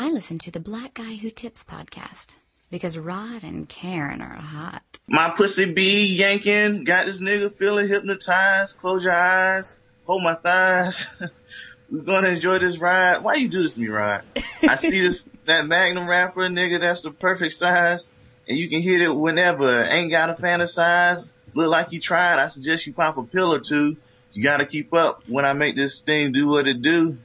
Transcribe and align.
I 0.00 0.10
listen 0.10 0.38
to 0.38 0.52
the 0.52 0.60
Black 0.60 0.94
Guy 0.94 1.16
Who 1.16 1.28
Tips 1.28 1.64
podcast 1.64 2.36
because 2.70 2.96
Rod 2.96 3.42
and 3.42 3.68
Karen 3.68 4.22
are 4.22 4.36
hot. 4.36 5.00
My 5.08 5.30
pussy 5.36 5.72
be 5.72 6.04
yanking, 6.04 6.84
got 6.84 7.06
this 7.06 7.20
nigga 7.20 7.52
feeling 7.52 7.88
hypnotized. 7.88 8.78
Close 8.78 9.02
your 9.02 9.12
eyes, 9.12 9.74
hold 10.06 10.22
my 10.22 10.36
thighs. 10.36 11.08
We're 11.90 12.02
gonna 12.02 12.28
enjoy 12.28 12.60
this 12.60 12.78
ride. 12.78 13.24
Why 13.24 13.34
you 13.34 13.48
do 13.48 13.60
this 13.60 13.74
to 13.74 13.80
me, 13.80 13.88
Rod? 13.88 14.22
I 14.62 14.74
see 14.76 15.00
this, 15.00 15.28
that 15.46 15.66
Magnum 15.66 16.08
wrapper, 16.08 16.42
nigga, 16.42 16.78
that's 16.78 17.00
the 17.00 17.10
perfect 17.10 17.54
size. 17.54 18.12
And 18.46 18.56
you 18.56 18.68
can 18.68 18.80
hit 18.80 19.00
it 19.00 19.10
whenever. 19.10 19.82
Ain't 19.82 20.12
gotta 20.12 20.34
fantasize. 20.34 21.32
Look 21.54 21.70
like 21.70 21.90
you 21.90 21.98
tried. 21.98 22.38
I 22.38 22.46
suggest 22.46 22.86
you 22.86 22.92
pop 22.92 23.16
a 23.16 23.24
pill 23.24 23.52
or 23.52 23.58
two. 23.58 23.96
You 24.32 24.44
gotta 24.44 24.64
keep 24.64 24.94
up 24.94 25.24
when 25.26 25.44
I 25.44 25.54
make 25.54 25.74
this 25.74 26.02
thing 26.02 26.30
do 26.30 26.46
what 26.46 26.68
it 26.68 26.82
do. 26.82 27.18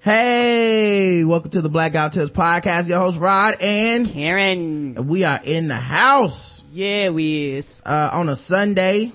Hey, 0.00 1.24
welcome 1.24 1.50
to 1.50 1.60
the 1.60 1.68
Black 1.68 1.92
Guy 1.92 2.04
Who 2.04 2.10
Tips 2.10 2.30
podcast. 2.30 2.88
Your 2.88 3.00
host 3.00 3.18
Rod 3.18 3.56
and 3.60 4.08
Karen. 4.08 5.08
We 5.08 5.24
are 5.24 5.40
in 5.42 5.66
the 5.66 5.74
house. 5.74 6.62
Yeah, 6.72 7.10
we 7.10 7.56
is. 7.56 7.82
Uh, 7.84 8.08
on 8.12 8.28
a 8.28 8.36
Sunday. 8.36 9.06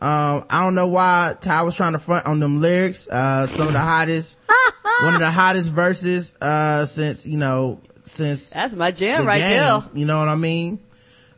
Um, 0.00 0.46
I 0.48 0.62
don't 0.62 0.74
know 0.74 0.86
why 0.86 1.34
Tye 1.38 1.62
was 1.62 1.76
trying 1.76 1.92
to 1.92 1.98
front 1.98 2.24
on 2.24 2.40
them 2.40 2.62
lyrics. 2.62 3.06
Uh, 3.06 3.46
some 3.48 3.66
of 3.66 3.74
the 3.74 3.78
hottest, 3.80 4.38
one 5.02 5.12
of 5.12 5.20
the 5.20 5.30
hottest 5.30 5.70
verses, 5.70 6.34
uh, 6.40 6.86
since, 6.86 7.26
you 7.26 7.36
know, 7.36 7.82
since. 8.04 8.48
That's 8.48 8.72
my 8.72 8.92
jam 8.92 9.26
right 9.26 9.38
game, 9.38 9.50
there. 9.50 9.82
You 9.92 10.06
know 10.06 10.20
what 10.20 10.28
I 10.28 10.36
mean? 10.36 10.80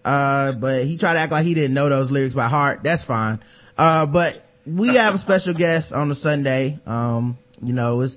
Uh, 0.05 0.52
but 0.52 0.84
he 0.84 0.96
tried 0.96 1.14
to 1.14 1.18
act 1.18 1.32
like 1.32 1.44
he 1.44 1.55
didn't 1.55 1.74
know 1.74 1.88
those 1.88 2.12
lyrics 2.12 2.36
by 2.36 2.46
heart. 2.46 2.84
That's 2.84 3.05
fine. 3.05 3.41
Uh, 3.77 4.06
but 4.06 4.41
we 4.64 4.94
have 4.94 5.16
a 5.16 5.18
special 5.18 5.55
guest 5.58 5.92
on 5.92 6.08
the 6.08 6.14
Sunday. 6.14 6.78
Um, 6.86 7.36
you 7.60 7.72
know, 7.72 8.00
it's, 8.02 8.16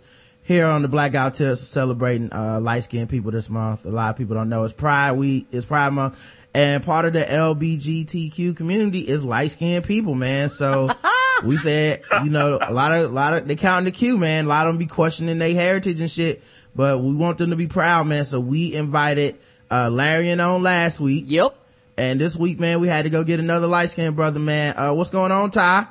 here 0.49 0.65
on 0.65 0.81
the 0.81 0.87
Black 0.87 1.11
Guy 1.11 1.29
Who 1.29 1.35
Tips 1.35 1.61
celebrating 1.61 2.33
uh, 2.33 2.59
light 2.59 2.83
skinned 2.83 3.07
people 3.07 3.29
this 3.29 3.51
month. 3.51 3.85
A 3.85 3.89
lot 3.89 4.09
of 4.09 4.17
people 4.17 4.35
don't 4.35 4.49
know 4.49 4.63
it's 4.63 4.73
Pride 4.73 5.11
Week, 5.11 5.45
it's 5.51 5.67
Pride 5.67 5.93
Month, 5.93 6.43
and 6.55 6.83
part 6.83 7.05
of 7.05 7.13
the 7.13 7.21
LBGTQ 7.21 8.57
community 8.57 9.01
is 9.01 9.23
light 9.23 9.51
skinned 9.51 9.85
people, 9.85 10.15
man. 10.15 10.49
So 10.49 10.89
we 11.45 11.55
said, 11.55 12.01
you 12.23 12.31
know, 12.31 12.57
a 12.59 12.73
lot 12.73 12.91
of, 12.91 13.11
a 13.11 13.13
lot 13.13 13.35
of, 13.35 13.47
they 13.47 13.55
count 13.55 13.85
the 13.85 13.91
queue, 13.91 14.17
man. 14.17 14.45
A 14.45 14.47
lot 14.47 14.65
of 14.65 14.73
them 14.73 14.79
be 14.79 14.87
questioning 14.87 15.37
their 15.37 15.53
heritage 15.53 16.01
and 16.01 16.09
shit, 16.09 16.43
but 16.75 16.99
we 16.99 17.13
want 17.13 17.37
them 17.37 17.51
to 17.51 17.55
be 17.55 17.67
proud, 17.67 18.07
man. 18.07 18.25
So 18.25 18.39
we 18.39 18.73
invited, 18.73 19.37
uh, 19.69 19.95
and 19.95 20.41
on 20.41 20.63
last 20.63 20.99
week. 20.99 21.25
Yep. 21.27 21.55
And 21.95 22.19
this 22.19 22.35
week, 22.35 22.59
man, 22.59 22.79
we 22.79 22.87
had 22.87 23.03
to 23.03 23.11
go 23.11 23.23
get 23.23 23.39
another 23.39 23.67
light 23.67 23.91
skinned 23.91 24.15
brother, 24.15 24.39
man. 24.39 24.75
Uh, 24.75 24.93
what's 24.95 25.11
going 25.11 25.31
on, 25.31 25.51
Tye? 25.51 25.85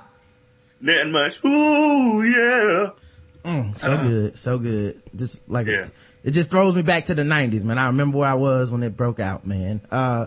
Nothing 0.81 1.12
much. 1.12 1.45
Ooh, 1.45 2.25
yeah. 2.25 2.91
Mm, 3.48 3.78
so 3.78 3.96
good, 3.96 4.38
so 4.38 4.58
good. 4.58 5.00
Just 5.16 5.48
like 5.48 5.66
Yeah. 5.66 5.86
it 6.22 6.32
just 6.32 6.50
throws 6.50 6.74
me 6.74 6.82
back 6.82 7.06
to 7.06 7.14
the 7.14 7.24
nineties, 7.24 7.64
man. 7.64 7.78
I 7.78 7.86
remember 7.86 8.18
where 8.18 8.28
I 8.28 8.34
was 8.34 8.70
when 8.70 8.82
it 8.82 8.96
broke 8.96 9.20
out, 9.20 9.46
man. 9.46 9.80
Uh, 9.91 10.27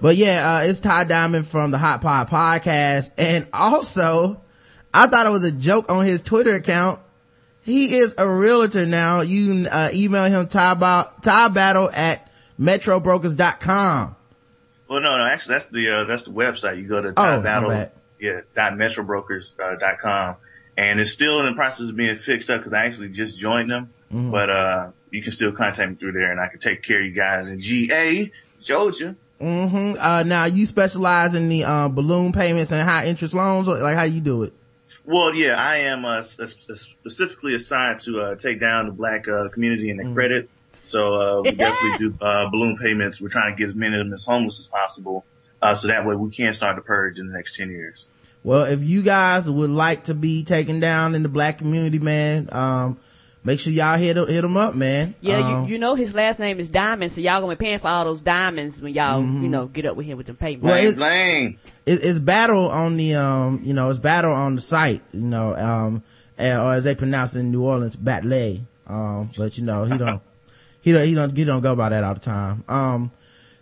but 0.00 0.16
yeah, 0.16 0.56
uh, 0.56 0.62
it's 0.64 0.80
Tye 0.80 1.04
Diamond 1.04 1.46
from 1.46 1.70
the 1.70 1.78
Hot 1.78 2.00
Pod 2.00 2.28
podcast. 2.28 3.10
And 3.18 3.46
also, 3.52 4.40
I 4.92 5.06
thought 5.06 5.26
it 5.26 5.30
was 5.30 5.44
a 5.44 5.52
joke 5.52 5.90
on 5.90 6.04
his 6.04 6.22
Twitter 6.22 6.54
account. 6.54 7.00
He 7.62 7.96
is 7.98 8.14
a 8.16 8.26
realtor 8.28 8.86
now. 8.86 9.20
You 9.20 9.46
can 9.48 9.66
uh, 9.66 9.90
email 9.92 10.24
him 10.24 10.46
Tye, 10.48 10.74
ba- 10.74 11.12
Tye 11.22 11.48
Battle 11.48 11.90
at 11.92 12.30
metrobrokers.com. 12.58 14.16
Well, 14.88 15.00
no, 15.02 15.18
no, 15.18 15.26
actually, 15.26 15.54
that's 15.56 15.66
the 15.66 15.90
uh, 15.90 16.04
that's 16.04 16.22
the 16.24 16.30
website. 16.30 16.78
You 16.78 16.88
go 16.88 17.02
to 17.02 17.10
Oh, 17.10 17.40
Battle, 17.42 17.68
bad. 17.70 17.92
yeah, 18.18 18.40
dot 18.56 18.72
metrobrokers 18.72 19.52
uh, 19.60 19.76
dot 19.76 19.98
com, 19.98 20.36
and 20.78 21.00
it's 21.00 21.10
still 21.12 21.40
in 21.40 21.46
the 21.46 21.52
process 21.52 21.90
of 21.90 21.96
being 21.96 22.16
fixed 22.16 22.48
up 22.48 22.60
because 22.60 22.72
I 22.72 22.86
actually 22.86 23.08
just 23.10 23.36
joined 23.36 23.70
them. 23.70 23.90
Mm-hmm. 24.12 24.30
But 24.30 24.48
uh, 24.48 24.90
you 25.10 25.20
can 25.22 25.32
still 25.32 25.52
contact 25.52 25.90
me 25.90 25.96
through 25.96 26.12
there, 26.12 26.30
and 26.30 26.40
I 26.40 26.46
can 26.48 26.60
take 26.60 26.82
care 26.82 27.00
of 27.00 27.04
you 27.06 27.12
guys 27.12 27.48
in 27.48 27.58
GA, 27.58 28.30
Georgia. 28.62 29.16
hmm 29.40 29.92
Uh, 29.98 30.22
now 30.24 30.44
you 30.46 30.64
specialize 30.66 31.34
in 31.34 31.48
the, 31.50 31.64
uh, 31.64 31.88
balloon 31.88 32.32
payments 32.32 32.72
and 32.72 32.88
high 32.88 33.06
interest 33.06 33.34
loans, 33.34 33.68
like 33.68 33.96
how 33.96 34.04
you 34.04 34.20
do 34.20 34.44
it? 34.44 34.52
Well, 35.04 35.34
yeah, 35.34 35.54
I 35.56 35.76
am 35.92 36.04
uh, 36.04 36.18
s- 36.18 36.38
s- 36.40 36.80
specifically 37.00 37.54
assigned 37.54 38.00
to 38.00 38.20
uh, 38.20 38.34
take 38.36 38.60
down 38.60 38.86
the 38.86 38.92
black 38.92 39.26
uh, 39.28 39.48
community 39.48 39.90
and 39.90 39.98
the 40.00 40.12
credit. 40.14 40.48
So 40.82 41.00
uh, 41.20 41.42
we 41.42 41.50
definitely 41.52 41.98
do 41.98 42.14
uh, 42.24 42.48
balloon 42.50 42.78
payments. 42.78 43.20
We're 43.20 43.28
trying 43.30 43.54
to 43.54 43.58
get 43.58 43.68
as 43.68 43.74
many 43.74 43.94
of 43.94 43.98
them 44.06 44.12
as 44.12 44.24
homeless 44.24 44.58
as 44.58 44.68
possible, 44.68 45.24
uh, 45.60 45.74
so 45.74 45.88
that 45.88 46.06
way 46.06 46.14
we 46.14 46.30
can 46.30 46.54
start 46.54 46.76
the 46.76 46.82
purge 46.82 47.18
in 47.18 47.26
the 47.26 47.32
next 47.34 47.56
ten 47.56 47.70
years. 47.70 48.06
Well, 48.44 48.64
if 48.64 48.82
you 48.82 49.02
guys 49.02 49.50
would 49.50 49.70
like 49.70 50.04
to 50.04 50.14
be 50.14 50.44
taken 50.44 50.80
down 50.80 51.14
in 51.14 51.22
the 51.22 51.28
black 51.28 51.58
community, 51.58 51.98
man, 51.98 52.48
um, 52.52 52.98
make 53.44 53.60
sure 53.60 53.72
y'all 53.72 53.98
hit 53.98 54.16
hit 54.16 54.42
them 54.42 54.56
up, 54.56 54.74
man. 54.74 55.14
Yeah, 55.20 55.38
Um, 55.38 55.64
you, 55.66 55.72
you 55.72 55.78
know 55.78 55.94
his 55.94 56.14
last 56.14 56.38
name 56.38 56.58
is 56.60 56.70
Diamond, 56.70 57.10
so 57.12 57.20
y'all 57.20 57.40
gonna 57.40 57.56
be 57.56 57.64
paying 57.64 57.78
for 57.78 57.88
all 57.88 58.04
those 58.04 58.22
diamonds 58.22 58.80
when 58.80 58.94
y'all, 58.94 59.20
you 59.22 59.48
know, 59.48 59.66
get 59.66 59.86
up 59.86 59.96
with 59.96 60.06
him 60.06 60.16
with 60.18 60.26
them 60.26 60.36
payments. 60.36 60.64
Well, 60.64 60.74
Blame, 60.80 60.88
it- 60.92 60.96
blame. 60.96 61.58
it, 61.86 62.00
it's 62.04 62.18
battle 62.18 62.68
on 62.70 62.96
the 62.96 63.14
um, 63.16 63.60
you 63.64 63.74
know, 63.74 63.90
it's 63.90 63.98
battle 63.98 64.32
on 64.32 64.54
the 64.56 64.60
site, 64.62 65.02
you 65.12 65.20
know, 65.20 65.54
um, 65.56 66.02
or 66.38 66.74
as 66.74 66.84
they 66.84 66.94
pronounce 66.94 67.34
it 67.34 67.40
in 67.40 67.50
New 67.50 67.62
Orleans, 67.64 67.96
Batley. 67.96 68.62
Um, 68.86 69.30
but 69.36 69.58
you 69.58 69.64
know, 69.64 69.84
he 69.84 69.98
don't, 69.98 70.22
he 70.80 70.92
don't, 70.92 71.04
he 71.06 71.14
don't, 71.14 71.36
he 71.36 71.44
don't 71.44 71.60
go 71.60 71.74
by 71.76 71.88
that 71.90 72.04
all 72.04 72.14
the 72.14 72.20
time. 72.20 72.64
Um, 72.68 73.10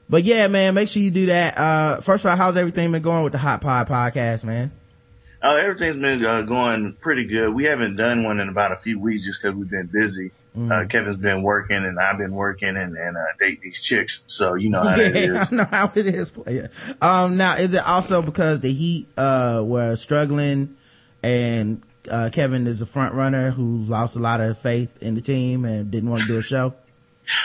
but 0.08 0.24
yeah, 0.24 0.46
man, 0.48 0.74
make 0.74 0.88
sure 0.88 1.02
you 1.02 1.10
do 1.10 1.26
that. 1.26 1.58
Uh, 1.58 2.00
first 2.00 2.24
of 2.24 2.30
all, 2.30 2.36
how's 2.36 2.56
everything 2.56 2.92
been 2.92 3.02
going 3.02 3.24
with 3.24 3.32
the 3.32 3.38
Hot 3.38 3.60
Pod 3.60 3.88
podcast, 3.88 4.44
man? 4.44 4.72
Oh, 5.42 5.56
everything's 5.56 5.96
been 5.96 6.24
uh, 6.24 6.42
going 6.42 6.94
pretty 6.94 7.24
good. 7.26 7.54
We 7.54 7.64
haven't 7.64 7.96
done 7.96 8.24
one 8.24 8.40
in 8.40 8.48
about 8.48 8.72
a 8.72 8.76
few 8.76 8.98
weeks 8.98 9.24
just 9.24 9.42
because 9.42 9.54
we've 9.56 9.70
been 9.70 9.86
busy. 9.86 10.32
Uh, 10.58 10.86
Kevin's 10.88 11.18
been 11.18 11.42
working 11.42 11.76
and 11.76 11.98
I've 12.00 12.16
been 12.16 12.32
working 12.32 12.78
and, 12.78 12.96
and 12.96 13.16
uh, 13.16 13.20
dating 13.38 13.60
these 13.62 13.82
chicks. 13.82 14.24
So 14.26 14.54
you 14.54 14.70
know 14.70 14.82
how 14.88 14.96
that 14.96 15.14
yeah, 15.14 15.42
is. 15.42 15.52
I 15.52 15.56
know 15.56 15.64
how 15.64 15.92
it 15.94 16.06
is. 16.06 16.30
player. 16.30 16.70
Um, 17.02 17.36
now 17.36 17.56
is 17.56 17.74
it 17.74 17.86
also 17.86 18.22
because 18.22 18.60
the 18.60 18.72
Heat 18.72 19.06
uh 19.18 19.62
were 19.62 19.96
struggling, 19.96 20.74
and 21.22 21.82
uh 22.10 22.30
Kevin 22.32 22.66
is 22.66 22.80
a 22.80 22.86
front 22.86 23.14
runner 23.14 23.50
who 23.50 23.84
lost 23.84 24.16
a 24.16 24.18
lot 24.18 24.40
of 24.40 24.58
faith 24.58 24.96
in 25.02 25.14
the 25.14 25.20
team 25.20 25.66
and 25.66 25.90
didn't 25.90 26.08
want 26.08 26.22
to 26.22 26.28
do 26.28 26.38
a 26.38 26.42
show? 26.42 26.74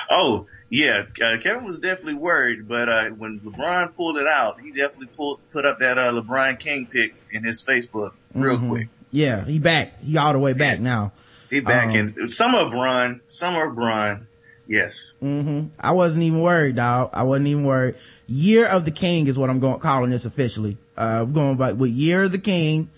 Oh, 0.10 0.46
yeah. 0.72 1.04
Uh, 1.24 1.38
Kevin 1.38 1.64
was 1.66 1.78
definitely 1.78 2.16
worried, 2.16 2.68
but 2.68 2.90
uh, 2.90 3.10
when 3.10 3.40
LeBron 3.42 3.94
pulled 3.94 4.18
it 4.18 4.26
out, 4.28 4.60
he 4.62 4.72
definitely 4.72 5.08
pulled 5.16 5.40
put 5.52 5.66
up 5.66 5.78
that 5.80 6.00
uh, 6.00 6.12
LeBron 6.12 6.58
King 6.58 6.88
pic 6.88 7.14
in 7.32 7.44
his 7.44 7.62
Facebook 7.64 8.14
real 8.34 8.58
Mhm. 8.58 8.70
quick. 8.70 8.88
Yeah, 9.12 9.46
he 9.46 9.60
back. 9.60 10.00
He 10.02 10.18
all 10.18 10.34
the 10.34 10.40
way 10.40 10.54
back 10.54 10.80
now. 10.80 11.12
He 11.50 11.60
back 11.60 11.90
Um, 11.90 12.14
in 12.18 12.30
Summer 12.30 12.60
of 12.60 12.72
Bron, 12.72 13.20
Summer 13.28 13.68
of 13.68 13.76
Bron. 13.76 14.26
Yes. 14.68 15.16
hmm 15.20 15.64
I 15.78 15.92
wasn't 15.92 16.24
even 16.24 16.40
worried, 16.40 16.78
dog. 16.78 17.10
I 17.14 17.24
wasn't 17.24 17.48
even 17.48 17.66
worried. 17.66 17.96
Year 18.28 18.66
of 18.68 18.86
the 18.86 18.92
King 18.92 19.28
is 19.28 19.38
what 19.38 19.50
I'm 19.50 19.60
going 19.60 19.80
calling 19.82 20.12
this 20.12 20.24
officially. 20.26 20.78
Uh, 20.96 21.26
we're 21.28 21.34
going 21.34 21.58
by 21.58 21.74
with 21.74 21.92
Year 21.92 22.24
of 22.24 22.32
the 22.32 22.38
King. 22.40 22.90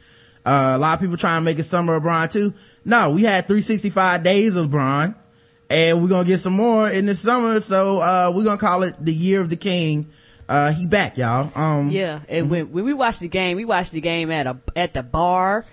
Uh, 0.46 0.74
a 0.76 0.78
lot 0.78 0.94
of 0.94 1.00
people 1.00 1.18
trying 1.18 1.42
to 1.42 1.46
make 1.46 1.58
it 1.58 1.64
Summer 1.64 1.96
of 1.96 2.04
Bron 2.04 2.30
too. 2.30 2.54
No, 2.86 3.10
we 3.12 3.24
had 3.24 3.48
365 3.48 4.22
days 4.24 4.56
of 4.56 4.70
Bron, 4.70 5.16
and 5.70 6.02
we're 6.02 6.10
gonna 6.10 6.28
get 6.28 6.40
some 6.40 6.54
more 6.54 6.90
in 6.90 7.06
the 7.06 7.16
summer. 7.16 7.60
So 7.60 8.00
uh, 8.00 8.32
we're 8.36 8.44
gonna 8.44 8.58
call 8.58 8.84
it 8.84 8.96
the 9.04 9.14
Year 9.14 9.42
of 9.42 9.50
the 9.50 9.56
King. 9.56 10.10
Uh, 10.48 10.72
he 10.74 10.86
back, 10.86 11.18
y'all. 11.18 11.52
Um, 11.56 11.90
Yeah, 11.90 12.20
and 12.30 12.50
when 12.50 12.72
when 12.72 12.84
we 12.84 12.94
watched 12.94 13.22
the 13.22 13.28
game, 13.30 13.58
we 13.58 13.66
watched 13.66 13.92
the 13.94 14.02
game 14.02 14.30
at 14.32 14.46
a 14.48 14.58
at 14.76 14.94
the 14.94 15.04
bar. 15.04 15.66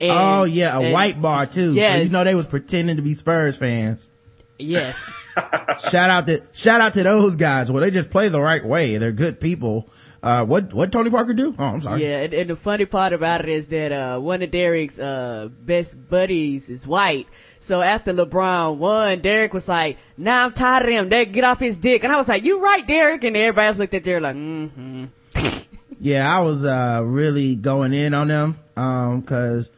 And, 0.00 0.12
Oh 0.12 0.44
yeah, 0.44 0.76
a 0.76 0.80
and- 0.82 0.92
white 0.92 1.20
bar 1.20 1.46
too. 1.46 1.68
So 1.70 1.80
Yes. 1.80 2.06
you 2.06 2.12
know 2.12 2.24
they 2.24 2.34
was 2.34 2.46
pretending 2.46 2.96
to 2.96 3.02
be 3.02 3.14
Spurs 3.14 3.56
fans. 3.56 4.10
Yes. 4.58 5.10
shout 5.90 6.10
out 6.10 6.26
to 6.26 6.42
shout 6.52 6.80
out 6.80 6.94
to 6.94 7.02
those 7.02 7.36
guys. 7.36 7.70
Well, 7.70 7.80
they 7.80 7.90
just 7.90 8.10
play 8.10 8.28
the 8.28 8.40
right 8.40 8.64
way. 8.64 8.96
They're 8.98 9.12
good 9.12 9.40
people. 9.40 9.88
Uh, 10.22 10.44
what 10.44 10.72
what 10.74 10.90
Tony 10.92 11.10
Parker 11.10 11.32
do? 11.32 11.54
Oh, 11.58 11.64
I'm 11.64 11.80
sorry. 11.80 12.02
Yeah, 12.02 12.18
and, 12.22 12.34
and 12.34 12.50
the 12.50 12.56
funny 12.56 12.84
part 12.86 13.12
about 13.12 13.40
it 13.42 13.48
is 13.48 13.68
that 13.68 13.92
uh, 13.92 14.18
one 14.20 14.42
of 14.42 14.50
Derek's 14.50 14.98
uh, 14.98 15.48
best 15.62 16.08
buddies 16.08 16.68
is 16.68 16.86
white. 16.86 17.28
So 17.60 17.80
after 17.82 18.12
LeBron 18.12 18.78
won, 18.78 19.20
Derek 19.20 19.52
was 19.52 19.68
like, 19.68 19.98
"Nah, 20.16 20.44
I'm 20.44 20.52
tired 20.52 20.84
of 20.84 20.88
him. 20.90 21.08
They 21.08 21.26
get 21.26 21.44
off 21.44 21.58
his 21.60 21.76
dick." 21.76 22.04
And 22.04 22.12
I 22.12 22.16
was 22.16 22.28
like, 22.28 22.44
"You 22.44 22.62
right, 22.62 22.86
Derek?" 22.86 23.24
And 23.24 23.36
everybody 23.36 23.66
else 23.66 23.78
looked 23.78 23.94
at 23.94 24.04
Derek 24.04 24.22
like, 24.22 24.36
"Mm-hmm." 24.36 25.04
Yeah, 26.00 26.32
I 26.32 26.42
was 26.42 26.64
uh 26.64 27.02
really 27.04 27.56
going 27.56 27.92
in 27.92 28.14
on 28.14 28.28
them 28.28 28.56
um 28.76 29.22
cuz 29.22 29.68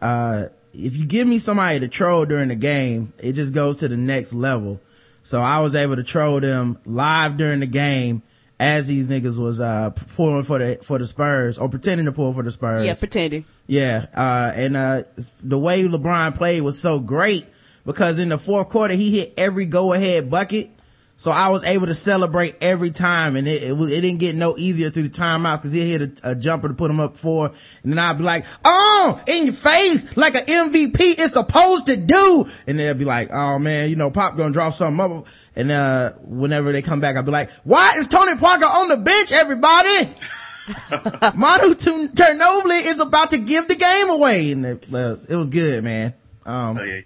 uh 0.00 0.44
if 0.72 0.96
you 0.96 1.04
give 1.04 1.28
me 1.28 1.38
somebody 1.38 1.80
to 1.80 1.88
troll 1.88 2.24
during 2.24 2.48
the 2.48 2.54
game, 2.56 3.12
it 3.18 3.32
just 3.34 3.52
goes 3.54 3.76
to 3.78 3.88
the 3.88 3.96
next 3.96 4.32
level. 4.32 4.80
So 5.22 5.40
I 5.40 5.60
was 5.60 5.74
able 5.74 5.96
to 5.96 6.02
troll 6.02 6.40
them 6.40 6.78
live 6.86 7.36
during 7.36 7.60
the 7.60 7.66
game 7.66 8.22
as 8.58 8.86
these 8.86 9.06
niggas 9.08 9.38
was 9.38 9.60
uh 9.60 9.90
pulling 10.16 10.44
for 10.44 10.58
the 10.58 10.78
for 10.82 10.98
the 10.98 11.06
Spurs 11.06 11.58
or 11.58 11.68
pretending 11.68 12.06
to 12.06 12.12
pull 12.12 12.32
for 12.32 12.42
the 12.42 12.50
Spurs. 12.50 12.86
Yeah, 12.86 12.94
pretending. 12.94 13.44
Yeah, 13.66 14.06
uh, 14.14 14.52
and, 14.54 14.76
uh, 14.76 15.02
the 15.42 15.58
way 15.58 15.82
LeBron 15.82 16.36
played 16.36 16.62
was 16.62 16.78
so 16.78 17.00
great 17.00 17.46
because 17.84 18.18
in 18.18 18.28
the 18.28 18.38
fourth 18.38 18.68
quarter, 18.68 18.94
he 18.94 19.18
hit 19.18 19.34
every 19.36 19.66
go 19.66 19.92
ahead 19.92 20.30
bucket. 20.30 20.70
So 21.18 21.30
I 21.30 21.48
was 21.48 21.64
able 21.64 21.86
to 21.86 21.94
celebrate 21.94 22.56
every 22.60 22.90
time 22.90 23.36
and 23.36 23.48
it, 23.48 23.62
it, 23.62 23.72
it 23.72 24.00
didn't 24.02 24.18
get 24.18 24.36
no 24.36 24.54
easier 24.58 24.90
through 24.90 25.04
the 25.04 25.08
timeouts 25.08 25.56
because 25.56 25.72
he 25.72 25.90
hit 25.90 26.20
a, 26.22 26.32
a, 26.32 26.34
jumper 26.34 26.68
to 26.68 26.74
put 26.74 26.90
him 26.90 27.00
up 27.00 27.16
for. 27.16 27.46
And 27.46 27.92
then 27.92 27.98
I'd 27.98 28.18
be 28.18 28.24
like, 28.24 28.44
oh, 28.66 29.18
in 29.26 29.46
your 29.46 29.54
face, 29.54 30.14
like 30.14 30.34
an 30.34 30.44
MVP 30.44 31.00
is 31.00 31.32
supposed 31.32 31.86
to 31.86 31.96
do. 31.96 32.46
And 32.66 32.78
they'll 32.78 32.92
be 32.92 33.06
like, 33.06 33.30
oh 33.32 33.58
man, 33.58 33.88
you 33.88 33.96
know, 33.96 34.10
Pop 34.10 34.36
gonna 34.36 34.52
draw 34.52 34.68
something 34.68 35.00
up. 35.00 35.26
And, 35.56 35.70
uh, 35.70 36.12
whenever 36.20 36.70
they 36.70 36.82
come 36.82 37.00
back, 37.00 37.16
I'd 37.16 37.24
be 37.24 37.30
like, 37.30 37.50
why 37.64 37.94
is 37.96 38.08
Tony 38.08 38.36
Parker 38.36 38.66
on 38.66 38.88
the 38.88 38.98
bench, 38.98 39.32
everybody? 39.32 40.10
Manu 41.36 41.74
Ginobili 41.74 42.86
is 42.86 43.00
about 43.00 43.30
to 43.30 43.38
give 43.38 43.68
the 43.68 43.76
game 43.76 44.10
away. 44.10 44.52
And 44.52 44.66
it, 44.66 44.84
uh, 44.92 45.16
it 45.28 45.36
was 45.36 45.50
good, 45.50 45.84
man. 45.84 46.14
Um, 46.44 46.78
oh, 46.78 46.82
yeah. 46.82 47.00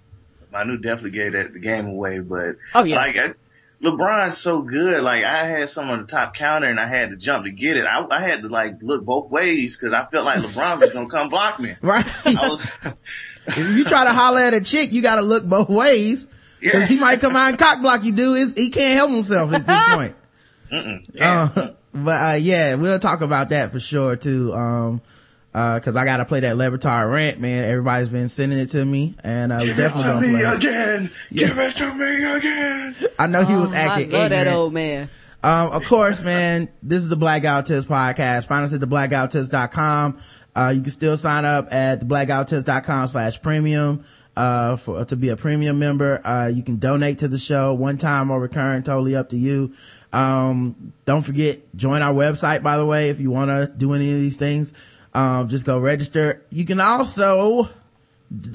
Manu 0.51 0.77
definitely 0.77 1.11
gave 1.11 1.33
that 1.33 1.53
the 1.53 1.59
game 1.59 1.87
away, 1.87 2.19
but 2.19 2.57
oh 2.75 2.83
yeah, 2.83 2.97
like 2.97 3.15
I, 3.15 3.33
LeBron's 3.81 4.37
so 4.37 4.61
good. 4.61 5.01
Like 5.01 5.23
I 5.23 5.47
had 5.47 5.69
some 5.69 5.89
on 5.89 6.01
the 6.01 6.07
top 6.07 6.35
counter 6.35 6.67
and 6.67 6.79
I 6.79 6.87
had 6.87 7.09
to 7.11 7.15
jump 7.15 7.45
to 7.45 7.51
get 7.51 7.77
it. 7.77 7.85
I, 7.85 8.05
I 8.09 8.21
had 8.21 8.41
to 8.43 8.49
like 8.49 8.81
look 8.81 9.03
both 9.03 9.31
ways 9.31 9.77
because 9.77 9.93
I 9.93 10.05
felt 10.05 10.25
like 10.25 10.39
LeBron 10.39 10.79
was 10.79 10.93
gonna 10.93 11.09
come 11.09 11.29
block 11.29 11.59
me. 11.59 11.73
Right. 11.81 12.05
Was, 12.25 12.79
if 13.47 13.77
you 13.77 13.85
try 13.85 14.03
to 14.03 14.13
holler 14.13 14.41
at 14.41 14.53
a 14.53 14.61
chick, 14.61 14.93
you 14.93 15.01
got 15.01 15.15
to 15.15 15.21
look 15.21 15.45
both 15.45 15.69
ways 15.69 16.27
because 16.59 16.81
yeah. 16.81 16.87
he 16.87 16.99
might 16.99 17.21
come 17.21 17.35
out 17.35 17.49
and 17.49 17.57
cock 17.57 17.81
block 17.81 18.03
you. 18.03 18.11
Dude, 18.11 18.57
he 18.57 18.69
can't 18.69 18.97
help 18.97 19.11
himself 19.11 19.53
at 19.53 19.65
this 19.65 19.95
point. 19.95 20.15
Yeah. 21.13 21.49
Uh, 21.55 21.69
but 21.93 22.33
uh, 22.33 22.35
yeah, 22.35 22.75
we'll 22.75 22.99
talk 22.99 23.21
about 23.21 23.49
that 23.49 23.71
for 23.71 23.79
sure 23.79 24.15
too. 24.15 24.53
Um, 24.53 25.01
uh, 25.53 25.79
cause 25.81 25.97
I 25.97 26.05
gotta 26.05 26.23
play 26.25 26.39
that 26.41 26.55
Le 26.55 26.71
Batard 26.71 27.11
rant, 27.11 27.39
man. 27.39 27.65
Everybody's 27.65 28.07
been 28.09 28.29
sending 28.29 28.57
it 28.57 28.69
to 28.71 28.85
me 28.85 29.15
and, 29.23 29.51
uh, 29.51 29.57
we're 29.61 29.75
definitely 29.75 30.03
gonna 30.03 30.27
play 30.29 30.41
it. 30.41 30.55
again. 30.55 31.09
Yeah. 31.29 31.47
Give 31.47 31.59
it 31.59 31.75
to 31.77 31.93
me 31.93 32.23
again. 32.23 32.95
I 33.19 33.27
know 33.27 33.43
he 33.43 33.55
was 33.55 33.73
acting 33.73 34.13
oh, 34.13 34.17
I 34.17 34.21
love 34.21 34.31
ignorant. 34.31 34.45
that 34.45 34.47
old 34.47 34.73
man. 34.73 35.09
Um, 35.43 35.71
of 35.71 35.85
course, 35.85 36.23
man, 36.23 36.69
this 36.83 36.99
is 36.99 37.09
the 37.09 37.15
Black 37.15 37.41
Guy 37.41 37.57
Who 37.57 37.65
Tips 37.65 37.85
podcast. 37.85 38.47
Find 38.47 38.63
us 38.63 38.73
at 38.73 38.79
theblackguywhotips.com. 38.79 40.19
Uh, 40.55 40.73
you 40.75 40.81
can 40.81 40.91
still 40.91 41.17
sign 41.17 41.45
up 41.45 41.73
at 41.73 42.01
theblackguywhotips.com 42.01 43.07
slash 43.07 43.41
premium, 43.41 44.05
uh, 44.37 44.75
for, 44.75 45.03
to 45.05 45.15
be 45.15 45.29
a 45.29 45.35
premium 45.35 45.79
member. 45.79 46.21
Uh, 46.25 46.47
you 46.47 46.61
can 46.63 46.77
donate 46.77 47.19
to 47.19 47.27
the 47.27 47.37
show 47.39 47.73
one 47.73 47.97
time 47.97 48.29
or 48.29 48.39
recurring, 48.39 48.83
totally 48.83 49.15
up 49.15 49.29
to 49.29 49.37
you. 49.37 49.73
Um, 50.13 50.93
don't 51.05 51.21
forget, 51.21 51.59
join 51.75 52.01
our 52.01 52.13
website, 52.13 52.63
by 52.63 52.77
the 52.77 52.85
way, 52.85 53.09
if 53.09 53.19
you 53.19 53.31
want 53.31 53.49
to 53.49 53.71
do 53.75 53.93
any 53.93 54.11
of 54.11 54.19
these 54.19 54.37
things. 54.37 54.73
Um, 55.13 55.47
just 55.47 55.65
go 55.65 55.79
register. 55.79 56.43
You 56.49 56.65
can 56.65 56.79
also, 56.79 57.69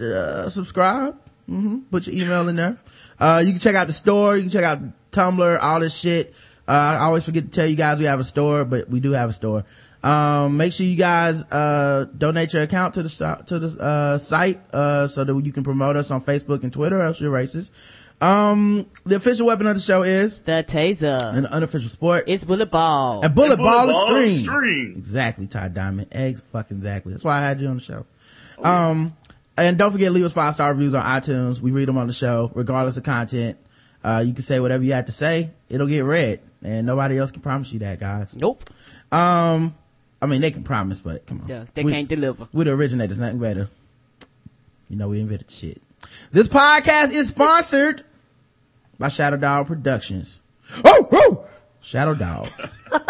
uh, 0.01 0.49
subscribe. 0.49 1.19
Mm-hmm. 1.49 1.79
Put 1.91 2.07
your 2.07 2.25
email 2.25 2.49
in 2.49 2.57
there. 2.57 2.79
Uh, 3.19 3.43
you 3.45 3.53
can 3.53 3.61
check 3.61 3.75
out 3.75 3.87
the 3.87 3.93
store. 3.93 4.37
You 4.37 4.43
can 4.43 4.51
check 4.51 4.65
out 4.65 4.81
Tumblr, 5.13 5.59
all 5.63 5.81
this 5.81 5.99
shit. 5.99 6.35
Uh, 6.69 6.73
I 6.73 7.05
always 7.05 7.25
forget 7.25 7.45
to 7.45 7.51
tell 7.51 7.67
you 7.67 7.77
guys 7.77 7.99
we 7.99 8.07
have 8.07 8.19
a 8.19 8.25
store, 8.25 8.65
but 8.65 8.89
we 8.91 9.01
do 9.01 9.13
have 9.13 9.31
a 9.31 9.33
store. 9.33 9.65
Um, 10.03 10.57
make 10.57 10.73
sure 10.73 10.87
you 10.87 10.97
guys, 10.97 11.43
uh, 11.45 12.07
donate 12.17 12.53
your 12.53 12.63
account 12.63 12.95
to 12.95 13.03
the, 13.03 13.43
to 13.47 13.59
the, 13.59 13.83
uh, 13.83 14.19
site, 14.19 14.61
uh, 14.73 15.07
so 15.09 15.25
that 15.25 15.45
you 15.45 15.53
can 15.53 15.65
promote 15.65 15.97
us 15.97 16.11
on 16.11 16.21
Facebook 16.21 16.63
and 16.65 16.73
Twitter, 16.73 17.01
else 17.01 17.21
you're 17.21 17.33
racist. 17.33 17.71
Um, 18.21 18.87
the 19.05 19.17
official 19.17 19.47
weapon 19.47 19.67
of 19.67 19.75
the 19.75 19.81
show 19.81 20.03
is 20.03 20.39
the 20.39 20.65
taser. 20.67 21.21
And 21.35 21.45
the 21.45 21.53
unofficial 21.53 21.91
sport 21.91 22.29
is 22.29 22.45
bullet 22.45 22.71
ball. 22.71 23.23
And 23.23 23.35
bullet, 23.35 23.53
and 23.53 23.59
bullet 23.59 23.71
ball, 23.71 23.87
ball 23.89 24.17
extreme. 24.17 24.41
extreme. 24.41 24.95
Exactly, 24.97 25.47
Tye 25.47 25.69
Diamond. 25.69 26.09
Eggs 26.13 26.41
fucking 26.41 26.79
exactly. 26.79 27.13
That's 27.13 27.25
why 27.25 27.39
I 27.39 27.43
had 27.43 27.61
you 27.61 27.69
on 27.69 27.77
the 27.77 27.83
show. 27.83 28.07
Oh, 28.59 28.65
um, 28.65 29.17
and 29.59 29.77
don't 29.77 29.93
forget 29.93 30.13
leave 30.13 30.25
us 30.25 30.33
five 30.33 30.55
star 30.55 30.73
reviews 30.73 30.95
on 30.95 31.05
iTunes. 31.05 31.61
We 31.61 31.73
read 31.73 31.89
them 31.89 31.99
on 31.99 32.07
the 32.07 32.13
show, 32.13 32.51
regardless 32.55 32.97
of 32.97 33.05
content. 33.05 33.59
Uh, 34.03 34.23
you 34.25 34.33
can 34.33 34.43
say 34.43 34.61
whatever 34.61 34.83
you 34.85 34.93
have 34.93 35.07
to 35.07 35.13
say. 35.13 35.51
It'll 35.69 35.87
get 35.87 36.05
read. 36.05 36.41
And 36.63 36.87
nobody 36.87 37.19
else 37.19 37.33
can 37.33 37.43
promise 37.43 37.73
you 37.73 37.81
that, 37.81 38.01
guys. 38.01 38.35
Nope. 38.35 38.63
Um, 39.13 39.75
I 40.23 40.27
mean, 40.27 40.41
they 40.41 40.51
can 40.51 40.65
promise, 40.65 41.01
but 41.01 41.27
come 41.27 41.41
on. 41.43 41.49
Yeah, 41.49 41.65
they 41.75 41.85
we, 41.85 41.93
can't 41.93 42.09
deliver. 42.09 42.49
We're 42.53 42.65
the 42.65 42.73
originators, 42.73 43.21
nothing 43.21 43.39
better. 43.39 43.69
You 44.89 44.97
know, 44.97 45.09
we 45.09 45.21
invented 45.21 45.51
shit. 45.51 45.83
This 46.33 46.49
podcast 46.49 47.13
is 47.13 47.29
sponsored 47.29 48.05
by 48.99 49.09
Shadow 49.09 49.37
Dog 49.37 49.67
Productions. 49.67 50.41
Oh, 50.85 51.09
oh! 51.13 51.49
Shadow 51.81 52.15
Dog. 52.15 52.49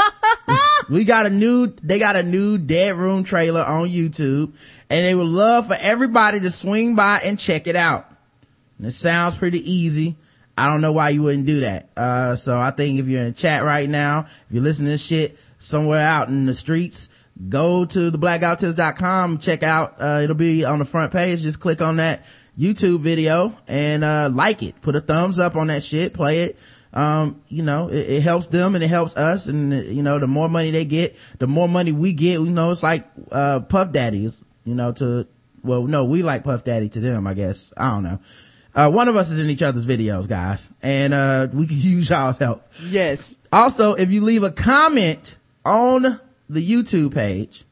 we 0.90 1.04
got 1.04 1.26
a 1.26 1.30
new, 1.30 1.68
they 1.82 1.98
got 1.98 2.16
a 2.16 2.22
new 2.22 2.58
Dead 2.58 2.94
Room 2.96 3.24
trailer 3.24 3.62
on 3.62 3.88
YouTube 3.88 4.54
and 4.90 5.06
they 5.06 5.14
would 5.14 5.26
love 5.26 5.68
for 5.68 5.76
everybody 5.78 6.40
to 6.40 6.50
swing 6.50 6.94
by 6.94 7.20
and 7.24 7.38
check 7.38 7.66
it 7.66 7.76
out. 7.76 8.10
And 8.78 8.86
it 8.86 8.92
sounds 8.92 9.36
pretty 9.36 9.70
easy. 9.70 10.16
I 10.58 10.68
don't 10.68 10.80
know 10.80 10.92
why 10.92 11.10
you 11.10 11.22
wouldn't 11.22 11.46
do 11.46 11.60
that. 11.60 11.90
Uh, 11.96 12.34
so 12.34 12.58
I 12.58 12.70
think 12.70 12.98
if 12.98 13.06
you're 13.06 13.20
in 13.20 13.28
the 13.28 13.32
chat 13.32 13.62
right 13.62 13.88
now, 13.88 14.20
if 14.20 14.44
you're 14.50 14.62
listening 14.62 14.86
to 14.86 14.92
this 14.92 15.06
shit 15.06 15.38
somewhere 15.58 16.06
out 16.06 16.28
in 16.28 16.46
the 16.46 16.54
streets, 16.54 17.10
go 17.48 17.84
to 17.84 18.10
the 18.10 19.38
check 19.40 19.62
out, 19.62 19.96
uh, 20.00 20.20
it'll 20.22 20.34
be 20.34 20.64
on 20.64 20.78
the 20.78 20.84
front 20.84 21.12
page. 21.12 21.42
Just 21.42 21.60
click 21.60 21.82
on 21.82 21.96
that 21.96 22.24
YouTube 22.58 23.00
video 23.00 23.56
and, 23.68 24.02
uh, 24.02 24.30
like 24.32 24.62
it. 24.62 24.80
Put 24.80 24.96
a 24.96 25.00
thumbs 25.00 25.38
up 25.38 25.56
on 25.56 25.66
that 25.66 25.82
shit. 25.82 26.14
Play 26.14 26.44
it. 26.44 26.58
Um, 26.92 27.42
you 27.48 27.62
know, 27.62 27.88
it, 27.88 28.08
it, 28.08 28.22
helps 28.22 28.46
them 28.46 28.74
and 28.74 28.82
it 28.82 28.88
helps 28.88 29.16
us. 29.18 29.48
And, 29.48 29.72
you 29.72 30.02
know, 30.02 30.18
the 30.18 30.26
more 30.26 30.48
money 30.48 30.70
they 30.70 30.86
get, 30.86 31.14
the 31.38 31.46
more 31.46 31.68
money 31.68 31.92
we 31.92 32.14
get. 32.14 32.40
You 32.40 32.46
know, 32.46 32.70
it's 32.70 32.82
like, 32.82 33.04
uh, 33.30 33.60
Puff 33.60 33.92
Daddies, 33.92 34.40
you 34.64 34.74
know, 34.74 34.92
to, 34.92 35.26
well, 35.62 35.82
no, 35.82 36.06
we 36.06 36.22
like 36.22 36.44
Puff 36.44 36.64
Daddy 36.64 36.88
to 36.88 37.00
them, 37.00 37.26
I 37.26 37.34
guess. 37.34 37.70
I 37.76 37.90
don't 37.90 38.02
know. 38.02 38.20
Uh, 38.74 38.90
one 38.90 39.08
of 39.08 39.16
us 39.16 39.30
is 39.30 39.44
in 39.44 39.50
each 39.50 39.62
other's 39.62 39.86
videos, 39.86 40.26
guys. 40.26 40.70
And, 40.80 41.12
uh, 41.12 41.48
we 41.52 41.66
could 41.66 41.76
use 41.84 42.08
y'all's 42.08 42.38
help. 42.38 42.66
Yes. 42.84 43.36
Also, 43.52 43.92
if 43.94 44.10
you 44.10 44.22
leave 44.22 44.42
a 44.42 44.50
comment 44.50 45.36
on 45.66 46.18
the 46.48 46.66
YouTube 46.66 47.12
page, 47.12 47.65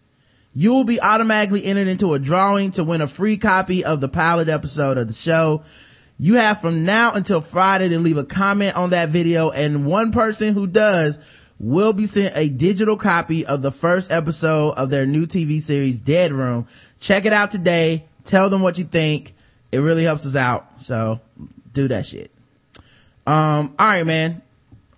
you 0.55 0.73
will 0.73 0.85
be 0.85 1.01
automatically 1.01 1.65
entered 1.65 1.89
into 1.89 2.15
a 2.15 2.19
drawing 2.19 2.71
to 2.73 2.85
win 2.85 3.01
a 3.01 3.09
free 3.09 3.37
copy 3.37 3.85
of 3.85 4.01
the 4.01 4.09
pilot 4.09 4.49
episode 4.49 4.99
of 4.99 5.09
the 5.09 5.13
show. 5.13 5.63
You 6.17 6.35
have 6.35 6.61
from 6.61 6.85
now 6.85 7.15
until 7.15 7.41
Friday 7.41 7.89
to 7.89 7.99
leave 7.99 8.19
a 8.19 8.25
comment 8.25 8.77
on 8.77 8.91
that 8.91 9.09
video 9.09 9.51
and 9.51 9.85
one 9.85 10.13
person 10.13 10.55
who 10.55 10.69
does 10.69 11.19
will 11.59 11.93
be 11.93 12.07
sent 12.07 12.37
a 12.37 12.49
digital 12.49 12.97
copy 12.97 13.45
of 13.47 13.63
the 13.63 13.73
first 13.73 14.13
episode 14.13 14.75
of 14.77 14.91
their 14.91 15.07
new 15.07 15.27
TV 15.27 15.61
series 15.61 15.99
Dead 15.99 16.31
Room. 16.31 16.67
Check 17.01 17.27
it 17.27 17.33
out 17.33 17.51
today. 17.51 18.05
Tell 18.23 18.49
them 18.49 18.63
what 18.63 18.79
you 18.79 18.85
think. 18.85 19.35
It 19.73 19.79
really 19.79 20.05
helps 20.05 20.25
us 20.25 20.37
out. 20.37 20.83
So 20.83 21.21
do 21.73 21.89
that 21.89 22.07
shit. 22.07 22.31
Um, 23.27 23.75
all 23.79 23.87
right, 23.87 24.07
man. 24.07 24.41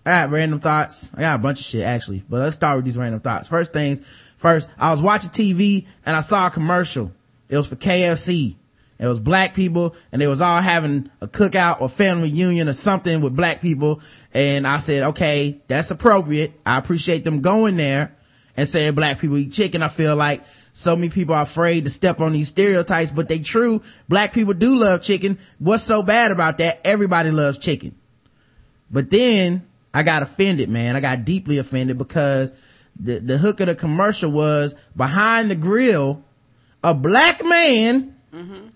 I 0.05 0.23
got 0.23 0.31
random 0.31 0.61
thoughts. 0.61 1.11
I 1.15 1.21
got 1.21 1.35
a 1.35 1.43
bunch 1.43 1.61
of 1.61 1.67
shit 1.67 1.83
actually, 1.83 2.23
but 2.29 2.41
let's 2.41 2.55
start 2.55 2.77
with 2.77 2.85
these 2.85 2.97
random 2.97 3.21
thoughts. 3.21 3.49
First 3.49 3.73
things, 3.73 4.26
First, 4.47 4.71
I 4.79 4.93
was 4.93 5.03
watching 5.03 5.31
TV 5.31 5.89
and 6.05 6.15
I 6.15 6.21
saw 6.21 6.47
a 6.47 6.51
commercial. 6.53 7.11
It 7.49 7.57
was 7.57 7.67
for 7.67 7.75
KFC. 7.75 8.55
It 8.97 9.07
was 9.09 9.19
black 9.19 9.55
people 9.55 9.97
and 10.13 10.23
they 10.23 10.29
was 10.29 10.41
all 10.41 10.61
having 10.61 11.11
a 11.21 11.27
cookout 11.27 11.81
or 11.81 11.89
family 11.89 12.31
reunion 12.31 12.69
or 12.69 12.73
something 12.73 13.23
with 13.23 13.35
black 13.35 13.61
people. 13.61 14.01
And 14.33 14.65
I 14.65 14.79
said, 14.79 15.03
okay, 15.03 15.61
that's 15.67 15.91
appropriate. 15.91 16.53
I 16.65 16.79
appreciate 16.79 17.25
them 17.25 17.41
going 17.41 17.77
there 17.77 18.15
and 18.57 18.69
saying 18.69 18.95
black 18.95 19.19
people 19.19 19.37
eat 19.37 19.51
chicken. 19.51 19.83
I 19.83 19.89
feel 19.89 20.15
like 20.15 20.45
so 20.75 20.95
many 20.95 21.09
people 21.09 21.35
are 21.35 21.43
afraid 21.43 21.83
to 21.83 21.91
step 21.91 22.21
on 22.21 22.33
these 22.33 22.47
stereotypes, 22.47 23.11
but 23.11 23.29
they 23.29 23.41
true. 23.41 23.83
Black 24.09 24.33
people 24.33 24.55
do 24.55 24.77
love 24.77 25.03
chicken. 25.03 25.41
What's 25.59 25.83
so 25.83 26.05
bad 26.05 26.31
about 26.31 26.59
that? 26.59 26.83
Everybody 26.85 27.33
loves 27.33 27.59
chicken. 27.59 27.97
But 28.93 29.11
then 29.11 29.67
I 29.93 30.05
got 30.05 30.23
offended, 30.23 30.69
man. 30.69 30.95
I 30.95 31.01
got 31.01 31.25
deeply 31.25 31.59
offended 31.59 31.99
because 31.99 32.53
the, 32.99 33.19
the 33.19 33.39
hook 33.39 33.61
of 33.61 33.67
the 33.67 33.75
commercial 33.75 34.31
was 34.31 34.75
behind 34.97 35.51
the 35.51 35.57
grill, 35.57 36.25
a 36.83 36.95
black 36.95 37.45
man 37.45 38.17
mm-hmm. 38.33 38.69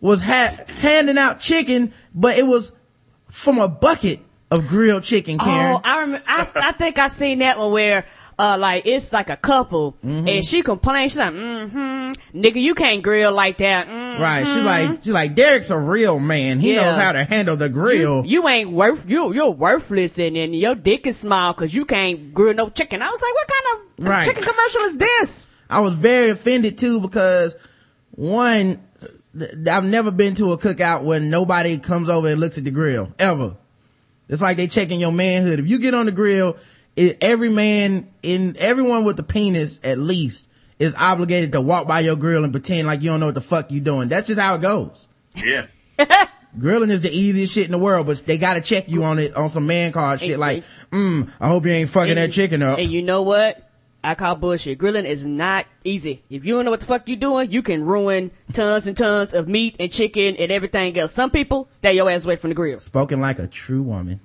was 0.00 0.22
ha- 0.22 0.56
handing 0.78 1.18
out 1.18 1.40
chicken, 1.40 1.92
but 2.14 2.36
it 2.36 2.46
was 2.46 2.72
from 3.28 3.58
a 3.58 3.68
bucket 3.68 4.20
of 4.50 4.68
grilled 4.68 5.02
chicken, 5.02 5.38
Karen. 5.38 5.76
Oh, 5.76 5.80
I 5.82 6.00
remember, 6.00 6.24
I, 6.26 6.50
I 6.56 6.72
think 6.72 6.98
I 6.98 7.08
seen 7.08 7.38
that 7.38 7.58
one 7.58 7.72
where 7.72 8.04
uh, 8.38 8.56
like 8.58 8.86
it's 8.86 9.12
like 9.12 9.30
a 9.30 9.36
couple, 9.36 9.92
mm-hmm. 10.04 10.28
and 10.28 10.44
she 10.44 10.62
complains. 10.62 11.12
She's 11.12 11.18
like, 11.18 11.32
"Mm-hmm, 11.32 12.38
nigga, 12.40 12.60
you 12.60 12.74
can't 12.74 13.02
grill 13.02 13.32
like 13.32 13.58
that." 13.58 13.86
Mm-hmm. 13.86 14.22
Right? 14.22 14.46
She's 14.46 14.64
like, 14.64 15.04
she's 15.04 15.12
like, 15.12 15.34
Derek's 15.34 15.70
a 15.70 15.78
real 15.78 16.18
man. 16.18 16.60
He 16.60 16.74
yeah. 16.74 16.82
knows 16.82 16.96
how 16.96 17.12
to 17.12 17.24
handle 17.24 17.56
the 17.56 17.68
grill. 17.68 18.24
You, 18.24 18.42
you 18.42 18.48
ain't 18.48 18.70
worth 18.70 19.08
you. 19.08 19.32
You're 19.32 19.50
worthless, 19.50 20.18
and, 20.18 20.36
and 20.36 20.54
your 20.54 20.74
dick 20.74 21.06
is 21.06 21.18
small 21.18 21.52
because 21.52 21.74
you 21.74 21.84
can't 21.84 22.34
grill 22.34 22.54
no 22.54 22.68
chicken. 22.68 23.02
I 23.02 23.08
was 23.08 23.22
like, 23.22 23.34
what 23.34 23.48
kind 23.48 23.66
of 24.00 24.08
right. 24.08 24.24
chicken 24.24 24.44
commercial 24.44 24.82
is 24.82 24.96
this? 24.96 25.48
I 25.68 25.80
was 25.80 25.96
very 25.96 26.30
offended 26.30 26.78
too 26.78 27.00
because 27.00 27.56
one, 28.10 28.82
I've 29.68 29.84
never 29.84 30.10
been 30.10 30.34
to 30.34 30.52
a 30.52 30.58
cookout 30.58 31.04
where 31.04 31.20
nobody 31.20 31.78
comes 31.78 32.08
over 32.08 32.28
and 32.28 32.40
looks 32.40 32.58
at 32.58 32.64
the 32.64 32.70
grill 32.70 33.12
ever. 33.18 33.56
It's 34.28 34.42
like 34.42 34.56
they 34.56 34.66
checking 34.66 35.00
your 35.00 35.12
manhood. 35.12 35.58
If 35.58 35.68
you 35.68 35.78
get 35.78 35.94
on 35.94 36.06
the 36.06 36.12
grill 36.12 36.56
it, 36.96 37.18
every 37.20 37.48
man 37.50 38.10
in 38.22 38.54
everyone 38.58 39.04
with 39.04 39.18
a 39.18 39.22
penis 39.22 39.80
at 39.84 39.98
least 39.98 40.46
is 40.78 40.94
obligated 40.94 41.52
to 41.52 41.60
walk 41.60 41.86
by 41.86 42.00
your 42.00 42.16
grill 42.16 42.44
and 42.44 42.52
pretend 42.52 42.86
like 42.86 43.02
you 43.02 43.10
don't 43.10 43.20
know 43.20 43.26
what 43.26 43.34
the 43.34 43.40
fuck 43.40 43.70
you're 43.70 43.84
doing. 43.84 44.08
That's 44.08 44.26
just 44.26 44.40
how 44.40 44.54
it 44.56 44.62
goes. 44.62 45.06
Yeah. 45.36 45.66
Grilling 46.58 46.90
is 46.90 47.00
the 47.02 47.10
easiest 47.10 47.54
shit 47.54 47.64
in 47.64 47.72
the 47.72 47.78
world, 47.78 48.06
but 48.06 48.18
they 48.26 48.36
gotta 48.36 48.60
check 48.60 48.88
you 48.88 49.04
on 49.04 49.18
it 49.18 49.34
on 49.34 49.48
some 49.48 49.66
man 49.66 49.92
card 49.92 50.20
shit 50.20 50.32
And- 50.32 50.40
like, 50.40 50.62
mm, 50.90 51.30
I 51.40 51.48
hope 51.48 51.64
you 51.64 51.72
ain't 51.72 51.88
fucking 51.88 52.16
that 52.16 52.32
chicken 52.32 52.62
up. 52.62 52.78
And 52.78 52.90
you 52.90 53.00
know 53.02 53.22
what? 53.22 53.70
I 54.04 54.16
call 54.16 54.34
bullshit. 54.34 54.78
Grilling 54.78 55.06
is 55.06 55.24
not 55.24 55.64
easy. 55.84 56.24
If 56.28 56.44
you 56.44 56.54
don't 56.56 56.64
know 56.64 56.72
what 56.72 56.80
the 56.80 56.86
fuck 56.86 57.08
you 57.08 57.14
doing, 57.14 57.52
you 57.52 57.62
can 57.62 57.84
ruin 57.84 58.32
tons 58.52 58.88
and 58.88 58.96
tons 58.96 59.32
of 59.32 59.46
meat 59.48 59.76
and 59.78 59.92
chicken 59.92 60.34
and 60.36 60.50
everything 60.50 60.98
else. 60.98 61.12
Some 61.12 61.30
people 61.30 61.68
stay 61.70 61.94
your 61.94 62.10
ass 62.10 62.24
away 62.24 62.34
from 62.34 62.50
the 62.50 62.54
grill. 62.56 62.80
Spoken 62.80 63.20
like 63.20 63.38
a 63.38 63.46
true 63.46 63.82
woman. 63.82 64.20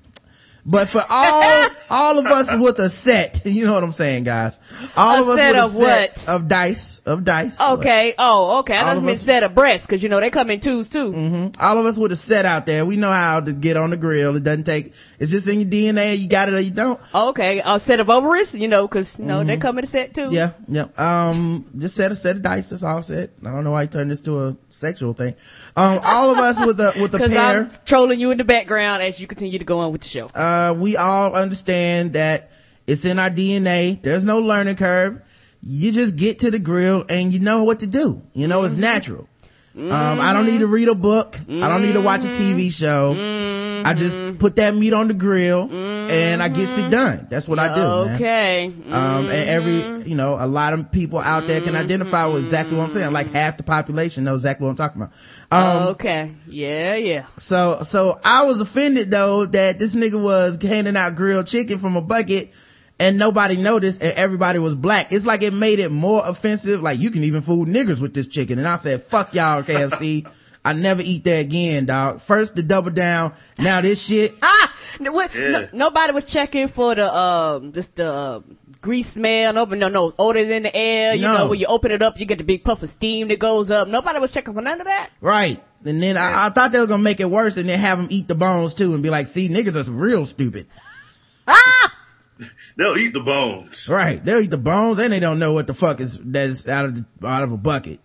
But 0.70 0.90
for 0.90 1.02
all, 1.10 1.70
all 1.90 2.20
of 2.20 2.26
us 2.26 2.54
with 2.54 2.78
a 2.80 2.90
set, 2.90 3.42
you 3.46 3.66
know 3.66 3.74
what 3.74 3.84
I'm 3.86 3.94
saying, 3.94 4.26
guys? 4.26 4.60
All 4.98 5.20
A 5.20 5.22
of 5.22 5.28
us 5.30 5.38
set 5.38 5.52
with 5.54 5.62
a 5.62 5.64
of 5.64 5.72
set 5.72 6.12
what? 6.28 6.30
of 6.36 6.48
dice, 6.50 7.00
of 7.06 7.24
dice. 7.24 7.62
Okay. 7.62 8.14
Oh, 8.20 8.60
okay. 8.60 8.76
I 8.76 8.92
just 8.92 9.04
meant 9.04 9.18
set 9.18 9.44
of 9.44 9.56
breasts 9.56 9.88
because 9.88 10.04
you 10.04 10.10
know 10.10 10.20
they 10.20 10.30
come 10.30 10.52
in 10.52 10.60
twos 10.60 10.90
too. 10.90 11.14
Mm-hmm. 11.14 11.62
all 11.62 11.78
of 11.78 11.86
us 11.86 11.98
with 11.98 12.12
a 12.12 12.18
set 12.18 12.44
out 12.46 12.66
there. 12.66 12.86
We 12.86 12.98
know 12.98 13.12
how 13.14 13.40
to 13.40 13.54
get 13.54 13.78
on 13.78 13.92
the 13.92 13.98
grill. 13.98 14.36
It 14.36 14.44
doesn't 14.44 14.66
take, 14.66 14.88
it's 15.20 15.32
just 15.32 15.48
in 15.48 15.62
your 15.62 15.70
DNA. 15.70 16.18
You 16.18 16.28
got 16.28 16.50
it 16.50 16.54
or 16.56 16.60
you 16.60 16.72
don't. 16.72 17.00
Okay. 17.16 17.62
A 17.66 17.80
set 17.80 18.02
of 18.02 18.10
ovaries, 18.10 18.54
you 18.54 18.68
know, 18.68 18.90
because 18.90 19.20
you 19.20 19.26
know 19.26 19.46
they 19.46 19.56
come 19.56 19.78
in 19.78 19.86
a 19.86 19.88
set 19.88 20.14
too. 20.14 20.30
Mm-hmm. 20.30 20.74
Yeah, 20.74 20.88
yeah. 20.98 21.30
Um, 21.30 21.64
just 21.78 21.96
set 21.96 22.12
a 22.12 22.16
set 22.16 22.36
of 22.36 22.42
dice. 22.42 22.72
That's 22.72 22.84
all 22.84 23.02
set. 23.02 23.30
I 23.42 23.52
don't 23.52 23.64
know 23.64 23.72
why 23.72 23.84
you 23.84 23.88
turned 23.88 24.12
this 24.12 24.20
to 24.22 24.48
a 24.48 24.58
sexual 24.68 25.14
thing. 25.14 25.34
Um, 25.78 26.02
all 26.04 26.30
of 26.32 26.38
us 26.40 26.60
with 26.66 26.78
a, 26.82 26.92
with 27.02 27.14
a 27.14 27.20
pair. 27.30 27.62
I'm 27.62 27.70
trolling 27.86 28.20
you 28.20 28.32
in 28.32 28.38
the 28.38 28.44
background 28.44 29.02
as 29.02 29.22
you 29.22 29.28
continue 29.28 29.60
to 29.60 29.66
go 29.66 29.80
on 29.80 29.94
with 29.94 30.02
the 30.02 30.10
show. 30.10 30.26
uh, 30.36 30.57
Uh, 30.58 30.74
we 30.74 30.98
all 30.98 31.36
understand 31.36 32.14
that 32.14 32.52
it's 32.88 33.06
in 33.06 33.20
our 33.20 33.30
DNA. 33.30 34.02
There's 34.02 34.26
no 34.26 34.40
learning 34.40 34.76
curve. 34.78 35.22
You 35.62 35.92
just 35.92 36.16
get 36.16 36.40
to 36.40 36.52
the 36.52 36.60
grill 36.60 37.06
and 37.10 37.32
you 37.32 37.40
know 37.40 37.64
what 37.64 37.80
to 37.80 37.88
do. 37.88 38.22
You 38.34 38.48
know, 38.48 38.64
it's 38.64 38.74
mm-hmm. 38.74 38.82
natural. 38.82 39.30
Um, 39.78 40.20
I 40.20 40.34
don't 40.34 40.48
need 40.48 40.60
to 40.60 40.68
read 40.68 40.88
a 40.88 40.96
book. 40.96 41.40
I 41.48 41.68
don't 41.68 41.84
need 41.84 41.94
to 41.94 42.02
watch 42.02 42.24
a 42.24 42.30
TV 42.30 42.72
show. 42.72 43.14
I 43.86 43.94
just 43.94 44.40
put 44.40 44.56
that 44.56 44.74
meat 44.76 44.92
on 44.92 45.08
the 45.08 45.14
grill 45.14 45.70
and 45.72 46.42
I 46.42 46.50
gets 46.50 46.78
it 46.78 46.90
done. 46.90 47.28
That's 47.30 47.48
what 47.48 47.60
I 47.60 47.76
do. 47.76 48.06
man. 48.06 48.16
Okay. 48.16 48.66
Um, 48.90 49.28
and 49.28 49.50
every, 49.50 50.10
you 50.10 50.16
know, 50.16 50.36
a 50.40 50.48
lot 50.48 50.74
of 50.74 50.92
people 50.92 51.20
out 51.20 51.48
there 51.48 51.62
can 51.62 51.76
identify 51.76 52.26
with 52.26 52.44
exactly 52.44 52.76
what 52.76 52.86
I'm 52.86 52.92
saying. 52.92 53.14
Like 53.14 53.32
half 53.32 53.58
the 53.58 53.64
population 53.64 54.24
knows 54.24 54.42
exactly 54.42 54.66
what 54.66 54.72
I'm 54.72 54.78
talking 54.78 55.02
about. 55.04 55.14
Um, 55.52 55.88
okay. 55.90 56.34
Yeah, 56.48 56.96
yeah. 56.96 57.26
so, 57.38 57.84
so 57.84 58.20
I 58.26 58.46
was 58.46 58.62
offended 58.62 59.12
though 59.12 59.46
that 59.46 59.78
this 59.80 59.96
nigga 59.96 60.22
was 60.22 60.62
handing 60.62 60.98
out 60.98 61.16
grilled 61.16 61.48
chicken 61.48 61.78
from 61.78 61.96
a 61.96 62.02
bucket 62.02 62.52
and 63.00 63.18
nobody 63.18 63.56
noticed 63.58 64.02
and 64.02 64.14
everybody 64.18 64.60
was 64.60 64.76
black. 64.76 65.12
It's 65.12 65.26
like 65.26 65.44
it 65.44 65.54
made 65.54 65.80
it 65.80 65.92
more 65.92 66.22
offensive. 66.26 66.82
Like 66.82 67.00
you 67.00 67.12
can 67.12 67.24
even 67.24 67.42
fool 67.42 67.66
niggers 67.66 68.02
with 68.02 68.14
this 68.14 68.28
chicken. 68.28 68.58
And 68.60 68.68
I 68.68 68.76
said, 68.78 69.04
fuck 69.04 69.34
y'all 69.34 69.64
KFC. 69.64 70.30
I 70.66 70.74
never 70.74 71.02
eat 71.02 71.24
that 71.26 71.40
again, 71.46 71.86
dog. 71.86 72.20
First 72.22 72.56
the 72.56 72.64
double 72.64 72.92
down. 72.92 73.34
Now 73.60 73.82
this 73.82 74.04
shit. 74.06 74.34
Ah, 74.42 74.74
what- 75.00 75.34
Yeah. 75.36 75.50
no- 75.52 75.68
nobody 75.74 76.12
was 76.14 76.26
checking 76.26 76.68
for 76.68 76.96
the 76.96 77.14
um, 77.16 77.72
just 77.72 77.96
the 77.98 78.12
uh, 78.12 78.40
grease 78.82 79.08
smell. 79.14 79.54
No, 79.54 79.66
no, 79.66 79.88
no, 79.90 80.14
odor 80.18 80.40
in 80.40 80.64
the 80.64 80.76
air. 80.76 81.14
You 81.16 81.22
No. 81.24 81.38
know, 81.38 81.48
when 81.50 81.60
you 81.60 81.68
open 81.68 81.92
it 81.92 82.02
up, 82.02 82.20
you 82.20 82.26
get 82.26 82.40
the 82.40 82.44
big 82.44 82.64
puff 82.64 82.84
of 82.84 82.90
steam 82.90 83.28
that 83.30 83.40
goes 83.40 83.70
up. 83.72 83.88
Nobody 83.88 84.20
was 84.20 84.32
checking 84.32 84.54
for 84.54 84.62
none 84.62 84.82
of 84.82 84.88
that. 84.88 85.10
Right. 85.22 85.64
And 85.86 86.02
then 86.02 86.18
I, 86.18 86.48
I 86.48 86.50
thought 86.50 86.72
they 86.72 86.80
were 86.80 86.88
gonna 86.88 87.04
make 87.04 87.20
it 87.20 87.30
worse 87.30 87.56
and 87.58 87.70
then 87.70 87.80
have 87.80 88.00
them 88.00 88.08
eat 88.10 88.28
the 88.28 88.36
bones 88.36 88.74
too 88.74 88.94
and 88.94 89.04
be 89.04 89.10
like, 89.10 89.28
see, 89.28 89.48
niggas 89.50 89.88
are 89.88 89.92
real 89.92 90.26
stupid. 90.26 90.68
They'll 92.78 92.98
eat 92.98 93.14
the 93.14 93.22
bones. 93.22 93.88
Right. 93.90 94.24
They'll 94.24 94.40
eat 94.42 94.52
the 94.52 94.58
bones 94.58 95.00
and 95.00 95.12
they 95.14 95.20
don't 95.20 95.40
know 95.40 95.54
what 95.54 95.68
the 95.68 95.74
fuck 95.74 96.00
is 96.00 96.18
that's 96.20 96.68
out 96.68 96.86
of 96.86 96.96
the, 96.96 97.28
out 97.28 97.44
of 97.44 97.52
a 97.52 97.58
bucket. 97.58 98.00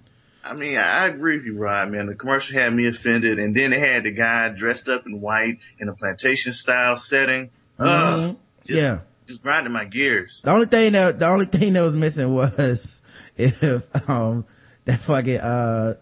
I 0.44 0.54
mean, 0.54 0.76
I 0.76 1.06
agree 1.06 1.36
with 1.36 1.46
you, 1.46 1.56
Rod, 1.56 1.90
man. 1.90 2.06
The 2.06 2.14
commercial 2.16 2.58
had 2.58 2.74
me 2.74 2.88
offended, 2.88 3.38
and 3.38 3.54
then 3.56 3.70
they 3.70 3.78
had 3.78 4.02
the 4.02 4.10
guy 4.10 4.48
dressed 4.48 4.88
up 4.88 5.06
in 5.06 5.20
white 5.20 5.60
in 5.78 5.88
a 5.88 5.94
plantation 5.94 6.52
style 6.52 6.96
setting. 6.96 7.50
Mhm. 7.78 8.36
just, 8.64 8.80
Yeah. 8.80 8.98
just 9.28 9.40
grinding 9.42 9.72
my 9.72 9.84
gears. 9.84 10.40
The 10.42 10.50
only 10.50 10.66
thing 10.66 10.92
that, 10.94 11.20
the 11.20 11.28
only 11.28 11.46
thing 11.46 11.74
that 11.74 11.82
was 11.82 11.94
missing 11.94 12.34
was 12.34 13.00
if, 13.36 14.10
um, 14.10 14.44
that 14.84 14.98
fucking, 14.98 15.38
uh, 15.38 15.94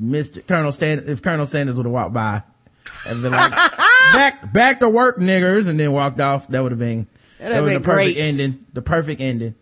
Mr. 0.00 0.46
Colonel 0.46 0.70
Sanders, 0.72 1.08
if 1.08 1.22
Colonel 1.22 1.46
Sanders 1.46 1.76
would 1.76 1.86
have 1.86 1.92
walked 1.92 2.12
by 2.14 2.42
and 3.08 3.22
been 3.22 3.32
like, 3.32 3.50
back, 4.12 4.52
back 4.52 4.80
to 4.80 4.88
work 4.88 5.18
niggers 5.18 5.68
and 5.68 5.78
then 5.80 5.90
walked 5.92 6.20
off, 6.20 6.46
that 6.48 6.60
would 6.62 6.72
have 6.72 6.78
been, 6.78 7.08
that 7.48 7.62
was 7.62 7.72
the 7.72 7.80
perfect 7.80 8.16
great. 8.16 8.16
ending, 8.18 8.66
the 8.72 8.82
perfect 8.82 9.20
ending. 9.20 9.54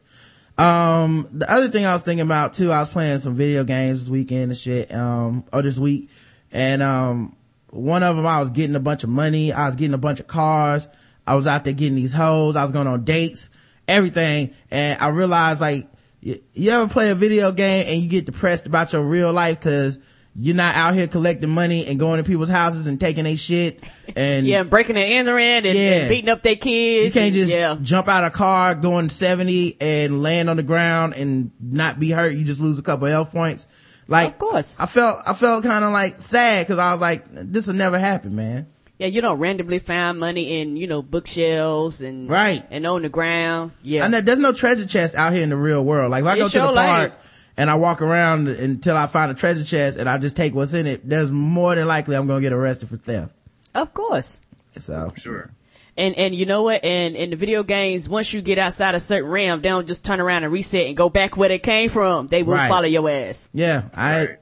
Um, 0.56 1.28
the 1.32 1.50
other 1.50 1.68
thing 1.68 1.86
I 1.86 1.92
was 1.92 2.02
thinking 2.02 2.26
about 2.26 2.54
too, 2.54 2.72
I 2.72 2.80
was 2.80 2.88
playing 2.88 3.18
some 3.18 3.36
video 3.36 3.64
games 3.64 4.00
this 4.00 4.10
weekend 4.10 4.50
and 4.50 4.56
shit, 4.58 4.92
um, 4.92 5.44
or 5.52 5.62
this 5.62 5.78
week. 5.78 6.10
And, 6.50 6.82
um, 6.82 7.36
one 7.70 8.02
of 8.02 8.16
them, 8.16 8.26
I 8.26 8.40
was 8.40 8.50
getting 8.50 8.74
a 8.74 8.80
bunch 8.80 9.04
of 9.04 9.10
money. 9.10 9.52
I 9.52 9.66
was 9.66 9.76
getting 9.76 9.94
a 9.94 9.98
bunch 9.98 10.20
of 10.20 10.26
cars. 10.26 10.88
I 11.26 11.34
was 11.34 11.46
out 11.46 11.64
there 11.64 11.74
getting 11.74 11.96
these 11.96 12.12
hoes. 12.12 12.56
I 12.56 12.62
was 12.62 12.72
going 12.72 12.86
on 12.86 13.04
dates, 13.04 13.50
everything. 13.86 14.54
And 14.70 15.00
I 15.00 15.08
realized 15.08 15.60
like, 15.60 15.86
you, 16.20 16.42
you 16.54 16.70
ever 16.70 16.88
play 16.88 17.10
a 17.10 17.14
video 17.14 17.52
game 17.52 17.86
and 17.86 18.02
you 18.02 18.08
get 18.08 18.26
depressed 18.26 18.66
about 18.66 18.92
your 18.92 19.02
real 19.02 19.32
life 19.32 19.60
cause 19.60 19.98
you're 20.40 20.54
not 20.54 20.76
out 20.76 20.94
here 20.94 21.08
collecting 21.08 21.50
money 21.50 21.84
and 21.86 21.98
going 21.98 22.22
to 22.22 22.24
people's 22.24 22.48
houses 22.48 22.86
and 22.86 23.00
taking 23.00 23.24
their 23.24 23.36
shit 23.36 23.82
and 24.14 24.46
Yeah, 24.46 24.62
breaking 24.62 24.96
and 24.96 25.12
entering 25.12 25.44
and, 25.44 25.66
Yeah. 25.66 25.72
and 26.02 26.08
beating 26.08 26.30
up 26.30 26.42
their 26.42 26.54
kids. 26.54 27.06
you 27.14 27.20
can't 27.20 27.34
just 27.34 27.52
yeah. 27.52 27.76
jump 27.82 28.06
out 28.06 28.22
of 28.22 28.32
a 28.32 28.34
car 28.36 28.76
going 28.76 29.08
70 29.08 29.76
and 29.80 30.22
land 30.22 30.48
on 30.48 30.56
the 30.56 30.62
ground 30.62 31.14
and 31.14 31.50
not 31.60 31.98
be 31.98 32.10
hurt. 32.10 32.34
You 32.34 32.44
just 32.44 32.60
lose 32.60 32.78
a 32.78 32.82
couple 32.82 33.08
health 33.08 33.32
points. 33.32 33.66
Like, 34.06 34.28
Of 34.28 34.38
course. 34.38 34.78
I 34.80 34.86
felt, 34.86 35.18
I 35.26 35.34
felt 35.34 35.64
kind 35.64 35.84
of 35.84 35.92
like 35.92 36.22
sad 36.22 36.66
cause 36.68 36.78
I 36.78 36.92
was 36.92 37.00
like, 37.00 37.24
this 37.30 37.66
will 37.66 37.74
never 37.74 37.98
happen, 37.98 38.36
man. 38.36 38.68
Yeah, 38.98 39.06
you 39.08 39.20
don't 39.20 39.38
randomly 39.38 39.78
find 39.80 40.18
money 40.18 40.60
in, 40.60 40.76
you 40.76 40.86
know, 40.86 41.02
bookshelves 41.02 42.00
and 42.00 42.28
Right. 42.28 42.64
and 42.70 42.86
on 42.86 43.02
the 43.02 43.08
ground. 43.08 43.72
Yeah. 43.82 44.04
I 44.04 44.08
know 44.08 44.20
there's 44.20 44.38
no 44.40 44.52
treasure 44.52 44.86
chest 44.86 45.14
out 45.14 45.32
here 45.32 45.42
in 45.42 45.50
the 45.50 45.56
real 45.56 45.84
world. 45.84 46.10
Like 46.10 46.22
if 46.22 46.26
I 46.28 46.32
It 46.34 46.38
go 46.38 46.48
to 46.48 46.58
the 46.60 46.72
park. 46.72 47.12
And 47.58 47.68
I 47.68 47.74
walk 47.74 48.00
around 48.00 48.48
until 48.48 48.96
I 48.96 49.06
find 49.06 49.30
a 49.30 49.34
treasure 49.34 49.64
chest 49.64 49.98
and 49.98 50.08
I 50.08 50.16
just 50.16 50.36
take 50.36 50.54
what's 50.54 50.72
in 50.72 50.86
it, 50.86 51.06
there's 51.06 51.30
more 51.30 51.74
than 51.74 51.86
likely 51.86 52.16
I'm 52.16 52.26
going 52.26 52.40
to 52.40 52.42
get 52.42 52.54
arrested 52.54 52.88
for 52.88 52.96
theft. 52.96 53.34
Of 53.74 53.92
course. 53.92 54.40
So, 54.78 55.12
Sure. 55.16 55.50
And 55.96 56.14
and 56.14 56.32
you 56.32 56.46
know 56.46 56.62
what? 56.62 56.84
And 56.84 57.16
in 57.16 57.30
the 57.30 57.36
video 57.36 57.64
games, 57.64 58.08
once 58.08 58.32
you 58.32 58.40
get 58.40 58.56
outside 58.56 58.94
a 58.94 59.00
certain 59.00 59.28
realm, 59.28 59.60
they 59.62 59.68
don't 59.68 59.88
just 59.88 60.04
turn 60.04 60.20
around 60.20 60.44
and 60.44 60.52
reset 60.52 60.86
and 60.86 60.96
go 60.96 61.08
back 61.10 61.36
where 61.36 61.48
they 61.48 61.58
came 61.58 61.88
from. 61.90 62.28
They 62.28 62.44
will 62.44 62.54
Right. 62.54 62.68
follow 62.68 62.86
your 62.86 63.10
ass. 63.10 63.48
yeah, 63.52 63.82
I, 63.96 64.18
Right. 64.20 64.38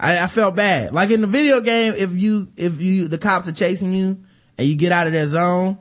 I, 0.00 0.18
I 0.20 0.26
felt 0.28 0.56
bad. 0.56 0.94
Like 0.94 1.10
in 1.10 1.20
the 1.20 1.26
video 1.26 1.60
game, 1.60 1.92
if 1.98 2.12
you, 2.18 2.48
if 2.56 2.80
you, 2.80 3.06
the 3.08 3.18
cops 3.18 3.46
are 3.48 3.52
chasing 3.52 3.92
you 3.92 4.18
and 4.56 4.66
you 4.66 4.76
get 4.76 4.92
out 4.92 5.06
of 5.06 5.12
their 5.12 5.28
zone, 5.28 5.76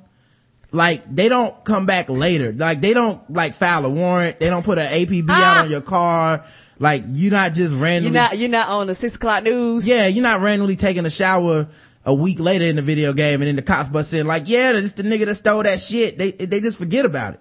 like 0.74 1.04
they 1.16 1.30
don't 1.30 1.64
come 1.64 1.86
back 1.86 2.10
later. 2.10 2.52
Like 2.52 2.82
they 2.82 2.94
don't 2.94 3.22
like 3.32 3.54
file 3.54 3.86
a 3.86 3.90
warrant. 3.90 4.40
They 4.40 4.50
don't 4.50 4.66
put 4.66 4.78
an 4.80 4.92
APB 4.92 5.30
out 5.30 5.58
Ah! 5.58 5.64
on 5.64 5.70
your 5.72 5.82
car. 5.82 6.44
Like 6.80 7.04
you're 7.12 7.32
not 7.32 7.54
just 7.54 7.76
randomly. 7.76 8.18
You're 8.18 8.24
not 8.24 8.38
you're 8.38 8.50
not 8.50 8.68
on 8.68 8.88
the 8.88 8.96
six 8.96 9.16
o'clock 9.16 9.44
news. 9.44 9.88
Yeah, 9.88 10.08
you're 10.08 10.24
not 10.24 10.42
randomly 10.42 10.76
taking 10.76 11.06
a 11.06 11.10
shower 11.10 11.68
a 12.06 12.14
week 12.14 12.40
later 12.40 12.66
in 12.66 12.76
the 12.76 12.82
video 12.82 13.14
game 13.14 13.36
and 13.42 13.48
then 13.48 13.56
the 13.56 13.62
cops 13.62 13.88
bust 13.88 14.14
in 14.14 14.28
like, 14.28 14.44
yeah, 14.48 14.74
that's 14.74 14.92
the 14.94 15.04
nigga 15.04 15.26
that 15.26 15.36
stole 15.36 15.64
that 15.64 15.80
shit. 15.80 16.18
They, 16.18 16.32
they 16.32 16.60
just 16.60 16.78
forget 16.78 17.06
about 17.06 17.36
it. 17.36 17.40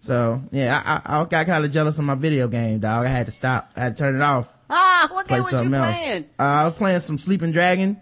So 0.00 0.42
yeah, 0.50 0.82
I, 0.84 1.16
I, 1.16 1.20
I 1.20 1.24
got 1.24 1.46
kind 1.46 1.64
of 1.64 1.70
jealous 1.72 1.98
of 1.98 2.04
my 2.04 2.14
video 2.14 2.48
game, 2.48 2.80
dog. 2.80 3.06
I 3.06 3.08
had 3.08 3.26
to 3.26 3.32
stop. 3.32 3.70
I 3.76 3.80
had 3.84 3.96
to 3.96 4.02
turn 4.02 4.14
it 4.16 4.22
off. 4.22 4.52
Ah, 4.68 5.08
what 5.10 5.26
game 5.26 5.38
was 5.42 5.52
you 5.52 5.68
playing? 5.70 6.24
Uh, 6.38 6.42
I 6.42 6.64
was 6.64 6.74
playing 6.74 7.00
some 7.00 7.16
Sleeping 7.18 7.52
Dragon. 7.52 7.98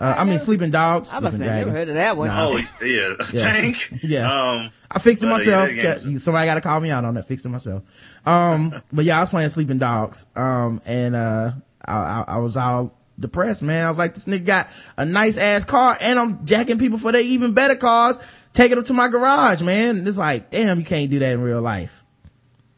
Uh, 0.00 0.14
I 0.16 0.24
mean, 0.24 0.38
Sleeping 0.38 0.70
Dogs. 0.70 1.12
I 1.12 1.18
was 1.18 1.34
Sleeping 1.34 1.48
saying, 1.48 1.58
never 1.66 1.70
heard 1.72 1.88
of 1.90 1.94
that 1.96 2.16
one. 2.16 2.28
Nah. 2.28 2.46
Oh, 2.48 2.56
yeah. 2.56 3.14
Yeah. 3.32 3.52
Tank. 3.52 3.92
Yeah. 4.02 4.50
Um, 4.52 4.70
I 4.90 4.98
fixed 4.98 5.22
it 5.22 5.26
But, 5.26 5.32
uh, 5.32 5.36
myself. 5.36 5.74
yeah, 5.74 5.82
Got- 5.98 6.20
Somebody 6.20 6.46
got 6.46 6.54
to 6.54 6.60
call 6.62 6.80
me 6.80 6.90
out 6.90 7.04
on 7.04 7.14
that. 7.14 7.26
Fixed 7.26 7.44
it 7.44 7.50
myself. 7.50 7.82
Um, 8.26 8.82
but 8.92 9.04
yeah, 9.04 9.18
I 9.18 9.20
was 9.20 9.30
playing 9.30 9.50
Sleeping 9.50 9.76
Dogs. 9.78 10.26
Um, 10.34 10.80
and, 10.86 11.14
uh, 11.14 11.52
I, 11.84 11.92
I, 11.94 12.24
I 12.28 12.36
was 12.38 12.56
all 12.56 12.96
depressed, 13.18 13.62
man. 13.62 13.84
I 13.84 13.88
was 13.88 13.98
like, 13.98 14.14
this 14.14 14.26
nigga 14.26 14.46
got 14.46 14.68
a 14.96 15.04
nice 15.04 15.36
ass 15.36 15.66
car 15.66 15.96
and 16.00 16.18
I'm 16.18 16.46
jacking 16.46 16.78
people 16.78 16.96
for 16.98 17.12
their 17.12 17.20
even 17.20 17.52
better 17.52 17.76
cars, 17.76 18.16
taking 18.54 18.76
them 18.76 18.84
to 18.84 18.94
my 18.94 19.08
garage, 19.08 19.60
man. 19.60 19.98
And 19.98 20.08
it's 20.08 20.16
like, 20.18 20.50
damn, 20.50 20.78
you 20.78 20.84
can't 20.86 21.10
do 21.10 21.18
that 21.18 21.32
in 21.34 21.42
real 21.42 21.60
life. 21.60 22.02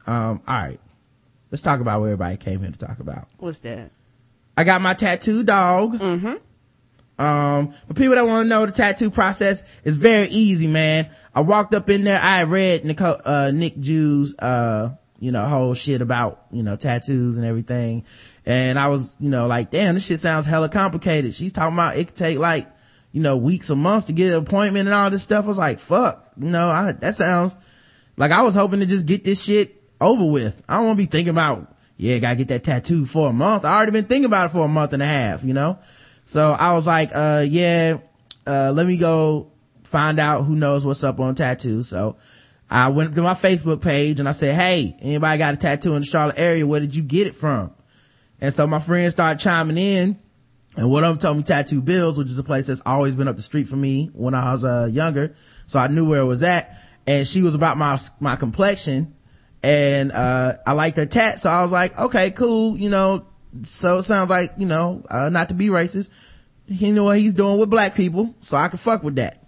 Um, 0.08 0.40
all 0.48 0.54
right. 0.56 0.80
Let's 1.52 1.62
talk 1.62 1.78
about 1.80 2.00
what 2.00 2.06
everybody 2.06 2.36
came 2.36 2.60
here 2.62 2.70
to 2.72 2.78
talk 2.78 2.98
about. 2.98 3.28
What's 3.38 3.60
that? 3.60 3.92
I 4.56 4.64
got 4.64 4.80
my 4.82 4.94
tattoo 4.94 5.44
dog. 5.44 5.98
Mm-hmm. 5.98 6.34
Um, 7.22 7.70
for 7.70 7.94
people 7.94 8.16
that 8.16 8.26
want 8.26 8.46
to 8.46 8.48
know 8.48 8.66
the 8.66 8.72
tattoo 8.72 9.08
process 9.08 9.62
is 9.84 9.96
very 9.96 10.26
easy, 10.26 10.66
man. 10.66 11.08
I 11.32 11.42
walked 11.42 11.72
up 11.72 11.88
in 11.88 12.02
there. 12.02 12.20
I 12.20 12.42
read 12.42 12.84
Nicole, 12.84 13.20
uh, 13.24 13.52
Nick 13.54 13.78
Jew's, 13.78 14.36
uh, 14.36 14.96
you 15.20 15.30
know, 15.30 15.44
whole 15.44 15.74
shit 15.74 16.00
about, 16.00 16.46
you 16.50 16.64
know, 16.64 16.74
tattoos 16.74 17.36
and 17.36 17.46
everything. 17.46 18.06
And 18.44 18.76
I 18.76 18.88
was, 18.88 19.16
you 19.20 19.30
know, 19.30 19.46
like, 19.46 19.70
damn, 19.70 19.94
this 19.94 20.06
shit 20.06 20.18
sounds 20.18 20.46
hella 20.46 20.68
complicated. 20.68 21.32
She's 21.32 21.52
talking 21.52 21.74
about 21.74 21.96
it 21.96 22.08
could 22.08 22.16
take 22.16 22.40
like, 22.40 22.68
you 23.12 23.22
know, 23.22 23.36
weeks 23.36 23.70
or 23.70 23.76
months 23.76 24.06
to 24.06 24.12
get 24.12 24.34
an 24.34 24.42
appointment 24.42 24.88
and 24.88 24.94
all 24.94 25.08
this 25.08 25.22
stuff. 25.22 25.44
I 25.44 25.48
was 25.48 25.58
like, 25.58 25.78
fuck, 25.78 26.28
you 26.36 26.50
know, 26.50 26.70
I, 26.70 26.90
that 26.90 27.14
sounds 27.14 27.56
like 28.16 28.32
I 28.32 28.42
was 28.42 28.56
hoping 28.56 28.80
to 28.80 28.86
just 28.86 29.06
get 29.06 29.22
this 29.22 29.44
shit 29.44 29.80
over 30.00 30.24
with. 30.24 30.60
I 30.68 30.78
don't 30.78 30.86
want 30.86 30.98
to 30.98 31.06
be 31.06 31.10
thinking 31.10 31.30
about, 31.30 31.72
yeah, 31.96 32.18
gotta 32.18 32.34
get 32.34 32.48
that 32.48 32.64
tattoo 32.64 33.06
for 33.06 33.30
a 33.30 33.32
month. 33.32 33.64
I 33.64 33.76
already 33.76 33.92
been 33.92 34.06
thinking 34.06 34.24
about 34.24 34.46
it 34.46 34.54
for 34.54 34.64
a 34.64 34.68
month 34.68 34.92
and 34.92 35.04
a 35.04 35.06
half, 35.06 35.44
you 35.44 35.54
know? 35.54 35.78
So 36.24 36.52
I 36.52 36.74
was 36.74 36.86
like, 36.86 37.10
uh, 37.14 37.44
yeah, 37.48 37.98
uh, 38.46 38.72
let 38.74 38.86
me 38.86 38.96
go 38.96 39.52
find 39.84 40.18
out 40.18 40.44
who 40.44 40.54
knows 40.54 40.84
what's 40.84 41.04
up 41.04 41.20
on 41.20 41.34
tattoos. 41.34 41.88
So 41.88 42.16
I 42.70 42.88
went 42.88 43.14
to 43.14 43.22
my 43.22 43.34
Facebook 43.34 43.82
page 43.82 44.18
and 44.20 44.28
I 44.28 44.32
said, 44.32 44.54
Hey, 44.54 44.96
anybody 45.00 45.38
got 45.38 45.54
a 45.54 45.56
tattoo 45.56 45.94
in 45.94 46.00
the 46.00 46.06
Charlotte 46.06 46.38
area? 46.38 46.66
Where 46.66 46.80
did 46.80 46.96
you 46.96 47.02
get 47.02 47.26
it 47.26 47.34
from? 47.34 47.72
And 48.40 48.52
so 48.52 48.66
my 48.66 48.78
friends 48.78 49.12
started 49.12 49.38
chiming 49.40 49.78
in 49.78 50.18
and 50.76 50.90
one 50.90 51.04
of 51.04 51.10
them 51.10 51.18
told 51.18 51.36
me 51.36 51.42
Tattoo 51.42 51.82
Bills, 51.82 52.16
which 52.16 52.30
is 52.30 52.38
a 52.38 52.44
place 52.44 52.66
that's 52.66 52.80
always 52.86 53.14
been 53.14 53.28
up 53.28 53.36
the 53.36 53.42
street 53.42 53.68
for 53.68 53.76
me 53.76 54.10
when 54.14 54.34
I 54.34 54.52
was, 54.52 54.64
uh, 54.64 54.88
younger. 54.90 55.34
So 55.66 55.78
I 55.78 55.88
knew 55.88 56.08
where 56.08 56.20
it 56.22 56.26
was 56.26 56.42
at. 56.42 56.74
And 57.06 57.26
she 57.26 57.42
was 57.42 57.54
about 57.54 57.76
my, 57.76 57.98
my 58.20 58.36
complexion 58.36 59.14
and, 59.62 60.10
uh, 60.12 60.54
I 60.66 60.72
liked 60.72 60.96
her 60.96 61.06
tat. 61.06 61.40
So 61.40 61.50
I 61.50 61.62
was 61.62 61.72
like, 61.72 61.98
okay, 61.98 62.30
cool. 62.30 62.76
You 62.78 62.90
know, 62.90 63.26
so 63.62 63.98
it 63.98 64.02
sounds 64.04 64.30
like, 64.30 64.52
you 64.58 64.66
know, 64.66 65.02
uh, 65.10 65.28
not 65.28 65.48
to 65.50 65.54
be 65.54 65.68
racist. 65.68 66.10
He 66.66 66.92
knew 66.92 67.04
what 67.04 67.18
he's 67.18 67.34
doing 67.34 67.58
with 67.58 67.70
black 67.70 67.94
people. 67.94 68.34
So 68.40 68.56
I 68.56 68.68
can 68.68 68.78
fuck 68.78 69.02
with 69.02 69.16
that. 69.16 69.38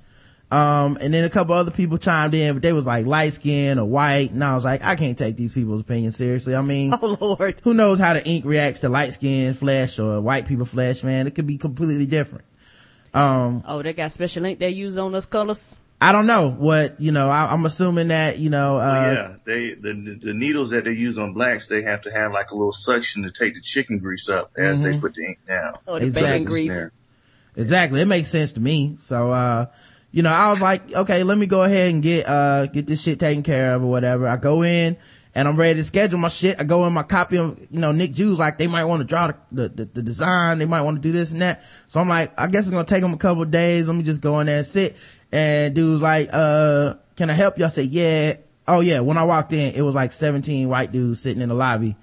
Um, 0.51 0.99
and 1.01 1.13
then 1.13 1.25
a 1.25 1.31
couple 1.31 1.55
other 1.55 1.71
people 1.71 1.99
chimed 1.99 2.35
in, 2.35 2.55
but 2.55 2.63
they 2.63 2.73
was 2.73 2.87
like 2.87 3.07
light 3.07 3.33
skin 3.33 3.79
or 3.79 3.87
white. 3.87 4.31
And 4.31 4.45
I 4.45 4.55
was 4.55 4.65
like, 4.65 4.85
I 4.85 4.95
can't 4.95 5.17
take 5.19 5.37
these 5.37 5.53
people's 5.53 5.81
opinion 5.81 6.13
seriously. 6.13 6.55
I 6.55 6.63
mean, 6.63 6.95
Oh 7.03 7.17
Lord. 7.21 7.61
who 7.65 7.75
knows 7.75 7.99
how 7.99 8.13
the 8.13 8.25
ink 8.25 8.45
reacts 8.45 8.81
to 8.81 8.89
light 8.89 9.13
skin 9.13 9.55
flesh 9.55 9.99
or 9.99 10.21
white 10.21 10.47
people 10.47 10.67
flesh, 10.67 11.03
man. 11.03 11.27
It 11.27 11.35
could 11.35 11.47
be 11.47 11.57
completely 11.57 12.07
different. 12.07 12.45
Um, 13.13 13.63
Oh, 13.67 13.83
they 13.83 13.93
got 13.95 14.13
special 14.13 14.45
ink 14.45 14.59
they 14.59 14.71
use 14.71 14.97
on 14.99 15.13
those 15.13 15.27
colors. 15.27 15.77
I 16.05 16.13
don't 16.13 16.27
know 16.27 16.51
what, 16.51 17.01
you 17.01 17.13
know, 17.13 17.31
I, 17.31 17.51
I'm 17.51 17.65
assuming 17.65 18.09
that, 18.09 18.39
you 18.39 18.51
know, 18.51 18.77
uh, 18.77 19.13
yeah, 19.15 19.37
they 19.47 19.73
the 19.73 20.19
the 20.23 20.35
needles 20.35 20.71
that 20.71 20.85
they 20.85 20.93
use 20.93 21.17
on 21.17 21.33
blacks, 21.33 21.67
they 21.67 21.81
have 21.83 22.03
to 22.03 22.11
have 22.13 22.31
like 22.33 22.51
a 22.51 22.55
little 22.55 22.73
suction 22.73 23.23
to 23.23 23.31
take 23.31 23.55
the 23.55 23.61
chicken 23.63 23.97
grease 23.99 24.29
up 24.29 24.51
as 24.57 24.81
Mm-hmm. 24.81 24.93
they 24.93 24.99
put 25.01 25.15
the 25.15 25.25
ink 25.25 25.39
down. 25.49 25.75
Oh, 25.89 25.99
the 25.99 26.05
Exactly. 26.05 26.31
bacon 26.39 26.47
grease. 26.51 26.73
There. 26.73 26.93
Exactly. 27.57 28.01
It 28.03 28.07
makes 28.07 28.29
sense 28.29 28.53
to 28.53 28.61
me. 28.61 28.97
So, 28.99 29.31
uh, 29.31 29.67
you 30.13 30.23
know, 30.23 30.31
I 30.31 30.51
was 30.51 30.61
like, 30.61 30.93
okay, 30.93 31.23
let 31.23 31.39
me 31.39 31.47
go 31.47 31.63
ahead 31.63 31.91
and 31.91 32.03
get, 32.03 32.29
uh, 32.29 32.67
get 32.67 32.87
this 32.87 33.03
shit 33.03 33.19
taken 33.19 33.43
care 33.43 33.75
of 33.75 33.83
or 33.83 33.87
whatever. 33.87 34.29
I 34.29 34.37
go 34.37 34.63
in 34.63 34.97
and 35.35 35.49
I'm 35.49 35.57
ready 35.57 35.75
to 35.75 35.85
schedule 35.85 36.19
my 36.19 36.29
shit. 36.29 36.61
I 36.61 36.65
go 36.65 36.87
in 36.87 36.93
my 36.93 37.03
copy 37.03 37.39
of, 37.39 37.59
you 37.71 37.81
know, 37.81 37.93
Nick 37.93 38.13
Jews, 38.13 38.39
like 38.39 38.59
they 38.59 38.67
might 38.69 38.85
want 38.85 39.01
to 39.01 39.07
draw 39.07 39.29
the, 39.29 39.37
the, 39.51 39.69
the, 39.69 39.85
the 39.87 40.03
design. 40.03 40.59
They 40.59 40.67
might 40.67 40.83
want 40.83 40.99
to 40.99 41.01
do 41.03 41.13
this 41.13 41.33
and 41.33 41.43
that. 41.43 41.63
So 41.89 41.99
I'm 41.99 42.09
like, 42.09 42.39
I 42.39 42.47
guess 42.47 42.65
it's 42.67 42.71
going 42.71 42.85
to 42.85 42.95
take 42.95 43.03
them 43.03 43.15
a 43.15 43.17
couple 43.17 43.43
of 43.43 43.51
days. 43.51 43.89
Let 43.89 43.97
me 43.97 44.03
just 44.05 44.21
go 44.21 44.39
in 44.41 44.47
there 44.47 44.59
and 44.59 44.67
sit. 44.67 44.97
And 45.35 45.75
dude's 45.75 46.01
like, 46.01 46.29
uh, 46.33 46.95
can 47.17 47.29
I 47.29 47.33
help 47.33 47.59
you? 47.59 47.65
I 47.65 47.69
said, 47.69 47.87
yeah. 47.87 48.35
Oh 48.69 48.79
yeah. 48.79 49.01
When 49.01 49.19
I 49.19 49.25
walked 49.25 49.53
in, 49.53 49.75
it 49.75 49.83
was 49.83 49.97
like 49.97 50.13
17 50.13 50.69
white 50.69 50.93
dudes 50.93 51.21
sitting 51.21 51.43
in 51.43 51.49
the 51.49 51.57
lobby. 51.57 51.97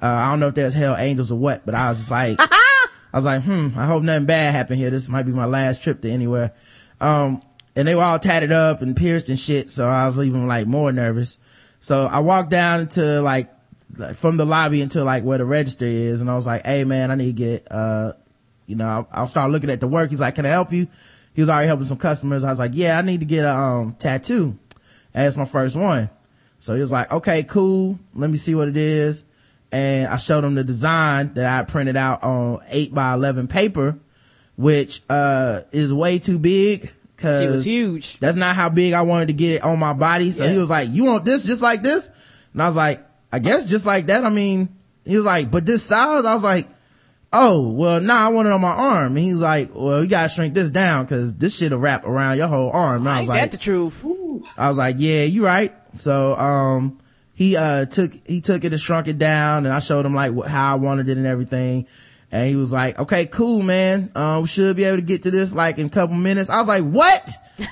Uh, 0.00 0.06
I 0.06 0.30
don't 0.30 0.38
know 0.38 0.48
if 0.48 0.54
there's 0.54 0.72
hell 0.72 0.94
angels 0.96 1.32
or 1.32 1.38
what, 1.38 1.66
but 1.66 1.74
I 1.74 1.88
was 1.88 1.98
just 1.98 2.12
like, 2.12 2.38
I 2.40 2.88
was 3.12 3.26
like, 3.26 3.42
hmm, 3.42 3.70
I 3.76 3.86
hope 3.86 4.04
nothing 4.04 4.26
bad 4.26 4.54
happened 4.54 4.78
here. 4.78 4.90
This 4.90 5.08
might 5.08 5.24
be 5.24 5.32
my 5.32 5.46
last 5.46 5.82
trip 5.82 6.00
to 6.02 6.10
anywhere. 6.10 6.52
Um, 7.00 7.42
and 7.74 7.88
they 7.88 7.96
were 7.96 8.04
all 8.04 8.20
tatted 8.20 8.52
up 8.52 8.82
and 8.82 8.96
pierced 8.96 9.30
and 9.30 9.38
shit. 9.38 9.72
So 9.72 9.84
I 9.84 10.06
was 10.06 10.20
even 10.20 10.46
like 10.46 10.68
more 10.68 10.92
nervous. 10.92 11.38
So 11.80 12.06
I 12.06 12.20
walked 12.20 12.50
down 12.50 12.82
into 12.82 13.20
like, 13.20 13.52
like, 13.96 14.14
from 14.14 14.36
the 14.36 14.46
lobby 14.46 14.80
into 14.80 15.02
like 15.02 15.24
where 15.24 15.38
the 15.38 15.44
register 15.44 15.86
is. 15.86 16.20
And 16.20 16.30
I 16.30 16.36
was 16.36 16.46
like, 16.46 16.64
Hey 16.64 16.84
man, 16.84 17.10
I 17.10 17.16
need 17.16 17.36
to 17.36 17.42
get, 17.42 17.66
uh, 17.68 18.12
you 18.66 18.76
know, 18.76 18.88
I'll, 18.88 19.08
I'll 19.12 19.26
start 19.26 19.50
looking 19.50 19.70
at 19.70 19.80
the 19.80 19.88
work. 19.88 20.10
He's 20.10 20.20
like, 20.20 20.36
can 20.36 20.46
I 20.46 20.50
help 20.50 20.72
you? 20.72 20.86
He 21.36 21.42
was 21.42 21.50
already 21.50 21.66
helping 21.66 21.86
some 21.86 21.98
customers. 21.98 22.42
I 22.44 22.50
was 22.50 22.58
like, 22.58 22.70
yeah, 22.74 22.98
I 22.98 23.02
need 23.02 23.20
to 23.20 23.26
get 23.26 23.44
a, 23.44 23.54
um, 23.54 23.94
tattoo. 23.98 24.58
It's 25.14 25.36
my 25.36 25.44
first 25.44 25.76
one. 25.76 26.08
So 26.58 26.74
he 26.74 26.80
was 26.80 26.90
like, 26.90 27.12
okay, 27.12 27.42
cool. 27.42 27.98
Let 28.14 28.30
me 28.30 28.38
see 28.38 28.54
what 28.54 28.68
it 28.68 28.76
is. 28.78 29.24
And 29.70 30.08
I 30.08 30.16
showed 30.16 30.44
him 30.44 30.54
the 30.54 30.64
design 30.64 31.34
that 31.34 31.60
I 31.60 31.62
printed 31.64 31.96
out 31.96 32.22
on 32.22 32.60
eight 32.70 32.94
by 32.94 33.12
11 33.12 33.48
paper, 33.48 33.98
which, 34.56 35.02
uh, 35.10 35.60
is 35.72 35.92
way 35.92 36.18
too 36.18 36.38
big. 36.38 36.90
Cause 37.18 37.42
She 37.42 37.48
was 37.50 37.64
huge. 37.66 38.18
that's 38.18 38.36
not 38.36 38.56
how 38.56 38.68
big 38.70 38.94
I 38.94 39.02
wanted 39.02 39.26
to 39.28 39.34
get 39.34 39.52
it 39.56 39.62
on 39.62 39.78
my 39.78 39.92
body. 39.92 40.30
So 40.32 40.44
Yeah. 40.44 40.52
he 40.52 40.58
was 40.58 40.70
like, 40.70 40.88
you 40.90 41.04
want 41.04 41.26
this 41.26 41.44
just 41.44 41.60
like 41.62 41.82
this? 41.82 42.10
And 42.54 42.62
I 42.62 42.66
was 42.66 42.76
like, 42.76 43.06
I 43.30 43.38
guess 43.40 43.66
just 43.66 43.84
like 43.86 44.06
that. 44.06 44.24
I 44.24 44.30
mean, 44.30 44.70
he 45.04 45.16
was 45.16 45.24
like, 45.26 45.50
but 45.50 45.66
this 45.66 45.82
size? 45.82 46.24
I 46.24 46.32
was 46.32 46.42
like, 46.42 46.66
oh, 47.32 47.68
well, 47.68 48.00
nah, 48.00 48.26
I 48.26 48.28
want 48.28 48.48
it 48.48 48.52
on 48.52 48.60
my 48.60 48.70
arm. 48.70 49.16
And 49.16 49.24
he's 49.24 49.40
like, 49.40 49.74
well, 49.74 50.02
you 50.02 50.08
gotta 50.08 50.28
shrink 50.28 50.54
this 50.54 50.70
down 50.70 51.06
cause 51.06 51.34
this 51.34 51.58
shit'll 51.58 51.78
wrap 51.78 52.04
around 52.04 52.38
your 52.38 52.48
whole 52.48 52.70
arm. 52.70 53.06
And 53.06 53.08
I 53.08 53.20
was 53.20 53.22
Ain't 53.22 53.28
like, 53.28 53.40
that 53.42 53.52
the 53.52 53.62
truth? 53.62 54.04
I 54.56 54.68
was 54.68 54.78
like, 54.78 54.96
yeah, 54.98 55.22
you 55.24 55.44
right. 55.44 55.74
So, 55.94 56.36
um, 56.36 57.00
he, 57.34 57.56
uh, 57.56 57.84
took, 57.86 58.12
he 58.26 58.40
took 58.40 58.64
it 58.64 58.72
and 58.72 58.80
shrunk 58.80 59.08
it 59.08 59.18
down 59.18 59.66
and 59.66 59.74
I 59.74 59.80
showed 59.80 60.06
him 60.06 60.14
like 60.14 60.32
how 60.46 60.72
I 60.72 60.74
wanted 60.76 61.08
it 61.08 61.18
and 61.18 61.26
everything. 61.26 61.86
And 62.32 62.48
he 62.48 62.56
was 62.56 62.72
like, 62.72 62.98
okay, 62.98 63.26
cool, 63.26 63.62
man. 63.62 64.10
Um, 64.14 64.42
we 64.42 64.48
should 64.48 64.76
be 64.76 64.84
able 64.84 64.96
to 64.96 65.02
get 65.02 65.22
to 65.22 65.30
this 65.30 65.54
like 65.54 65.78
in 65.78 65.86
a 65.86 65.90
couple 65.90 66.16
minutes. 66.16 66.50
I 66.50 66.58
was 66.58 66.68
like, 66.68 66.82
what? 66.82 67.30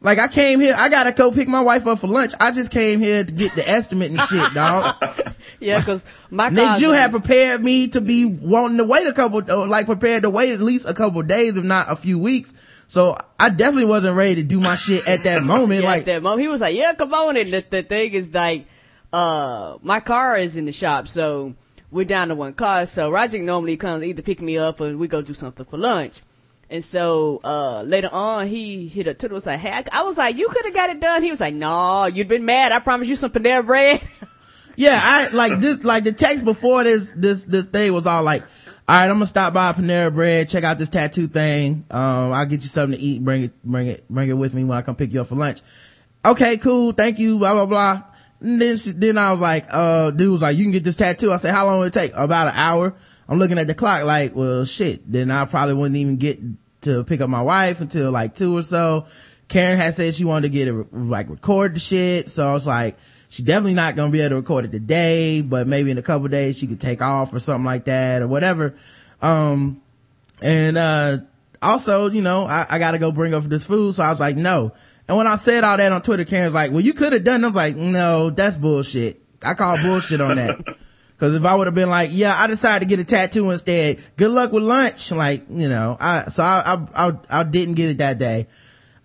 like 0.00 0.18
I 0.18 0.28
came 0.28 0.60
here, 0.60 0.74
I 0.76 0.88
gotta 0.88 1.12
go 1.12 1.32
pick 1.32 1.48
my 1.48 1.60
wife 1.60 1.86
up 1.86 1.98
for 1.98 2.06
lunch. 2.06 2.32
I 2.38 2.52
just 2.52 2.70
came 2.70 3.00
here 3.00 3.24
to 3.24 3.32
get 3.32 3.54
the 3.54 3.68
estimate 3.68 4.10
and 4.10 4.20
shit, 4.20 4.52
dog. 4.54 4.96
Yeah, 5.60 5.82
cause 5.82 6.06
my 6.30 6.50
Nick 6.50 6.78
Jew 6.78 6.90
had 6.90 7.10
prepared 7.10 7.64
me 7.64 7.88
to 7.88 8.00
be 8.00 8.24
wanting 8.24 8.76
to 8.76 8.84
wait 8.84 9.08
a 9.08 9.12
couple, 9.12 9.42
uh, 9.50 9.66
like 9.66 9.86
prepared 9.86 10.22
to 10.22 10.30
wait 10.30 10.52
at 10.52 10.60
least 10.60 10.88
a 10.88 10.94
couple 10.94 11.20
days, 11.22 11.56
if 11.56 11.64
not 11.64 11.90
a 11.90 11.96
few 11.96 12.16
weeks. 12.16 12.84
So 12.86 13.16
I 13.40 13.48
definitely 13.48 13.86
wasn't 13.86 14.16
ready 14.16 14.36
to 14.36 14.42
do 14.44 14.60
my 14.60 14.76
shit 14.76 15.08
at 15.08 15.24
that 15.24 15.42
moment. 15.42 15.82
yeah, 15.82 15.88
like, 15.88 16.00
at 16.00 16.06
that 16.06 16.22
moment, 16.22 16.42
he 16.42 16.48
was 16.48 16.60
like, 16.60 16.76
yeah, 16.76 16.94
come 16.94 17.12
on. 17.12 17.36
And 17.36 17.50
the, 17.50 17.64
the 17.68 17.82
thing 17.82 18.12
is 18.12 18.32
like, 18.32 18.66
uh, 19.12 19.78
my 19.82 19.98
car 19.98 20.36
is 20.36 20.56
in 20.56 20.64
the 20.64 20.72
shop, 20.72 21.08
so 21.08 21.54
we're 21.90 22.04
down 22.04 22.28
to 22.28 22.36
one 22.36 22.52
car. 22.52 22.86
So 22.86 23.10
Roger 23.10 23.38
normally 23.42 23.76
comes 23.76 24.04
either 24.04 24.22
pick 24.22 24.40
me 24.40 24.58
up 24.58 24.80
or 24.80 24.96
we 24.96 25.08
go 25.08 25.22
do 25.22 25.34
something 25.34 25.66
for 25.66 25.76
lunch. 25.76 26.20
And 26.70 26.84
so, 26.84 27.40
uh, 27.44 27.82
later 27.82 28.10
on, 28.12 28.46
he 28.46 28.88
hit 28.88 29.06
a 29.06 29.14
to 29.14 29.28
was 29.28 29.46
like, 29.46 29.58
hey, 29.58 29.84
I, 29.90 30.02
was 30.02 30.18
like, 30.18 30.36
you 30.36 30.48
could 30.48 30.66
have 30.66 30.74
got 30.74 30.90
it 30.90 31.00
done. 31.00 31.22
He 31.22 31.30
was 31.30 31.40
like, 31.40 31.54
no, 31.54 32.04
you'd 32.04 32.28
been 32.28 32.44
mad. 32.44 32.72
I 32.72 32.78
promised 32.78 33.08
you 33.08 33.16
some 33.16 33.30
Panera 33.30 33.64
bread. 33.64 34.02
Yeah, 34.76 34.96
I 35.02 35.30
like 35.30 35.58
this, 35.58 35.82
like 35.82 36.04
the 36.04 36.12
text 36.12 36.44
before 36.44 36.84
this, 36.84 37.10
this, 37.10 37.44
this 37.46 37.66
thing 37.66 37.92
was 37.92 38.06
all 38.06 38.22
like, 38.22 38.42
all 38.42 38.96
right, 38.96 39.10
I'm 39.10 39.16
gonna 39.16 39.26
stop 39.26 39.52
by 39.52 39.72
Panera 39.72 40.14
Bread, 40.14 40.48
check 40.48 40.62
out 40.62 40.78
this 40.78 40.88
tattoo 40.88 41.26
thing. 41.26 41.84
Um, 41.90 42.32
I'll 42.32 42.46
get 42.46 42.62
you 42.62 42.68
something 42.68 42.96
to 42.96 43.04
eat, 43.04 43.24
bring 43.24 43.42
it, 43.42 43.64
bring 43.64 43.88
it, 43.88 44.08
bring 44.08 44.28
it 44.28 44.34
with 44.34 44.54
me 44.54 44.62
when 44.62 44.78
I 44.78 44.82
come 44.82 44.94
pick 44.94 45.12
you 45.12 45.20
up 45.20 45.26
for 45.26 45.34
lunch. 45.34 45.62
Okay, 46.24 46.58
cool, 46.58 46.92
thank 46.92 47.18
you, 47.18 47.38
blah, 47.38 47.54
blah, 47.54 47.66
blah. 47.66 48.02
And 48.40 48.60
then, 48.62 48.76
she, 48.76 48.92
then 48.92 49.18
I 49.18 49.32
was 49.32 49.40
like, 49.40 49.66
uh, 49.70 50.12
dude 50.12 50.30
was 50.30 50.42
like, 50.42 50.56
you 50.56 50.64
can 50.64 50.70
get 50.70 50.84
this 50.84 50.94
tattoo. 50.96 51.32
I 51.32 51.38
said, 51.38 51.52
how 51.52 51.66
long 51.66 51.80
will 51.80 51.86
it 51.86 51.92
take? 51.92 52.12
About 52.14 52.46
an 52.46 52.54
hour. 52.54 52.94
I'm 53.28 53.38
looking 53.38 53.58
at 53.58 53.66
the 53.66 53.74
clock 53.74 54.04
like, 54.04 54.34
well, 54.34 54.64
shit. 54.64 55.10
Then 55.10 55.30
I 55.30 55.44
probably 55.44 55.74
wouldn't 55.74 55.96
even 55.96 56.16
get 56.16 56.38
to 56.82 57.04
pick 57.04 57.20
up 57.20 57.28
my 57.28 57.42
wife 57.42 57.80
until 57.80 58.10
like 58.10 58.34
two 58.34 58.56
or 58.56 58.62
so. 58.62 59.06
Karen 59.48 59.78
had 59.78 59.94
said 59.94 60.14
she 60.14 60.24
wanted 60.24 60.48
to 60.48 60.52
get 60.52 60.68
it, 60.68 60.94
like 60.94 61.28
record 61.28 61.74
the 61.74 61.80
shit. 61.80 62.28
So 62.28 62.48
I 62.48 62.52
was 62.52 62.66
like, 62.66 62.98
she's 63.28 63.44
definitely 63.44 63.74
not 63.74 63.96
going 63.96 64.10
to 64.10 64.12
be 64.12 64.20
able 64.20 64.30
to 64.30 64.36
record 64.36 64.66
it 64.66 64.72
today, 64.72 65.42
but 65.42 65.66
maybe 65.66 65.90
in 65.90 65.98
a 65.98 66.02
couple 66.02 66.28
days 66.28 66.58
she 66.58 66.66
could 66.66 66.80
take 66.80 67.02
off 67.02 67.32
or 67.32 67.38
something 67.38 67.64
like 67.64 67.84
that 67.84 68.22
or 68.22 68.28
whatever. 68.28 68.74
Um, 69.20 69.82
and, 70.40 70.78
uh, 70.78 71.18
also, 71.60 72.10
you 72.10 72.22
know, 72.22 72.44
I, 72.44 72.66
I 72.70 72.78
gotta 72.78 72.98
go 72.98 73.10
bring 73.10 73.34
up 73.34 73.42
this 73.44 73.66
food. 73.66 73.94
So 73.94 74.04
I 74.04 74.10
was 74.10 74.20
like, 74.20 74.36
no. 74.36 74.72
And 75.08 75.16
when 75.16 75.26
I 75.26 75.36
said 75.36 75.64
all 75.64 75.76
that 75.76 75.92
on 75.92 76.02
Twitter, 76.02 76.24
Karen's 76.24 76.54
like, 76.54 76.70
well, 76.70 76.80
you 76.80 76.92
could 76.92 77.12
have 77.12 77.24
done 77.24 77.42
it. 77.42 77.44
I 77.44 77.48
was 77.48 77.56
like, 77.56 77.76
no, 77.76 78.30
that's 78.30 78.56
bullshit. 78.56 79.20
I 79.42 79.54
call 79.54 79.76
bullshit 79.82 80.20
on 80.20 80.36
that. 80.36 80.60
Cause 81.18 81.34
if 81.34 81.44
I 81.44 81.56
would 81.56 81.66
have 81.66 81.74
been 81.74 81.90
like, 81.90 82.10
yeah, 82.12 82.34
I 82.36 82.46
decided 82.46 82.88
to 82.88 82.96
get 82.96 83.00
a 83.00 83.04
tattoo 83.04 83.50
instead. 83.50 83.98
Good 84.16 84.30
luck 84.30 84.52
with 84.52 84.62
lunch. 84.62 85.10
Like, 85.10 85.42
you 85.50 85.68
know, 85.68 85.96
I, 85.98 86.24
so 86.24 86.44
I, 86.44 86.62
I, 86.94 87.08
I, 87.08 87.12
I 87.28 87.42
didn't 87.42 87.74
get 87.74 87.90
it 87.90 87.98
that 87.98 88.18
day. 88.18 88.46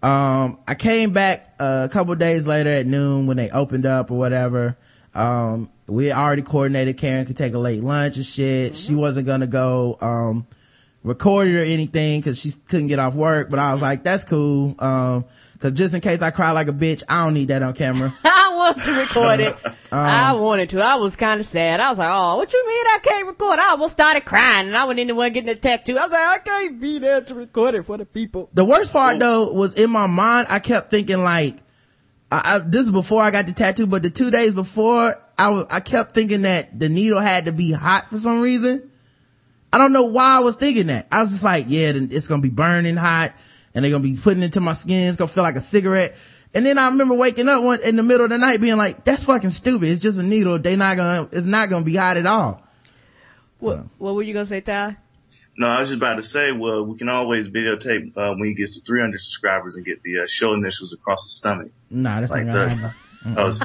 Um, 0.03 0.59
I 0.67 0.75
came 0.75 1.11
back 1.11 1.55
a 1.59 1.89
couple 1.91 2.13
days 2.15 2.45
later 2.45 2.69
at 2.69 2.85
noon 2.85 3.25
when 3.25 3.37
they 3.37 3.49
opened 3.49 3.87
up 3.87 4.11
or 4.11 4.17
whatever. 4.17 4.77
Um, 5.15 5.71
we 5.87 6.11
already 6.11 6.43
coordinated 6.43 6.97
Karen 6.97 7.25
could 7.25 7.37
take 7.37 7.53
a 7.53 7.57
late 7.57 7.83
lunch 7.83 8.17
and 8.17 8.25
shit. 8.25 8.75
She 8.75 8.93
wasn't 8.93 9.25
gonna 9.25 9.47
go, 9.47 9.97
um, 9.99 10.45
record 11.03 11.47
it 11.47 11.59
or 11.59 11.63
anything 11.63 12.21
cause 12.21 12.39
she 12.39 12.51
couldn't 12.67 12.87
get 12.87 12.99
off 12.99 13.15
work, 13.15 13.49
but 13.49 13.59
I 13.59 13.71
was 13.71 13.81
like, 13.81 14.03
that's 14.03 14.23
cool. 14.23 14.75
Um, 14.79 15.25
cause 15.63 15.71
just 15.71 15.95
in 15.95 16.01
case 16.01 16.21
I 16.21 16.29
cry 16.29 16.51
like 16.51 16.67
a 16.67 16.73
bitch, 16.73 17.03
I 17.07 17.23
don't 17.23 17.33
need 17.33 17.47
that 17.47 17.63
on 17.63 17.73
camera. 17.73 18.13
I 18.25 18.53
wanted 18.53 18.83
to 18.83 18.99
record 18.99 19.39
it. 19.39 19.57
Um, 19.93 19.99
I 19.99 20.33
wanted 20.33 20.69
to. 20.69 20.81
I 20.81 20.95
was 20.95 21.15
kind 21.15 21.39
of 21.39 21.45
sad. 21.45 21.79
I 21.79 21.89
was 21.89 21.99
like, 21.99 22.09
oh, 22.11 22.37
what 22.37 22.51
you 22.51 22.67
mean 22.67 22.85
I 22.87 22.97
can't 23.03 23.27
record? 23.27 23.59
I 23.59 23.69
almost 23.69 23.93
started 23.93 24.25
crying 24.25 24.65
and 24.65 24.75
I 24.75 24.85
wasn't 24.85 25.07
the 25.07 25.13
one 25.13 25.31
getting 25.31 25.45
the 25.45 25.55
tattoo. 25.55 25.99
I 25.99 26.01
was 26.01 26.11
like, 26.11 26.19
I 26.19 26.37
can't 26.39 26.81
be 26.81 26.97
there 26.97 27.21
to 27.21 27.35
record 27.35 27.75
it 27.75 27.83
for 27.83 27.99
the 27.99 28.05
people. 28.05 28.49
The 28.55 28.65
worst 28.65 28.91
part 28.91 29.19
though 29.19 29.53
was 29.53 29.75
in 29.75 29.91
my 29.91 30.07
mind, 30.07 30.47
I 30.49 30.57
kept 30.57 30.89
thinking 30.89 31.23
like, 31.23 31.57
I, 32.31 32.55
I, 32.55 32.57
this 32.57 32.81
is 32.81 32.91
before 32.91 33.21
I 33.21 33.29
got 33.29 33.45
the 33.45 33.53
tattoo, 33.53 33.85
but 33.85 34.01
the 34.01 34.09
two 34.09 34.31
days 34.31 34.55
before, 34.55 35.15
I 35.37 35.49
was, 35.51 35.67
I 35.69 35.79
kept 35.79 36.15
thinking 36.15 36.41
that 36.41 36.79
the 36.79 36.89
needle 36.89 37.19
had 37.19 37.45
to 37.45 37.51
be 37.51 37.71
hot 37.71 38.07
for 38.07 38.17
some 38.17 38.41
reason. 38.41 38.89
I 39.71 39.77
don't 39.77 39.93
know 39.93 40.05
why 40.05 40.37
I 40.37 40.39
was 40.39 40.55
thinking 40.55 40.87
that. 40.87 41.07
I 41.11 41.21
was 41.21 41.33
just 41.33 41.43
like, 41.43 41.65
yeah, 41.67 41.91
then 41.91 42.09
it's 42.11 42.27
gonna 42.27 42.41
be 42.41 42.49
burning 42.49 42.95
hot 42.95 43.33
and 43.75 43.83
they're 43.83 43.91
gonna 43.91 44.03
be 44.03 44.17
putting 44.21 44.41
it 44.43 44.45
into 44.47 44.61
my 44.61 44.73
skin. 44.73 45.07
It's 45.07 45.17
gonna 45.17 45.27
feel 45.27 45.43
like 45.43 45.55
a 45.55 45.61
cigarette. 45.61 46.15
And 46.53 46.65
then 46.65 46.77
I 46.77 46.87
remember 46.89 47.15
waking 47.15 47.49
up 47.49 47.63
one 47.63 47.79
in 47.81 47.95
the 47.95 48.03
middle 48.03 48.25
of 48.25 48.29
the 48.29 48.37
night 48.37 48.61
being 48.61 48.77
like, 48.77 49.03
that's 49.03 49.25
fucking 49.25 49.49
stupid. 49.49 49.89
It's 49.89 49.99
just 49.99 50.19
a 50.19 50.23
needle. 50.23 50.59
They 50.59 50.75
not 50.75 50.97
gonna, 50.97 51.27
it's 51.31 51.45
not 51.47 51.69
gonna 51.69 51.83
be 51.85 51.95
hot 51.95 52.17
at 52.17 52.27
all. 52.27 52.61
What, 53.59 53.85
what 53.97 54.13
were 54.15 54.21
you 54.23 54.33
going 54.33 54.43
to 54.45 54.49
say, 54.49 54.59
Tye? 54.61 54.97
No, 55.57 55.67
I 55.67 55.79
was 55.79 55.89
just 55.89 55.97
about 55.97 56.15
to 56.15 56.21
say, 56.23 56.51
well, 56.51 56.83
we 56.85 56.97
can 56.97 57.07
always 57.07 57.47
videotape 57.47 58.11
uh, 58.17 58.33
when 58.35 58.49
he 58.49 58.55
gets 58.55 58.75
to 58.77 58.81
300 58.85 59.17
subscribers 59.21 59.77
and 59.77 59.85
get 59.85 60.03
the 60.03 60.19
uh, 60.19 60.25
show 60.27 60.53
initials 60.53 60.91
across 60.93 61.23
the 61.23 61.29
stomach. 61.29 61.71
Nah, 61.89 62.19
that's 62.19 62.31
Like 62.31 62.45
not 62.45 62.53
gonna 62.53 62.67
that. 62.69 62.75
happen. 62.77 62.97
That 63.35 63.45
was, 63.45 63.63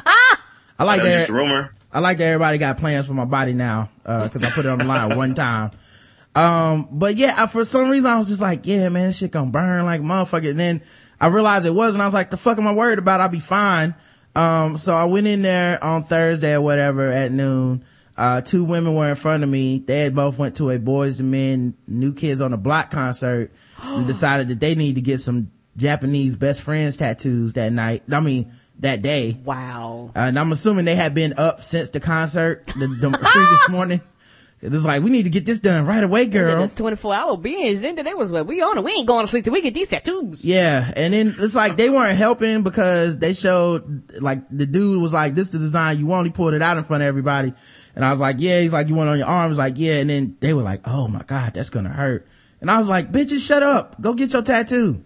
I 0.79 0.85
like 0.85 1.03
that 1.03 1.09
that. 1.09 1.18
just 1.18 1.31
a 1.31 1.33
rumor. 1.33 1.75
I 1.92 1.99
like 1.99 2.18
that 2.18 2.25
everybody 2.27 2.59
got 2.59 2.79
plans 2.79 3.09
for 3.09 3.14
my 3.14 3.25
body 3.25 3.55
now, 3.55 3.90
uh, 4.07 4.29
cause 4.29 4.44
I 4.44 4.51
put 4.51 4.66
it 4.66 4.68
on 4.68 4.79
the 4.79 4.85
line 4.85 5.16
one 5.16 5.35
time. 5.35 5.73
Um, 6.38 6.88
but 6.92 7.16
yeah, 7.16 7.35
I, 7.37 7.48
for 7.48 7.64
some 7.64 7.90
reason 7.90 8.07
I 8.07 8.16
was 8.16 8.29
just 8.29 8.40
like, 8.40 8.64
yeah, 8.64 8.88
man, 8.90 9.09
this 9.09 9.18
shit 9.18 9.33
gonna 9.33 9.51
burn 9.51 9.85
like 9.85 10.01
motherfucker. 10.01 10.51
And 10.51 10.61
then 10.61 10.83
I 11.20 11.27
realized 11.27 11.66
it 11.66 11.74
wasn't. 11.74 12.03
I 12.03 12.07
was 12.07 12.14
like, 12.14 12.31
the 12.31 12.37
fuck 12.37 12.59
am 12.59 12.68
I 12.68 12.72
worried 12.72 13.01
about? 13.01 13.20
I'll 13.20 13.29
be 13.29 13.40
fine. 13.40 13.96
Um, 14.37 14.77
so 14.77 14.94
I 14.94 15.07
went 15.07 15.27
in 15.27 15.42
there 15.42 15.83
on 15.83 16.05
Thursday 16.05 16.55
or 16.55 16.61
whatever 16.61 17.11
at 17.11 17.33
noon. 17.33 17.85
Uh, 18.16 18.40
two 18.40 18.62
women 18.62 18.94
were 18.94 19.09
in 19.09 19.16
front 19.16 19.42
of 19.42 19.48
me. 19.48 19.81
They 19.81 20.01
had 20.01 20.14
both 20.14 20.38
went 20.38 20.57
to 20.57 20.70
a 20.70 20.79
Boyz 20.79 21.18
II 21.18 21.27
Men 21.27 21.74
New 21.88 22.14
Kids 22.14 22.40
on 22.40 22.53
the 22.53 22.57
Block 22.57 22.90
concert 22.90 23.53
and 23.83 24.07
decided 24.07 24.46
that 24.48 24.61
they 24.61 24.77
need 24.77 24.94
to 24.94 25.01
get 25.01 25.20
some 25.20 25.51
Japanese 25.77 26.37
best 26.37 26.62
friends 26.62 26.96
tattoos 26.96 27.55
that 27.55 27.72
night. 27.72 28.05
I 28.12 28.20
mean, 28.20 28.53
that 28.79 29.03
day. 29.03 29.37
Wow. 29.44 30.12
Uh, 30.14 30.20
and 30.20 30.38
I'm 30.38 30.53
assuming 30.53 30.85
they 30.85 30.94
had 30.94 31.14
been 31.14 31.35
up 31.37 31.64
since 31.64 31.90
the 31.90 31.98
concert 31.98 32.64
the, 32.66 32.87
the 32.87 33.11
previous 33.33 33.68
morning. 33.68 34.01
Cause 34.61 34.75
it's 34.75 34.85
like, 34.85 35.05
we 35.05 35.11
need 35.11 35.23
to 35.23 35.31
get 35.31 35.47
this 35.47 35.61
done 35.61 35.87
right 35.87 36.03
away, 36.03 36.27
girl. 36.27 36.68
24 36.68 37.14
hour 37.14 37.37
binge. 37.37 37.79
Then 37.79 37.94
they 37.94 38.14
was 38.14 38.33
like, 38.33 38.44
we 38.44 38.61
on 38.61 38.77
it. 38.77 38.83
We 38.83 38.90
ain't 38.90 39.07
going 39.07 39.25
to 39.25 39.31
sleep 39.31 39.44
till 39.44 39.53
we 39.53 39.61
get 39.61 39.73
these 39.73 39.88
tattoos. 39.88 40.42
Yeah. 40.42 40.92
And 40.97 41.14
then 41.14 41.37
it's 41.38 41.55
like 41.55 41.77
they 41.77 41.88
weren't 41.88 42.18
helping 42.18 42.64
because 42.64 43.18
they 43.18 43.35
showed, 43.35 44.11
like, 44.21 44.42
the 44.51 44.66
dude 44.66 45.01
was 45.01 45.12
like, 45.12 45.37
this 45.37 45.47
is 45.47 45.53
the 45.53 45.59
design 45.61 45.99
you 45.99 46.07
want. 46.07 46.27
He 46.27 46.33
pulled 46.33 46.55
it 46.55 46.62
out 46.62 46.77
in 46.77 46.83
front 46.83 47.05
of 47.05 47.07
everybody. 47.07 47.53
And 47.94 48.05
I 48.05 48.11
was 48.11 48.21
like, 48.21 48.37
yeah. 48.40 48.61
He's 48.61 48.73
like, 48.73 48.88
you 48.88 48.97
want 48.97 49.09
on 49.11 49.18
your 49.18 49.29
arms? 49.29 49.59
Like, 49.59 49.75
yeah. 49.77 50.01
And 50.01 50.11
then 50.11 50.37
they 50.40 50.53
were 50.55 50.62
like, 50.62 50.81
oh 50.87 51.07
my 51.07 51.23
God, 51.23 51.55
that's 51.55 51.71
gonna 51.71 51.88
hurt. 51.88 52.27
And 52.61 52.68
I 52.68 52.79
was 52.79 52.88
like, 52.88 53.12
bitches, 53.12 53.47
shut 53.47 53.62
up. 53.62 54.01
Go 54.01 54.14
get 54.14 54.33
your 54.33 54.42
tattoo. 54.42 55.05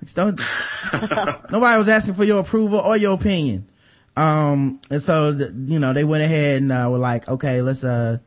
Like, 0.00 0.14
don't, 0.14 0.40
nobody 1.50 1.78
was 1.78 1.88
asking 1.88 2.14
for 2.14 2.24
your 2.24 2.38
approval 2.38 2.78
or 2.78 2.96
your 2.96 3.14
opinion. 3.14 3.68
Um, 4.16 4.80
and 4.90 5.02
so, 5.02 5.32
the, 5.32 5.72
you 5.72 5.80
know, 5.80 5.92
they 5.92 6.04
went 6.04 6.22
ahead 6.22 6.62
and, 6.62 6.70
uh, 6.70 6.88
were 6.90 6.98
like, 6.98 7.28
okay, 7.28 7.62
let's, 7.62 7.82
uh, 7.82 8.18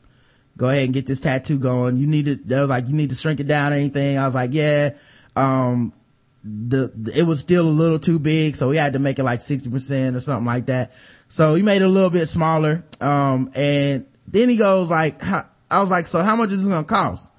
go 0.58 0.70
ahead 0.70 0.86
and 0.86 0.94
get 0.94 1.06
this 1.06 1.20
tattoo 1.20 1.60
going. 1.60 1.98
You 1.98 2.08
need 2.08 2.26
to, 2.26 2.36
they 2.36 2.60
was 2.60 2.70
like, 2.70 2.88
you 2.88 2.94
need 2.94 3.10
to 3.10 3.16
shrink 3.16 3.40
it 3.40 3.48
down 3.48 3.74
or 3.74 3.76
anything. 3.76 4.18
I 4.18 4.26
was 4.26 4.36
like, 4.36 4.54
yeah. 4.54 4.96
Um, 5.36 5.94
the, 6.44 7.12
it 7.16 7.24
was 7.24 7.40
still 7.40 7.68
a 7.68 7.70
little 7.70 7.98
too 7.98 8.20
big, 8.20 8.56
so 8.56 8.70
we 8.70 8.78
had 8.78 8.94
to 8.94 9.00
make 9.00 9.18
it 9.18 9.24
like 9.24 9.40
60% 9.40 10.16
or 10.16 10.20
something 10.20 10.46
like 10.46 10.68
that. 10.68 10.94
So 11.28 11.56
he 11.56 11.64
made 11.64 11.82
it 11.82 11.86
a 11.86 11.90
little 11.90 12.12
bit 12.12 12.28
smaller. 12.28 12.84
Um, 13.02 13.52
and 13.56 14.06
then 14.28 14.50
he 14.50 14.58
goes 14.58 14.90
like, 14.90 15.22
I 15.24 15.80
was 15.80 15.90
like, 15.90 16.08
so 16.08 16.22
how 16.22 16.36
much 16.36 16.52
is 16.52 16.64
this 16.64 16.72
gonna 16.72 16.86
cost? 16.86 17.32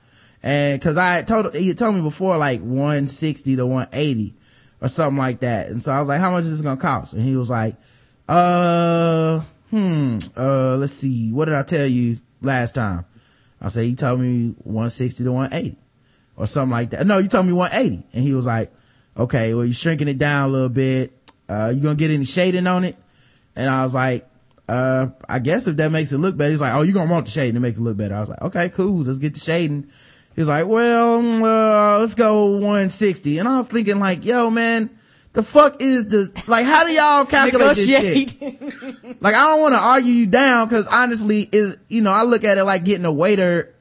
And 0.42 0.80
cause 0.82 0.96
I 0.96 1.22
told, 1.22 1.54
he 1.54 1.72
told 1.74 1.94
me 1.94 2.02
before 2.02 2.36
like 2.36 2.60
160 2.60 3.56
to 3.56 3.66
180 3.66 4.34
or 4.82 4.88
something 4.88 5.18
like 5.18 5.40
that. 5.40 5.68
And 5.68 5.82
so 5.82 5.92
I 5.92 6.00
was 6.00 6.08
like, 6.08 6.20
how 6.20 6.32
much 6.32 6.44
is 6.44 6.50
this 6.50 6.62
gonna 6.62 6.80
cost? 6.80 7.12
And 7.12 7.22
he 7.22 7.36
was 7.36 7.48
like, 7.48 7.76
uh, 8.28 9.40
hmm, 9.70 10.18
uh, 10.36 10.76
let's 10.76 10.92
see. 10.92 11.32
What 11.32 11.46
did 11.46 11.54
I 11.54 11.62
tell 11.62 11.86
you 11.86 12.18
last 12.40 12.74
time? 12.74 13.04
I 13.60 13.68
said, 13.68 13.84
he 13.84 13.94
told 13.94 14.20
me 14.20 14.54
160 14.64 15.24
to 15.24 15.32
180 15.32 15.78
or 16.36 16.46
something 16.46 16.72
like 16.72 16.90
that. 16.90 17.06
No, 17.06 17.18
you 17.18 17.28
told 17.28 17.46
me 17.46 17.52
180. 17.52 18.06
And 18.12 18.24
he 18.24 18.34
was 18.34 18.46
like, 18.46 18.72
okay, 19.16 19.54
well, 19.54 19.64
you're 19.64 19.74
shrinking 19.74 20.08
it 20.08 20.18
down 20.18 20.50
a 20.50 20.52
little 20.52 20.68
bit. 20.68 21.12
Uh, 21.48 21.72
you 21.74 21.80
gonna 21.80 21.94
get 21.94 22.10
any 22.10 22.24
shading 22.24 22.66
on 22.66 22.84
it? 22.84 22.96
And 23.54 23.70
I 23.70 23.82
was 23.82 23.94
like, 23.94 24.28
uh, 24.68 25.08
I 25.28 25.38
guess 25.38 25.66
if 25.68 25.76
that 25.76 25.92
makes 25.92 26.12
it 26.12 26.18
look 26.18 26.36
better. 26.36 26.50
He's 26.50 26.60
like, 26.60 26.74
oh, 26.74 26.82
you're 26.82 26.94
gonna 26.94 27.10
want 27.10 27.26
the 27.26 27.32
shading 27.32 27.54
to 27.54 27.60
make 27.60 27.76
it 27.76 27.80
look 27.80 27.96
better. 27.96 28.14
I 28.14 28.20
was 28.20 28.28
like, 28.28 28.42
okay, 28.42 28.68
cool. 28.68 29.02
Let's 29.02 29.18
get 29.18 29.34
the 29.34 29.40
shading. 29.40 29.88
He's 30.34 30.48
like, 30.48 30.66
well, 30.66 31.18
uh, 31.18 31.98
let's 31.98 32.14
go 32.14 32.58
160. 32.58 33.38
And 33.38 33.48
I 33.48 33.56
was 33.56 33.68
thinking 33.68 33.98
like, 33.98 34.24
yo, 34.24 34.50
man, 34.50 34.90
the 35.36 35.42
fuck 35.42 35.82
is 35.82 36.08
the, 36.08 36.32
like, 36.48 36.64
how 36.64 36.84
do 36.86 36.92
y'all 36.92 37.26
calculate 37.26 37.76
this 37.76 37.86
shit? 37.86 38.32
Like, 39.20 39.34
I 39.34 39.48
don't 39.48 39.60
want 39.60 39.74
to 39.74 39.78
argue 39.78 40.12
you 40.12 40.26
down 40.26 40.66
because 40.66 40.86
honestly, 40.86 41.46
is, 41.52 41.76
you 41.88 42.00
know, 42.00 42.10
I 42.10 42.22
look 42.22 42.44
at 42.44 42.56
it 42.56 42.64
like 42.64 42.84
getting 42.84 43.04
a 43.04 43.12
waiter 43.12 43.74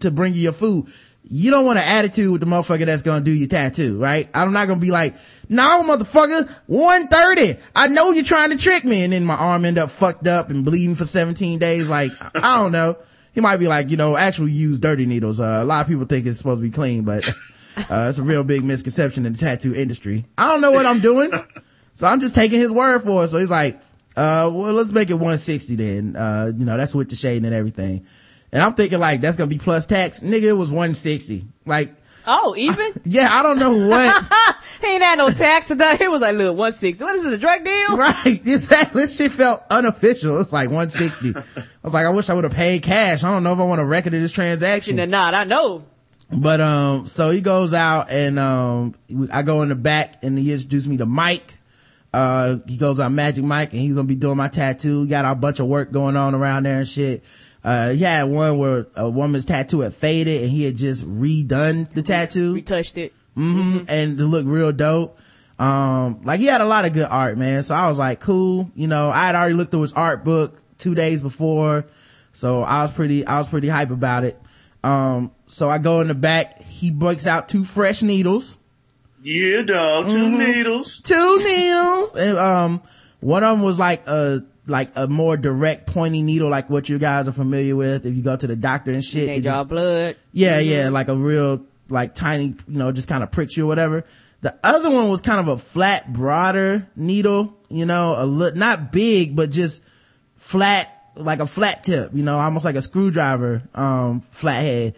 to 0.00 0.10
bring 0.10 0.32
you 0.32 0.40
your 0.40 0.52
food. 0.52 0.86
You 1.22 1.50
don't 1.50 1.66
want 1.66 1.78
an 1.78 1.84
attitude 1.84 2.32
with 2.32 2.40
the 2.40 2.46
motherfucker 2.46 2.86
that's 2.86 3.02
gonna 3.02 3.24
do 3.24 3.30
your 3.30 3.48
tattoo, 3.48 3.98
right? 3.98 4.28
I'm 4.32 4.52
not 4.52 4.68
gonna 4.68 4.80
be 4.80 4.90
like, 4.90 5.16
no, 5.48 5.82
motherfucker, 5.82 6.48
130. 6.66 7.60
I 7.74 7.88
know 7.88 8.12
you're 8.12 8.24
trying 8.24 8.50
to 8.50 8.56
trick 8.56 8.84
me. 8.84 9.04
And 9.04 9.12
then 9.12 9.24
my 9.24 9.34
arm 9.34 9.64
end 9.64 9.76
up 9.76 9.90
fucked 9.90 10.26
up 10.26 10.48
and 10.48 10.64
bleeding 10.64 10.94
for 10.94 11.04
17 11.04 11.58
days. 11.58 11.88
Like, 11.88 12.12
I 12.34 12.56
don't 12.56 12.72
know. 12.72 12.96
He 13.34 13.40
might 13.42 13.58
be 13.58 13.68
like, 13.68 13.90
you 13.90 13.98
know, 13.98 14.16
actually 14.16 14.52
use 14.52 14.80
dirty 14.80 15.04
needles. 15.04 15.40
Uh, 15.40 15.60
a 15.60 15.64
lot 15.64 15.82
of 15.82 15.88
people 15.88 16.06
think 16.06 16.24
it's 16.26 16.38
supposed 16.38 16.60
to 16.60 16.62
be 16.62 16.70
clean, 16.70 17.04
but, 17.04 17.28
uh, 17.76 18.06
it's 18.08 18.18
a 18.18 18.22
real 18.22 18.44
big 18.44 18.64
misconception 18.64 19.26
in 19.26 19.32
the 19.32 19.38
tattoo 19.38 19.74
industry. 19.74 20.24
I 20.38 20.48
don't 20.48 20.60
know 20.60 20.72
what 20.72 20.86
I'm 20.86 21.00
doing. 21.00 21.30
So 21.94 22.06
I'm 22.06 22.20
just 22.20 22.34
taking 22.34 22.60
his 22.60 22.70
word 22.70 23.02
for 23.02 23.24
it. 23.24 23.28
So 23.28 23.38
he's 23.38 23.50
like, 23.50 23.80
uh, 24.16 24.50
well, 24.52 24.72
let's 24.72 24.92
make 24.92 25.10
it 25.10 25.14
160 25.14 25.76
then. 25.76 26.16
Uh, 26.16 26.52
you 26.56 26.64
know, 26.64 26.76
that's 26.76 26.94
with 26.94 27.10
the 27.10 27.16
shading 27.16 27.44
and 27.44 27.54
everything. 27.54 28.06
And 28.52 28.62
I'm 28.62 28.74
thinking 28.74 28.98
like, 28.98 29.20
that's 29.20 29.36
gonna 29.36 29.48
be 29.48 29.58
plus 29.58 29.86
tax. 29.86 30.20
Nigga, 30.20 30.44
it 30.44 30.52
was 30.52 30.68
160. 30.68 31.46
Like, 31.64 31.94
oh, 32.26 32.54
even? 32.56 32.92
yeah, 33.04 33.28
I 33.30 33.42
don't 33.42 33.58
know 33.58 33.88
what. 33.88 34.24
he 34.80 34.86
ain't 34.86 35.02
had 35.02 35.18
no 35.18 35.28
tax 35.30 35.70
or 35.70 35.74
nothing. 35.74 35.98
He 35.98 36.08
was 36.08 36.22
like, 36.22 36.36
look, 36.36 36.56
160. 36.56 37.02
What 37.04 37.14
is 37.14 37.24
this, 37.24 37.34
a 37.34 37.38
drug 37.38 37.64
deal? 37.64 37.96
right. 37.96 38.40
Exactly. 38.46 39.02
This 39.02 39.16
shit 39.16 39.32
felt 39.32 39.62
unofficial. 39.70 40.40
It's 40.40 40.52
like 40.52 40.68
160. 40.70 41.34
I 41.34 41.62
was 41.82 41.94
like, 41.94 42.06
I 42.06 42.10
wish 42.10 42.30
I 42.30 42.34
would 42.34 42.44
have 42.44 42.54
paid 42.54 42.82
cash. 42.82 43.24
I 43.24 43.30
don't 43.30 43.42
know 43.42 43.52
if 43.52 43.58
I 43.58 43.64
want 43.64 43.80
a 43.80 43.84
record 43.84 44.14
of 44.14 44.20
this 44.20 44.32
transaction. 44.32 44.96
You're 44.96 45.06
not, 45.06 45.34
I 45.34 45.44
know. 45.44 45.84
But, 46.30 46.60
um, 46.60 47.06
so 47.06 47.30
he 47.30 47.40
goes 47.40 47.72
out 47.72 48.10
and, 48.10 48.38
um, 48.38 48.94
I 49.32 49.42
go 49.42 49.62
in 49.62 49.68
the 49.68 49.74
back 49.76 50.24
and 50.24 50.36
he 50.38 50.52
introduced 50.52 50.88
me 50.88 50.96
to 50.96 51.06
Mike. 51.06 51.58
Uh, 52.12 52.56
he 52.66 52.76
goes 52.76 52.98
on 52.98 53.14
Magic 53.14 53.44
Mike 53.44 53.72
and 53.72 53.80
he's 53.80 53.94
gonna 53.94 54.08
be 54.08 54.14
doing 54.14 54.36
my 54.36 54.48
tattoo. 54.48 55.02
We 55.02 55.06
got 55.06 55.24
a 55.24 55.34
bunch 55.34 55.60
of 55.60 55.66
work 55.66 55.92
going 55.92 56.16
on 56.16 56.34
around 56.34 56.64
there 56.64 56.78
and 56.78 56.88
shit. 56.88 57.22
Uh, 57.62 57.90
he 57.90 57.98
had 57.98 58.24
one 58.24 58.58
where 58.58 58.86
a 58.96 59.08
woman's 59.10 59.44
tattoo 59.44 59.80
had 59.80 59.92
faded 59.92 60.42
and 60.42 60.50
he 60.50 60.64
had 60.64 60.76
just 60.76 61.06
redone 61.06 61.92
the 61.92 62.02
tattoo 62.02 62.54
Retouched 62.54 62.96
it. 62.96 63.12
Mm-hmm. 63.36 63.84
and 63.88 64.18
it 64.18 64.24
looked 64.24 64.48
real 64.48 64.72
dope. 64.72 65.18
Um, 65.58 66.22
like 66.24 66.40
he 66.40 66.46
had 66.46 66.60
a 66.60 66.66
lot 66.66 66.84
of 66.86 66.92
good 66.92 67.08
art, 67.08 67.36
man. 67.38 67.62
So 67.62 67.74
I 67.74 67.88
was 67.88 67.98
like, 67.98 68.20
cool. 68.20 68.70
You 68.74 68.88
know, 68.88 69.10
I 69.10 69.26
had 69.26 69.34
already 69.34 69.54
looked 69.54 69.70
through 69.70 69.82
his 69.82 69.92
art 69.92 70.24
book 70.24 70.62
two 70.78 70.94
days 70.94 71.22
before. 71.22 71.86
So 72.32 72.62
I 72.62 72.82
was 72.82 72.92
pretty, 72.92 73.26
I 73.26 73.38
was 73.38 73.48
pretty 73.48 73.68
hype 73.68 73.90
about 73.90 74.24
it. 74.24 74.38
Um, 74.84 75.32
so 75.56 75.70
I 75.70 75.78
go 75.78 76.00
in 76.02 76.08
the 76.08 76.14
back. 76.14 76.60
He 76.62 76.90
breaks 76.90 77.26
out 77.26 77.48
two 77.48 77.64
fresh 77.64 78.02
needles, 78.02 78.58
Yeah, 79.22 79.62
dog. 79.62 80.08
2 80.08 80.12
Mm-hmm. 80.12 80.38
needles. 80.38 81.00
two 81.02 81.38
needles. 81.38 82.14
And, 82.14 82.36
um, 82.38 82.82
one 83.20 83.42
of 83.42 83.56
them 83.56 83.64
was 83.64 83.78
like 83.78 84.06
a, 84.06 84.42
like 84.66 84.90
a 84.96 85.06
more 85.08 85.38
direct 85.38 85.86
pointy 85.86 86.20
needle, 86.20 86.50
like 86.50 86.68
what 86.68 86.88
you 86.90 86.98
guys 86.98 87.26
are 87.26 87.32
familiar 87.32 87.74
with. 87.74 88.04
If 88.04 88.14
you 88.14 88.22
go 88.22 88.36
to 88.36 88.46
the 88.46 88.54
doctor 88.56 88.90
and 88.92 89.02
shit, 89.02 89.26
They 89.28 89.36
it 89.36 89.40
just 89.44 89.54
draw 89.56 89.64
blood. 89.64 90.16
yeah, 90.32 90.58
yeah, 90.58 90.90
like 90.90 91.08
a 91.08 91.16
real, 91.16 91.64
like 91.88 92.14
tiny, 92.14 92.48
you 92.68 92.78
know, 92.78 92.92
just 92.92 93.08
kind 93.08 93.22
of 93.22 93.30
pricks 93.30 93.56
you 93.56 93.64
or 93.64 93.66
whatever. 93.68 94.04
The 94.42 94.54
other 94.62 94.90
one 94.90 95.08
was 95.08 95.22
kind 95.22 95.40
of 95.40 95.48
a 95.48 95.56
flat, 95.56 96.12
broader 96.12 96.86
needle, 96.94 97.54
you 97.70 97.86
know, 97.86 98.14
a 98.18 98.26
li- 98.26 98.52
not 98.54 98.92
big, 98.92 99.34
but 99.34 99.50
just 99.50 99.82
flat, 100.36 100.92
like 101.16 101.40
a 101.40 101.46
flat 101.46 101.82
tip, 101.84 102.10
you 102.12 102.22
know, 102.22 102.38
almost 102.38 102.64
like 102.66 102.76
a 102.76 102.82
screwdriver, 102.82 103.62
um, 103.74 104.20
flathead. 104.30 104.94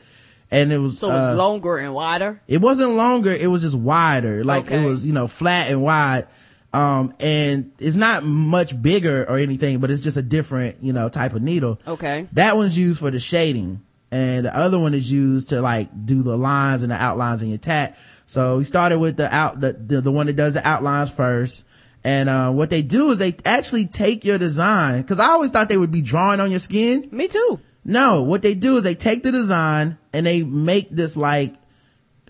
And 0.51 0.73
it 0.73 0.79
was, 0.79 0.99
So 0.99 1.11
uh, 1.11 1.31
it's 1.31 1.39
longer 1.39 1.77
and 1.77 1.93
wider. 1.95 2.41
it 2.49 2.61
wasn't 2.61 2.93
longer, 2.93 3.31
it 3.31 3.49
was 3.49 3.63
just 3.63 3.75
wider. 3.75 4.45
Like 4.45 4.67
Okay. 4.67 4.83
it 4.83 4.87
was, 4.87 5.05
you 5.05 5.13
know, 5.13 5.27
flat 5.29 5.71
and 5.71 5.83
wide. 5.83 6.27
Um, 6.73 7.15
and 7.21 7.73
it's 7.79 7.97
not 7.97 8.25
much 8.25 8.81
bigger 8.81 9.25
or 9.29 9.39
anything, 9.39 9.79
but 9.79 9.91
it's 9.91 10.03
just 10.03 10.17
a 10.17 10.23
different, 10.23 10.77
you 10.83 10.93
know, 10.93 11.09
type 11.09 11.33
of 11.35 11.43
needle. 11.43 11.81
Okay. 11.87 12.27
That 12.33 12.57
one's 12.57 12.77
used 12.79 13.01
for 13.01 13.11
the 13.11 13.21
shading. 13.21 13.83
And 14.11 14.47
the 14.47 14.57
other 14.57 14.79
one 14.79 14.95
is 14.95 15.11
used 15.13 15.51
to 15.51 15.61
like 15.61 15.89
do 16.07 16.23
the 16.23 16.37
lines 16.37 16.83
and 16.83 16.91
the 16.93 16.97
outlines 16.97 17.43
in 17.43 17.51
your 17.51 17.59
tat. 17.59 17.99
So 18.27 18.59
we 18.59 18.65
started 18.65 18.99
with 18.99 19.17
the 19.19 19.35
out, 19.35 19.61
the, 19.61 19.73
the, 19.75 20.01
the 20.01 20.13
one 20.13 20.27
that 20.27 20.37
does 20.37 20.55
the 20.55 20.67
outlines 20.67 21.11
first. 21.11 21.65
And, 22.05 22.29
uh, 22.29 22.51
what 22.53 22.71
they 22.71 22.81
do 22.83 23.11
is 23.11 23.19
they 23.19 23.35
actually 23.45 23.85
take 23.87 24.25
your 24.25 24.39
design, 24.39 25.03
cause 25.05 25.19
I 25.19 25.27
always 25.31 25.51
thought 25.51 25.69
they 25.69 25.77
would 25.77 25.91
be 25.91 26.01
drawing 26.01 26.39
on 26.41 26.51
your 26.51 26.61
skin. 26.61 27.09
Me 27.11 27.29
too. 27.29 27.61
No, 27.89 28.23
what 28.23 28.43
they 28.43 28.53
do 28.53 28.77
is 28.77 28.85
they 28.85 28.95
take 28.95 29.23
the 29.23 29.33
design 29.33 29.97
and 30.13 30.27
they 30.27 30.43
make 30.43 30.91
this 30.91 31.17
like, 31.17 31.55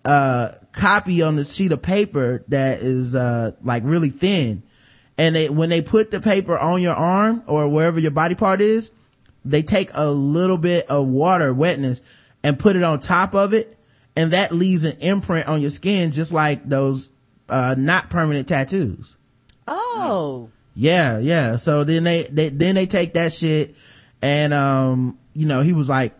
uh, 0.04 0.52
copy 0.70 1.20
on 1.20 1.34
the 1.34 1.42
sheet 1.42 1.72
of 1.72 1.82
paper 1.82 2.44
that 2.46 2.78
is, 2.78 3.16
uh, 3.16 3.50
like 3.64 3.82
really 3.84 4.10
thin. 4.10 4.62
And 5.18 5.34
they, 5.34 5.48
when 5.48 5.68
they 5.68 5.82
put 5.82 6.12
the 6.12 6.20
paper 6.20 6.56
on 6.56 6.80
your 6.80 6.94
arm 6.94 7.42
or 7.48 7.66
wherever 7.66 7.98
your 7.98 8.12
body 8.12 8.36
part 8.36 8.60
is, 8.60 8.92
they 9.44 9.62
take 9.62 9.90
a 9.94 10.08
little 10.08 10.58
bit 10.58 10.86
of 10.86 11.08
water 11.08 11.52
wetness 11.52 12.02
and 12.44 12.56
put 12.56 12.76
it 12.76 12.84
on 12.84 13.00
top 13.00 13.34
of 13.34 13.52
it. 13.52 13.76
And 14.14 14.30
that 14.34 14.52
leaves 14.52 14.84
an 14.84 14.98
imprint 15.00 15.48
on 15.48 15.60
your 15.60 15.70
skin, 15.70 16.12
just 16.12 16.32
like 16.32 16.68
those, 16.68 17.10
uh, 17.48 17.74
not 17.76 18.10
permanent 18.10 18.46
tattoos. 18.46 19.16
Oh. 19.66 20.50
Yeah, 20.76 21.18
yeah. 21.18 21.56
So 21.56 21.82
then 21.82 22.04
they, 22.04 22.28
they 22.30 22.48
then 22.48 22.76
they 22.76 22.86
take 22.86 23.14
that 23.14 23.32
shit 23.32 23.74
and 24.22 24.52
um, 24.52 25.18
you 25.38 25.46
know, 25.46 25.60
he 25.60 25.72
was 25.72 25.88
like, 25.88 26.14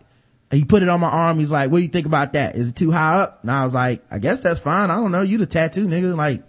he 0.49 0.63
put 0.63 0.81
it 0.81 0.89
on 0.89 0.99
my 0.99 1.09
arm. 1.09 1.37
He's 1.37 1.51
like, 1.51 1.69
what 1.69 1.77
do 1.79 1.83
you 1.83 1.89
think 1.89 2.05
about 2.05 2.33
that? 2.33 2.55
Is 2.55 2.69
it 2.69 2.75
too 2.75 2.89
high 2.89 3.21
up? 3.21 3.39
And 3.41 3.51
I 3.51 3.63
was 3.65 3.73
like, 3.73 4.01
I 4.09 4.17
guess 4.17 4.39
that's 4.39 4.59
fine. 4.59 4.89
I 4.89 4.95
don't 4.95 5.11
know. 5.11 5.21
You 5.21 5.37
the 5.37 5.45
tattoo 5.45 5.85
nigga. 5.85 6.15
Like, 6.15 6.41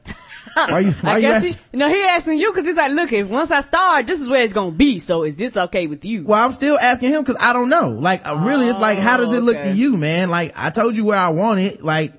why 0.54 0.78
you, 0.78 0.90
why 1.00 1.12
I 1.12 1.16
you 1.16 1.20
guess 1.22 1.36
asking? 1.44 1.64
he, 1.72 1.76
no, 1.76 1.88
he 1.88 2.00
asking 2.02 2.38
you 2.38 2.52
because 2.52 2.66
he's 2.66 2.76
like, 2.76 2.92
look, 2.92 3.12
if 3.12 3.28
once 3.28 3.50
I 3.50 3.60
start, 3.60 4.06
this 4.06 4.20
is 4.20 4.28
where 4.28 4.44
it's 4.44 4.54
gonna 4.54 4.70
be. 4.70 5.00
So 5.00 5.24
is 5.24 5.36
this 5.36 5.56
okay 5.56 5.88
with 5.88 6.04
you? 6.04 6.24
Well, 6.24 6.42
I'm 6.42 6.52
still 6.52 6.78
asking 6.78 7.10
him 7.10 7.24
cause 7.24 7.36
I 7.40 7.52
don't 7.52 7.68
know. 7.68 7.90
Like, 7.90 8.26
uh, 8.26 8.36
really, 8.46 8.68
it's 8.68 8.80
like, 8.80 8.98
how 8.98 9.16
does 9.16 9.32
it 9.32 9.42
look 9.42 9.56
to 9.56 9.72
you, 9.72 9.96
man? 9.96 10.30
Like, 10.30 10.52
I 10.56 10.70
told 10.70 10.96
you 10.96 11.04
where 11.04 11.18
I 11.18 11.30
want 11.30 11.60
it. 11.60 11.82
Like, 11.82 12.14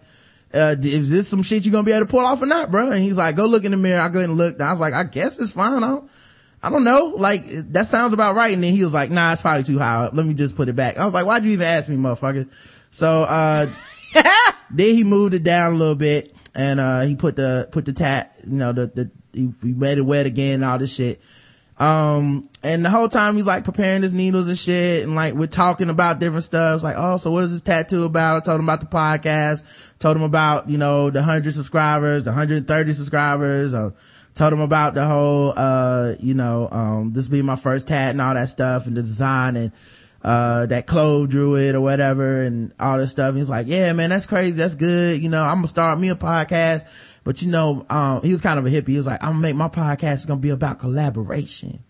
uh, 0.53 0.75
is 0.77 1.09
this 1.09 1.29
some 1.29 1.43
shit 1.43 1.65
you're 1.65 1.71
gonna 1.71 1.85
be 1.85 1.93
able 1.93 2.05
to 2.05 2.11
pull 2.11 2.25
off 2.25 2.41
or 2.41 2.45
not, 2.45 2.69
bro? 2.69 2.91
And 2.91 3.01
he's 3.01 3.17
like, 3.17 3.37
go 3.37 3.45
look 3.45 3.63
in 3.63 3.71
the 3.71 3.77
mirror. 3.77 4.01
I 4.01 4.09
go 4.09 4.19
and 4.19 4.35
look. 4.35 4.55
And 4.55 4.63
I 4.63 4.71
was 4.71 4.81
like, 4.81 4.93
I 4.93 5.05
guess 5.05 5.39
it's 5.39 5.53
fine. 5.53 5.83
I 5.83 5.87
don't, 5.87 6.11
I 6.63 6.69
don't 6.69 6.83
know. 6.83 7.13
Like, 7.17 7.43
that 7.45 7.87
sounds 7.87 8.13
about 8.13 8.35
right. 8.35 8.53
And 8.53 8.63
then 8.63 8.73
he 8.73 8.83
was 8.83 8.93
like, 8.93 9.09
nah, 9.09 9.31
it's 9.31 9.41
probably 9.41 9.63
too 9.63 9.79
high 9.79 10.05
up. 10.05 10.13
Let 10.13 10.25
me 10.25 10.33
just 10.33 10.55
put 10.55 10.69
it 10.69 10.75
back. 10.75 10.97
I 10.97 11.05
was 11.05 11.13
like, 11.13 11.25
why'd 11.25 11.43
you 11.43 11.51
even 11.51 11.65
ask 11.65 11.89
me, 11.89 11.95
motherfucker? 11.95 12.51
So, 12.91 13.23
uh, 13.23 13.67
then 14.71 14.95
he 14.95 15.03
moved 15.03 15.33
it 15.33 15.43
down 15.43 15.73
a 15.73 15.75
little 15.75 15.95
bit 15.95 16.35
and, 16.53 16.79
uh, 16.79 17.01
he 17.01 17.15
put 17.15 17.35
the, 17.35 17.67
put 17.71 17.85
the 17.85 17.93
tat, 17.93 18.35
you 18.45 18.53
know, 18.53 18.73
the, 18.73 18.87
the, 18.87 19.11
he, 19.33 19.51
he 19.63 19.73
made 19.73 19.97
it 19.97 20.01
wet 20.01 20.25
again 20.25 20.55
and 20.55 20.65
all 20.65 20.77
this 20.77 20.93
shit. 20.93 21.21
Um, 21.81 22.47
and 22.61 22.85
the 22.85 22.91
whole 22.91 23.09
time 23.09 23.37
he's 23.37 23.47
like 23.47 23.63
preparing 23.63 24.03
his 24.03 24.13
needles 24.13 24.47
and 24.47 24.57
shit. 24.57 25.03
And 25.03 25.15
like, 25.15 25.33
we're 25.33 25.47
talking 25.47 25.89
about 25.89 26.19
different 26.19 26.43
stuff. 26.43 26.75
It's 26.75 26.83
like, 26.83 26.95
oh, 26.95 27.17
so 27.17 27.31
what 27.31 27.45
is 27.45 27.53
this 27.53 27.63
tattoo 27.63 28.03
about? 28.03 28.37
I 28.37 28.39
told 28.41 28.59
him 28.59 28.69
about 28.69 28.81
the 28.81 28.85
podcast, 28.85 29.97
told 29.97 30.15
him 30.15 30.21
about, 30.21 30.69
you 30.69 30.77
know, 30.77 31.09
the 31.09 31.23
hundred 31.23 31.55
subscribers, 31.55 32.25
the 32.25 32.29
130 32.29 32.93
subscribers, 32.93 33.73
uh, 33.73 33.89
told 34.33 34.53
him 34.53 34.61
about 34.61 34.93
the 34.93 35.05
whole, 35.05 35.53
uh, 35.55 36.13
you 36.19 36.33
know, 36.33 36.69
um, 36.71 37.13
this 37.13 37.27
being 37.27 37.45
my 37.45 37.55
first 37.55 37.87
tat 37.87 38.11
and 38.11 38.21
all 38.21 38.33
that 38.33 38.49
stuff 38.49 38.87
and 38.87 38.95
the 38.97 39.01
design 39.01 39.55
and, 39.55 39.71
uh, 40.23 40.65
that 40.67 40.85
Clove 40.87 41.29
drew 41.29 41.55
it 41.55 41.73
or 41.75 41.81
whatever 41.81 42.41
and 42.41 42.71
all 42.79 42.97
this 42.97 43.11
stuff. 43.11 43.33
He's 43.35 43.49
like, 43.49 43.67
yeah, 43.67 43.91
man, 43.93 44.09
that's 44.11 44.27
crazy. 44.27 44.51
That's 44.57 44.75
good. 44.75 45.21
You 45.21 45.29
know, 45.29 45.41
I'm 45.43 45.57
gonna 45.57 45.67
start 45.67 45.99
me 45.99 46.09
a 46.09 46.15
podcast. 46.15 46.85
But 47.23 47.41
you 47.41 47.49
know, 47.49 47.85
um, 47.89 48.21
he 48.23 48.31
was 48.31 48.41
kind 48.41 48.57
of 48.59 48.65
a 48.65 48.69
hippie. 48.69 48.89
He 48.89 48.97
was 48.97 49.07
like, 49.07 49.23
I'm 49.23 49.31
gonna 49.33 49.41
make 49.41 49.55
my 49.55 49.67
podcast. 49.67 50.13
It's 50.13 50.25
gonna 50.27 50.39
be 50.39 50.49
about 50.51 50.79
collaboration. 50.79 51.83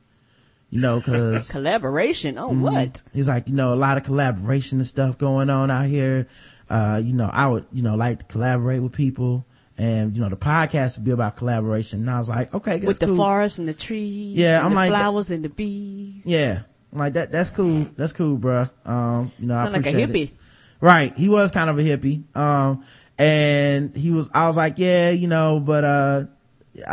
You 0.69 0.80
know, 0.80 1.01
cause 1.01 1.51
Collaboration. 1.51 2.38
Oh, 2.38 2.49
Mm-hmm. 2.51 2.62
what? 2.62 3.01
He's 3.13 3.27
like, 3.27 3.49
you 3.49 3.54
know, 3.54 3.73
a 3.73 3.75
lot 3.75 3.97
of 3.97 4.04
collaboration 4.06 4.80
and 4.80 4.88
stuff 4.88 5.17
going 5.17 5.49
on 5.49 5.69
out 5.69 5.86
here. 5.88 6.27
Uh, 6.69 7.01
you 7.04 7.13
know, 7.13 7.30
I 7.32 7.47
would, 7.49 7.65
you 7.73 7.82
know, 7.84 7.95
like 7.95 8.19
to 8.19 8.25
collaborate 8.25 8.82
with 8.82 8.93
people 8.93 9.45
and, 9.77 10.15
you 10.15 10.21
know, 10.21 10.29
the 10.29 10.38
podcast 10.38 10.97
would 10.97 11.05
be 11.05 11.12
about 11.12 11.36
collaboration. 11.38 12.01
And 12.01 12.10
I 12.10 12.19
was 12.19 12.29
like, 12.29 12.53
okay, 12.53 12.73
that's 12.77 12.86
With 12.86 12.99
the 12.99 13.07
cool. 13.07 13.15
forest 13.17 13.60
and 13.60 13.67
the 13.67 13.73
trees. 13.73 14.38
Yeah, 14.38 14.63
I'm 14.63 14.71
the 14.71 14.75
like- 14.75 14.89
flowers 14.91 15.31
and 15.31 15.43
the 15.43 15.49
bees. 15.49 16.23
Yeah. 16.25 16.63
I'm 16.93 16.99
like 16.99 17.13
that, 17.13 17.31
that's 17.31 17.51
cool. 17.51 17.88
That's 17.95 18.12
cool, 18.13 18.38
bruh. 18.38 18.69
Um, 18.86 19.31
you 19.39 19.47
know, 19.47 19.55
I 19.55 19.63
Sound 19.69 19.73
like 19.86 19.86
a 19.93 19.97
hippie. 19.97 20.23
it. 20.25 20.34
Right. 20.81 21.15
He 21.17 21.29
was 21.29 21.51
kind 21.51 21.69
of 21.69 21.79
a 21.79 21.81
hippie. 21.84 22.23
Um, 22.36 22.84
and 23.17 23.95
he 23.95 24.12
was, 24.12 24.29
I 24.34 24.47
was 24.47 24.57
like, 24.57 24.73
yeah, 24.77 25.12
you 25.12 25.27
know, 25.27 25.60
but, 25.60 25.84
uh, 25.86 26.23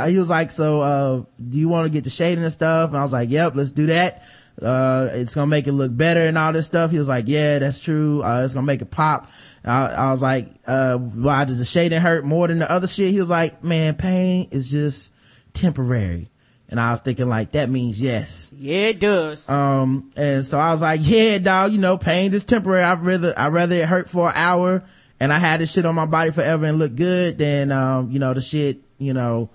he 0.07 0.19
was 0.19 0.29
like, 0.31 0.51
so, 0.51 0.81
uh, 0.81 1.23
do 1.49 1.59
you 1.59 1.69
want 1.69 1.87
to 1.87 1.91
get 1.91 2.05
the 2.05 2.11
shading 2.11 2.43
and 2.45 2.53
stuff? 2.53 2.91
And 2.91 2.99
I 2.99 3.03
was 3.03 3.13
like, 3.13 3.31
yep, 3.31 3.55
let's 3.55 3.73
do 3.73 3.87
that. 3.87 4.23
Uh, 4.61 5.09
it's 5.13 5.37
gonna 5.37 5.47
make 5.47 5.69
it 5.69 5.73
look 5.73 5.97
better 5.97 6.21
and 6.27 6.37
all 6.37 6.53
this 6.53 6.67
stuff. 6.67 6.91
He 6.91 6.99
was 6.99 7.09
like, 7.09 7.27
yeah, 7.29 7.61
that's 7.61 7.79
true. 7.79 8.23
Uh, 8.25 8.43
it's 8.45 8.55
gonna 8.55 8.67
make 8.67 8.83
it 8.83 8.91
pop. 8.91 9.31
I, 9.69 9.87
I 9.87 10.11
was 10.11 10.23
like, 10.23 10.49
uh, 10.67 10.97
why 10.99 11.45
does 11.45 11.59
the 11.59 11.65
shading 11.65 12.01
hurt 12.01 12.25
more 12.25 12.49
than 12.49 12.59
the 12.59 12.71
other 12.71 12.87
shit? 12.87 13.13
He 13.13 13.21
was 13.21 13.29
like, 13.29 13.63
man, 13.63 13.95
pain 13.95 14.49
is 14.51 14.71
just 14.71 15.13
temporary. 15.53 16.31
And 16.71 16.79
I 16.79 16.91
was 16.91 17.01
thinking 17.01 17.29
like, 17.29 17.53
that 17.53 17.71
means 17.71 18.01
yes. 18.01 18.51
Yeah, 18.53 18.89
it 18.89 19.01
does. 19.01 19.49
Um, 19.49 20.11
and 20.17 20.45
so 20.45 20.59
I 20.59 20.71
was 20.71 20.83
like, 20.83 21.01
yeah, 21.03 21.39
dog, 21.39 21.73
you 21.73 21.79
know, 21.79 21.97
pain 21.97 22.35
is 22.35 22.45
temporary. 22.45 22.83
I'd 22.83 23.01
rather, 23.01 23.33
I'd 23.37 23.53
rather 23.53 23.75
it 23.75 23.87
hurt 23.87 24.09
for 24.09 24.29
an 24.29 24.35
hour 24.37 24.85
and 25.19 25.33
I 25.33 25.39
had 25.39 25.61
this 25.61 25.73
shit 25.73 25.87
on 25.87 25.95
my 25.95 26.05
body 26.05 26.31
forever 26.31 26.67
and 26.67 26.79
look 26.79 26.95
good 26.95 27.39
than, 27.39 27.73
um, 27.73 28.11
you 28.11 28.19
know, 28.19 28.35
the 28.35 28.43
shit, 28.43 28.79
you 28.99 29.15
know, 29.15 29.49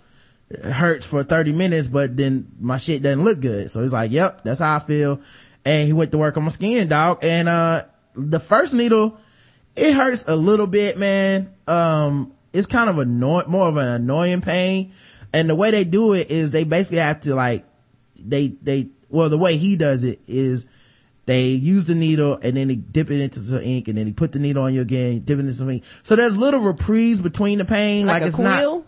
hurts 0.64 1.08
for 1.08 1.24
30 1.24 1.52
minutes, 1.52 1.88
but 1.88 2.18
then 2.18 2.48
my 2.60 2.78
shit 2.78 3.04
doesn't 3.04 3.24
look 3.24 3.40
good. 3.40 3.70
So 3.70 3.82
he's 3.82 3.94
like, 3.94 4.12
yep, 4.12 4.44
that's 4.44 4.60
how 4.60 4.76
I 4.76 4.80
feel. 4.80 5.22
And 5.66 5.86
he 5.88 5.94
went 5.94 6.12
to 6.12 6.18
work 6.18 6.36
on 6.36 6.44
my 6.44 6.50
skin, 6.50 6.88
dog. 6.88 7.20
And, 7.22 7.48
uh, 7.48 7.84
the 8.16 8.40
first 8.40 8.74
needle, 8.74 9.18
it 9.76 9.94
hurts 9.94 10.26
a 10.28 10.36
little 10.36 10.68
bit, 10.68 10.98
man. 10.98 11.54
Um, 11.68 12.34
it's 12.52 12.68
kind 12.68 12.90
of 12.90 13.00
annoying, 13.00 13.50
more 13.50 13.68
of 13.68 13.78
an 13.78 13.88
annoying 13.88 14.42
pain. 14.42 14.92
And 15.34 15.50
the 15.50 15.56
way 15.56 15.72
they 15.72 15.84
do 15.84 16.14
it 16.14 16.30
is 16.30 16.52
they 16.52 16.64
basically 16.64 17.00
have 17.00 17.22
to 17.22 17.34
like, 17.34 17.66
they, 18.16 18.50
they, 18.62 18.90
well, 19.10 19.30
the 19.30 19.38
way 19.38 19.58
he 19.58 19.76
does 19.76 20.04
it 20.04 20.20
is 20.28 20.66
they 21.26 21.48
use 21.50 21.86
the 21.86 21.96
needle 21.96 22.38
and 22.42 22.56
then 22.56 22.68
they 22.68 22.76
dip 22.76 23.10
it 23.10 23.20
into 23.20 23.40
some 23.40 23.60
ink 23.62 23.88
and 23.88 23.98
then 23.98 24.06
he 24.06 24.14
put 24.14 24.32
the 24.32 24.40
needle 24.40 24.64
on 24.64 24.74
you 24.74 24.82
again, 24.82 25.20
dip 25.20 25.38
it 25.38 25.42
into 25.42 25.54
some 25.54 25.70
ink. 25.70 25.84
So 26.04 26.16
there's 26.16 26.38
little 26.38 26.60
reprieves 26.60 27.20
between 27.22 27.58
the 27.58 27.66
pain. 27.66 28.06
like, 28.06 28.16
Like, 28.16 28.24
a 28.24 28.28
it's 28.28 28.40
not, 28.40 28.58
quill? 28.60 28.86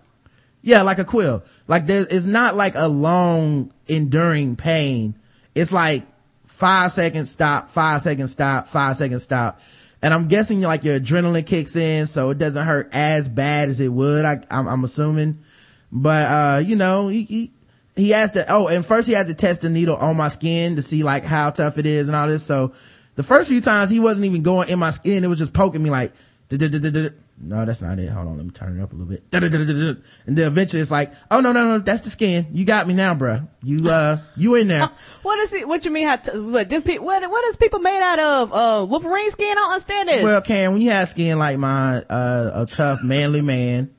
yeah, 0.61 0.83
like 0.83 0.99
a 0.99 1.05
quill. 1.05 1.43
Like 1.67 1.87
there, 1.87 2.05
it's 2.07 2.25
not 2.27 2.55
like 2.55 2.73
a 2.75 2.87
long 2.87 3.71
enduring 3.87 4.55
pain. 4.55 5.15
It's 5.55 5.73
like 5.73 6.05
five 6.45 6.91
seconds 6.91 7.31
stop, 7.31 7.69
five 7.69 8.01
seconds 8.01 8.31
stop, 8.31 8.67
five 8.67 8.95
seconds 8.97 9.23
stop. 9.23 9.59
And 10.05 10.13
I'm 10.13 10.27
guessing 10.27 10.61
like 10.61 10.83
your 10.83 10.99
adrenaline 10.99 11.47
kicks 11.47 11.75
in, 11.75 12.05
so 12.05 12.29
it 12.29 12.37
doesn't 12.37 12.63
hurt 12.63 12.89
as 12.93 13.27
bad 13.27 13.69
as 13.69 13.81
it 13.81 13.87
would. 13.87 14.23
I, 14.23 14.39
I'm, 14.51 14.67
I'm 14.67 14.83
assuming, 14.83 15.39
but 15.91 16.27
uh, 16.27 16.59
you 16.59 16.75
know, 16.75 17.07
he, 17.07 17.23
he 17.23 17.51
he 17.95 18.11
has 18.11 18.33
to. 18.33 18.45
Oh, 18.47 18.67
and 18.67 18.85
first 18.85 19.07
he 19.07 19.15
had 19.15 19.25
to 19.25 19.33
test 19.33 19.63
the 19.63 19.69
needle 19.71 19.95
on 19.95 20.15
my 20.15 20.27
skin 20.27 20.75
to 20.75 20.83
see 20.83 21.01
like 21.01 21.23
how 21.23 21.49
tough 21.49 21.79
it 21.79 21.87
is 21.87 22.07
and 22.07 22.15
all 22.15 22.27
this. 22.27 22.45
So 22.45 22.73
the 23.15 23.23
first 23.23 23.49
few 23.49 23.61
times 23.61 23.89
he 23.89 23.99
wasn't 23.99 24.27
even 24.27 24.43
going 24.43 24.69
in 24.69 24.77
my 24.77 24.91
skin; 24.91 25.23
it 25.23 25.27
was 25.27 25.39
just 25.39 25.53
poking 25.53 25.81
me 25.81 25.89
like. 25.89 26.13
"Du-du-du-du-du-du." 26.49 27.11
No, 27.37 27.65
that's 27.65 27.81
not 27.81 27.99
it. 27.99 28.09
Hold 28.09 28.27
on, 28.27 28.37
let 28.37 28.45
me 28.45 28.51
turn 28.51 28.79
it 28.79 28.81
up 28.81 28.93
a 28.93 28.95
little 28.95 29.11
bit. 29.11 29.23
And 29.33 30.37
then 30.37 30.47
eventually 30.47 30.81
it's 30.81 30.91
like, 30.91 31.13
oh 31.29 31.41
no, 31.41 31.51
no, 31.51 31.67
no, 31.67 31.79
that's 31.79 32.01
the 32.01 32.09
skin. 32.09 32.47
You 32.53 32.63
got 32.63 32.87
me 32.87 32.93
now, 32.93 33.13
bruh. 33.13 33.47
You 33.61 33.89
uh, 33.89 34.19
you 34.37 34.55
in 34.55 34.67
there? 34.67 34.89
What 35.21 35.39
is 35.39 35.53
it? 35.53 35.67
What 35.67 35.83
you 35.85 35.91
mean? 35.91 36.07
How? 36.07 36.15
T- 36.17 36.37
what? 36.37 36.69
Them 36.69 36.81
pe- 36.81 36.99
what? 36.99 37.29
What 37.29 37.45
is 37.45 37.57
people 37.57 37.79
made 37.79 37.99
out 38.01 38.19
of? 38.19 38.53
Uh, 38.53 38.85
Wolverine 38.85 39.29
skin? 39.31 39.51
I 39.51 39.55
don't 39.55 39.69
understand 39.71 40.09
this. 40.09 40.23
Well, 40.23 40.41
Cam, 40.41 40.73
when 40.73 40.81
you 40.81 40.91
have 40.91 41.09
skin 41.09 41.37
like 41.39 41.57
mine, 41.57 42.03
uh, 42.09 42.51
a 42.53 42.65
tough, 42.67 43.03
manly 43.03 43.41
man, 43.41 43.93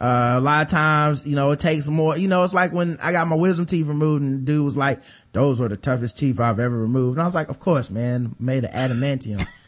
uh, 0.00 0.36
a 0.38 0.40
lot 0.40 0.62
of 0.62 0.68
times, 0.68 1.26
you 1.26 1.36
know, 1.36 1.50
it 1.50 1.58
takes 1.60 1.86
more, 1.86 2.16
you 2.16 2.26
know, 2.26 2.42
it's 2.42 2.54
like 2.54 2.72
when 2.72 2.98
I 3.02 3.12
got 3.12 3.28
my 3.28 3.36
wisdom 3.36 3.66
teeth 3.66 3.86
removed 3.86 4.22
and 4.22 4.46
dude 4.46 4.64
was 4.64 4.76
like, 4.76 5.00
those 5.32 5.60
were 5.60 5.68
the 5.68 5.76
toughest 5.76 6.18
teeth 6.18 6.40
I've 6.40 6.58
ever 6.58 6.76
removed. 6.76 7.18
And 7.18 7.22
I 7.22 7.26
was 7.26 7.34
like, 7.34 7.50
of 7.50 7.60
course, 7.60 7.90
man, 7.90 8.34
made 8.40 8.64
of 8.64 8.70
adamantium. 8.70 9.46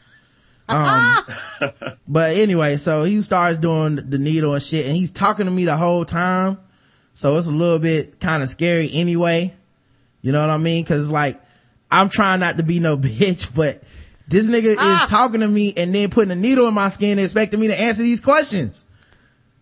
um, 0.68 1.24
but 2.08 2.36
anyway, 2.36 2.76
so 2.76 3.04
he 3.04 3.20
starts 3.22 3.58
doing 3.58 3.96
the 3.96 4.18
needle 4.18 4.54
and 4.54 4.62
shit 4.62 4.86
and 4.86 4.96
he's 4.96 5.10
talking 5.12 5.46
to 5.46 5.50
me 5.52 5.64
the 5.64 5.76
whole 5.76 6.04
time. 6.04 6.58
So 7.14 7.36
it's 7.36 7.46
a 7.46 7.52
little 7.52 7.78
bit 7.78 8.20
kind 8.20 8.42
of 8.42 8.48
scary 8.48 8.88
anyway. 8.92 9.52
You 10.22 10.32
know 10.32 10.40
what 10.40 10.50
I 10.50 10.56
mean? 10.58 10.84
Cause 10.84 11.02
it's 11.02 11.10
like, 11.10 11.40
I'm 11.90 12.08
trying 12.08 12.40
not 12.40 12.56
to 12.56 12.62
be 12.62 12.80
no 12.80 12.96
bitch, 12.98 13.54
but 13.54 13.82
this 14.28 14.48
nigga 14.48 14.76
Ah. 14.78 15.04
is 15.04 15.10
talking 15.10 15.40
to 15.40 15.48
me 15.48 15.74
and 15.76 15.94
then 15.94 16.08
putting 16.10 16.30
a 16.30 16.36
needle 16.36 16.66
in 16.68 16.74
my 16.74 16.88
skin 16.88 17.12
and 17.18 17.20
expecting 17.20 17.60
me 17.60 17.66
to 17.68 17.78
answer 17.78 18.02
these 18.02 18.20
questions. 18.20 18.84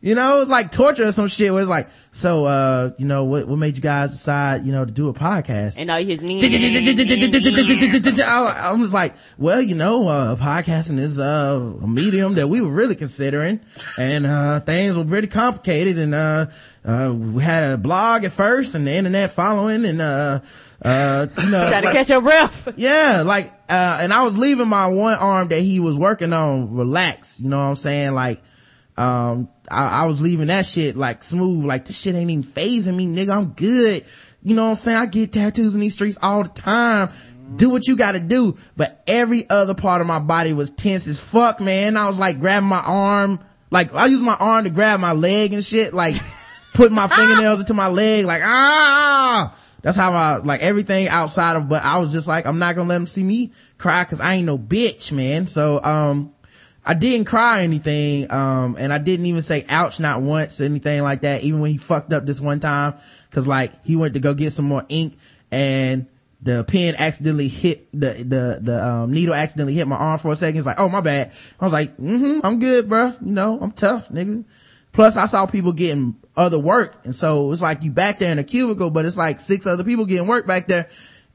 You 0.02 0.14
know, 0.14 0.40
it's 0.40 0.50
like 0.50 0.70
torture 0.70 1.04
or 1.08 1.12
some 1.12 1.28
shit 1.28 1.52
where 1.52 1.60
it's 1.60 1.68
like, 1.68 1.88
so, 2.10 2.46
uh, 2.46 2.92
you 2.96 3.04
know, 3.06 3.24
what, 3.24 3.46
what 3.46 3.58
made 3.58 3.76
you 3.76 3.82
guys 3.82 4.12
decide, 4.12 4.64
you 4.64 4.72
know, 4.72 4.86
to 4.86 4.90
do 4.90 5.08
a 5.10 5.12
podcast? 5.12 5.76
and 5.78 5.90
all 5.90 6.02
his 6.02 6.22
knees. 6.22 6.42
I 8.24 8.72
was 8.78 8.94
like, 8.94 9.14
well, 9.38 9.60
you 9.60 9.74
know, 9.74 10.08
uh, 10.08 10.36
podcasting 10.36 10.98
is, 10.98 11.20
uh, 11.20 11.74
a 11.82 11.86
medium 11.86 12.34
that 12.34 12.48
we 12.48 12.60
were 12.62 12.70
really 12.70 12.94
considering 12.94 13.60
and, 13.98 14.24
uh, 14.26 14.60
things 14.60 14.96
were 14.96 15.04
pretty 15.04 15.28
complicated 15.28 15.98
and, 15.98 16.14
uh, 16.14 16.46
uh, 16.84 17.12
we 17.14 17.42
had 17.42 17.70
a 17.72 17.76
blog 17.78 18.24
at 18.24 18.32
first 18.32 18.74
and 18.74 18.86
the 18.86 18.94
internet 18.94 19.30
following 19.30 19.84
and, 19.84 20.00
uh, 20.00 20.40
uh, 20.82 21.26
you 21.42 21.50
know, 21.50 21.68
Trying 21.68 21.82
to 21.82 21.88
like- 21.88 21.94
catch 21.96 22.08
your 22.08 22.22
breath. 22.22 22.72
yeah, 22.76 23.22
like, 23.26 23.46
uh, 23.68 23.98
and 24.00 24.12
I 24.14 24.22
was 24.24 24.36
leaving 24.38 24.68
my 24.68 24.86
one 24.86 25.14
arm 25.18 25.48
that 25.48 25.60
he 25.60 25.78
was 25.78 25.96
working 25.98 26.32
on 26.32 26.72
relax, 26.74 27.38
you 27.38 27.50
know 27.50 27.58
what 27.58 27.64
I'm 27.68 27.76
saying? 27.76 28.14
Like, 28.14 28.40
um, 28.96 29.48
I, 29.70 30.02
I 30.02 30.06
was 30.06 30.20
leaving 30.20 30.48
that 30.48 30.66
shit 30.66 30.96
like 30.96 31.22
smooth, 31.22 31.64
like 31.64 31.85
this 31.85 32.00
shit 32.00 32.14
ain't 32.14 32.30
even 32.30 32.44
phasing 32.44 32.96
me, 32.96 33.06
nigga. 33.06 33.37
I'm 33.37 33.52
good. 33.52 34.04
You 34.42 34.54
know 34.54 34.64
what 34.64 34.70
I'm 34.70 34.76
saying? 34.76 34.98
I 34.98 35.06
get 35.06 35.33
tattoos 35.33 35.74
in 35.74 35.80
these 35.80 35.92
streets 35.92 36.18
all 36.20 36.42
the 36.42 36.48
time. 36.48 37.11
Do 37.56 37.68
what 37.68 37.87
you 37.87 37.96
gotta 37.96 38.20
do. 38.20 38.56
But 38.76 39.02
every 39.06 39.48
other 39.48 39.74
part 39.74 40.00
of 40.00 40.06
my 40.06 40.18
body 40.18 40.52
was 40.52 40.70
tense 40.70 41.09
as 41.09 41.22
fuck, 41.22 41.61
man. 41.61 41.96
I 41.96 42.09
was 42.09 42.18
like 42.18 42.40
grabbing 42.40 42.68
my 42.68 42.80
arm, 42.80 43.40
like 43.70 43.94
I 43.94 44.06
used 44.06 44.22
my 44.22 44.37
arm 44.37 44.64
to 44.64 44.70
grab 44.70 45.00
my 45.00 45.12
leg 45.12 45.52
and 45.52 45.64
shit, 45.64 45.92
like 45.92 46.14
putting 46.74 46.94
my 46.94 47.09
fingernails 47.09 47.61
into 47.61 47.74
my 47.74 47.88
leg, 47.88 48.24
like 48.24 48.42
ah. 48.44 49.56
That's 49.83 49.96
how 49.96 50.12
I, 50.12 50.37
like 50.37 50.61
everything 50.61 51.09
outside 51.09 51.56
of, 51.56 51.68
but 51.68 51.83
I 51.83 51.98
was 51.98 52.12
just 52.12 52.28
like, 52.28 52.44
I'm 52.44 52.59
not 52.59 52.76
gonna 52.76 52.88
let 52.88 52.96
him 52.96 53.06
see 53.06 53.24
me 53.24 53.52
cry 53.78 54.04
cause 54.04 54.20
I 54.20 54.35
ain't 54.35 54.46
no 54.46 54.59
bitch, 54.59 55.11
man. 55.11 55.46
So, 55.46 55.83
um, 55.83 56.35
I 56.84 56.94
didn't 56.94 57.26
cry 57.26 57.62
anything, 57.62 58.30
um, 58.32 58.76
and 58.78 58.92
I 58.92 58.98
didn't 58.98 59.26
even 59.26 59.42
say 59.42 59.66
ouch 59.68 60.00
not 60.00 60.22
once, 60.22 60.60
anything 60.60 61.02
like 61.02 61.22
that, 61.22 61.42
even 61.42 61.60
when 61.60 61.70
he 61.70 61.76
fucked 61.76 62.12
up 62.12 62.24
this 62.24 62.40
one 62.40 62.58
time, 62.60 62.94
cause 63.30 63.46
like, 63.46 63.84
he 63.84 63.96
went 63.96 64.14
to 64.14 64.20
go 64.20 64.32
get 64.32 64.52
some 64.52 64.64
more 64.64 64.84
ink, 64.88 65.18
and 65.50 66.06
the 66.42 66.64
pen 66.64 66.94
accidentally 66.96 67.48
hit 67.48 67.92
the 67.92 68.12
the 68.12 68.58
the 68.62 68.82
um, 68.82 69.12
needle 69.12 69.34
accidentally 69.34 69.74
hit 69.74 69.86
my 69.86 69.96
arm 69.96 70.18
for 70.18 70.32
a 70.32 70.36
second. 70.36 70.56
It's 70.56 70.66
like, 70.66 70.78
oh 70.80 70.88
my 70.88 71.02
bad. 71.02 71.32
I 71.60 71.64
was 71.64 71.72
like, 71.72 71.96
mm-hmm, 71.98 72.40
I'm 72.44 72.58
good, 72.58 72.88
bro. 72.88 73.14
You 73.20 73.32
know, 73.32 73.58
I'm 73.60 73.72
tough, 73.72 74.08
nigga. 74.08 74.44
Plus, 74.92 75.16
I 75.16 75.26
saw 75.26 75.46
people 75.46 75.72
getting 75.72 76.16
other 76.36 76.58
work, 76.58 77.04
and 77.04 77.14
so 77.14 77.52
it's 77.52 77.62
like 77.62 77.82
you 77.82 77.90
back 77.90 78.18
there 78.18 78.32
in 78.32 78.38
a 78.38 78.44
cubicle, 78.44 78.90
but 78.90 79.04
it's 79.04 79.18
like 79.18 79.38
six 79.38 79.66
other 79.66 79.84
people 79.84 80.06
getting 80.06 80.26
work 80.26 80.46
back 80.46 80.66
there. 80.66 80.88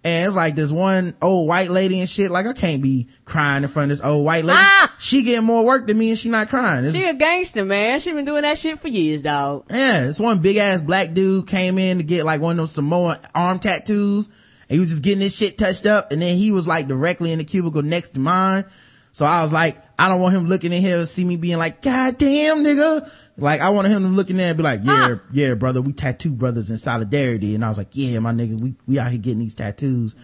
And 0.06 0.28
it's 0.28 0.36
like 0.36 0.54
this 0.54 0.72
one 0.72 1.16
old 1.20 1.48
white 1.48 1.72
lady 1.72 2.00
and 2.00 2.08
shit. 2.08 2.30
Like 2.30 2.46
I 2.46 2.54
can't 2.54 2.84
be 2.84 3.08
crying 3.26 3.64
in 3.64 3.70
front 3.70 3.92
of 3.92 3.98
this 3.98 4.06
old 4.06 4.24
white 4.24 4.46
lady. 4.46 4.60
Ah! 4.62 4.96
She 5.00 5.24
getting 5.24 5.46
more 5.46 5.66
work 5.66 5.88
than 5.88 5.98
me 5.98 6.12
and 6.12 6.20
she 6.20 6.30
not 6.30 6.48
crying. 6.48 6.86
It's, 6.86 6.96
She 6.96 7.04
a 7.10 7.16
gangster, 7.16 7.66
man. 7.66 8.00
She 8.00 8.14
been 8.14 8.24
doing 8.24 8.44
that 8.44 8.60
shit 8.60 8.80
for 8.80 8.88
years, 8.88 9.24
dog. 9.24 9.66
yeah, 9.70 10.06
this 10.06 10.20
one 10.20 10.40
big 10.40 10.58
ass 10.58 10.80
black 10.80 11.14
dude 11.16 11.48
came 11.48 11.80
in 11.80 11.98
to 11.98 12.04
get 12.04 12.24
like 12.24 12.40
one 12.40 12.52
of 12.52 12.58
those 12.58 12.72
Samoan 12.74 13.18
arm 13.34 13.58
tattoos. 13.58 14.28
And 14.70 14.76
he 14.76 14.80
was 14.80 14.92
just 14.92 15.04
getting 15.04 15.22
his 15.22 15.36
shit 15.36 15.58
touched 15.58 15.88
up. 15.88 16.12
And 16.12 16.22
then 16.22 16.36
he 16.38 16.52
was 16.52 16.68
like 16.68 16.88
directly 16.88 17.32
in 17.32 17.40
the 17.40 17.44
cubicle 17.44 17.82
next 17.82 18.12
to 18.12 18.20
mine. 18.20 18.66
So 19.12 19.26
I 19.26 19.42
was 19.42 19.52
like, 19.54 19.78
I 19.98 20.08
don't 20.10 20.22
want 20.22 20.36
him 20.36 20.46
looking 20.46 20.72
in 20.72 20.82
here 20.84 21.00
and 21.00 21.08
see 21.08 21.26
me 21.26 21.38
being 21.38 21.58
like, 21.58 21.82
God 21.82 22.18
damn, 22.20 22.64
nigga. 22.64 23.10
Like, 23.38 23.60
I 23.62 23.70
wanted 23.70 23.92
him 23.92 24.04
to 24.04 24.10
look 24.10 24.30
in 24.30 24.38
there 24.38 24.50
and 24.50 24.58
be 24.58 24.64
like, 24.64 24.82
yeah, 24.84 25.16
yeah, 25.32 25.54
brother, 25.56 25.82
we 25.82 25.92
tattoo 25.92 26.32
brothers 26.32 26.72
in 26.72 26.78
solidarity. 26.78 27.54
And 27.54 27.66
I 27.66 27.68
was 27.68 27.78
like, 27.78 27.90
yeah, 27.92 28.20
my 28.20 28.32
nigga, 28.32 28.60
we, 28.60 28.76
we 28.88 28.98
out 28.98 29.12
here 29.12 29.20
getting 29.20 29.40
these 29.40 29.56
tattoos. 29.56 30.16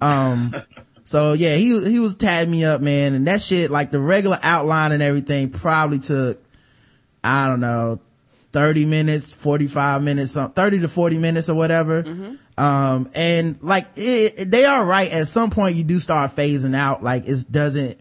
Um, 0.00 0.54
so 1.04 1.34
yeah, 1.34 1.54
he, 1.54 1.88
he 1.88 2.00
was 2.00 2.16
tagging 2.16 2.50
me 2.50 2.64
up, 2.64 2.80
man. 2.80 3.14
And 3.14 3.26
that 3.28 3.42
shit, 3.42 3.70
like 3.70 3.92
the 3.92 4.00
regular 4.00 4.38
outline 4.42 4.90
and 4.92 5.02
everything 5.02 5.50
probably 5.50 6.00
took, 6.00 6.42
I 7.22 7.46
don't 7.46 7.60
know, 7.60 8.00
30 8.52 8.86
minutes, 8.86 9.30
45 9.30 10.02
minutes, 10.02 10.36
30 10.36 10.80
to 10.80 10.88
40 10.88 11.18
minutes 11.18 11.48
or 11.48 11.54
whatever. 11.54 12.04
Um, 12.56 13.10
and 13.14 13.62
like 13.62 13.86
it, 13.96 14.50
they 14.50 14.64
are 14.64 14.84
right. 14.84 15.12
At 15.12 15.28
some 15.28 15.50
point 15.50 15.76
you 15.76 15.84
do 15.84 15.98
start 15.98 16.34
phasing 16.34 16.74
out. 16.74 17.04
Like 17.04 17.28
it 17.28 17.44
doesn't, 17.50 18.00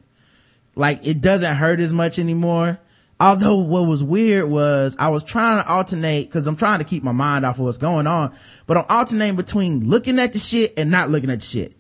like 0.76 1.06
it 1.06 1.22
doesn't 1.22 1.56
hurt 1.56 1.80
as 1.80 1.93
much 1.93 2.17
anymore. 2.17 2.80
Although 3.19 3.58
what 3.58 3.88
was 3.88 4.03
weird 4.03 4.47
was 4.47 4.95
I 4.99 5.10
was 5.10 5.23
trying 5.23 5.63
to 5.63 5.67
alternate 5.67 6.30
cause 6.30 6.45
I'm 6.45 6.56
trying 6.56 6.80
to 6.80 6.86
keep 6.86 7.03
my 7.03 7.12
mind 7.12 7.45
off 7.45 7.58
of 7.58 7.65
what's 7.65 7.80
going 7.80 8.06
on, 8.06 8.36
but 8.67 8.77
I'm 8.77 8.86
alternating 8.89 9.36
between 9.36 9.89
looking 9.89 10.19
at 10.19 10.34
the 10.34 10.39
shit 10.39 10.73
and 10.77 10.91
not 10.91 11.10
looking 11.10 11.32
at 11.32 11.39
the 11.39 11.45
shit. 11.45 11.73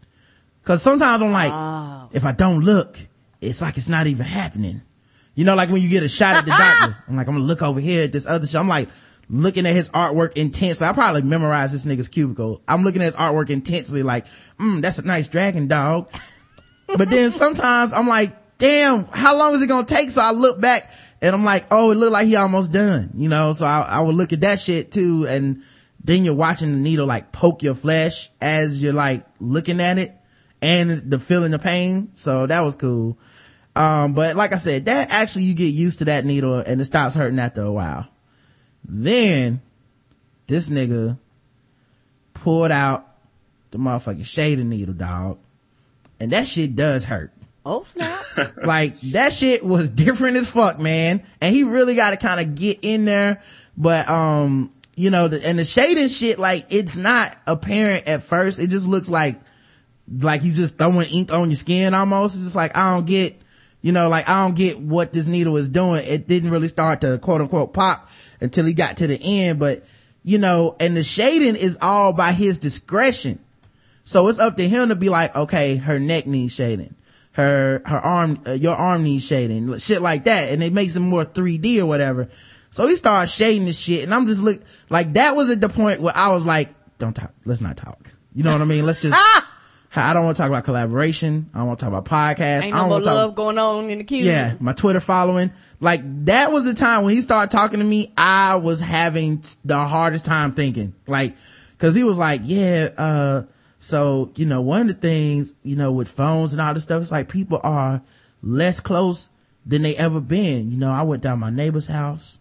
Cause 0.63 0.81
sometimes 0.81 1.21
I'm 1.21 1.31
like, 1.31 2.09
if 2.13 2.25
I 2.25 2.31
don't 2.31 2.61
look, 2.61 2.97
it's 3.39 3.61
like 3.61 3.77
it's 3.77 3.87
not 3.87 4.07
even 4.07 4.25
happening. 4.25 4.81
You 5.35 5.45
know, 5.45 5.53
like 5.53 5.69
when 5.69 5.83
you 5.83 5.89
get 5.89 6.01
a 6.01 6.09
shot 6.09 6.37
at 6.37 6.45
the 6.45 6.51
doctor, 6.57 6.97
I'm 7.07 7.15
like, 7.15 7.27
I'm 7.27 7.35
gonna 7.35 7.45
look 7.45 7.61
over 7.61 7.79
here 7.79 8.05
at 8.05 8.11
this 8.11 8.25
other 8.25 8.47
shit. 8.47 8.59
I'm 8.59 8.67
like 8.67 8.89
looking 9.29 9.67
at 9.67 9.75
his 9.75 9.89
artwork 9.89 10.33
intensely. 10.33 10.87
I 10.87 10.93
probably 10.93 11.21
memorized 11.21 11.73
this 11.73 11.85
nigga's 11.85 12.07
cubicle. 12.07 12.63
I'm 12.67 12.83
looking 12.83 13.01
at 13.03 13.05
his 13.05 13.15
artwork 13.15 13.51
intensely 13.51 14.01
like, 14.01 14.25
mm, 14.59 14.81
that's 14.81 14.97
a 14.97 15.05
nice 15.05 15.27
dragon 15.27 15.67
dog. 15.67 16.11
but 16.87 17.11
then 17.11 17.29
sometimes 17.29 17.93
I'm 17.93 18.07
like, 18.07 18.35
damn, 18.57 19.05
how 19.05 19.37
long 19.37 19.53
is 19.53 19.61
it 19.61 19.67
gonna 19.67 19.85
take? 19.85 20.09
So 20.09 20.21
I 20.21 20.31
look 20.31 20.59
back 20.59 20.91
and 21.21 21.35
I'm 21.35 21.43
like, 21.43 21.65
oh, 21.71 21.91
it 21.91 21.95
looked 21.95 22.13
like 22.13 22.27
he 22.27 22.35
almost 22.35 22.71
done, 22.71 23.11
you 23.15 23.29
know? 23.29 23.53
So 23.53 23.65
I, 23.65 23.81
I 23.81 23.99
would 24.01 24.15
look 24.15 24.33
at 24.33 24.41
that 24.41 24.59
shit 24.59 24.91
too. 24.91 25.25
And 25.27 25.63
then 26.03 26.23
you're 26.23 26.35
watching 26.35 26.71
the 26.71 26.77
needle 26.77 27.07
like 27.07 27.31
poke 27.31 27.63
your 27.63 27.75
flesh 27.75 28.29
as 28.39 28.81
you're 28.81 28.93
like 28.93 29.25
looking 29.39 29.81
at 29.81 29.97
it 29.97 30.11
and 30.61 31.09
the 31.09 31.19
feeling 31.19 31.51
the 31.51 31.59
pain. 31.59 32.09
So 32.13 32.45
that 32.45 32.61
was 32.61 32.75
cool. 32.75 33.17
Um, 33.75 34.13
but 34.13 34.35
like 34.35 34.53
I 34.53 34.57
said, 34.57 34.85
that 34.85 35.09
actually 35.11 35.43
you 35.43 35.53
get 35.53 35.73
used 35.73 35.99
to 35.99 36.05
that 36.05 36.25
needle 36.25 36.55
and 36.55 36.81
it 36.81 36.85
stops 36.85 37.15
hurting 37.15 37.39
after 37.39 37.61
a 37.61 37.71
while. 37.71 38.07
Then 38.83 39.61
this 40.47 40.69
nigga 40.69 41.17
pulled 42.33 42.71
out 42.71 43.07
the 43.71 43.77
motherfucking 43.77 44.25
shading 44.25 44.69
needle, 44.69 44.93
dog. 44.93 45.39
And 46.19 46.31
that 46.31 46.47
shit 46.47 46.75
does 46.75 47.05
hurt. 47.05 47.31
Oh 47.69 47.83
snap! 47.83 48.23
like 48.63 48.97
that 49.11 49.33
shit 49.33 49.61
was 49.61 49.89
different 49.89 50.37
as 50.37 50.49
fuck, 50.49 50.79
man. 50.79 51.21
And 51.41 51.53
he 51.53 51.63
really 51.63 51.95
got 51.95 52.11
to 52.11 52.17
kind 52.17 52.39
of 52.39 52.55
get 52.55 52.79
in 52.81 53.03
there. 53.03 53.43
But, 53.75 54.07
um, 54.09 54.71
you 54.95 55.11
know, 55.11 55.27
the, 55.27 55.45
and 55.45 55.59
the 55.59 55.65
shading 55.65 56.07
shit, 56.07 56.39
like 56.39 56.67
it's 56.69 56.95
not 56.95 57.35
apparent 57.45 58.07
at 58.07 58.23
first. 58.23 58.59
It 58.59 58.67
just 58.67 58.87
looks 58.87 59.09
like, 59.09 59.35
like 60.09 60.41
he's 60.41 60.55
just 60.55 60.77
throwing 60.77 61.09
ink 61.09 61.33
on 61.33 61.49
your 61.49 61.57
skin 61.57 61.93
almost. 61.93 62.35
It's 62.35 62.45
just 62.45 62.55
like, 62.55 62.73
I 62.77 62.95
don't 62.95 63.05
get, 63.05 63.35
you 63.81 63.91
know, 63.91 64.07
like 64.07 64.29
I 64.29 64.45
don't 64.45 64.55
get 64.55 64.79
what 64.79 65.11
this 65.11 65.27
needle 65.27 65.57
is 65.57 65.69
doing. 65.69 66.05
It 66.05 66.25
didn't 66.25 66.51
really 66.51 66.69
start 66.69 67.01
to 67.01 67.17
quote 67.17 67.41
unquote 67.41 67.73
pop 67.73 68.09
until 68.39 68.65
he 68.65 68.73
got 68.73 68.95
to 68.97 69.07
the 69.07 69.19
end. 69.21 69.59
But, 69.59 69.83
you 70.23 70.37
know, 70.37 70.77
and 70.79 70.95
the 70.95 71.03
shading 71.03 71.57
is 71.57 71.77
all 71.81 72.13
by 72.13 72.31
his 72.31 72.59
discretion. 72.59 73.39
So 74.05 74.29
it's 74.29 74.39
up 74.39 74.55
to 74.55 74.65
him 74.65 74.87
to 74.87 74.95
be 74.95 75.09
like, 75.09 75.35
okay, 75.35 75.75
her 75.75 75.99
neck 75.99 76.27
needs 76.27 76.55
shading. 76.55 76.95
Her, 77.37 77.83
her 77.85 77.99
arm, 77.99 78.39
uh, 78.47 78.53
your 78.53 78.75
arm 78.75 79.03
needs 79.03 79.27
shading. 79.27 79.77
Shit 79.77 80.01
like 80.01 80.23
that. 80.23 80.51
And 80.51 80.63
it 80.63 80.73
makes 80.73 80.95
it 80.95 81.01
more 81.01 81.23
3D 81.23 81.79
or 81.79 81.85
whatever. 81.85 82.29
So 82.71 82.87
he 82.87 82.95
started 82.95 83.29
shading 83.29 83.65
this 83.65 83.79
shit. 83.79 84.03
And 84.03 84.11
I'm 84.11 84.25
just 84.25 84.41
look, 84.41 84.59
like 84.89 85.13
that 85.13 85.35
was 85.35 85.51
at 85.51 85.61
the 85.61 85.69
point 85.69 86.01
where 86.01 86.17
I 86.17 86.29
was 86.33 86.47
like, 86.47 86.69
don't 86.97 87.13
talk. 87.13 87.31
Let's 87.45 87.61
not 87.61 87.77
talk. 87.77 88.11
You 88.33 88.43
know 88.43 88.53
what 88.53 88.61
I 88.61 88.65
mean? 88.65 88.87
Let's 88.87 89.03
just, 89.03 89.15
I 89.95 90.13
don't 90.13 90.25
want 90.25 90.35
to 90.35 90.41
talk 90.41 90.49
about 90.49 90.63
collaboration. 90.63 91.47
I 91.53 91.59
don't 91.59 91.67
want 91.67 91.77
to 91.77 91.85
talk 91.85 91.93
about 91.93 92.05
podcasts. 92.05 92.63
Ain't 92.63 92.73
I 92.73 92.77
no 92.77 92.83
don't 92.83 92.89
want 92.89 93.03
to 93.03 93.09
talk 93.09 93.15
love 93.15 93.35
going 93.35 93.59
on 93.59 93.89
in 93.91 93.99
the 93.99 94.03
queue. 94.03 94.23
yeah, 94.23 94.55
my 94.59 94.73
Twitter 94.73 94.99
following. 94.99 95.51
Like 95.79 96.01
that 96.25 96.51
was 96.51 96.65
the 96.65 96.73
time 96.73 97.03
when 97.03 97.13
he 97.13 97.21
started 97.21 97.51
talking 97.51 97.77
to 97.79 97.85
me, 97.85 98.13
I 98.17 98.55
was 98.55 98.81
having 98.81 99.43
the 99.63 99.77
hardest 99.77 100.25
time 100.25 100.53
thinking. 100.53 100.95
Like, 101.05 101.37
cause 101.77 101.93
he 101.93 102.03
was 102.03 102.17
like, 102.17 102.41
yeah, 102.45 102.89
uh, 102.97 103.43
so, 103.79 104.31
you 104.35 104.45
know, 104.45 104.61
one 104.61 104.81
of 104.81 104.87
the 104.87 104.93
things, 104.93 105.55
you 105.63 105.75
know, 105.75 105.91
with 105.91 106.07
phones 106.07 106.53
and 106.53 106.61
all 106.61 106.73
this 106.73 106.83
stuff, 106.83 107.01
it's 107.01 107.11
like 107.11 107.29
people 107.29 107.59
are 107.63 108.01
less 108.41 108.79
close 108.79 109.29
than 109.65 109.83
they 109.83 109.95
ever 109.95 110.19
been. 110.19 110.71
You 110.71 110.77
know, 110.77 110.91
I 110.91 111.03
went 111.03 111.21
down 111.21 111.39
my 111.39 111.49
neighbor's 111.49 111.87
house 111.87 112.39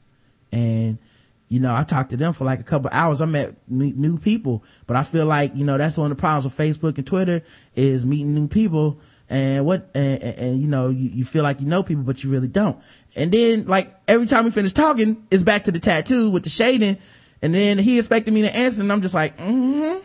and, 0.51 0.99
you 1.49 1.61
know, 1.61 1.75
I 1.75 1.85
talked 1.85 2.11
to 2.11 2.17
them 2.17 2.33
for 2.33 2.45
like 2.45 2.61
a 2.61 2.65
couple 2.65 2.91
hours. 2.93 3.21
I 3.21 3.27
met 3.27 3.55
new 3.69 4.19
people, 4.19 4.65
but 4.87 4.97
I 4.97 5.03
feel 5.03 5.27
like, 5.27 5.55
you 5.55 5.65
know, 5.65 5.77
that's 5.77 5.99
one 5.99 6.11
of 6.11 6.17
the 6.17 6.21
problems 6.21 6.45
with 6.45 6.57
Facebook 6.57 6.97
and 6.97 7.07
Twitter 7.07 7.43
is 7.75 8.07
meeting 8.07 8.35
new 8.35 8.49
people 8.49 8.99
and 9.29 9.67
what, 9.67 9.91
and, 9.95 10.23
and, 10.23 10.39
and, 10.39 10.61
you 10.61 10.69
know, 10.69 10.89
you, 10.89 11.11
you 11.11 11.25
feel 11.25 11.43
like 11.43 11.61
you 11.61 11.67
know 11.67 11.83
people, 11.83 12.05
but 12.05 12.25
you 12.25 12.31
really 12.31 12.49
don't. 12.49 12.81
And 13.15 13.31
then 13.31 13.67
like 13.67 13.95
every 14.09 14.27
time 14.27 14.45
we 14.45 14.51
finish 14.51 14.73
talking, 14.73 15.27
it's 15.31 15.43
back 15.43 15.65
to 15.65 15.73
the 15.73 15.81
tattoo 15.81 16.31
with 16.31 16.45
the 16.45 16.51
shading. 16.51 16.99
And 17.43 17.55
then 17.55 17.79
he 17.79 17.99
expected 17.99 18.33
me 18.33 18.43
to 18.43 18.57
answer 18.57 18.83
and 18.83 18.91
I'm 18.91 19.03
just 19.03 19.15
like, 19.15 19.37
mm-hmm. 19.37 20.05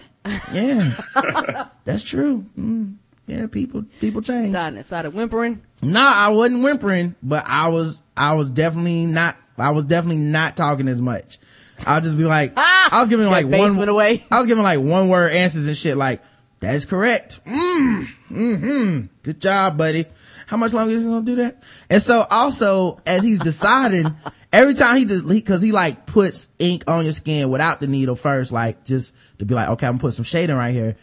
Yeah, 0.53 0.93
that's 1.83 2.03
true. 2.03 2.45
Mm, 2.57 2.95
yeah, 3.27 3.47
people, 3.47 3.85
people 3.99 4.21
change. 4.21 4.51
Started, 4.51 4.85
started 4.85 5.13
whimpering. 5.13 5.61
Nah, 5.81 6.13
I 6.13 6.29
wasn't 6.29 6.63
whimpering, 6.63 7.15
but 7.23 7.45
I 7.47 7.69
was, 7.69 8.01
I 8.15 8.33
was 8.33 8.51
definitely 8.51 9.05
not, 9.05 9.35
I 9.57 9.71
was 9.71 9.85
definitely 9.85 10.19
not 10.21 10.55
talking 10.55 10.87
as 10.87 11.01
much. 11.01 11.39
I'll 11.85 12.01
just 12.01 12.17
be 12.17 12.25
like, 12.25 12.53
I 12.57 12.99
was 12.99 13.07
giving 13.07 13.25
like 13.27 13.47
one, 13.47 13.87
away. 13.87 14.23
I 14.29 14.39
was 14.39 14.47
giving 14.47 14.63
like 14.63 14.79
one 14.79 15.09
word 15.09 15.31
answers 15.33 15.67
and 15.67 15.77
shit 15.77 15.97
like, 15.97 16.21
that 16.59 16.75
is 16.75 16.85
correct. 16.85 17.43
Mm, 17.45 18.05
mm-hmm. 18.29 19.05
Good 19.23 19.41
job, 19.41 19.77
buddy. 19.77 20.05
How 20.45 20.57
much 20.57 20.73
longer 20.73 20.93
is 20.93 21.05
he 21.05 21.09
gonna 21.09 21.25
do 21.25 21.35
that? 21.37 21.63
And 21.89 22.01
so 22.01 22.25
also, 22.29 22.99
as 23.05 23.23
he's 23.23 23.39
deciding, 23.39 24.13
every 24.51 24.73
time 24.73 24.97
he 24.97 25.05
does, 25.05 25.29
he, 25.29 25.41
cause 25.41 25.61
he 25.61 25.71
like 25.71 26.05
puts 26.05 26.49
ink 26.59 26.83
on 26.87 27.03
your 27.03 27.13
skin 27.13 27.49
without 27.49 27.79
the 27.79 27.87
needle 27.87 28.15
first, 28.15 28.51
like 28.51 28.85
just 28.85 29.15
to 29.39 29.45
be 29.45 29.55
like, 29.55 29.69
okay, 29.69 29.87
I'm 29.87 29.93
gonna 29.93 30.01
put 30.01 30.13
some 30.13 30.25
shading 30.25 30.55
right 30.55 30.73
here. 30.73 30.95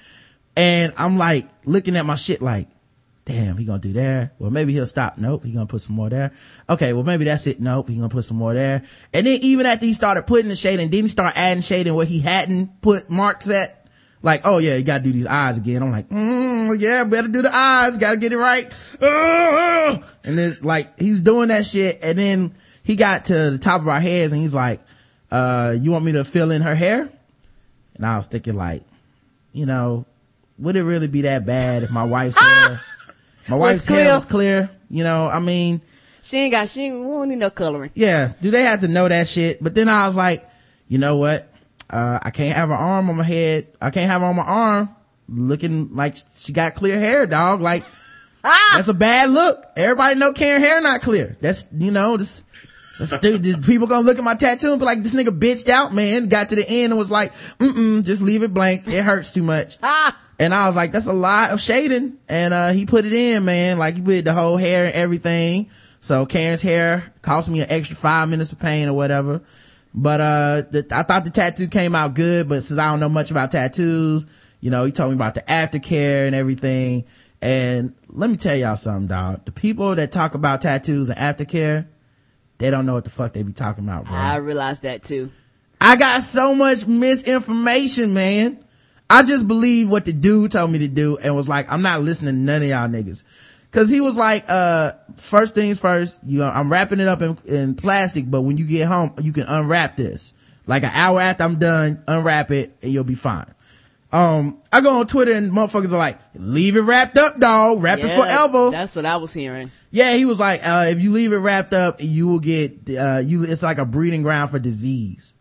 And 0.57 0.93
I'm 0.97 1.19
like 1.19 1.49
looking 1.65 1.97
at 1.97 2.05
my 2.05 2.17
shit 2.17 2.43
like, 2.43 2.69
damn, 3.25 3.57
he 3.57 3.65
gonna 3.65 3.79
do 3.79 3.93
there. 3.93 4.33
Well, 4.39 4.51
maybe 4.51 4.73
he'll 4.73 4.87
stop. 4.87 5.19
Nope. 5.19 5.45
He 5.45 5.53
gonna 5.53 5.67
put 5.67 5.83
some 5.83 5.95
more 5.95 6.09
there. 6.09 6.33
Okay. 6.69 6.93
Well, 6.93 7.05
maybe 7.05 7.25
that's 7.25 7.47
it. 7.47 7.61
Nope. 7.61 7.89
He 7.89 7.97
gonna 7.97 8.09
put 8.09 8.25
some 8.25 8.39
more 8.39 8.55
there. 8.55 8.83
And 9.13 9.27
then 9.27 9.39
even 9.43 9.67
after 9.67 9.87
he 9.87 9.93
started 9.93 10.27
putting 10.27 10.49
the 10.49 10.57
shading, 10.57 10.91
then 10.91 11.03
he 11.03 11.09
start 11.09 11.35
adding 11.37 11.63
shading 11.63 11.95
where 11.95 12.07
he 12.07 12.21
hadn't 12.21 12.81
put 12.81 13.11
marks 13.11 13.49
at. 13.51 13.87
Like, 14.21 14.41
oh 14.45 14.59
yeah, 14.59 14.75
you 14.75 14.83
gotta 14.83 15.05
do 15.05 15.13
these 15.13 15.27
eyes 15.27 15.59
again. 15.59 15.81
I'm 15.81 15.93
like, 15.93 16.09
mm, 16.09 16.75
yeah, 16.81 17.05
better 17.05 17.29
do 17.29 17.43
the 17.43 17.55
eyes. 17.55 17.99
Gotta 17.99 18.17
get 18.17 18.33
it 18.33 18.39
right. 18.39 18.67
And 19.01 20.37
then 20.39 20.57
like, 20.63 20.99
he's 20.99 21.21
doing 21.21 21.49
that 21.49 21.67
shit. 21.67 22.01
And 22.03 22.19
then 22.19 22.55
he 22.89 22.97
got 22.97 23.27
to 23.27 23.51
the 23.51 23.59
top 23.59 23.83
of 23.83 23.89
our 23.89 24.01
heads 24.01 24.33
and 24.33 24.41
he's 24.41 24.55
like, 24.55 24.81
uh, 25.31 25.75
you 25.79 25.91
want 25.91 26.07
me 26.07 26.13
to 26.13 26.25
fill 26.25 26.51
in 26.51 26.63
her 26.63 26.75
hair? 26.75 27.07
And 27.97 28.07
I 28.07 28.17
was 28.17 28.27
thinking 28.29 28.55
like, 28.57 28.83
you 29.53 29.67
know, 29.67 30.07
would 30.59 30.75
it 30.75 30.85
really 30.85 31.07
be 31.07 31.21
that 31.23 31.45
bad 31.45 31.83
if 31.83 31.91
my 31.91 32.05
wife's 32.05 32.39
hair, 32.41 32.81
my 33.51 33.57
wife's 33.57 33.85
hair 33.85 34.15
was 34.15 34.25
clear? 34.25 34.71
You 34.89 35.05
know, 35.05 35.29
I 35.29 35.39
mean, 35.39 35.83
She 36.23 36.39
ain't 36.39 36.53
got, 36.53 36.71
she 36.71 36.87
ain't, 36.87 37.01
we 37.05 37.11
don't 37.11 37.29
need 37.29 37.37
no 37.39 37.51
coloring. 37.51 37.91
yeah, 37.95 38.33
do 38.41 38.51
they 38.51 38.63
have 38.63 38.81
to 38.81 38.89
know 38.89 39.07
that 39.07 39.29
shit? 39.29 39.63
But 39.63 39.75
then 39.75 39.91
I 39.91 40.07
was 40.07 40.17
like, 40.17 40.49
you 40.89 40.97
know 40.97 41.19
what? 41.19 41.53
Uh, 41.91 42.19
I 42.23 42.31
can't 42.31 42.57
have 42.57 42.71
her 42.71 42.75
arm 42.75 43.11
on 43.11 43.17
my 43.17 43.25
head. 43.25 43.67
I 43.83 43.91
can't 43.91 44.11
have 44.11 44.23
her 44.23 44.27
on 44.27 44.37
my 44.37 44.43
arm 44.45 44.89
looking 45.29 45.95
like 45.95 46.15
she 46.39 46.55
got 46.55 46.75
clear 46.75 46.99
hair, 46.99 47.27
dog. 47.27 47.61
Like, 47.61 47.85
that's 48.43 48.89
a 48.89 48.95
bad 48.95 49.29
look. 49.29 49.63
Everybody 49.77 50.19
know 50.19 50.33
Karen 50.33 50.63
hair 50.63 50.81
not 50.81 51.03
clear. 51.03 51.37
That's, 51.43 51.67
you 51.77 51.91
know, 51.91 52.17
this, 52.17 52.43
Dude, 53.21 53.65
people 53.65 53.87
gonna 53.87 54.07
look 54.07 54.19
at 54.19 54.25
my 54.25 54.35
tattoo 54.35 54.71
and 54.71 54.79
be 54.79 54.85
like, 54.85 55.03
this 55.03 55.15
nigga 55.15 55.39
bitched 55.39 55.69
out, 55.69 55.95
man. 55.95 56.29
Got 56.29 56.49
to 56.51 56.57
the 56.57 56.69
end 56.69 56.93
and 56.93 56.99
was 56.99 57.11
like, 57.11 57.33
mm-mm, 57.59 58.05
just 58.05 58.23
leave 58.23 58.43
it 58.43 58.53
blank. 58.53 58.87
It 58.89 59.05
hurts 59.05 59.33
too 59.33 59.43
much. 59.43 59.79
Ah. 59.91 60.17
And 60.41 60.55
I 60.55 60.69
was 60.69 60.77
like, 60.77 60.93
that's 60.93 61.07
a 61.07 61.13
lot 61.13 61.51
of 61.51 61.61
shading. 61.61 62.17
And, 62.29 62.55
uh, 62.55 62.71
he 62.71 62.87
put 62.87 63.05
it 63.05 63.13
in, 63.13 63.45
man. 63.45 63.77
Like 63.77 63.97
he 63.97 64.01
put 64.01 64.25
the 64.25 64.33
whole 64.33 64.57
hair 64.57 64.87
and 64.87 64.95
everything. 64.95 65.69
So 66.01 66.27
Karen's 66.27 66.63
hair 66.63 67.13
cost 67.23 67.49
me 67.49 67.61
an 67.61 67.67
extra 67.71 67.97
five 67.97 68.29
minutes 68.29 68.53
of 68.53 68.61
pain 68.61 68.89
or 68.89 68.93
whatever. 68.93 69.41
But, 69.93 70.21
uh, 70.21 70.63
the, 70.71 70.87
I 70.93 71.03
thought 71.03 71.25
the 71.25 71.31
tattoo 71.31 71.67
came 71.67 71.97
out 71.97 72.15
good, 72.15 72.49
but 72.49 72.63
since 72.63 72.79
I 72.79 72.89
don't 72.89 73.01
know 73.01 73.09
much 73.09 73.33
about 73.33 73.51
tattoos, 73.51 74.29
you 74.61 74.71
know, 74.71 74.85
he 74.85 74.93
told 74.93 75.11
me 75.11 75.17
about 75.17 75.35
the 75.35 75.43
aftercare 75.43 76.27
and 76.27 76.37
everything. 76.37 77.05
And 77.41 77.95
let 78.09 78.31
me 78.31 78.37
tell 78.37 78.57
y'all 78.57 78.77
something, 78.77 79.09
dog. 79.09 79.45
The 79.45 79.53
people 79.53 79.95
that 79.97 80.13
talk 80.13 80.35
about 80.35 80.61
tattoos 80.63 81.11
and 81.11 81.19
aftercare, 81.19 81.87
they 82.59 82.71
don't 82.71 82.87
know 82.87 82.95
what 82.95 83.05
the 83.05 83.11
fuck 83.11 83.33
they 83.33 83.43
be 83.43 83.53
talking 83.53 83.85
about, 83.85 84.05
bro. 84.07 84.15
I 84.15 84.37
realized 84.37 84.83
that 84.83 85.05
too. 85.05 85.31
I 85.81 85.97
got 85.97 86.23
so 86.23 86.55
much 86.55 86.87
misinformation, 86.87 88.13
man. 88.13 88.65
I 89.09 89.23
just 89.23 89.49
believe 89.49 89.89
what 89.89 90.05
the 90.05 90.13
dude 90.13 90.53
told 90.53 90.71
me 90.71 90.81
to 90.81 90.89
do 90.89 91.17
and 91.19 91.35
was 91.35 91.49
like, 91.49 91.71
I'm 91.71 91.83
not 91.83 92.03
listening 92.03 92.35
to 92.35 92.41
none 92.41 92.63
of 92.63 92.69
y'all 92.69 92.89
niggas. 92.89 93.25
Cause 93.71 93.91
he 93.91 94.01
was 94.01 94.17
like, 94.17 94.45
uh, 94.49 94.93
first 95.17 95.55
things 95.55 95.79
first, 95.79 96.25
you 96.25 96.39
know, 96.39 96.49
I'm 96.49 96.73
wrapping 96.73 97.01
it 97.01 97.09
up 97.09 97.21
in, 97.21 97.39
in 97.45 97.75
plastic, 97.75 98.31
but 98.31 98.43
when 98.43 98.57
you 98.57 98.67
get 98.67 98.89
home, 98.89 99.15
you 99.21 99.33
can 99.33 99.45
unwrap 99.45 99.97
this. 99.97 100.35
Like 100.67 100.83
an 100.83 100.91
hour 100.93 101.21
after 101.21 101.45
I'm 101.45 101.59
done, 101.59 102.03
unwrap 102.09 102.51
it 102.51 102.77
and 102.83 102.93
you'll 102.93 103.05
be 103.05 103.15
fine. 103.15 103.47
Um, 104.11 104.63
I 104.73 104.81
go 104.81 105.01
on 105.01 105.07
Twitter 105.07 105.33
and 105.33 105.53
motherfuckers 105.53 105.93
are 105.93 105.99
like, 105.99 106.19
leave 106.35 106.77
it 106.77 106.81
wrapped 106.81 107.19
up, 107.19 107.39
dog. 107.39 107.83
Wrap 107.83 107.99
it 107.99 108.07
Yeah, 108.07 108.17
forever. 108.17 108.71
That's 108.71 108.97
what 108.97 109.05
I 109.05 109.19
was 109.19 109.35
hearing. 109.35 109.71
Yeah, 109.91 110.15
he 110.15 110.25
was 110.25 110.41
like, 110.41 110.61
uh, 110.67 110.87
if 110.89 111.03
you 111.03 111.13
leave 111.13 111.33
it 111.33 111.39
wrapped 111.39 111.75
up, 111.75 111.97
you 112.01 112.27
will 112.27 112.41
get, 112.41 112.89
uh, 112.89 113.21
you, 113.23 113.45
it's 113.45 113.63
like 113.63 113.79
a 113.79 113.85
breeding 113.85 114.23
ground 114.23 114.51
for 114.51 114.59
disease. 114.59 115.35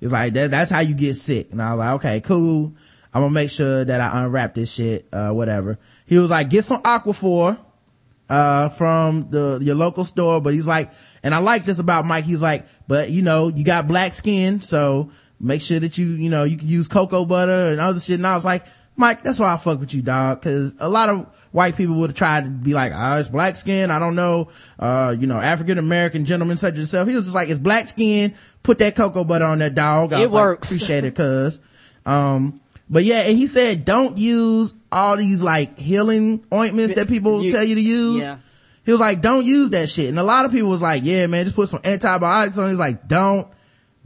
It's 0.00 0.10
like, 0.10 0.32
that, 0.32 0.50
that's 0.50 0.70
how 0.70 0.80
you 0.80 0.96
get 0.96 1.14
sick. 1.14 1.52
And 1.52 1.62
I 1.62 1.74
was 1.74 1.78
like, 1.78 1.94
okay, 1.94 2.20
cool. 2.22 2.74
I'm 3.14 3.22
gonna 3.22 3.30
make 3.30 3.50
sure 3.50 3.84
that 3.84 4.00
I 4.00 4.24
unwrap 4.24 4.54
this 4.54 4.72
shit, 4.72 5.06
uh, 5.12 5.30
whatever. 5.30 5.78
He 6.06 6.18
was 6.18 6.30
like, 6.30 6.50
get 6.50 6.64
some 6.64 6.82
Aquaphor, 6.82 7.58
uh, 8.28 8.68
from 8.70 9.30
the, 9.30 9.58
your 9.62 9.74
local 9.74 10.02
store. 10.04 10.40
But 10.40 10.54
he's 10.54 10.66
like, 10.66 10.90
and 11.22 11.34
I 11.34 11.38
like 11.38 11.64
this 11.66 11.78
about 11.78 12.06
Mike. 12.06 12.24
He's 12.24 12.42
like, 12.42 12.66
but 12.88 13.10
you 13.10 13.22
know, 13.22 13.48
you 13.48 13.64
got 13.64 13.86
black 13.86 14.12
skin, 14.12 14.60
so 14.60 15.10
make 15.42 15.60
sure 15.60 15.80
that 15.80 15.98
you, 15.98 16.06
you 16.06 16.30
know, 16.30 16.44
you 16.44 16.56
can 16.56 16.68
use 16.68 16.88
cocoa 16.88 17.24
butter 17.24 17.70
and 17.72 17.80
other 17.80 18.00
shit. 18.00 18.14
And 18.16 18.26
I 18.26 18.34
was 18.34 18.44
like, 18.44 18.64
Mike, 18.96 19.22
that's 19.22 19.38
why 19.38 19.52
I 19.52 19.56
fuck 19.56 19.80
with 19.80 19.92
you, 19.94 20.02
dog. 20.02 20.42
Cause 20.42 20.76
a 20.78 20.88
lot 20.88 21.08
of 21.08 21.26
white 21.50 21.76
people 21.76 21.96
would 21.96 22.10
have 22.10 22.16
tried 22.16 22.44
to 22.44 22.50
be 22.50 22.74
like, 22.74 22.92
ah, 22.94 23.18
it's 23.18 23.28
black 23.28 23.56
skin. 23.56 23.90
I 23.90 23.98
don't 23.98 24.14
know. 24.14 24.48
Uh, 24.78 25.14
you 25.18 25.26
know, 25.26 25.38
African 25.38 25.78
American 25.78 26.24
gentleman 26.24 26.56
such 26.58 26.74
as 26.74 26.78
yourself. 26.80 27.08
He 27.08 27.14
was 27.16 27.24
just 27.24 27.34
like, 27.34 27.48
it's 27.48 27.58
black 27.58 27.86
skin. 27.86 28.34
Put 28.62 28.78
that 28.78 28.94
cocoa 28.94 29.24
butter 29.24 29.44
on 29.46 29.58
that 29.58 29.74
dog. 29.74 30.12
I 30.12 30.20
It 30.20 30.24
was 30.26 30.34
like, 30.34 30.42
works. 30.42 30.70
Appreciate 30.70 31.04
it, 31.04 31.14
cuz. 31.14 31.58
Um, 32.06 32.60
but 32.90 33.04
yeah, 33.04 33.22
and 33.26 33.36
he 33.36 33.46
said, 33.46 33.84
don't 33.84 34.18
use 34.18 34.74
all 34.92 35.16
these 35.16 35.42
like 35.42 35.78
healing 35.78 36.44
ointments 36.52 36.94
that 36.94 37.08
people 37.08 37.42
You- 37.42 37.50
tell 37.50 37.64
you 37.64 37.74
to 37.74 37.80
use. 37.80 38.22
Yeah. 38.22 38.38
He 38.84 38.90
was 38.90 39.00
like, 39.00 39.22
don't 39.22 39.44
use 39.46 39.70
that 39.70 39.88
shit. 39.88 40.08
And 40.08 40.18
a 40.18 40.24
lot 40.24 40.44
of 40.44 40.50
people 40.52 40.68
was 40.68 40.82
like, 40.82 41.02
yeah, 41.04 41.26
man, 41.28 41.44
just 41.44 41.54
put 41.56 41.68
some 41.68 41.80
antibiotics 41.84 42.58
on. 42.58 42.68
He's 42.68 42.78
like, 42.80 43.06
don't 43.06 43.46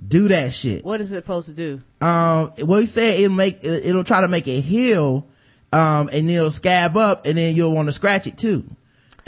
do 0.04 0.28
that 0.28 0.52
shit. 0.52 0.84
What 0.84 1.00
is 1.00 1.12
it 1.12 1.16
supposed 1.16 1.48
to 1.48 1.54
do? 1.54 1.80
Um, 2.00 2.52
well, 2.58 2.80
he 2.80 2.86
said 2.86 3.18
it'll 3.20 3.34
make, 3.34 3.64
it'll 3.64 4.04
try 4.04 4.20
to 4.20 4.28
make 4.28 4.46
it 4.46 4.60
heal, 4.60 5.26
um, 5.72 6.08
and 6.12 6.28
it'll 6.30 6.50
scab 6.50 6.96
up 6.96 7.26
and 7.26 7.36
then 7.38 7.54
you'll 7.54 7.72
want 7.72 7.86
to 7.86 7.92
scratch 7.92 8.26
it 8.26 8.38
too. 8.38 8.64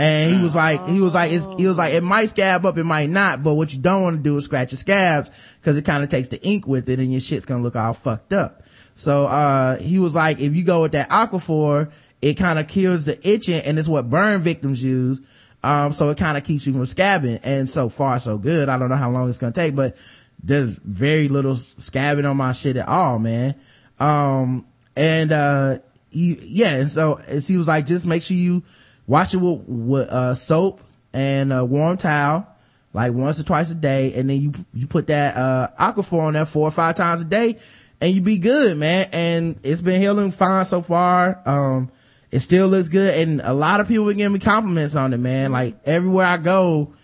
And 0.01 0.31
he 0.31 0.41
was 0.41 0.55
like, 0.55 0.87
he 0.87 1.01
was 1.01 1.12
like, 1.12 1.33
it's, 1.33 1.49
he 1.59 1.66
was 1.66 1.77
like, 1.77 1.93
it 1.93 2.05
might 2.05 2.27
scab 2.27 2.64
up, 2.64 2.79
it 2.79 2.85
might 2.85 3.11
not, 3.11 3.43
but 3.43 3.55
what 3.55 3.73
you 3.73 3.81
don't 3.81 4.03
want 4.05 4.16
to 4.19 4.23
do 4.23 4.37
is 4.37 4.45
scratch 4.45 4.71
your 4.71 4.79
scabs 4.79 5.59
because 5.61 5.77
it 5.77 5.85
kind 5.85 6.05
of 6.05 6.09
takes 6.09 6.29
the 6.29 6.41
ink 6.47 6.69
with 6.69 6.89
it 6.89 7.01
and 7.01 7.11
your 7.11 7.21
shit's 7.21 7.47
gonna 7.47 7.64
look 7.64 7.75
all 7.75 7.93
fucked 7.93 8.33
up. 8.33 8.62
So, 8.95 9.27
uh, 9.27 9.77
he 9.79 9.99
was 9.99 10.14
like, 10.14 10.39
if 10.39 10.55
you 10.55 10.62
go 10.62 10.83
with 10.83 10.93
that 10.93 11.11
Aquaphor, 11.11 11.91
it 12.23 12.35
kind 12.35 12.61
of 12.61 12.69
kills 12.69 13.07
the 13.07 13.19
itching 13.29 13.61
and 13.61 13.77
it's 13.77 13.89
what 13.89 14.09
burn 14.09 14.43
victims 14.43 14.83
use. 14.83 15.21
Um, 15.64 15.93
so 15.93 16.09
it 16.11 16.19
kind 16.19 16.39
of 16.39 16.45
keeps 16.45 16.64
you 16.66 16.73
from 16.73 16.83
scabbing. 16.83 17.41
And 17.43 17.69
so 17.69 17.89
far, 17.89 18.21
so 18.21 18.39
good. 18.39 18.69
I 18.69 18.79
don't 18.79 18.89
know 18.89 18.97
how 18.97 19.11
long 19.11 19.29
it's 19.29 19.39
gonna 19.39 19.53
take, 19.53 19.75
but 19.75 19.97
there's 20.43 20.78
very 20.78 21.28
little 21.28 21.55
scabbing 21.55 22.28
on 22.28 22.36
my 22.36 22.53
shit 22.53 22.76
at 22.76 22.89
all, 22.89 23.18
man. 23.18 23.55
Um, 23.99 24.66
and, 24.97 25.32
uh, 25.32 25.78
he, 26.11 26.39
yeah, 26.43 26.76
and 26.76 26.91
so 26.91 27.16
he 27.16 27.57
was 27.57 27.68
like, 27.68 27.86
just 27.86 28.07
make 28.07 28.22
sure 28.22 28.36
you 28.36 28.62
wash 29.07 29.34
it 29.34 29.39
with, 29.39 29.62
with, 29.66 30.09
uh, 30.09 30.34
soap 30.34 30.80
and 31.12 31.53
a 31.53 31.64
warm 31.64 31.97
towel, 31.97 32.47
like 32.93 33.12
once 33.12 33.41
or 33.41 33.45
twice 33.45 33.70
a 33.70 33.74
day. 33.74 34.14
And 34.14 34.30
then 34.30 34.41
you, 34.41 34.53
you 34.72 34.86
put 34.86 35.09
that, 35.09 35.36
uh, 35.36 35.68
Aquaphor 35.78 36.20
on 36.22 36.32
there 36.34 36.47
four 36.47 36.68
or 36.68 36.70
five 36.70 36.95
times 36.95 37.22
a 37.22 37.26
day 37.26 37.59
and 38.01 38.14
you 38.14 38.20
be 38.20 38.39
good, 38.39 38.76
man. 38.76 39.09
And 39.12 39.59
it's 39.62 39.80
been 39.80 40.01
healing 40.01 40.30
fine 40.30 40.64
so 40.64 40.82
far. 40.82 41.41
Um, 41.45 41.91
it 42.30 42.41
still 42.41 42.68
looks 42.68 42.89
good. 42.89 43.14
And 43.14 43.41
a 43.41 43.53
lot 43.53 43.80
of 43.80 43.89
people 43.89 44.07
been 44.07 44.18
giving 44.18 44.34
me 44.34 44.39
compliments 44.39 44.95
on 44.95 45.12
it, 45.12 45.18
man. 45.18 45.53
Like 45.53 45.76
everywhere 45.84 46.26
I 46.26 46.36
go, 46.36 46.95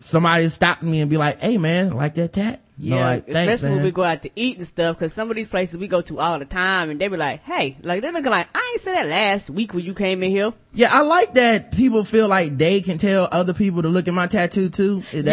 somebody 0.00 0.48
stop 0.48 0.82
me 0.82 1.00
and 1.00 1.10
be 1.10 1.16
like, 1.16 1.40
Hey 1.40 1.58
man, 1.58 1.94
like 1.94 2.14
that 2.14 2.32
tat? 2.32 2.60
Yeah, 2.82 3.04
like, 3.04 3.26
thanks, 3.26 3.52
especially 3.54 3.74
when 3.76 3.84
we 3.84 3.90
go 3.90 4.02
out 4.02 4.22
to 4.22 4.30
eat 4.34 4.56
and 4.56 4.66
stuff, 4.66 4.98
cause 4.98 5.12
some 5.12 5.28
of 5.30 5.36
these 5.36 5.48
places 5.48 5.78
we 5.78 5.86
go 5.88 6.00
to 6.02 6.18
all 6.18 6.38
the 6.38 6.44
time 6.44 6.90
and 6.90 7.00
they 7.00 7.08
be 7.08 7.16
like, 7.16 7.42
hey, 7.42 7.76
like 7.82 8.00
they're 8.02 8.12
looking 8.12 8.30
like, 8.30 8.48
I 8.54 8.68
ain't 8.72 8.80
said 8.80 8.94
that 8.94 9.06
last 9.08 9.50
week 9.50 9.74
when 9.74 9.84
you 9.84 9.94
came 9.94 10.22
in 10.22 10.30
here. 10.30 10.52
Yeah, 10.72 10.88
I 10.90 11.02
like 11.02 11.34
that 11.34 11.72
people 11.72 12.04
feel 12.04 12.28
like 12.28 12.56
they 12.56 12.80
can 12.80 12.98
tell 12.98 13.28
other 13.30 13.52
people 13.54 13.82
to 13.82 13.88
look 13.88 14.08
at 14.08 14.14
my 14.14 14.26
tattoo 14.26 14.68
too. 14.70 15.00
That's- 15.12 15.24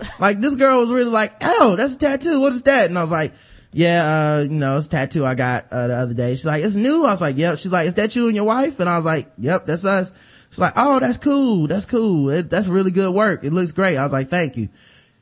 yes. 0.00 0.20
Like 0.20 0.40
this 0.40 0.56
girl 0.56 0.80
was 0.80 0.90
really 0.90 1.10
like, 1.10 1.32
oh, 1.42 1.76
that's 1.76 1.94
a 1.94 1.98
tattoo. 1.98 2.40
What 2.40 2.52
is 2.52 2.64
that? 2.64 2.86
And 2.86 2.98
I 2.98 3.02
was 3.02 3.12
like, 3.12 3.32
yeah, 3.72 4.38
uh, 4.38 4.42
you 4.42 4.50
know, 4.58 4.76
it's 4.76 4.88
a 4.88 4.90
tattoo 4.90 5.24
I 5.24 5.36
got, 5.36 5.66
uh, 5.70 5.86
the 5.86 5.94
other 5.94 6.14
day. 6.14 6.32
She's 6.32 6.44
like, 6.46 6.64
it's 6.64 6.74
new. 6.74 7.04
I 7.04 7.12
was 7.12 7.20
like, 7.20 7.36
yep. 7.36 7.56
She's 7.58 7.70
like, 7.72 7.86
is 7.86 7.94
that 7.94 8.16
you 8.16 8.26
and 8.26 8.34
your 8.34 8.44
wife? 8.46 8.80
And 8.80 8.88
I 8.88 8.96
was 8.96 9.06
like, 9.06 9.30
yep, 9.38 9.64
that's 9.64 9.84
us. 9.84 10.12
She's 10.50 10.58
like, 10.58 10.72
oh, 10.74 10.98
that's 10.98 11.18
cool. 11.18 11.68
That's 11.68 11.86
cool. 11.86 12.30
It, 12.30 12.50
that's 12.50 12.66
really 12.66 12.90
good 12.90 13.14
work. 13.14 13.44
It 13.44 13.52
looks 13.52 13.70
great. 13.70 13.96
I 13.96 14.02
was 14.02 14.12
like, 14.12 14.28
thank 14.28 14.56
you. 14.56 14.68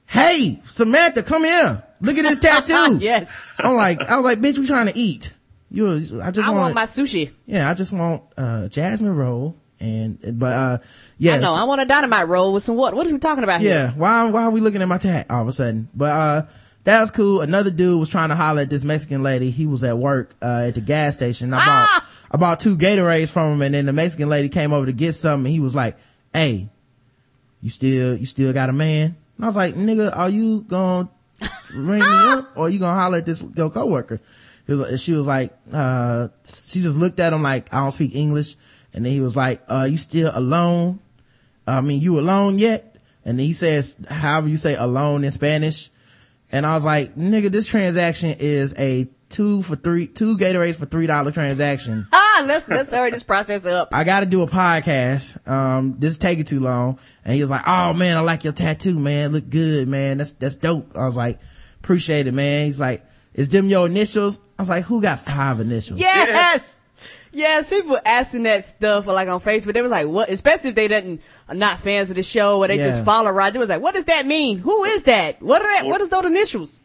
Hey, 0.08 0.60
Samantha, 0.64 1.22
come 1.22 1.44
here. 1.44 1.84
Look 2.00 2.16
at 2.16 2.22
this 2.22 2.38
tattoo. 2.40 2.98
yes. 3.00 3.30
I'm 3.58 3.74
like, 3.74 4.00
I 4.00 4.16
was 4.16 4.24
like, 4.24 4.38
bitch, 4.38 4.58
we 4.58 4.66
trying 4.66 4.86
to 4.86 4.96
eat. 4.96 5.32
You, 5.70 5.96
I 6.22 6.30
just 6.30 6.48
I 6.48 6.50
want, 6.50 6.62
want 6.62 6.74
my 6.74 6.84
sushi. 6.84 7.30
yeah, 7.44 7.68
I 7.68 7.74
just 7.74 7.92
want, 7.92 8.22
uh, 8.38 8.68
jasmine 8.68 9.14
roll 9.14 9.54
and, 9.80 10.18
but, 10.38 10.52
uh, 10.52 10.78
yeah. 11.18 11.34
I 11.34 11.38
know. 11.40 11.54
I 11.54 11.64
want 11.64 11.82
a 11.82 11.84
dynamite 11.84 12.26
roll 12.26 12.54
with 12.54 12.62
some 12.62 12.76
what? 12.76 12.94
What 12.94 13.06
are 13.06 13.12
we 13.12 13.18
talking 13.18 13.44
about 13.44 13.60
here? 13.60 13.70
Yeah. 13.70 13.90
Why, 13.92 14.30
why 14.30 14.44
are 14.44 14.50
we 14.50 14.60
looking 14.62 14.80
at 14.80 14.88
my 14.88 14.96
tat 14.96 15.26
all 15.28 15.42
of 15.42 15.48
a 15.48 15.52
sudden? 15.52 15.88
But, 15.94 16.10
uh, 16.16 16.46
that 16.84 17.02
was 17.02 17.10
cool. 17.10 17.42
Another 17.42 17.70
dude 17.70 18.00
was 18.00 18.08
trying 18.08 18.30
to 18.30 18.34
holler 18.34 18.62
at 18.62 18.70
this 18.70 18.84
Mexican 18.84 19.22
lady. 19.22 19.50
He 19.50 19.66
was 19.66 19.84
at 19.84 19.98
work, 19.98 20.34
uh, 20.40 20.64
at 20.68 20.74
the 20.74 20.80
gas 20.80 21.16
station. 21.16 21.52
I 21.52 21.58
bought, 21.58 21.88
Ah! 21.90 22.08
I 22.30 22.36
bought 22.38 22.60
two 22.60 22.78
Gatorades 22.78 23.30
from 23.30 23.52
him 23.54 23.62
and 23.62 23.74
then 23.74 23.84
the 23.84 23.92
Mexican 23.92 24.30
lady 24.30 24.48
came 24.48 24.72
over 24.72 24.86
to 24.86 24.92
get 24.92 25.12
something. 25.12 25.44
And 25.46 25.52
he 25.52 25.60
was 25.60 25.74
like, 25.74 25.98
Hey, 26.32 26.70
you 27.60 27.68
still, 27.68 28.16
you 28.16 28.24
still 28.24 28.54
got 28.54 28.70
a 28.70 28.72
man? 28.72 29.16
And 29.38 29.44
I 29.44 29.48
was 29.48 29.56
like, 29.56 29.74
nigga, 29.74 30.14
are 30.14 30.28
you 30.28 30.62
gonna 30.62 31.08
ring 31.74 32.00
me 32.00 32.06
up 32.06 32.56
or 32.56 32.66
are 32.66 32.68
you 32.68 32.80
gonna 32.80 33.00
holler 33.00 33.18
at 33.18 33.26
this, 33.26 33.44
your 33.54 33.70
coworker? 33.70 34.20
He 34.66 34.74
was, 34.74 35.00
she 35.02 35.12
was 35.12 35.28
like, 35.28 35.56
uh, 35.72 36.28
she 36.44 36.82
just 36.82 36.98
looked 36.98 37.20
at 37.20 37.32
him 37.32 37.42
like, 37.42 37.72
I 37.72 37.78
don't 37.78 37.92
speak 37.92 38.16
English. 38.16 38.56
And 38.92 39.04
then 39.04 39.12
he 39.12 39.20
was 39.20 39.36
like, 39.36 39.62
uh, 39.68 39.86
you 39.88 39.96
still 39.96 40.32
alone? 40.34 40.98
I 41.68 41.80
mean, 41.80 42.02
you 42.02 42.18
alone 42.18 42.58
yet? 42.58 42.96
And 43.24 43.38
he 43.38 43.52
says, 43.52 43.96
however 44.08 44.48
you 44.48 44.56
say 44.56 44.74
alone 44.74 45.22
in 45.22 45.30
Spanish. 45.30 45.90
And 46.50 46.66
I 46.66 46.74
was 46.74 46.84
like, 46.84 47.14
nigga, 47.14 47.50
this 47.50 47.66
transaction 47.66 48.34
is 48.38 48.74
a 48.76 49.06
two 49.28 49.62
for 49.62 49.76
three, 49.76 50.08
two 50.08 50.36
Gatorades 50.36 50.76
for 50.76 50.86
three 50.86 51.06
dollar 51.06 51.30
transaction. 51.30 52.06
Let's, 52.46 52.68
let's 52.68 52.92
hurry 52.92 53.10
this 53.10 53.22
process 53.22 53.66
up. 53.66 53.88
I 53.92 54.04
gotta 54.04 54.26
do 54.26 54.42
a 54.42 54.46
podcast. 54.46 55.46
Um, 55.48 55.96
this 55.98 56.12
is 56.12 56.18
taking 56.18 56.44
too 56.44 56.60
long. 56.60 56.98
And 57.24 57.34
he 57.34 57.40
was 57.40 57.50
like, 57.50 57.62
oh 57.66 57.92
man, 57.94 58.16
I 58.16 58.20
like 58.20 58.44
your 58.44 58.52
tattoo, 58.52 58.98
man. 58.98 59.32
Look 59.32 59.48
good, 59.48 59.88
man. 59.88 60.18
That's, 60.18 60.32
that's 60.34 60.56
dope. 60.56 60.96
I 60.96 61.04
was 61.04 61.16
like, 61.16 61.38
appreciate 61.80 62.26
it, 62.26 62.34
man. 62.34 62.66
He's 62.66 62.80
like, 62.80 63.04
is 63.34 63.48
them 63.48 63.66
your 63.66 63.86
initials? 63.86 64.40
I 64.58 64.62
was 64.62 64.68
like, 64.68 64.84
who 64.84 65.00
got 65.00 65.20
five 65.20 65.60
initials? 65.60 66.00
Yes. 66.00 66.76
Yes, 67.30 67.68
people 67.68 67.98
asking 68.04 68.44
that 68.44 68.64
stuff 68.64 69.06
like 69.06 69.28
on 69.28 69.40
Facebook. 69.40 69.74
They 69.74 69.82
was 69.82 69.90
like, 69.92 70.08
what, 70.08 70.30
especially 70.30 70.70
if 70.70 70.74
they 70.76 70.88
didn't, 70.88 71.20
are 71.48 71.54
not 71.54 71.78
fans 71.78 72.10
of 72.10 72.16
the 72.16 72.22
show 72.22 72.58
or 72.58 72.66
they 72.68 72.78
Yeah. 72.78 72.86
just 72.86 73.04
follow 73.04 73.30
Roger. 73.30 73.52
They 73.52 73.58
was 73.58 73.68
like, 73.68 73.82
what 73.82 73.94
does 73.94 74.06
that 74.06 74.26
mean? 74.26 74.58
Who 74.58 74.84
is 74.84 75.04
that? 75.04 75.40
What 75.42 75.62
are 75.62 75.68
that? 75.76 75.86
What 75.86 76.00
is 76.00 76.08
those 76.08 76.24
initials? 76.24 76.78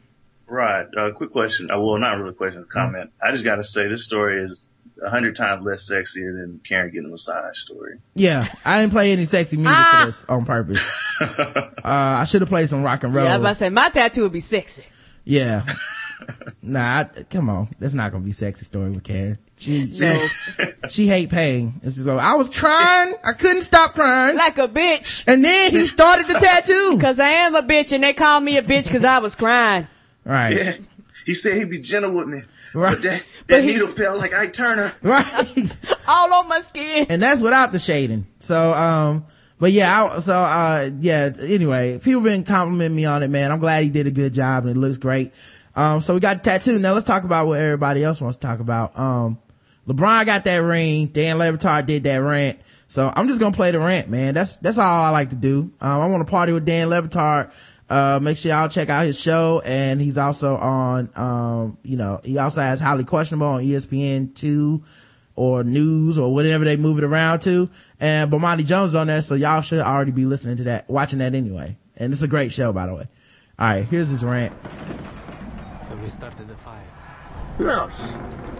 Right. 0.45 0.85
Uh, 0.95 1.11
quick 1.15 1.31
question. 1.31 1.71
Uh, 1.71 1.79
well, 1.79 1.97
not 1.97 2.17
really 2.17 2.31
a 2.31 2.33
question, 2.33 2.59
it's 2.59 2.67
a 2.69 2.71
comment. 2.71 3.11
I 3.23 3.31
just 3.31 3.45
got 3.45 3.55
to 3.55 3.63
say 3.63 3.87
this 3.87 4.03
story 4.03 4.43
is 4.43 4.67
a 5.01 5.09
hundred 5.09 5.35
times 5.35 5.65
less 5.65 5.89
sexier 5.89 6.33
than 6.35 6.59
Karen 6.63 6.91
getting 6.91 7.05
a 7.05 7.09
massage 7.09 7.57
story. 7.57 7.99
Yeah. 8.15 8.45
I 8.65 8.81
didn't 8.81 8.91
play 8.93 9.11
any 9.11 9.25
sexy 9.25 9.57
music 9.57 9.73
Ah. 9.75 9.97
for 10.01 10.05
this 10.07 10.25
on 10.29 10.45
purpose. 10.45 11.01
uh, 11.21 11.61
I 11.83 12.23
should 12.25 12.41
have 12.41 12.49
played 12.49 12.69
some 12.69 12.83
rock 12.83 13.03
and 13.03 13.13
roll. 13.13 13.25
Yeah, 13.25 13.35
I 13.35 13.37
was 13.37 13.41
about 13.43 13.49
to 13.49 13.55
say, 13.55 13.69
my 13.69 13.89
tattoo 13.89 14.23
would 14.23 14.31
be 14.33 14.39
sexy. 14.39 14.83
Yeah. 15.23 15.65
Nah, 16.61 16.99
I, 16.99 17.23
come 17.29 17.49
on. 17.49 17.67
That's 17.79 17.93
not 17.93 18.13
gonna 18.13 18.23
be 18.23 18.31
sexy 18.31 18.63
story 18.63 18.91
with 18.91 19.03
Karen. 19.03 19.37
She, 19.57 19.91
she, 19.91 19.99
No. 19.99 20.27
she 20.89 21.05
hate 21.07 21.29
pain. 21.29 21.81
It's 21.83 21.97
just, 21.97 22.07
I 22.07 22.35
was 22.35 22.49
crying. 22.49 23.15
I 23.25 23.33
couldn't 23.33 23.63
stop 23.63 23.93
crying. 23.93 24.37
like 24.37 24.57
a 24.57 24.69
bitch. 24.69 25.25
And 25.27 25.43
then 25.43 25.71
he 25.71 25.85
started 25.85 26.27
the 26.27 26.35
tattoo. 26.35 26.97
Cause 27.01 27.19
I 27.19 27.27
am 27.27 27.55
a 27.55 27.61
bitch 27.61 27.91
and 27.91 28.01
they 28.01 28.13
call 28.13 28.39
me 28.39 28.55
a 28.55 28.61
bitch 28.63 28.89
cause 28.89 29.03
I 29.03 29.19
was 29.19 29.35
crying. 29.35 29.87
Right. 30.23 30.55
Yeah. 30.55 30.77
He 31.25 31.33
said 31.33 31.57
he'd 31.57 31.69
be 31.69 31.79
gentle 31.79 32.11
with 32.11 32.27
me. 32.27 32.41
Right. 32.73 32.91
But 32.93 33.01
that, 33.03 33.23
But 33.39 33.47
that 33.47 33.63
he- 33.63 33.73
needle 33.73 33.87
felt 33.87 34.19
like 34.19 34.33
Ike 34.33 34.53
Turner. 34.53 34.91
Right. 35.01 35.77
All 36.07 36.33
on 36.33 36.49
my 36.49 36.59
skin. 36.61 37.05
and 37.09 37.21
that's 37.21 37.41
without 37.41 37.71
the 37.71 37.79
shading. 37.79 38.27
So, 38.39 38.73
um, 38.73 39.25
but 39.59 39.71
yeah, 39.71 40.03
I, 40.11 40.19
so, 40.19 40.33
uh, 40.35 40.89
yeah, 40.99 41.31
anyway, 41.41 41.99
people 42.03 42.21
been 42.21 42.43
complimenting 42.43 42.95
me 42.97 43.05
on 43.05 43.23
it, 43.23 43.29
man. 43.29 43.51
I'm 43.51 43.59
glad 43.59 43.83
he 43.83 43.89
did 43.89 44.07
a 44.07 44.11
good 44.11 44.33
job 44.33 44.65
and 44.65 44.75
it 44.75 44.79
looks 44.79 44.97
great. 44.97 45.31
Um, 45.75 46.01
so 46.01 46.13
we 46.13 46.19
got 46.19 46.43
the 46.43 46.49
tattoo. 46.49 46.77
Now 46.79 46.93
let's 46.93 47.05
talk 47.05 47.23
about 47.23 47.47
what 47.47 47.59
everybody 47.59 48.03
else 48.03 48.19
wants 48.21 48.35
to 48.37 48.45
talk 48.45 48.59
about. 48.59 48.97
Um, 48.99 49.39
LeBron 49.87 50.25
got 50.25 50.43
that 50.45 50.57
ring. 50.57 51.07
Dan 51.07 51.37
Le 51.37 51.51
Batard 51.51 51.85
did 51.87 52.03
that 52.03 52.17
rant. 52.17 52.59
So 52.87 53.11
I'm 53.15 53.27
just 53.27 53.39
gonna 53.39 53.55
play 53.55 53.71
the 53.71 53.79
rant, 53.79 54.07
man. 54.09 54.33
That's, 54.35 54.57
that's 54.57 54.77
all 54.77 55.03
I 55.05 55.09
like 55.09 55.29
to 55.31 55.35
do. 55.35 55.71
Um, 55.81 56.01
I 56.01 56.05
want 56.07 56.25
to 56.27 56.29
party 56.31 56.51
with 56.53 56.65
Dan 56.65 56.89
Le 56.89 57.01
Batard. 57.01 57.51
Uh, 57.89 58.19
make 58.21 58.37
sure 58.37 58.51
y'all 58.51 58.69
check 58.69 58.89
out 58.89 59.05
his 59.05 59.19
show. 59.19 59.61
And 59.65 60.01
he's 60.01 60.17
also 60.17 60.57
on, 60.57 61.09
um, 61.15 61.77
you 61.83 61.97
know, 61.97 62.19
he 62.23 62.37
also 62.37 62.61
has 62.61 62.79
highly 62.79 63.03
questionable 63.03 63.47
on 63.47 63.63
ESPN 63.63 64.33
2 64.35 64.83
or 65.35 65.63
news 65.63 66.19
or 66.19 66.33
whatever 66.33 66.63
they 66.63 66.77
move 66.77 66.97
it 66.97 67.03
around 67.03 67.39
to. 67.41 67.69
And 67.99 68.31
Bomani 68.31 68.65
Jones 68.65 68.95
on 68.95 69.07
there. 69.07 69.21
So 69.21 69.35
y'all 69.35 69.61
should 69.61 69.79
already 69.79 70.11
be 70.11 70.25
listening 70.25 70.57
to 70.57 70.63
that, 70.65 70.89
watching 70.89 71.19
that 71.19 71.35
anyway. 71.35 71.77
And 71.97 72.11
it's 72.13 72.21
a 72.21 72.27
great 72.27 72.51
show, 72.51 72.73
by 72.73 72.87
the 72.87 72.95
way. 72.95 73.07
All 73.59 73.67
right. 73.67 73.85
Here's 73.85 74.09
his 74.09 74.23
rant. 74.23 74.53
Have 74.63 76.01
we 76.01 76.09
started 76.09 76.47
the 76.47 76.55
fire? 76.55 76.81
Yes, 77.59 78.15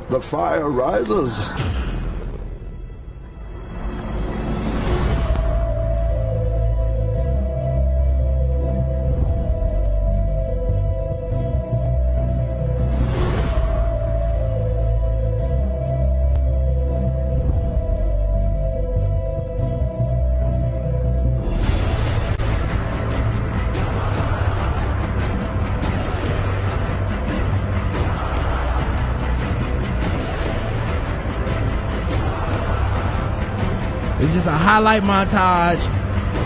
the 0.10 0.22
fire 0.22 0.70
rises. 0.70 1.40
It's 34.44 34.52
just 34.52 34.62
a 34.62 34.66
highlight 34.66 35.04
montage 35.04 35.80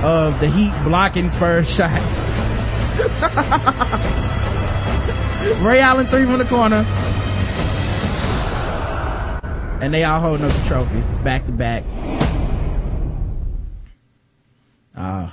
of 0.03 0.39
the 0.39 0.47
Heat 0.47 0.71
blocking 0.83 1.31
Spurs 1.31 1.67
shots. 1.67 2.27
Ray 5.63 5.79
Allen 5.79 6.05
three 6.05 6.25
from 6.25 6.37
the 6.37 6.45
corner. 6.45 6.85
And 9.81 9.91
they 9.91 10.03
all 10.03 10.21
holding 10.21 10.45
up 10.45 10.51
the 10.51 10.67
trophy 10.67 11.01
back 11.23 11.47
to 11.47 11.51
back. 11.51 11.83
Uh, 14.95 15.31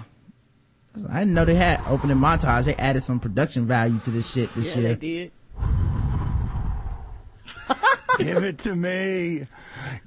I 1.11 1.19
didn't 1.19 1.35
know 1.35 1.45
they 1.45 1.57
had 1.57 1.83
opening 1.87 2.17
montage. 2.17 2.65
They 2.65 2.77
added 2.77 3.03
some 3.03 3.21
production 3.21 3.67
value 3.67 3.99
to 3.99 4.11
this 4.11 4.33
shit 4.33 4.55
this 4.55 4.75
Yeah, 4.75 4.81
year. 4.81 4.95
they 4.95 4.97
did. 4.97 5.33
Give 8.19 8.43
it 8.43 8.57
to 8.61 8.75
me. 8.75 9.49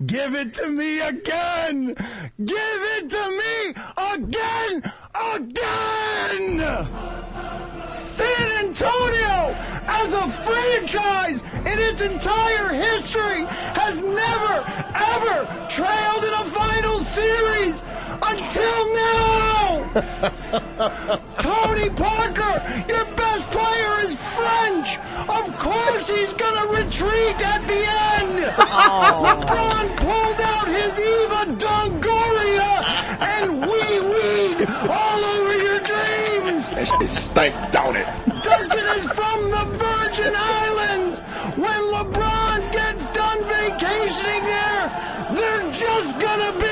Give 0.05 0.36
it 0.36 0.53
to 0.55 0.67
me 0.69 0.99
again. 0.99 1.95
Give 2.43 2.82
it 2.97 3.09
to 3.09 3.30
me 3.32 3.73
again. 4.13 4.93
Again. 5.34 6.88
San 7.89 8.51
Antonio, 8.65 9.55
as 9.88 10.13
a 10.13 10.28
franchise 10.28 11.41
in 11.65 11.80
its 11.80 12.01
entire 12.01 12.69
history, 12.73 13.45
has 13.45 14.01
never, 14.01 14.63
ever 14.93 15.67
trailed 15.69 16.23
in 16.23 16.34
a 16.34 16.45
final 16.45 16.99
series 16.99 17.84
until 18.22 18.93
now. 18.93 19.18
Tony 21.39 21.89
Parker, 21.89 22.86
your 22.88 23.05
best 23.15 23.49
player 23.49 23.99
is 24.05 24.15
French. 24.15 24.97
Of 25.28 25.57
course 25.57 26.09
he's 26.09 26.34
gonna 26.34 26.72
retreat 26.72 27.39
at 27.41 27.61
the 27.68 27.82
end. 28.22 28.53
Oh. 28.59 29.24
LeBron 29.26 29.97
pulled 29.97 30.41
out 30.41 30.68
his 30.68 30.99
Eva 30.99 31.45
Longoria 31.57 32.72
and 33.38 33.61
wee 33.61 33.99
weed 33.99 34.68
all 34.89 35.26
over 35.26 35.57
your 35.57 35.80
dreams. 35.80 36.70
That 36.70 36.88
shit 36.88 37.09
stank, 37.09 37.55
don't 37.72 37.95
it? 37.95 38.07
Duncan 38.43 38.88
is 38.97 39.05
from 39.13 39.51
the 39.51 39.65
Virgin 39.82 40.34
Islands. 40.36 41.20
When 41.57 41.82
LeBron 41.95 42.72
gets 42.72 43.07
done 43.07 43.43
vacationing 43.45 44.43
there, 44.43 44.91
they're 45.34 45.72
just 45.72 46.20
gonna 46.20 46.51
be 46.59 46.66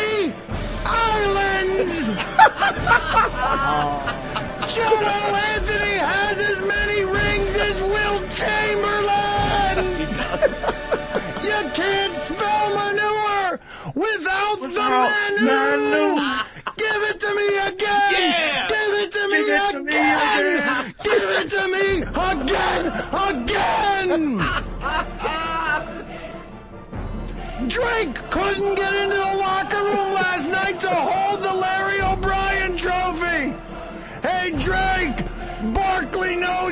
islands. 2.39 4.13
Joel 4.75 5.35
Anthony 5.35 5.97
has 5.97 6.39
as 6.39 6.61
many 6.61 7.03
rings 7.03 7.55
as 7.55 7.81
Wilt 7.81 8.29
Chamberlain. 8.31 9.77
he 9.99 10.05
does. 10.05 10.73
You 11.43 11.69
can't 11.73 12.15
spell 12.15 12.69
manure 12.75 13.59
without 13.95 14.59
the 14.61 14.67
manure. 15.41 16.39
Give 16.77 17.01
it 17.09 17.19
to 17.19 17.35
me 17.35 17.47
again. 17.67 18.67
Give 18.67 18.93
it 19.01 19.11
to 19.11 19.27
me 19.29 19.37
Give 19.37 19.49
it 19.49 19.71
to 19.71 19.79
me 19.83 19.91
again. 19.91 20.45
again. 20.57 20.95
Give 21.03 21.29
it 21.39 21.49
to 21.51 21.67
me 21.67 21.85
again. 22.31 22.83
Again. 23.29 24.55
Drake 27.69 28.15
couldn't 28.29 28.75
get 28.75 28.93
into 28.93 29.15
the 29.15 29.35
locker 29.37 29.83
room 29.83 30.13
last 30.13 30.49
night 30.49 30.79
to 30.81 30.89
hold 30.89 31.41
the 31.41 31.53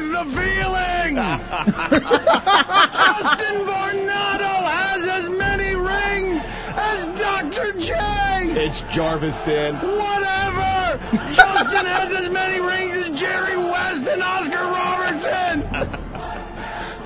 Barkley 0.03 0.11
the 0.11 0.25
feeling. 0.41 1.15
Justin 3.15 3.65
Varnado 3.65 4.63
has 4.65 5.05
as 5.05 5.29
many 5.29 5.75
rings 5.75 6.43
as 6.75 7.07
Dr. 7.19 7.73
J. 7.79 7.93
It's 8.65 8.81
Jarvis, 8.93 9.37
Dan. 9.39 9.75
Whatever. 9.75 10.99
Justin 11.33 11.85
has 11.85 12.13
as 12.13 12.29
many 12.29 12.59
rings 12.59 12.95
as 12.95 13.19
Jerry 13.19 13.57
West 13.57 14.07
and 14.07 14.23
Oscar 14.23 14.63
Robertson. 14.63 15.63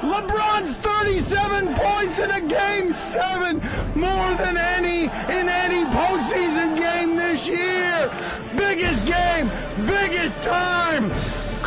LeBron's 0.02 0.74
37 0.74 1.74
points 1.74 2.20
in 2.20 2.32
a 2.32 2.42
game 2.42 2.94
seven, 2.94 3.58
more 3.96 4.36
than 4.36 4.56
any 4.58 5.04
in 5.04 5.50
any 5.50 5.84
postseason 5.92 6.78
game 6.78 7.16
this 7.16 7.48
year. 7.48 8.12
Biggest 8.56 9.06
game, 9.06 9.50
biggest 9.86 10.42
time. 10.44 11.12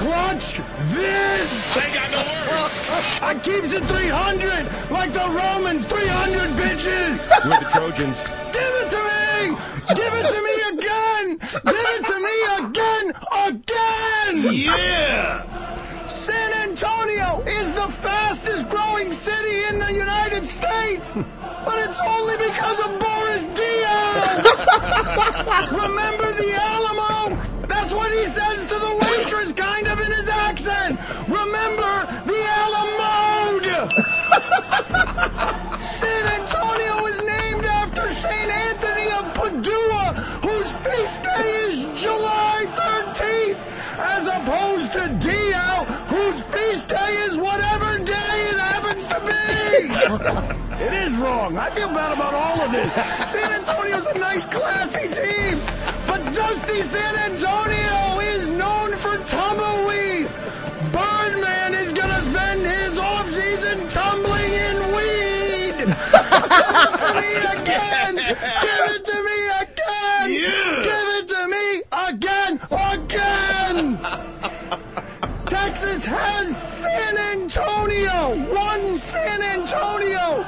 Clutch 0.01 0.57
this. 0.94 1.76
I 1.76 1.84
ain't 1.84 1.94
got 1.94 2.09
no 2.16 2.22
words. 2.48 2.72
I 3.20 3.34
keeps 3.34 3.70
it 3.74 3.84
300 3.84 4.90
like 4.90 5.12
the 5.12 5.28
Romans, 5.28 5.84
300 5.84 6.57
bitches. 6.57 7.28
We're 7.44 7.61
the 7.61 7.68
Trojans. 7.68 8.18
Give 8.51 8.74
it 8.80 8.88
to 8.96 9.01
me! 9.05 9.53
Give 9.92 10.14
it 10.16 10.26
to 10.32 10.40
me 10.48 10.57
again! 10.72 11.36
Give 11.36 11.86
it 11.96 12.05
to 12.09 12.16
me 12.16 12.34
again! 12.64 13.12
Again! 13.44 14.57
Yeah! 14.57 15.44
San 16.09 16.51
Antonio 16.66 17.42
is 17.46 17.74
the 17.74 17.88
fastest 17.92 18.70
growing 18.70 19.12
city 19.12 19.64
in 19.64 19.78
the 19.80 19.92
United 19.92 20.46
States, 20.46 21.12
but 21.12 21.78
it's 21.78 22.01
only 22.07 22.38
because 22.38 22.80
of 22.80 22.98
Boris 22.98 23.44
Diaw. 23.53 24.48
Remember 25.84 26.32
the 26.32 26.55
Alamo? 26.55 27.59
That's 27.91 28.03
what 28.05 28.12
he 28.16 28.24
says 28.24 28.66
to 28.66 28.78
the 28.78 28.95
waitress, 29.03 29.53
kind 29.53 29.88
of 29.88 29.99
in 29.99 30.12
his 30.12 30.28
accent. 30.28 31.01
Remember 31.26 32.07
the 32.24 32.41
Alamo? 32.62 33.59
San 35.80 36.26
Antonio 36.41 37.07
is 37.07 37.20
named 37.20 37.64
after 37.64 38.09
St. 38.11 38.49
Anthony 38.49 39.11
of 39.11 39.34
Padua, 39.34 40.14
whose 40.47 40.70
feast 40.70 41.24
day 41.24 41.51
is 41.66 41.82
July 42.01 42.64
13th, 42.78 43.59
as 43.99 44.28
opposed 44.28 44.93
to 44.93 45.09
Diaw, 45.18 45.84
whose 46.14 46.43
feast 46.43 46.91
day 46.91 47.12
is 47.26 47.38
whatever 47.38 47.99
day 47.99 48.51
it 48.53 48.59
happens 48.61 49.09
to 49.09 49.18
be. 49.18 49.34
it 50.84 50.93
is 50.93 51.16
wrong. 51.16 51.59
I 51.59 51.70
feel 51.70 51.88
bad 51.88 52.12
about 52.12 52.34
all 52.34 52.61
of 52.61 52.70
this. 52.70 52.93
San 53.28 53.51
Antonio's 53.51 54.07
a 54.07 54.14
nice, 54.16 54.47
classy 54.47 55.09
team, 55.09 55.61
Dusty 56.32 56.82
San 56.82 57.16
Antonio 57.16 58.20
is 58.20 58.48
known 58.48 58.96
for 58.96 59.16
tumbleweed. 59.24 60.28
Birdman 60.92 61.74
is 61.74 61.92
gonna 61.92 62.20
spend 62.20 62.64
his 62.64 62.98
offseason 62.98 63.88
to 65.80 67.08
me 67.20 67.36
again. 67.36 68.16
Give 68.16 68.86
it 68.94 69.04
to 69.04 69.16
me 69.28 69.38
again. 69.62 70.26
Give 70.82 71.08
it 71.18 71.26
to 71.28 71.48
me 71.48 71.82
again. 72.08 72.60
Again. 72.70 73.86
Texas 75.46 76.04
has 76.04 76.56
San 76.56 77.18
Antonio. 77.18 78.36
One 78.54 78.98
San 78.98 79.42
Antonio. 79.42 80.44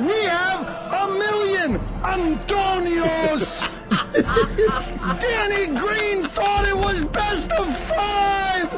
We 0.00 0.24
have 0.24 0.60
a 0.92 1.08
million 1.12 1.78
Antonios. 2.02 3.70
Danny 5.20 5.66
Green 5.78 6.24
thought 6.24 6.66
it 6.68 6.76
was 6.76 7.02
best 7.04 7.50
of 7.52 7.74
five. 7.76 8.68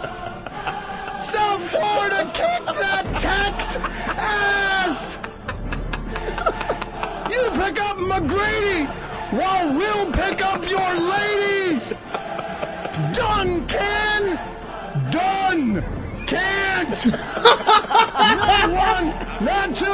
South 1.19 1.63
Florida 1.69 2.23
kicked 2.35 2.67
that 2.67 3.05
Tex 3.19 3.77
ass. 4.17 5.17
You 7.33 7.51
pick 7.51 7.81
up 7.81 7.97
McGrady 7.97 8.87
while 9.33 9.77
we'll 9.77 10.13
pick 10.13 10.41
up 10.41 10.69
your 10.69 10.95
ladies. 11.01 11.93
Done 13.17 13.67
can. 13.67 14.39
Done 15.11 15.98
can't. 16.29 17.07
not 17.07 18.69
one, 18.69 19.07
not 19.45 19.75
two, 19.75 19.87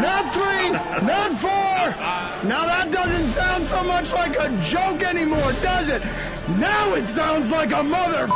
not 0.00 0.34
three, 0.34 0.70
not 1.06 1.32
four. 1.32 1.80
Now 2.46 2.66
that 2.66 2.90
doesn't 2.92 3.28
sound 3.28 3.66
so 3.66 3.82
much 3.82 4.12
like 4.12 4.36
a 4.38 4.50
joke 4.60 5.02
anymore, 5.02 5.52
does 5.62 5.88
it? 5.88 6.02
Now 6.58 6.94
it 6.94 7.06
sounds 7.06 7.50
like 7.50 7.72
a 7.72 7.82
mother 7.82 8.26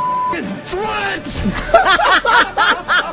threat. 0.65 1.25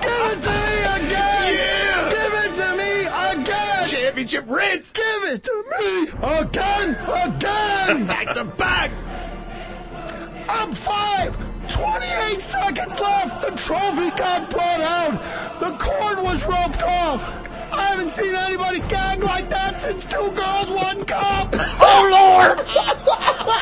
Give 0.03 0.24
it 0.33 0.41
to 0.43 0.55
me 0.64 0.76
again. 0.97 1.55
Yeah! 1.55 2.09
Give 2.11 2.35
it 2.45 2.53
to 2.57 2.76
me 2.76 2.93
again. 3.05 3.89
Championship 3.89 4.45
Ritz! 4.49 4.93
Give 4.93 5.24
it 5.24 5.43
to 5.43 5.64
me 5.78 6.09
again, 6.22 6.97
again. 7.07 8.07
Back 8.07 8.35
to 8.35 8.45
back! 8.45 8.91
Up 10.49 10.74
five. 10.74 11.52
28 11.73 12.41
seconds 12.41 13.01
left. 13.01 13.41
The 13.41 13.51
trophy 13.57 14.11
got 14.11 14.51
brought 14.51 14.81
out. 14.81 15.59
The 15.59 15.70
cord 15.79 16.23
was 16.23 16.47
roped 16.47 16.83
off. 16.83 17.23
I 17.73 17.87
haven't 17.89 18.11
seen 18.11 18.35
anybody 18.35 18.81
gag 18.81 19.23
like 19.23 19.49
that 19.49 19.79
since 19.79 20.05
two 20.05 20.31
girls, 20.33 20.68
one 20.68 21.05
cup. 21.07 21.55
Oh, 21.85 22.09
Lord! 22.12 22.59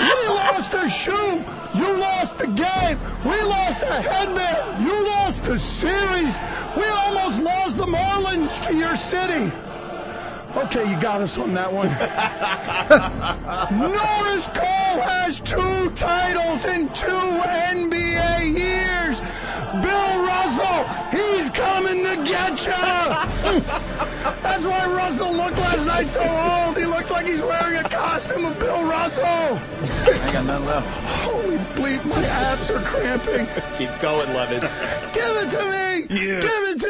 we 0.01 0.29
lost 0.35 0.75
a 0.75 0.89
shoe. 0.89 1.45
You 1.75 1.99
lost 1.99 2.37
the 2.39 2.49
game. 2.49 2.99
We 3.25 3.41
lost 3.43 3.83
a 3.83 4.03
headband. 4.03 4.85
You 4.85 5.07
lost 5.07 5.45
the 5.45 5.59
series. 5.59 6.37
We 6.77 6.85
almost 6.87 7.41
lost 7.41 7.77
the 7.79 7.87
Marlins 7.87 8.61
to 8.67 8.75
your 8.75 8.97
city. 8.97 9.53
Okay, 10.57 10.91
you 10.91 11.01
got 11.01 11.21
us 11.21 11.39
on 11.39 11.55
that 11.55 11.73
one. 11.73 11.89
Norris 13.81 14.49
Cole 14.49 15.01
has 15.01 15.41
two 15.41 15.91
titles 15.91 16.65
in 16.65 16.89
two 16.89 17.07
NBA 17.07 18.59
years. 18.59 19.21
Bill 19.81 20.27
Russell, 20.27 20.85
he's 21.13 21.51
coming 21.51 22.03
to 22.03 22.17
get 22.25 22.67
you. 22.67 22.73
That's 24.43 24.67
why 24.67 24.87
Russell 24.87 25.33
looked 25.33 25.59
last 25.59 25.87
night 25.87 26.11
so 26.11 26.21
old. 26.23 26.77
He 26.77 26.85
looks 26.85 27.13
like 27.13 27.27
he's 27.27 27.41
wearing 27.41 27.77
a 27.77 27.89
costume 27.89 28.45
of 28.47 28.59
Bill 28.59 28.83
Russell. 28.83 29.25
I 29.25 30.31
got 30.33 30.47
none 30.47 30.65
left. 30.65 30.89
Holy 31.23 31.59
bleep, 31.59 32.05
my 32.05 32.25
abs 32.25 32.71
are 32.71 32.83
cramping. 32.83 33.47
Keep 33.77 34.01
going, 34.01 34.29
Levitz. 34.31 35.13
Give 35.13 35.37
it 35.37 35.51
to 35.51 35.63
me. 35.71 36.07
Yeah. 36.11 36.41
Give 36.41 36.69
it 36.71 36.81
to 36.81 36.89
me 36.89 36.90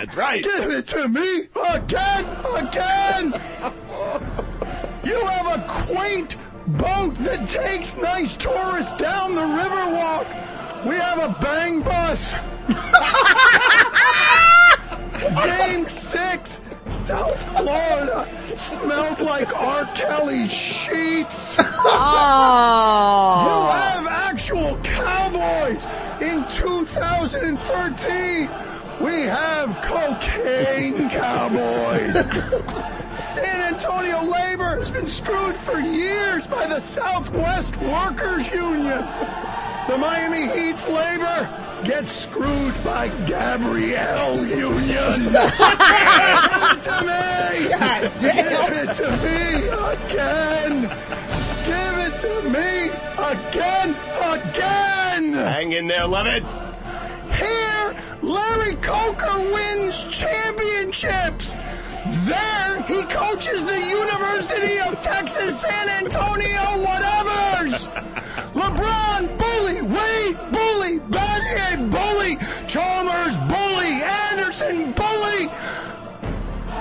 That's 0.00 0.16
right. 0.16 0.42
Give 0.42 0.70
it 0.70 0.86
to 0.88 1.06
me 1.08 1.48
again, 1.74 2.24
again. 2.56 3.34
You 5.04 5.20
have 5.26 5.46
a 5.46 5.62
quaint 5.68 6.36
boat 6.78 7.14
that 7.16 7.46
takes 7.46 7.98
nice 7.98 8.34
tourists 8.34 8.94
down 8.94 9.34
the 9.34 9.42
Riverwalk. 9.42 10.26
We 10.86 10.94
have 10.94 11.18
a 11.18 11.36
bang 11.42 11.82
bus. 11.82 12.32
Game 15.44 15.86
six, 15.86 16.62
South 16.86 17.42
Florida 17.58 18.26
smelled 18.56 19.20
like 19.20 19.54
R. 19.54 19.84
Kelly's 19.94 20.50
sheets. 20.50 21.58
You 21.58 21.64
Oh. 21.92 23.68
have 23.70 24.06
actual 24.06 24.78
cowboys 24.82 25.86
in 26.22 26.42
2013. 26.48 28.48
We 29.00 29.22
have 29.22 29.80
cocaine 29.82 31.08
cowboys. 31.10 32.14
San 33.20 33.60
Antonio 33.72 34.22
labor 34.22 34.76
has 34.78 34.90
been 34.90 35.06
screwed 35.06 35.56
for 35.56 35.80
years 35.80 36.46
by 36.46 36.66
the 36.66 36.78
Southwest 36.80 37.76
Workers 37.78 38.50
Union. 38.52 39.06
The 39.88 39.96
Miami 39.98 40.48
Heat's 40.48 40.86
labor 40.86 41.48
gets 41.84 42.12
screwed 42.12 42.74
by 42.84 43.08
Gabrielle 43.26 44.36
Union. 44.46 45.24
Give 45.24 45.40
it 46.68 46.82
to 46.84 47.00
me. 47.08 47.68
Give 48.20 48.72
it 48.76 48.94
to 48.96 49.10
me 49.24 49.68
again. 49.94 50.82
Give 51.66 51.96
it 52.06 52.14
to 52.20 52.32
me 52.50 52.90
again, 53.18 53.90
again. 54.22 55.32
Hang 55.32 55.72
in 55.72 55.86
there, 55.86 56.06
Levitz! 56.06 56.60
Here, 57.34 57.59
Larry 58.22 58.74
Coker 58.76 59.38
wins 59.52 60.04
championships. 60.04 61.54
There, 62.26 62.82
he 62.82 63.02
coaches 63.04 63.64
the 63.64 63.78
University 63.78 64.78
of 64.78 65.00
Texas 65.00 65.60
San 65.60 65.88
Antonio 65.88 66.84
whatevers. 66.84 67.88
LeBron, 68.52 69.38
bully. 69.38 69.82
Wade, 69.82 70.36
bully. 70.52 70.98
Battier, 71.10 71.90
bully. 71.90 72.36
Chalmers, 72.66 73.36
bully. 73.48 74.02
Anderson, 74.02 74.92
bully. 74.92 74.99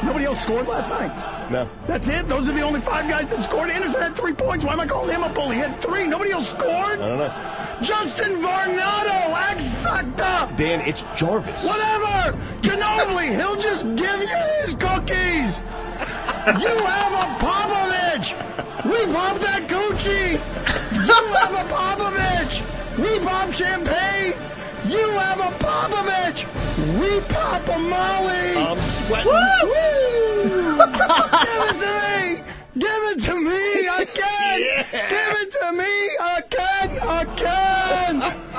Nobody 0.03 0.25
else 0.25 0.41
scored 0.41 0.67
last 0.67 0.89
night. 0.89 1.11
No. 1.51 1.69
That's 1.85 2.07
it. 2.07 2.27
Those 2.27 2.47
are 2.47 2.53
the 2.53 2.61
only 2.61 2.81
five 2.81 3.09
guys 3.09 3.27
that 3.29 3.43
scored. 3.43 3.69
Anderson 3.69 4.01
had 4.01 4.15
three 4.15 4.33
points. 4.33 4.63
Why 4.63 4.73
am 4.73 4.79
I 4.79 4.87
calling 4.87 5.13
him 5.13 5.23
a 5.23 5.29
bully? 5.29 5.55
He 5.55 5.61
had 5.61 5.81
three. 5.81 6.07
Nobody 6.07 6.31
else 6.31 6.49
scored. 6.49 6.99
I 6.99 7.07
don't 7.07 7.17
know. 7.17 7.59
Justin 7.81 8.35
Varnado, 8.41 9.51
X 9.51 9.69
Factor. 9.83 10.55
Dan, 10.55 10.81
it's 10.81 11.03
Jarvis. 11.15 11.65
Whatever! 11.65 12.37
Ginobili, 12.61 13.35
he'll 13.35 13.55
just 13.55 13.85
give 13.95 14.19
you 14.19 14.37
his 14.61 14.73
cookies! 14.75 15.59
You 16.59 16.75
have 16.83 17.13
a 17.13 17.25
Popovich! 17.39 18.35
We 18.83 19.13
pop 19.13 19.39
that 19.39 19.67
Gucci! 19.67 20.33
You 21.07 21.33
have 21.35 21.53
a 21.53 21.65
Popovich! 21.73 22.61
We 22.97 23.19
pop 23.25 23.53
champagne! 23.53 24.33
You 24.85 25.09
have 25.19 25.39
a 25.39 25.51
Popovich! 25.59 26.45
We 26.99 27.19
pop 27.21 27.67
a 27.67 27.77
Molly! 27.77 28.55
I'm 28.55 28.79
sweating. 28.79 29.31
Woo! 29.31 30.77
Give 31.45 31.63
it 31.67 31.77
to 31.79 32.43
me! 32.45 32.48
Give 32.79 33.03
it 33.11 33.19
to 33.25 33.35
me 33.35 33.87
again! 33.87 34.85
Give 34.91 35.35
it 35.41 35.51
to 35.59 35.73
me 35.73 36.09
again! 36.37 36.97
Again! 37.27 38.45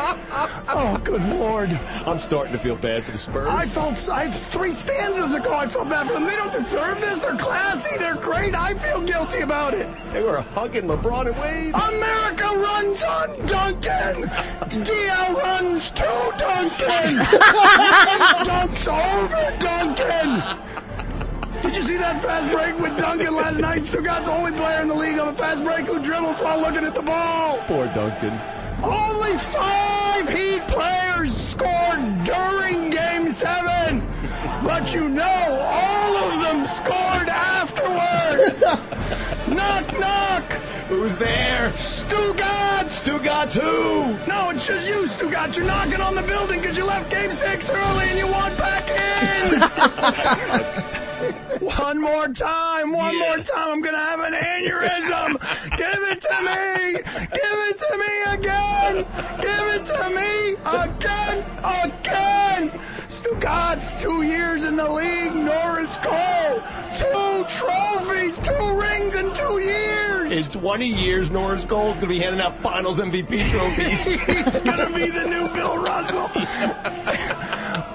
Oh, 0.72 0.98
good 1.04 1.22
lord. 1.28 1.68
I'm 2.06 2.18
starting 2.18 2.52
to 2.52 2.58
feel 2.58 2.76
bad 2.76 3.04
for 3.04 3.10
the 3.10 3.18
Spurs. 3.18 3.48
I 3.48 3.62
felt 3.62 4.08
I, 4.08 4.30
three 4.30 4.72
stanzas 4.72 5.34
ago. 5.34 5.52
I 5.52 5.66
felt 5.68 5.88
bad 5.90 6.06
for 6.06 6.14
them. 6.14 6.26
They 6.26 6.36
don't 6.36 6.52
deserve 6.52 7.00
this. 7.00 7.18
They're 7.18 7.36
classy. 7.36 7.98
They're 7.98 8.14
great. 8.14 8.54
I 8.54 8.74
feel 8.74 9.02
guilty 9.02 9.40
about 9.40 9.74
it. 9.74 9.86
they 10.12 10.22
were 10.22 10.40
hugging 10.40 10.84
LeBron 10.84 11.26
and 11.26 11.38
Wade. 11.38 11.74
America 11.74 12.44
runs 12.56 13.02
on 13.02 13.46
Duncan. 13.46 14.30
DL 14.70 15.34
runs 15.34 15.90
to 15.90 16.34
Duncan. 16.38 17.16
Dunks 18.46 18.86
over 18.88 19.58
Duncan. 19.58 20.42
Did 21.62 21.76
you 21.76 21.82
see 21.82 21.96
that 21.98 22.22
fast 22.22 22.50
break 22.50 22.78
with 22.78 22.96
Duncan 22.98 23.34
last 23.34 23.58
night? 23.58 23.82
Stugotz 23.82 24.24
the 24.24 24.32
only 24.32 24.52
player 24.52 24.80
in 24.80 24.88
the 24.88 24.94
league 24.94 25.18
on 25.18 25.26
the 25.26 25.38
fast 25.38 25.62
break 25.62 25.86
who 25.86 26.02
dribbles 26.02 26.40
while 26.40 26.60
looking 26.60 26.84
at 26.84 26.94
the 26.94 27.02
ball. 27.02 27.58
Poor 27.66 27.86
Duncan. 27.86 28.32
Only 28.82 29.36
five 29.36 30.28
Heat 30.28 30.66
players 30.68 31.34
scored 31.34 32.24
during 32.24 32.90
Game 32.90 33.30
7. 33.30 34.00
But 34.64 34.92
you 34.94 35.08
know, 35.08 35.24
all 35.24 36.16
of 36.16 36.40
them 36.40 36.66
scored 36.66 37.28
afterward. 37.28 38.40
knock, 39.50 39.98
knock. 39.98 40.52
Who's 40.88 41.16
there? 41.16 41.70
Stugotz. 41.76 43.04
Stugotz 43.04 43.54
who? 43.60 44.16
No, 44.26 44.50
it's 44.50 44.66
just 44.66 44.88
you, 44.88 45.02
Stugotz. 45.04 45.56
You're 45.56 45.66
knocking 45.66 46.00
on 46.00 46.14
the 46.14 46.22
building 46.22 46.60
because 46.60 46.76
you 46.76 46.84
left 46.84 47.10
Game 47.10 47.32
6 47.32 47.70
early 47.70 48.08
and 48.08 48.18
you 48.18 48.26
want 48.26 48.56
back 48.58 48.88
in. 48.90 49.60
One 51.60 52.00
more 52.00 52.28
time, 52.28 52.92
one 52.92 53.18
more 53.18 53.36
time. 53.38 53.68
I'm 53.68 53.80
gonna 53.82 53.98
have 53.98 54.20
an 54.20 54.32
aneurysm. 54.32 55.38
Give 55.76 56.02
it 56.08 56.20
to 56.22 56.42
me. 56.42 56.92
Give 57.02 57.58
it 57.68 57.78
to 57.78 57.98
me 57.98 58.22
again. 58.32 59.04
Give 59.42 59.68
it 59.74 59.84
to 59.86 60.08
me 60.08 60.56
again, 60.64 61.44
again. 61.58 62.70
Stugotz 63.08 63.92
two 64.00 64.22
years 64.22 64.64
in 64.64 64.76
the 64.76 64.88
league. 64.90 65.34
Norris 65.34 65.98
Cole, 65.98 66.62
two 66.94 67.44
trophies, 67.48 68.38
two 68.38 68.80
rings, 68.80 69.14
and 69.14 69.34
two 69.34 69.39
years. 69.58 70.32
In 70.32 70.60
20 70.60 70.86
years, 70.86 71.30
Norris 71.30 71.64
Cole's 71.64 71.96
gonna 71.98 72.08
be 72.08 72.18
handing 72.18 72.40
out 72.40 72.56
Finals 72.60 72.98
MVP 73.00 73.50
trophies. 73.50 74.20
He's 74.26 74.62
gonna 74.62 74.94
be 74.94 75.10
the 75.10 75.24
new 75.28 75.48
Bill 75.48 75.76
Russell. 75.78 76.28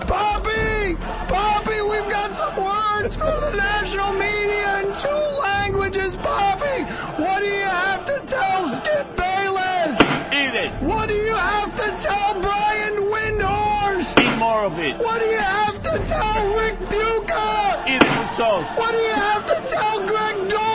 Poppy, 0.08 0.96
Poppy, 1.28 1.82
we've 1.82 2.10
got 2.10 2.36
some 2.36 2.56
words 2.58 3.16
for 3.16 3.26
the 3.40 3.54
national 3.56 4.14
media 4.14 4.80
in 4.82 4.86
two 5.00 5.40
languages. 5.42 6.18
Poppy, 6.18 6.84
what 7.22 7.40
do 7.40 7.46
you 7.46 7.62
have 7.62 8.06
to 8.06 8.22
tell 8.26 8.68
Skip 8.68 9.16
Bayless? 9.16 10.00
Eat 10.34 10.56
it. 10.56 10.72
What 10.82 11.10
do 11.10 11.16
you 11.16 11.36
have 11.36 11.74
to 11.76 11.98
tell 12.04 12.40
Brian 12.42 12.96
Windhorst? 13.12 14.20
Eat 14.22 14.38
more 14.38 14.66
of 14.66 14.78
it. 14.80 14.98
What 14.98 15.20
do 15.20 15.26
you 15.26 15.38
have 15.38 15.82
to 15.84 16.00
tell 16.06 16.56
Rick 16.56 16.78
Bucher? 16.90 17.84
Eat 17.88 18.02
it 18.04 18.20
with 18.20 18.30
sauce. 18.32 18.68
What 18.78 18.92
do 18.92 18.98
you 18.98 19.14
have 19.14 19.48
to 19.48 19.74
tell 19.74 20.06
Gregg 20.08 20.36
Doyel? 20.50 20.75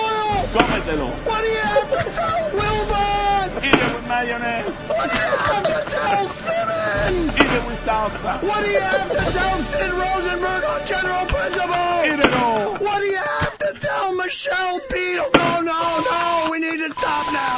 Cómetelo. 0.52 1.08
What 1.24 1.40
do 1.42 1.48
you 1.48 1.58
have 1.60 1.90
to 1.90 2.10
tell 2.10 2.50
Wilbon? 2.50 3.64
Eat 3.64 3.74
it 3.74 3.94
with 3.94 4.06
mayonnaise. 4.08 4.80
What 4.88 5.10
do 5.10 5.16
you 5.16 5.36
have 5.46 5.66
to 5.66 5.90
tell 5.90 6.28
Simmons? 6.28 7.36
Eat 7.36 7.52
it 7.58 7.66
with 7.66 7.78
salsa. 7.78 8.42
What 8.42 8.64
do 8.64 8.70
you 8.70 8.80
have 8.80 9.10
to 9.10 9.32
tell 9.32 9.58
Sid 9.60 9.92
Rosenberg 9.92 10.64
on 10.64 10.86
general 10.86 11.26
principle? 11.26 12.02
Eat 12.04 12.18
it 12.26 12.34
all. 12.34 12.76
What 12.78 12.98
do 13.00 13.06
you 13.06 13.16
have 13.16 13.58
to 13.58 13.74
tell 13.78 14.14
Michelle 14.14 14.80
Beadle? 14.90 15.30
No, 15.36 15.60
no, 15.60 15.80
no, 16.10 16.48
we 16.50 16.58
need 16.58 16.78
to 16.78 16.90
stop 16.90 17.32
now. 17.32 17.56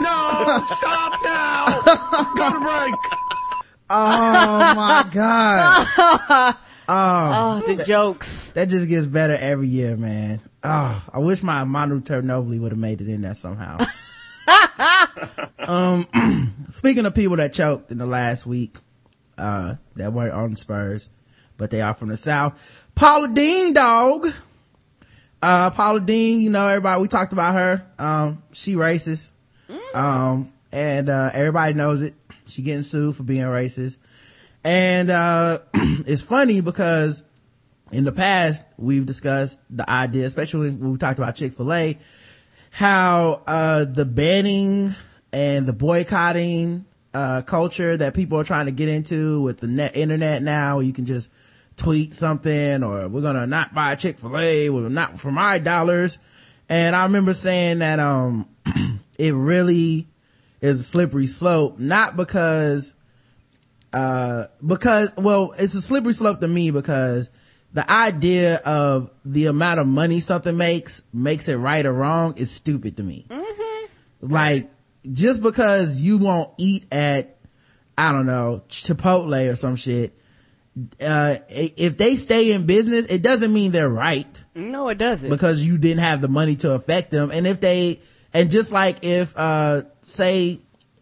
No, 0.00 0.46
no, 0.46 0.64
stop 0.66 1.20
now. 1.24 1.82
Go 2.36 2.52
to 2.52 2.60
break. 2.60 2.94
Oh 3.90 4.72
my 4.74 5.04
god. 5.12 6.56
Oh, 6.88 7.62
the 7.66 7.84
jokes. 7.84 8.52
That 8.52 8.68
just 8.68 8.88
gets 8.88 9.06
better 9.06 9.36
every 9.38 9.68
year, 9.68 9.96
man. 9.96 10.40
Oh, 10.62 11.04
I 11.12 11.18
wish 11.18 11.42
my 11.42 11.64
Manu 11.64 12.00
Ginobili 12.00 12.60
would 12.60 12.72
have 12.72 12.78
made 12.78 13.00
it 13.00 13.08
in 13.08 13.22
there 13.22 13.34
somehow. 13.34 13.78
um, 15.58 16.06
speaking 16.70 17.06
of 17.06 17.14
people 17.14 17.36
that 17.36 17.52
choked 17.52 17.90
in 17.90 17.98
the 17.98 18.06
last 18.06 18.46
week, 18.46 18.76
uh, 19.38 19.76
that 19.96 20.12
weren't 20.12 20.32
on 20.32 20.50
the 20.52 20.56
Spurs, 20.56 21.10
but 21.56 21.70
they 21.70 21.80
are 21.80 21.94
from 21.94 22.08
the 22.08 22.16
South. 22.16 22.88
Paula 22.94 23.28
Deen, 23.28 23.72
dog. 23.72 24.28
Uh, 25.42 25.70
Paula 25.70 26.00
Deen, 26.00 26.40
you 26.40 26.50
know, 26.50 26.66
everybody, 26.68 27.02
we 27.02 27.08
talked 27.08 27.32
about 27.32 27.54
her. 27.54 27.86
Um, 27.98 28.42
she 28.52 28.74
racist. 28.74 29.32
Um, 29.94 30.52
and, 30.72 31.08
uh, 31.08 31.30
everybody 31.32 31.74
knows 31.74 32.02
it. 32.02 32.14
She 32.46 32.62
getting 32.62 32.82
sued 32.82 33.16
for 33.16 33.22
being 33.22 33.44
racist. 33.46 33.98
And, 34.66 35.10
uh, 35.10 35.60
it's 35.74 36.22
funny 36.22 36.60
because 36.60 37.22
in 37.92 38.02
the 38.02 38.10
past, 38.10 38.64
we've 38.76 39.06
discussed 39.06 39.62
the 39.70 39.88
idea, 39.88 40.26
especially 40.26 40.70
when 40.72 40.90
we 40.90 40.98
talked 40.98 41.20
about 41.20 41.36
Chick-fil-A, 41.36 41.98
how, 42.72 43.44
uh, 43.46 43.84
the 43.84 44.04
banning 44.04 44.92
and 45.32 45.66
the 45.68 45.72
boycotting, 45.72 46.84
uh, 47.14 47.42
culture 47.42 47.96
that 47.96 48.14
people 48.14 48.40
are 48.40 48.44
trying 48.44 48.66
to 48.66 48.72
get 48.72 48.88
into 48.88 49.40
with 49.40 49.60
the 49.60 49.68
net 49.68 49.96
internet 49.96 50.42
now, 50.42 50.80
you 50.80 50.92
can 50.92 51.06
just 51.06 51.30
tweet 51.76 52.12
something 52.12 52.82
or 52.82 53.06
we're 53.06 53.22
gonna 53.22 53.46
not 53.46 53.72
buy 53.72 53.94
Chick-fil-A, 53.94 54.70
we're 54.70 54.88
not 54.88 55.20
for 55.20 55.30
my 55.30 55.58
dollars. 55.58 56.18
And 56.68 56.96
I 56.96 57.04
remember 57.04 57.34
saying 57.34 57.78
that, 57.78 58.00
um, 58.00 58.48
it 59.16 59.32
really 59.32 60.08
is 60.60 60.80
a 60.80 60.82
slippery 60.82 61.28
slope, 61.28 61.78
not 61.78 62.16
because 62.16 62.94
uh, 63.96 64.46
because, 64.66 65.14
well, 65.16 65.54
it's 65.58 65.74
a 65.74 65.80
slippery 65.80 66.12
slope 66.12 66.40
to 66.40 66.48
me 66.48 66.70
because 66.70 67.30
the 67.72 67.90
idea 67.90 68.56
of 68.56 69.10
the 69.24 69.46
amount 69.46 69.80
of 69.80 69.86
money 69.86 70.20
something 70.20 70.56
makes, 70.56 71.02
makes 71.14 71.48
it 71.48 71.56
right 71.56 71.84
or 71.86 71.92
wrong 71.92 72.34
is 72.36 72.50
stupid 72.50 72.96
to 72.98 73.02
me. 73.02 73.26
Like, 74.20 74.70
just 75.10 75.42
because 75.42 76.00
you 76.00 76.18
won't 76.18 76.50
eat 76.58 76.84
at, 76.92 77.38
I 77.96 78.12
don't 78.12 78.26
know, 78.26 78.62
Chipotle 78.68 79.50
or 79.50 79.56
some 79.56 79.76
shit, 79.76 80.12
uh, 81.00 81.36
if 81.48 81.96
they 81.96 82.16
stay 82.16 82.52
in 82.52 82.66
business, 82.66 83.06
it 83.06 83.22
doesn't 83.22 83.52
mean 83.52 83.72
they're 83.72 83.88
right 83.88 84.44
No, 84.54 84.88
it 84.90 84.98
doesn't. 84.98 85.30
because 85.30 85.62
you 85.62 85.78
didn't 85.78 86.00
have 86.00 86.20
the 86.20 86.28
money 86.28 86.56
to 86.56 86.72
affect 86.72 87.10
them. 87.10 87.30
And 87.30 87.46
if 87.46 87.60
they, 87.60 88.00
and 88.34 88.50
just 88.50 88.72
like 88.72 88.98
if, 89.04 89.32
uh, 89.38 89.82
say 90.02 90.60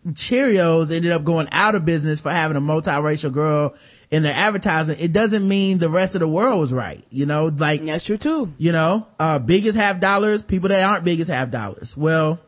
Cheerios 0.09 0.95
ended 0.95 1.13
up 1.13 1.25
going 1.25 1.49
out 1.51 1.75
of 1.75 1.85
business 1.87 2.21
for 2.21 2.31
having 2.31 2.57
a 2.57 2.61
multiracial 2.61 3.33
girl 3.33 3.75
in 4.11 4.23
their 4.23 4.35
advertisement, 4.35 5.01
it 5.01 5.13
doesn't 5.13 5.47
mean 5.47 5.79
the 5.79 5.89
rest 5.89 6.15
of 6.15 6.21
the 6.21 6.29
world 6.29 6.61
was 6.61 6.73
right. 6.73 7.03
You 7.11 7.27
know, 7.27 7.47
like, 7.47 7.85
That's 7.85 8.05
true 8.05 8.19
too. 8.19 8.53
you 8.59 8.71
know, 8.71 9.07
uh, 9.19 9.39
big 9.39 9.67
as 9.67 9.75
half 9.75 10.01
dollars, 10.01 10.43
people 10.43 10.69
that 10.69 10.85
aren't 10.85 11.05
big 11.05 11.21
as 11.21 11.29
half 11.29 11.51
dollars. 11.51 11.97
Well, 11.97 12.39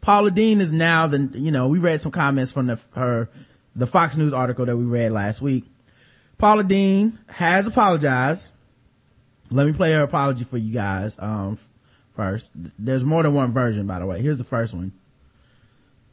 Paula 0.00 0.30
Deen 0.30 0.60
is 0.60 0.72
now 0.72 1.06
the, 1.08 1.30
you 1.34 1.50
know, 1.50 1.68
we 1.68 1.80
read 1.80 2.00
some 2.00 2.12
comments 2.12 2.52
from 2.52 2.66
the, 2.66 2.80
her, 2.94 3.28
the 3.74 3.86
Fox 3.86 4.16
News 4.16 4.32
article 4.32 4.64
that 4.66 4.76
we 4.76 4.84
read 4.84 5.12
last 5.12 5.42
week. 5.42 5.64
Paula 6.38 6.64
Deen 6.64 7.18
has 7.28 7.66
apologized. 7.66 8.50
Let 9.50 9.66
me 9.66 9.72
play 9.72 9.92
her 9.92 10.02
apology 10.02 10.44
for 10.44 10.56
you 10.56 10.72
guys, 10.72 11.18
um, 11.18 11.58
first. 12.12 12.52
There's 12.54 13.04
more 13.04 13.24
than 13.24 13.34
one 13.34 13.52
version, 13.52 13.86
by 13.86 13.98
the 13.98 14.06
way. 14.06 14.22
Here's 14.22 14.38
the 14.38 14.44
first 14.44 14.72
one. 14.72 14.92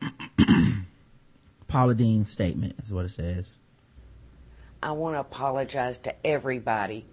Paula 1.67 1.95
Deen's 1.95 2.31
statement 2.31 2.75
is 2.79 2.93
what 2.93 3.05
it 3.05 3.11
says. 3.11 3.59
I 4.81 4.91
want 4.91 5.15
to 5.15 5.19
apologize 5.19 5.97
to 5.99 6.13
everybody 6.25 7.05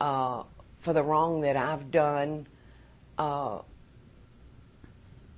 uh, 0.00 0.44
for 0.80 0.92
the 0.92 1.02
wrong 1.02 1.42
that 1.42 1.56
I've 1.56 1.90
done. 1.90 2.46
Uh, 3.18 3.58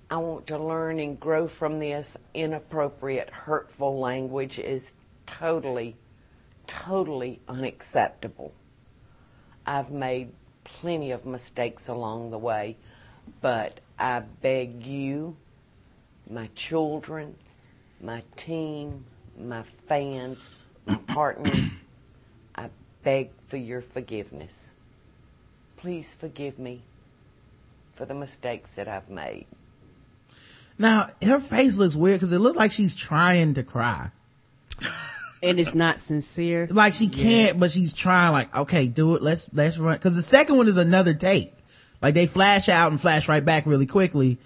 I 0.08 0.18
want 0.18 0.46
to 0.48 0.58
learn 0.58 1.00
and 1.00 1.18
grow 1.18 1.48
from 1.48 1.80
this. 1.80 2.16
Inappropriate, 2.32 3.30
hurtful 3.30 3.98
language 3.98 4.58
is 4.58 4.92
totally, 5.26 5.96
totally 6.66 7.40
unacceptable. 7.48 8.54
I've 9.66 9.90
made 9.90 10.32
plenty 10.62 11.10
of 11.10 11.26
mistakes 11.26 11.88
along 11.88 12.30
the 12.30 12.38
way, 12.38 12.76
but 13.40 13.80
I 13.98 14.20
beg 14.20 14.86
you, 14.86 15.36
my 16.28 16.48
children, 16.54 17.34
my 18.00 18.22
team, 18.36 19.04
my 19.38 19.62
fans, 19.86 20.48
my 20.86 20.96
partners, 21.08 21.70
I 22.54 22.70
beg 23.02 23.30
for 23.48 23.56
your 23.56 23.82
forgiveness. 23.82 24.70
Please 25.76 26.14
forgive 26.14 26.58
me 26.58 26.82
for 27.94 28.04
the 28.04 28.14
mistakes 28.14 28.70
that 28.76 28.88
I've 28.88 29.08
made. 29.08 29.46
Now, 30.78 31.06
her 31.22 31.40
face 31.40 31.76
looks 31.76 31.96
weird 31.96 32.16
because 32.16 32.32
it 32.32 32.38
looks 32.38 32.56
like 32.56 32.72
she's 32.72 32.94
trying 32.94 33.54
to 33.54 33.62
cry. 33.62 34.10
And 35.42 35.60
it's 35.60 35.74
not 35.74 36.00
sincere. 36.00 36.66
like 36.70 36.94
she 36.94 37.08
can't, 37.08 37.60
but 37.60 37.70
she's 37.70 37.92
trying 37.92 38.32
like, 38.32 38.54
okay, 38.54 38.88
do 38.88 39.14
it. 39.14 39.22
Let's, 39.22 39.48
let's 39.52 39.78
run. 39.78 39.98
Cause 39.98 40.16
the 40.16 40.22
second 40.22 40.56
one 40.56 40.66
is 40.66 40.76
another 40.76 41.14
take. 41.14 41.52
Like 42.02 42.14
they 42.14 42.26
flash 42.26 42.68
out 42.68 42.90
and 42.90 43.00
flash 43.00 43.28
right 43.28 43.44
back 43.44 43.64
really 43.66 43.86
quickly. 43.86 44.38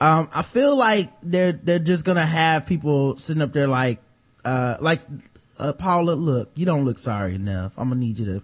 Um, 0.00 0.28
I 0.32 0.42
feel 0.42 0.76
like 0.76 1.10
they're, 1.22 1.52
they're 1.52 1.78
just 1.78 2.04
gonna 2.04 2.26
have 2.26 2.66
people 2.66 3.16
sitting 3.16 3.42
up 3.42 3.52
there 3.52 3.66
like, 3.66 4.00
uh, 4.44 4.76
like, 4.80 5.00
uh, 5.58 5.72
Paula, 5.72 6.12
look, 6.12 6.50
you 6.54 6.66
don't 6.66 6.84
look 6.84 6.98
sorry 6.98 7.34
enough. 7.34 7.76
I'm 7.78 7.88
gonna 7.88 8.00
need 8.00 8.18
you 8.18 8.24
to, 8.26 8.42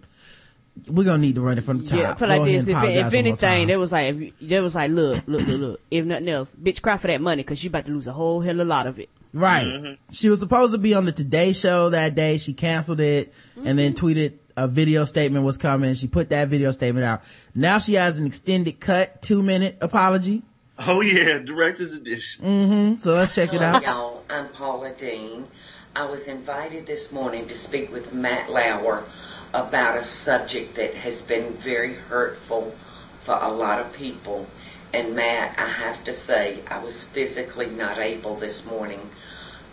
we're 0.91 1.05
gonna 1.05 1.19
need 1.19 1.37
to 1.37 1.41
run 1.41 1.59
it 1.59 1.63
from 1.63 1.79
the 1.79 1.89
top. 1.89 1.99
Yeah, 1.99 2.11
I 2.11 2.15
feel 2.15 2.29
like 2.29 2.41
ahead 2.41 2.61
this. 2.61 2.69
If, 2.69 2.83
if 2.83 3.15
anything, 3.15 3.37
time. 3.37 3.67
there 3.69 3.79
was 3.79 3.93
like, 3.93 4.15
if, 4.15 4.33
there 4.41 4.63
was 4.63 4.75
like, 4.75 4.91
look, 4.91 5.23
look, 5.29 5.47
look, 5.47 5.61
look. 5.61 5.81
If 5.91 6.05
nothing 6.05 6.29
else, 6.29 6.55
bitch, 6.61 6.83
cry 6.83 6.97
for 6.97 7.07
that 7.07 7.21
money 7.21 7.43
because 7.43 7.63
you 7.63 7.69
about 7.69 7.85
to 7.87 7.93
lose 7.93 8.09
a 8.09 8.13
whole 8.13 8.41
hell 8.41 8.61
of 8.61 8.67
a 8.67 8.69
lot 8.69 8.87
of 8.89 8.99
it. 8.99 9.09
Right. 9.33 9.99
She 10.13 10.31
was 10.31 10.39
supposed 10.41 10.73
to 10.73 10.79
be 10.79 10.95
on 10.95 11.07
the 11.07 11.13
Today 11.13 11.53
Show 11.53 11.91
that 11.91 12.15
day. 12.15 12.39
She 12.39 12.53
canceled 12.53 13.01
it 13.01 13.35
and 13.65 13.77
then 13.77 13.95
tweeted 13.95 14.35
a 14.57 14.69
video 14.69 15.05
statement 15.05 15.45
was 15.45 15.59
coming. 15.59 15.95
She 15.95 16.07
put 16.07 16.31
that 16.31 16.49
video 16.49 16.71
statement 16.71 17.05
out. 17.05 17.23
Now 17.55 17.79
she 17.79 17.95
has 17.95 18.21
an 18.21 18.27
extended 18.27 18.79
cut, 18.79 19.23
two 19.23 19.43
minute 19.43 19.79
apology. 19.81 20.43
Oh 20.87 21.01
yeah, 21.01 21.39
director's 21.39 21.93
edition. 21.93 22.45
Mm, 22.45 22.99
So 22.99 23.15
let's 23.15 23.35
check 23.35 23.51
it 23.53 23.61
Hello, 23.61 23.77
out. 23.77 23.83
y'all. 23.83 24.23
I'm 24.29 24.49
Paula 24.49 24.93
Deen. 24.93 25.47
I 25.95 26.05
was 26.05 26.25
invited 26.25 26.87
this 26.87 27.13
morning 27.13 27.47
to 27.47 27.57
speak 27.57 27.93
with 27.93 28.13
Matt 28.13 28.51
Lauer 28.51 29.05
about 29.53 29.97
a 29.97 30.03
subject 30.03 30.75
that 30.75 30.95
has 30.95 31.23
been 31.23 31.53
very 31.53 31.95
hurtful 31.95 32.75
for 33.23 33.39
a 33.41 33.53
lot 33.53 33.79
of 33.79 33.93
people. 33.93 34.49
And 34.93 35.15
Matt, 35.15 35.57
I 35.57 35.69
have 35.69 36.03
to 36.05 36.13
say, 36.13 36.59
I 36.69 36.83
was 36.83 37.05
physically 37.05 37.67
not 37.67 37.99
able 37.99 38.35
this 38.35 38.67
morning. 38.67 39.11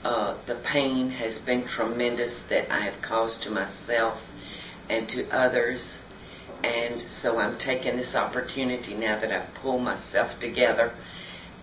Uh, 0.03 0.35
the 0.45 0.55
pain 0.55 1.09
has 1.09 1.39
been 1.39 1.63
tremendous 1.65 2.41
that 2.41 2.71
I 2.71 2.81
have 2.81 3.01
caused 3.01 3.41
to 3.43 3.49
myself 3.49 4.31
and 4.87 5.09
to 5.09 5.27
others. 5.31 5.97
And 6.63 7.01
so 7.07 7.39
I'm 7.39 7.57
taking 7.57 7.97
this 7.97 8.15
opportunity 8.15 8.93
now 8.93 9.19
that 9.19 9.31
I've 9.31 9.53
pulled 9.55 9.83
myself 9.83 10.39
together 10.39 10.91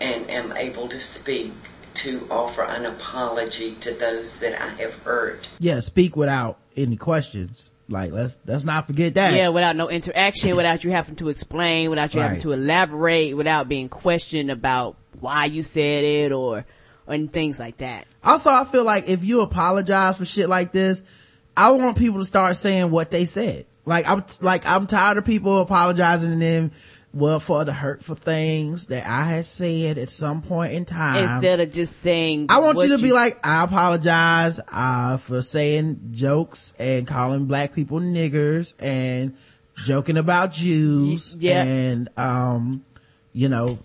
and 0.01 0.29
am 0.31 0.57
able 0.57 0.89
to 0.89 1.01
speak 1.01 1.53
to 1.95 2.27
offer 2.31 2.63
an 2.63 2.87
apology 2.87 3.75
to 3.81 3.93
those 3.93 4.39
that 4.39 4.61
I 4.61 4.69
have 4.83 4.95
hurt. 5.03 5.49
Yeah, 5.59 5.81
speak 5.81 6.17
without 6.17 6.59
any 6.77 6.97
questions. 6.97 7.71
Like 7.89 8.13
let's 8.13 8.39
let's 8.45 8.65
not 8.65 8.87
forget 8.87 9.15
that. 9.15 9.33
Yeah, 9.33 9.49
without 9.49 9.75
no 9.75 9.89
interaction, 9.89 10.57
without 10.57 10.85
you 10.85 10.91
having 10.91 11.17
to 11.17 11.31
explain, 11.31 11.89
without 11.89 12.15
you 12.15 12.21
having 12.21 12.41
to 12.41 12.53
elaborate, 12.53 13.35
without 13.37 13.69
being 13.69 13.89
questioned 13.89 14.51
about 14.51 14.97
why 15.21 15.47
you 15.47 15.63
said 15.63 16.05
it 16.05 16.33
or 16.33 16.67
and 17.07 17.33
things 17.33 17.59
like 17.59 17.79
that. 17.79 18.07
Also, 18.23 18.51
I 18.51 18.65
feel 18.65 18.85
like 18.85 19.09
if 19.09 19.25
you 19.25 19.41
apologize 19.41 20.19
for 20.19 20.27
shit 20.27 20.51
like 20.51 20.73
this, 20.73 21.03
I 21.57 21.71
want 21.71 21.97
people 21.97 22.19
to 22.19 22.27
start 22.27 22.57
saying 22.57 22.91
what 22.91 23.11
they 23.11 23.25
said. 23.25 23.67
Like 23.89 24.09
I'm 24.09 24.22
like 24.43 24.66
I'm 24.66 24.86
tired 24.86 25.16
of 25.16 25.24
people 25.24 25.61
apologizing 25.61 26.32
and 26.32 26.43
then 26.43 26.72
well 27.14 27.41
for 27.41 27.64
the 27.64 27.72
hurtful 27.72 28.16
things 28.16 28.89
that 28.89 29.07
I 29.07 29.22
had 29.22 29.47
said 29.47 29.97
at 29.97 30.11
some 30.11 30.43
point 30.43 30.74
in 30.74 30.84
time. 30.84 31.24
Instead 31.24 31.61
of 31.61 31.72
just 31.72 32.01
saying, 32.01 32.47
I 32.51 32.59
want 32.59 32.78
you 32.78 32.89
to 32.89 32.99
be 32.99 33.12
like, 33.12 33.41
I 33.43 33.64
apologize 33.64 34.61
uh, 34.70 35.16
for 35.16 35.41
saying 35.41 36.11
jokes 36.11 36.74
and 36.78 37.07
calling 37.07 37.47
black 37.47 37.74
people 37.74 37.99
niggers 37.99 38.74
and 38.78 39.34
joking 39.84 40.18
about 40.18 40.53
Jews 40.53 41.34
yeah. 41.39 41.64
and 41.64 42.11
um, 42.18 42.84
you 43.32 43.49
know, 43.49 43.78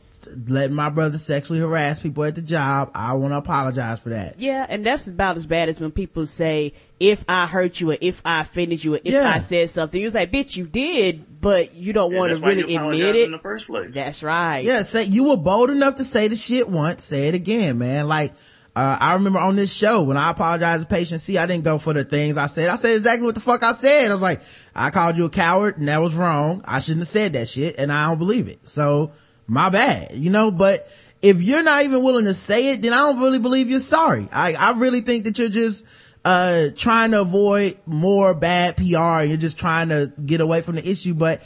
letting 0.47 0.75
my 0.75 0.89
brother 0.89 1.17
sexually 1.17 1.59
harass 1.59 1.99
people 1.99 2.23
at 2.23 2.35
the 2.35 2.41
job. 2.41 2.91
I 2.95 3.13
want 3.13 3.33
to 3.33 3.37
apologize 3.37 3.99
for 4.01 4.09
that. 4.09 4.39
Yeah, 4.39 4.65
and 4.67 4.85
that's 4.85 5.07
about 5.07 5.37
as 5.37 5.45
bad 5.47 5.69
as 5.69 5.79
when 5.79 5.91
people 5.91 6.25
say, 6.25 6.73
if 6.99 7.25
I 7.27 7.45
hurt 7.47 7.79
you 7.81 7.91
or 7.91 7.97
if 7.99 8.21
I 8.25 8.41
offended 8.41 8.83
you 8.83 8.95
or 8.95 8.99
if 9.03 9.13
Yeah. 9.13 9.29
I 9.29 9.39
said 9.39 9.69
something. 9.69 9.99
You 9.99 10.07
was 10.07 10.15
like, 10.15 10.31
bitch, 10.31 10.55
you 10.55 10.65
did, 10.65 11.41
but 11.41 11.75
you 11.75 11.91
don't 11.93 12.13
want 12.13 12.31
to 12.35 12.39
really 12.45 12.71
you 12.73 12.79
admit 12.79 13.15
it. 13.15 13.25
in 13.25 13.31
the 13.31 13.39
first 13.39 13.67
place. 13.67 13.91
That's 13.93 14.23
right. 14.23 14.63
Yeah, 14.63 14.81
say 14.83 15.03
you 15.05 15.25
were 15.25 15.37
bold 15.37 15.69
enough 15.69 15.95
to 15.95 16.03
say 16.03 16.27
the 16.29 16.35
shit 16.35 16.69
once, 16.69 17.03
say 17.03 17.27
it 17.27 17.35
again, 17.35 17.77
man. 17.77 18.07
Like, 18.07 18.33
uh, 18.75 18.97
I 18.99 19.13
remember 19.13 19.37
on 19.37 19.55
this 19.55 19.71
show 19.71 20.01
when 20.01 20.17
I 20.17 20.31
apologized 20.31 20.81
to 20.81 20.87
patient 20.89 21.21
C, 21.21 21.37
I 21.37 21.45
didn't 21.45 21.63
go 21.63 21.77
for 21.77 21.93
the 21.93 22.03
things 22.03 22.39
I 22.39 22.47
said. 22.47 22.69
I 22.69 22.75
said 22.75 22.95
exactly 22.95 23.23
what 23.25 23.35
the 23.35 23.41
fuck 23.41 23.61
I 23.61 23.73
said. 23.73 24.09
I 24.09 24.13
was 24.13 24.23
like, 24.23 24.41
I 24.73 24.89
called 24.89 25.15
you 25.15 25.25
a 25.25 25.29
coward 25.29 25.77
and 25.77 25.87
that 25.89 25.99
was 26.01 26.15
wrong. 26.15 26.63
I 26.65 26.79
shouldn't 26.79 27.01
have 27.01 27.07
said 27.07 27.33
that 27.33 27.49
shit 27.49 27.75
and 27.77 27.91
I 27.91 28.07
don't 28.07 28.17
believe 28.17 28.47
it. 28.47 28.67
So 28.67 29.11
my 29.47 29.69
bad, 29.69 30.11
you 30.13 30.29
know, 30.29 30.51
but 30.51 30.87
if 31.21 31.41
you're 31.41 31.63
not 31.63 31.83
even 31.83 32.03
willing 32.03 32.25
to 32.25 32.33
say 32.33 32.71
it, 32.71 32.81
then 32.81 32.93
I 32.93 32.97
don't 32.97 33.19
really 33.19 33.39
believe 33.39 33.69
you're 33.69 33.79
sorry. 33.79 34.27
I, 34.33 34.53
I 34.53 34.71
really 34.73 35.01
think 35.01 35.25
that 35.25 35.37
you're 35.39 35.49
just, 35.49 35.85
uh, 36.25 36.69
trying 36.75 37.11
to 37.11 37.21
avoid 37.21 37.77
more 37.85 38.33
bad 38.33 38.77
PR 38.77 38.97
and 38.97 39.29
you're 39.29 39.37
just 39.37 39.59
trying 39.59 39.89
to 39.89 40.11
get 40.25 40.41
away 40.41 40.61
from 40.61 40.75
the 40.75 40.87
issue. 40.89 41.13
But 41.13 41.41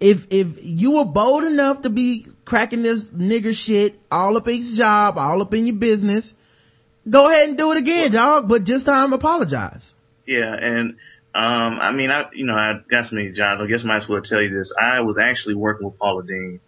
if 0.00 0.26
if 0.30 0.58
you 0.62 0.92
were 0.92 1.04
bold 1.04 1.44
enough 1.44 1.82
to 1.82 1.90
be 1.90 2.26
cracking 2.44 2.82
this 2.82 3.10
nigger 3.10 3.56
shit 3.56 3.98
all 4.10 4.36
up 4.36 4.46
in 4.48 4.62
your 4.62 4.76
job, 4.76 5.18
all 5.18 5.42
up 5.42 5.54
in 5.54 5.66
your 5.66 5.76
business, 5.76 6.34
go 7.08 7.30
ahead 7.30 7.48
and 7.48 7.58
do 7.58 7.72
it 7.72 7.78
again, 7.78 8.12
dog. 8.12 8.48
But 8.48 8.64
this 8.64 8.84
time 8.84 9.12
apologize. 9.12 9.94
Yeah, 10.26 10.54
and 10.54 10.96
um, 11.34 11.78
I 11.80 11.92
mean, 11.92 12.10
I 12.10 12.28
you 12.32 12.44
know, 12.44 12.54
I 12.54 12.80
got 12.88 13.06
so 13.06 13.16
many 13.16 13.32
jobs. 13.32 13.60
I 13.60 13.66
guess 13.66 13.84
I 13.84 13.88
might 13.88 13.96
as 13.96 14.08
well 14.08 14.20
tell 14.20 14.42
you 14.42 14.50
this. 14.50 14.72
I 14.78 15.00
was 15.00 15.18
actually 15.18 15.54
working 15.54 15.86
with 15.86 15.98
Paula 15.98 16.24
Deen 16.24 16.60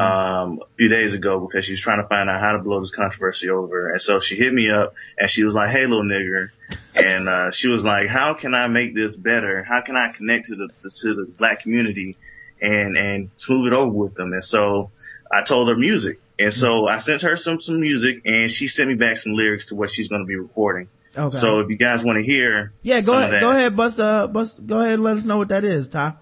um, 0.00 0.60
a 0.62 0.66
few 0.76 0.88
days 0.88 1.12
ago 1.14 1.40
because 1.40 1.64
she 1.64 1.72
was 1.72 1.80
trying 1.80 2.02
to 2.02 2.08
find 2.08 2.28
out 2.30 2.40
how 2.40 2.52
to 2.52 2.58
blow 2.58 2.80
this 2.80 2.90
controversy 2.90 3.50
over, 3.50 3.90
and 3.90 4.00
so 4.00 4.20
she 4.20 4.36
hit 4.36 4.52
me 4.52 4.70
up 4.70 4.94
and 5.18 5.28
she 5.30 5.44
was 5.44 5.54
like, 5.54 5.70
"Hey, 5.70 5.86
little 5.86 6.02
nigger," 6.04 6.48
and 6.94 7.28
uh, 7.28 7.50
she 7.50 7.68
was 7.68 7.84
like, 7.84 8.08
"How 8.08 8.34
can 8.34 8.54
I 8.54 8.68
make 8.68 8.94
this 8.94 9.16
better? 9.16 9.62
How 9.62 9.80
can 9.82 9.96
I 9.96 10.08
connect 10.08 10.46
to 10.46 10.56
the 10.56 10.68
to 10.90 11.14
the 11.14 11.24
black 11.38 11.62
community 11.62 12.16
and 12.60 12.96
and 12.96 13.30
smooth 13.36 13.66
it 13.72 13.72
over 13.76 13.90
with 13.92 14.14
them?" 14.14 14.32
And 14.32 14.42
so 14.44 14.90
I 15.30 15.42
told 15.42 15.68
her 15.68 15.76
music. 15.76 16.20
And 16.38 16.52
so 16.52 16.86
I 16.86 16.98
sent 16.98 17.22
her 17.22 17.34
some, 17.34 17.58
some 17.58 17.80
music 17.80 18.20
and 18.26 18.50
she 18.50 18.68
sent 18.68 18.90
me 18.90 18.94
back 18.94 19.16
some 19.16 19.32
lyrics 19.32 19.66
to 19.68 19.74
what 19.74 19.88
she's 19.88 20.08
going 20.08 20.20
to 20.20 20.26
be 20.26 20.36
recording. 20.36 20.88
Okay. 21.16 21.34
So 21.34 21.60
if 21.60 21.70
you 21.70 21.76
guys 21.76 22.04
want 22.04 22.18
to 22.18 22.22
hear, 22.22 22.72
yeah, 22.82 23.00
go 23.00 23.14
ahead. 23.14 23.32
that- 23.32 23.40
Go 23.40 23.50
ahead, 23.52 23.74
bust. 23.74 23.98
Uh, 23.98 24.26
bust. 24.26 24.66
Go 24.66 24.80
ahead 24.80 24.94
and 24.94 25.02
let 25.02 25.16
us 25.16 25.24
know 25.24 25.38
what 25.38 25.48
that 25.48 25.64
is, 25.64 25.88
Tye. 25.88 26.12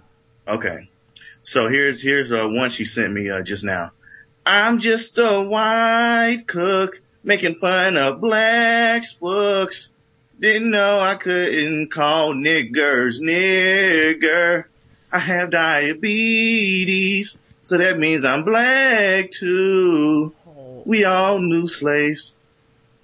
Okay. 0.47 0.89
So 1.45 1.69
here's 1.69 2.03
here's 2.03 2.33
uh, 2.33 2.47
one 2.49 2.71
she 2.71 2.85
sent 2.85 3.13
me 3.13 3.31
uh, 3.31 3.43
just 3.43 3.65
now. 3.65 3.93
I'm 4.47 4.79
just 4.79 5.19
a 5.19 5.43
white 5.43 6.45
cook 6.47 7.01
making 7.23 7.57
fun 7.57 7.97
of 7.97 8.21
black 8.21 9.03
books. 9.21 9.91
Didn't 10.41 10.71
know 10.71 10.99
I 11.01 11.15
couldn't 11.15 11.91
call 11.91 12.35
niggers 12.35 13.21
nigger. 13.21 14.65
I 15.13 15.19
have 15.19 15.51
diabetes, 15.51 17.39
so 17.63 17.79
that 17.79 17.99
means 17.99 18.25
I'm 18.25 18.45
black 18.45 19.31
too. 19.31 20.33
We 20.85 21.05
all 21.05 21.39
knew 21.39 21.69
slaves. 21.69 22.35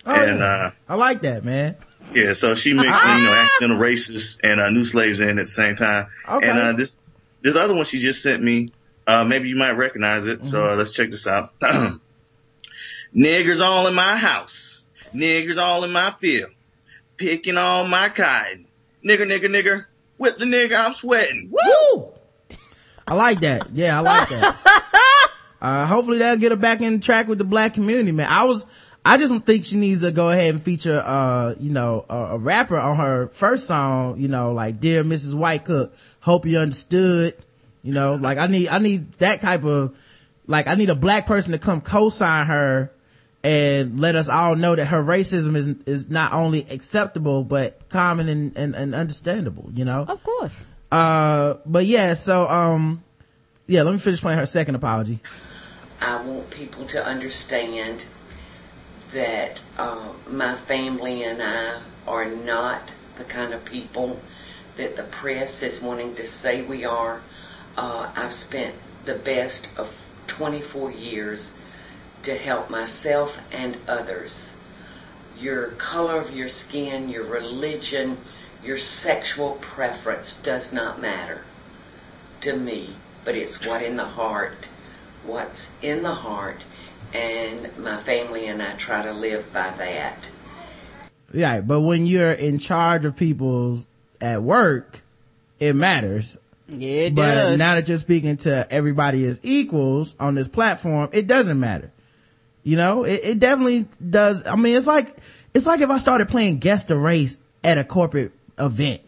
Oh, 0.04 0.14
and 0.14 0.38
yeah. 0.38 0.44
uh 0.44 0.70
I 0.88 0.94
like 0.94 1.22
that, 1.22 1.44
man. 1.44 1.76
yeah, 2.14 2.32
so 2.32 2.54
she 2.54 2.72
mixed, 2.72 3.02
you 3.02 3.22
know, 3.22 3.34
accidental 3.44 3.78
racist 3.78 4.40
and 4.42 4.60
uh, 4.60 4.70
new 4.70 4.84
slaves 4.84 5.20
in 5.20 5.38
at 5.38 5.44
the 5.44 5.46
same 5.46 5.76
time. 5.76 6.06
Okay. 6.28 6.48
And 6.48 6.58
uh, 6.58 6.72
this 6.72 6.98
this 7.42 7.56
other 7.56 7.74
one 7.74 7.84
she 7.84 7.98
just 7.98 8.22
sent 8.22 8.42
me, 8.42 8.72
uh, 9.06 9.24
maybe 9.24 9.48
you 9.48 9.56
might 9.56 9.72
recognize 9.72 10.26
it. 10.26 10.46
So 10.46 10.58
Mm-hmm. 10.60 10.72
uh, 10.72 10.76
let's 10.76 10.92
check 10.92 11.10
this 11.10 11.26
out. 11.26 11.52
Niggers 13.14 13.60
all 13.60 13.86
in 13.86 13.94
my 13.94 14.16
house. 14.16 14.82
Niggers 15.14 15.58
all 15.58 15.84
in 15.84 15.90
my 15.92 16.14
field. 16.20 16.50
Picking 17.16 17.56
all 17.56 17.84
my 17.86 18.08
cotton. 18.08 18.66
Nigger, 19.04 19.26
nigger, 19.26 19.46
nigger. 19.46 19.86
With 20.18 20.38
the 20.38 20.44
nigger, 20.44 20.78
I'm 20.78 20.92
sweating. 20.92 21.50
Woo! 21.50 22.12
I 23.08 23.14
like 23.14 23.40
that. 23.40 23.68
Yeah, 23.72 23.98
I 23.98 24.00
like 24.02 24.28
that. 24.28 25.30
uh, 25.60 25.86
hopefully 25.86 26.18
that'll 26.18 26.38
get 26.38 26.52
her 26.52 26.56
back 26.56 26.80
in 26.80 27.00
track 27.00 27.26
with 27.26 27.38
the 27.38 27.44
black 27.44 27.74
community, 27.74 28.12
man. 28.12 28.28
I 28.30 28.44
was, 28.44 28.64
I 29.04 29.16
just 29.16 29.34
think 29.44 29.64
she 29.64 29.76
needs 29.78 30.02
to 30.02 30.12
go 30.12 30.30
ahead 30.30 30.54
and 30.54 30.62
feature, 30.62 31.02
uh, 31.04 31.54
you 31.58 31.70
know, 31.72 32.04
a, 32.08 32.14
a 32.14 32.38
rapper 32.38 32.76
on 32.78 32.96
her 32.98 33.26
first 33.28 33.66
song, 33.66 34.20
you 34.20 34.28
know, 34.28 34.52
like 34.52 34.78
Dear 34.80 35.02
Mrs. 35.02 35.34
White 35.34 35.64
Cook. 35.64 35.92
Hope 36.20 36.46
you 36.46 36.58
understood. 36.58 37.34
You 37.82 37.92
know, 37.92 38.14
like 38.14 38.38
I 38.38 38.46
need, 38.46 38.68
I 38.68 38.78
need 38.78 39.12
that 39.14 39.40
type 39.40 39.64
of, 39.64 39.96
like 40.46 40.66
I 40.66 40.74
need 40.74 40.90
a 40.90 40.94
black 40.94 41.26
person 41.26 41.52
to 41.52 41.58
come 41.58 41.80
co-sign 41.80 42.46
her 42.46 42.92
and 43.42 43.98
let 43.98 44.16
us 44.16 44.28
all 44.28 44.54
know 44.54 44.74
that 44.74 44.86
her 44.86 45.02
racism 45.02 45.56
is, 45.56 45.68
is 45.86 46.10
not 46.10 46.32
only 46.32 46.66
acceptable, 46.70 47.42
but 47.42 47.88
common 47.88 48.28
and, 48.28 48.56
and, 48.56 48.74
and 48.74 48.94
understandable, 48.94 49.70
you 49.74 49.84
know? 49.84 50.04
Of 50.06 50.22
course. 50.22 50.64
Uh, 50.92 51.54
but 51.64 51.86
yeah, 51.86 52.14
so, 52.14 52.46
um, 52.48 53.02
yeah, 53.66 53.82
let 53.82 53.92
me 53.92 53.98
finish 53.98 54.20
playing 54.20 54.38
her 54.38 54.46
second 54.46 54.74
apology. 54.74 55.20
I 56.02 56.20
want 56.22 56.50
people 56.50 56.84
to 56.86 57.04
understand 57.04 58.04
that 59.12 59.62
uh, 59.78 60.08
my 60.28 60.54
family 60.54 61.22
and 61.24 61.42
I 61.42 61.80
are 62.06 62.26
not 62.26 62.92
the 63.16 63.24
kind 63.24 63.54
of 63.54 63.64
people 63.64 64.20
that 64.76 64.96
the 64.96 65.02
press 65.04 65.62
is 65.62 65.80
wanting 65.80 66.14
to 66.16 66.26
say 66.26 66.62
we 66.62 66.84
are. 66.84 67.20
Uh, 67.76 68.10
I've 68.16 68.32
spent 68.32 68.74
the 69.04 69.14
best 69.14 69.68
of 69.76 70.06
24 70.26 70.92
years 70.92 71.52
to 72.22 72.36
help 72.36 72.70
myself 72.70 73.40
and 73.52 73.76
others. 73.88 74.50
Your 75.38 75.68
color 75.68 76.20
of 76.20 76.36
your 76.36 76.48
skin, 76.48 77.08
your 77.08 77.24
religion, 77.24 78.18
your 78.62 78.78
sexual 78.78 79.52
preference 79.60 80.34
does 80.34 80.72
not 80.72 81.00
matter 81.00 81.44
to 82.42 82.56
me, 82.56 82.90
but 83.24 83.34
it's 83.34 83.66
what 83.66 83.82
in 83.82 83.96
the 83.96 84.04
heart, 84.04 84.68
what's 85.24 85.70
in 85.82 86.02
the 86.02 86.14
heart, 86.14 86.60
and 87.14 87.76
my 87.78 87.96
family 87.96 88.46
and 88.46 88.62
I 88.62 88.74
try 88.74 89.02
to 89.02 89.12
live 89.12 89.52
by 89.52 89.70
that. 89.70 90.30
Yeah, 91.32 91.60
but 91.60 91.80
when 91.80 92.06
you're 92.06 92.32
in 92.32 92.58
charge 92.58 93.04
of 93.04 93.16
people 93.16 93.84
at 94.20 94.42
work, 94.42 95.02
it 95.58 95.74
matters. 95.74 96.38
Yeah, 96.68 96.88
it 96.88 97.14
but 97.14 97.34
does. 97.34 97.58
now 97.58 97.74
that 97.74 97.88
you're 97.88 97.98
speaking 97.98 98.36
to 98.38 98.66
everybody 98.70 99.26
as 99.26 99.40
equals 99.42 100.14
on 100.20 100.34
this 100.36 100.48
platform, 100.48 101.10
it 101.12 101.26
doesn't 101.26 101.58
matter. 101.58 101.90
You 102.62 102.76
know, 102.76 103.04
it, 103.04 103.20
it 103.24 103.38
definitely 103.38 103.86
does. 104.08 104.46
I 104.46 104.54
mean, 104.56 104.76
it's 104.76 104.86
like, 104.86 105.16
it's 105.54 105.66
like 105.66 105.80
if 105.80 105.90
I 105.90 105.98
started 105.98 106.28
playing 106.28 106.58
guess 106.58 106.84
the 106.84 106.96
race 106.96 107.38
at 107.64 107.78
a 107.78 107.84
corporate 107.84 108.32
event. 108.58 109.02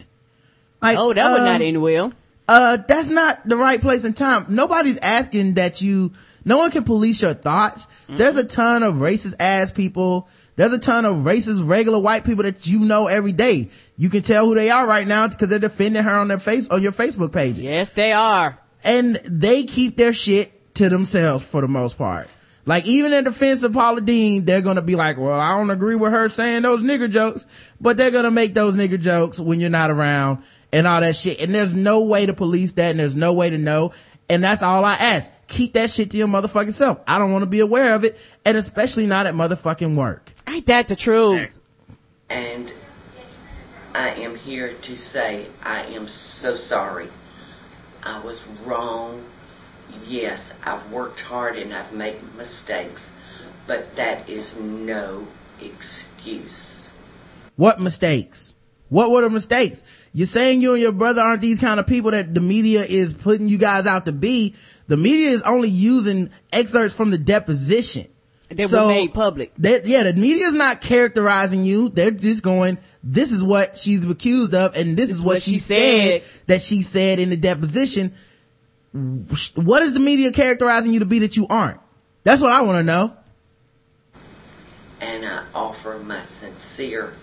Like, 0.80 0.98
oh, 0.98 1.12
that 1.12 1.32
would 1.32 1.44
not 1.44 1.60
end 1.60 1.80
well. 1.80 2.12
uh, 2.48 2.78
that's 2.88 3.10
not 3.10 3.46
the 3.48 3.56
right 3.56 3.80
place 3.80 4.04
and 4.04 4.16
time. 4.16 4.46
Nobody's 4.48 4.98
asking 4.98 5.54
that 5.54 5.80
you, 5.80 6.12
no 6.44 6.58
one 6.58 6.72
can 6.72 6.82
police 6.82 7.22
your 7.22 7.34
thoughts. 7.34 7.86
There's 8.08 8.36
a 8.36 8.44
ton 8.44 8.82
of 8.82 8.94
racist 8.94 9.34
ass 9.38 9.70
people. 9.70 10.28
There's 10.56 10.72
a 10.72 10.78
ton 10.78 11.04
of 11.04 11.18
racist 11.18 11.66
regular 11.66 11.98
white 11.98 12.24
people 12.24 12.44
that 12.44 12.66
you 12.66 12.80
know 12.80 13.06
every 13.06 13.32
day. 13.32 13.70
You 13.96 14.10
can 14.10 14.22
tell 14.22 14.46
who 14.46 14.54
they 14.54 14.70
are 14.70 14.86
right 14.86 15.06
now 15.06 15.28
because 15.28 15.48
they're 15.48 15.58
defending 15.58 16.02
her 16.02 16.10
on 16.10 16.28
their 16.28 16.38
face, 16.38 16.68
on 16.68 16.82
your 16.82 16.92
Facebook 16.92 17.32
pages. 17.32 17.60
Yes, 17.60 17.90
they 17.90 18.12
are. 18.12 18.58
And 18.84 19.16
they 19.16 19.64
keep 19.64 19.96
their 19.96 20.12
shit 20.12 20.74
to 20.74 20.88
themselves 20.88 21.44
for 21.44 21.60
the 21.60 21.68
most 21.68 21.96
part. 21.96 22.28
Like 22.64 22.86
even 22.86 23.12
in 23.12 23.24
defense 23.24 23.64
of 23.64 23.72
Paula 23.72 24.00
Deen, 24.00 24.44
they're 24.44 24.60
gonna 24.60 24.82
be 24.82 24.94
like, 24.94 25.18
well, 25.18 25.40
I 25.40 25.56
don't 25.58 25.70
agree 25.70 25.96
with 25.96 26.12
her 26.12 26.28
saying 26.28 26.62
those 26.62 26.82
nigger 26.82 27.10
jokes, 27.10 27.46
but 27.80 27.96
they're 27.96 28.12
gonna 28.12 28.30
make 28.30 28.54
those 28.54 28.76
nigger 28.76 29.00
jokes 29.00 29.40
when 29.40 29.58
you're 29.58 29.70
not 29.70 29.90
around 29.90 30.44
and 30.72 30.86
all 30.86 31.00
that 31.00 31.16
shit. 31.16 31.40
And 31.40 31.52
there's 31.52 31.74
no 31.74 32.02
way 32.02 32.26
to 32.26 32.34
police 32.34 32.74
that 32.74 32.92
and 32.92 33.00
there's 33.00 33.16
no 33.16 33.32
way 33.32 33.50
to 33.50 33.58
know. 33.58 33.92
And 34.32 34.42
that's 34.42 34.62
all 34.62 34.82
I 34.82 34.94
ask. 34.94 35.30
Keep 35.46 35.74
that 35.74 35.90
shit 35.90 36.10
to 36.12 36.16
your 36.16 36.26
motherfucking 36.26 36.72
self. 36.72 37.00
I 37.06 37.18
don't 37.18 37.32
want 37.32 37.42
to 37.42 37.50
be 37.50 37.60
aware 37.60 37.94
of 37.94 38.02
it. 38.02 38.18
And 38.46 38.56
especially 38.56 39.06
not 39.06 39.26
at 39.26 39.34
motherfucking 39.34 39.94
work. 39.94 40.32
Ain't 40.48 40.64
that 40.68 40.88
the 40.88 40.96
truth? 40.96 41.60
And 42.30 42.72
I 43.94 44.08
am 44.12 44.34
here 44.34 44.72
to 44.72 44.96
say 44.96 45.44
I 45.62 45.82
am 45.82 46.08
so 46.08 46.56
sorry. 46.56 47.08
I 48.02 48.20
was 48.20 48.42
wrong. 48.64 49.22
Yes, 50.08 50.54
I've 50.64 50.90
worked 50.90 51.20
hard 51.20 51.56
and 51.56 51.74
I've 51.74 51.92
made 51.92 52.16
mistakes, 52.38 53.10
but 53.66 53.94
that 53.96 54.26
is 54.30 54.58
no 54.58 55.26
excuse. 55.60 56.88
What 57.56 57.80
mistakes? 57.80 58.54
What 58.88 59.10
were 59.10 59.20
the 59.20 59.28
mistakes? 59.28 60.01
You're 60.14 60.26
saying 60.26 60.60
you 60.60 60.74
and 60.74 60.82
your 60.82 60.92
brother 60.92 61.22
aren't 61.22 61.40
these 61.40 61.58
kind 61.58 61.80
of 61.80 61.86
people 61.86 62.10
that 62.10 62.34
the 62.34 62.40
media 62.40 62.84
is 62.84 63.14
putting 63.14 63.48
you 63.48 63.56
guys 63.56 63.86
out 63.86 64.04
to 64.04 64.12
be. 64.12 64.54
The 64.88 64.96
media 64.96 65.30
is 65.30 65.42
only 65.42 65.70
using 65.70 66.30
excerpts 66.52 66.94
from 66.94 67.10
the 67.10 67.18
deposition. 67.18 68.08
That 68.50 68.70
were 68.70 68.88
made 68.88 69.14
public. 69.14 69.54
That, 69.58 69.86
yeah, 69.86 70.02
the 70.02 70.12
media 70.12 70.44
is 70.44 70.54
not 70.54 70.82
characterizing 70.82 71.64
you. 71.64 71.88
They're 71.88 72.10
just 72.10 72.42
going, 72.42 72.76
this 73.02 73.32
is 73.32 73.42
what 73.42 73.78
she's 73.78 74.04
accused 74.04 74.54
of 74.54 74.76
and 74.76 74.94
this, 74.94 75.08
is 75.08 75.22
what, 75.22 75.40
she, 75.42 75.56
said, 75.56 76.22
that 76.48 76.60
she 76.60 76.82
said 76.82 77.18
in 77.18 77.30
the 77.30 77.36
deposition. 77.38 78.12
What 78.92 79.82
is 79.82 79.94
the 79.94 80.00
media 80.00 80.32
characterizing 80.32 80.92
you 80.92 80.98
to 80.98 81.06
be 81.06 81.20
that 81.20 81.34
you 81.38 81.46
aren't? 81.48 81.80
That's 82.24 82.42
what 82.42 82.52
I 82.52 82.60
want 82.60 82.76
to 82.76 82.82
know. 82.82 83.16
And 85.00 85.24
I 85.24 85.44
offer 85.54 85.98
my 86.04 86.20
sincere 86.38 87.14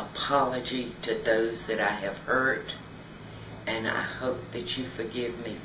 apology 0.00 0.92
to 1.02 1.14
those 1.14 1.66
that 1.66 1.80
I 1.80 1.92
have 1.92 2.18
hurt, 2.18 2.74
and 3.66 3.88
I 3.88 4.00
hope 4.00 4.50
that 4.52 4.76
you 4.76 4.84
forgive 4.84 5.44
me 5.44 5.56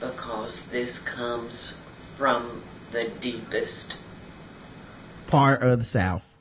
because 0.00 0.62
this 0.64 0.98
comes 0.98 1.72
from 2.16 2.62
the 2.92 3.08
deepest 3.20 3.98
Part 5.26 5.62
of 5.62 5.78
the 5.80 5.84
South. 5.84 6.36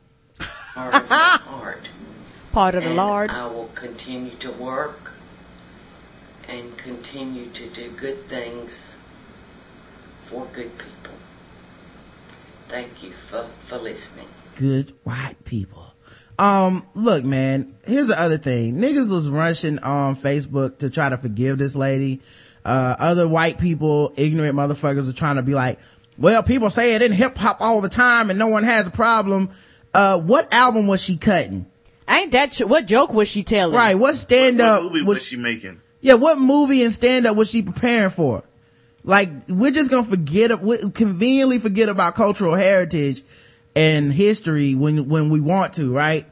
part 0.74 0.94
of 0.94 1.10
my 1.10 1.16
heart. 1.16 1.90
Part 2.52 2.76
of 2.76 2.84
the 2.84 2.90
and 2.90 2.98
Lord. 2.98 3.30
I 3.32 3.48
will 3.48 3.70
continue 3.76 4.36
to 4.36 4.50
work 4.50 5.12
and 6.48 6.78
continue 6.78 7.48
to 7.48 7.68
do 7.68 7.90
good 7.92 8.30
things 8.30 8.96
for 10.26 10.46
good 10.54 10.78
people. 10.78 11.16
Thank 12.70 13.04
you 13.04 13.12
for, 13.12 13.44
for 13.66 13.78
listening. 13.78 14.28
Good 14.56 14.94
white 15.04 15.44
people. 15.44 15.85
Um, 16.38 16.86
look, 16.94 17.24
man, 17.24 17.76
here's 17.86 18.10
the 18.10 18.20
other 18.20 18.38
thing. 18.38 18.76
Niggas 18.76 19.12
was 19.12 19.30
rushing 19.30 19.80
on 19.80 20.16
Facebook 20.16 20.80
to 20.80 20.90
try 20.90 21.10
to 21.10 21.18
forgive 21.18 21.58
this 21.58 21.76
lady. 21.76 22.22
Uh, 22.64 22.96
other 23.00 23.28
white 23.28 23.60
people, 23.60 24.12
ignorant 24.18 24.56
motherfuckers 24.56 25.10
are 25.10 25.14
trying 25.14 25.36
to 25.36 25.44
be 25.44 25.54
like, 25.54 25.80
well, 26.18 26.44
people 26.44 26.70
say 26.70 26.96
it 26.96 27.02
in 27.02 27.12
hip 27.12 27.38
hop 27.38 27.62
all 27.62 27.82
the 27.82 27.90
time 27.90 28.30
and 28.30 28.40
no 28.40 28.48
one 28.48 28.64
has 28.64 28.88
a 28.88 28.92
problem. 28.92 29.50
Uh, 29.94 30.20
what 30.20 30.52
album 30.54 30.88
was 30.88 31.02
she 31.02 31.16
cutting? 31.16 31.66
Ain't 32.08 32.32
that 32.32 32.54
tr- 32.54 32.66
what 32.66 32.86
joke 32.86 33.14
was 33.14 33.28
she 33.28 33.44
telling? 33.44 33.76
Right. 33.76 33.96
What 33.96 34.16
stand 34.16 34.60
up 34.60 34.84
movie 34.84 35.04
was 35.04 35.24
she 35.24 35.38
making? 35.38 35.82
yeah, 36.02 36.16
what 36.16 36.38
movie 36.38 36.84
and 36.84 36.94
stand 36.94 37.26
up 37.26 37.36
was 37.36 37.50
she 37.50 37.62
preparing 37.62 38.12
for? 38.12 38.44
Like, 39.04 39.30
we're 39.48 39.72
just 39.72 39.92
gonna 39.92 40.04
forget, 40.04 40.62
we 40.62 40.90
conveniently 40.92 41.60
forget 41.60 41.90
about 41.90 42.16
cultural 42.16 42.56
heritage 42.56 43.24
and 43.76 44.12
history 44.12 44.76
when, 44.76 45.10
when 45.10 45.30
we 45.30 45.40
want 45.40 45.74
to, 45.76 45.94
right? 45.94 46.26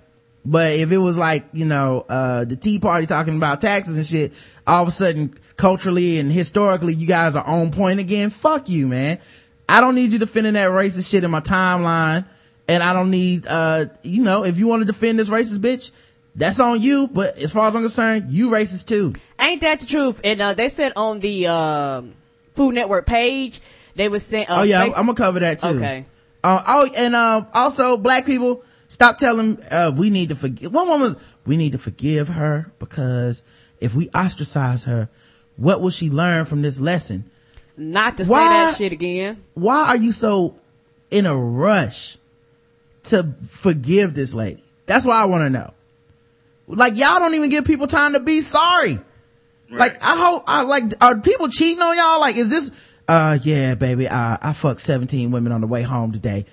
But 0.46 0.74
if 0.74 0.92
it 0.92 0.98
was 0.98 1.18
like, 1.18 1.46
you 1.54 1.66
know, 1.66 2.06
uh, 2.08 2.46
the 2.46 2.56
Tea 2.56 2.80
Party 2.80 3.08
talking 3.08 3.38
about 3.38 3.62
taxes 3.62 3.98
and 3.98 4.06
shit, 4.06 4.34
all 4.68 4.84
of 4.84 4.90
a 4.90 4.92
sudden, 4.92 5.34
culturally 5.56 6.20
and 6.20 6.32
historically, 6.32 6.94
you 6.94 7.08
guys 7.08 7.36
are 7.36 7.46
on 7.46 7.72
point 7.72 8.00
again. 8.00 8.30
Fuck 8.30 8.68
you, 8.68 8.88
man. 8.88 9.20
I 9.70 9.80
don't 9.80 9.96
need 9.96 10.12
you 10.12 10.20
defending 10.20 10.54
that 10.54 10.68
racist 10.70 11.10
shit 11.10 11.24
in 11.24 11.32
my 11.32 11.40
timeline. 11.40 12.26
And 12.68 12.82
I 12.82 12.94
don't 12.94 13.12
need, 13.12 13.46
uh, 13.48 13.86
you 14.04 14.24
know, 14.24 14.46
if 14.46 14.58
you 14.58 14.68
want 14.68 14.82
to 14.82 14.86
defend 14.86 15.20
this 15.20 15.30
racist 15.30 15.60
bitch, 15.60 15.92
that's 16.36 16.60
on 16.60 16.82
you. 16.82 17.08
But 17.08 17.38
as 17.38 17.52
far 17.52 17.68
as 17.68 17.76
I'm 17.76 17.82
concerned, 17.82 18.32
you 18.32 18.50
racist 18.50 18.88
too. 18.88 19.14
Ain't 19.40 19.62
that 19.62 19.82
the 19.82 19.86
truth? 19.86 20.22
And 20.24 20.42
uh, 20.42 20.54
they 20.54 20.70
said 20.70 20.94
on 20.96 21.20
the 21.20 21.48
um, 21.48 22.14
Food 22.54 22.76
Network 22.76 23.06
page, 23.06 23.60
they 23.96 24.08
was 24.08 24.26
saying. 24.26 24.46
Uh, 24.48 24.60
oh 24.60 24.64
yeah, 24.64 24.84
I'm 24.84 24.92
gonna 24.92 25.14
cover 25.14 25.40
that 25.40 25.60
too. 25.60 25.68
Okay. 25.68 26.06
Uh, 26.44 26.62
oh, 26.68 26.90
and 26.96 27.16
uh, 27.16 27.46
also 27.54 27.98
black 27.98 28.26
people 28.26 28.64
stop 28.90 29.18
telling 29.18 29.62
uh, 29.72 29.92
we 29.96 30.10
need 30.10 30.30
to 30.30 30.36
forgive. 30.36 30.74
One 30.74 30.88
woman, 30.88 31.16
we 31.46 31.58
need 31.58 31.72
to 31.72 31.78
forgive 31.78 32.28
her 32.30 32.72
because 32.80 33.44
if 33.80 33.96
we 33.96 34.10
ostracize 34.10 34.84
her, 34.84 35.10
what 35.56 35.82
will 35.82 35.90
she 35.90 36.10
learn 36.10 36.46
from 36.46 36.62
this 36.62 36.80
lesson? 36.80 37.30
Not 37.78 38.18
to 38.18 38.26
Why- 38.26 38.40
say 38.40 38.50
that 38.50 38.76
shit 38.78 38.92
again. 38.92 39.44
Why 39.54 39.88
are 39.88 39.98
you 39.98 40.12
so 40.12 40.56
in 41.10 41.26
a 41.26 41.36
rush 41.36 42.18
to 43.06 43.34
forgive 43.44 44.14
this 44.14 44.34
lady? 44.34 44.64
That's 44.86 45.06
what 45.06 45.16
I 45.16 45.26
want 45.26 45.44
to 45.44 45.50
know. 45.50 45.74
Like 46.68 46.98
y'all 46.98 47.20
don't 47.20 47.36
even 47.36 47.50
give 47.50 47.66
people 47.66 47.88
time 47.88 48.14
to 48.14 48.20
be 48.20 48.42
sorry. 48.42 49.00
Like 49.70 50.04
I 50.04 50.16
hope 50.18 50.44
I 50.46 50.62
like 50.64 50.84
are 51.02 51.20
people 51.20 51.50
cheating 51.50 51.82
on 51.82 51.98
y'all? 51.98 52.20
Like 52.20 52.38
is 52.38 52.50
this 52.50 52.93
uh 53.08 53.38
yeah 53.44 53.76
baby 53.76 54.08
uh, 54.08 54.38
I 54.42 54.54
fucked 54.54 54.82
17 54.82 55.32
women 55.32 55.52
on 55.52 55.62
the 55.62 55.68
way 55.68 55.82
home 55.82 56.12
today. 56.12 56.46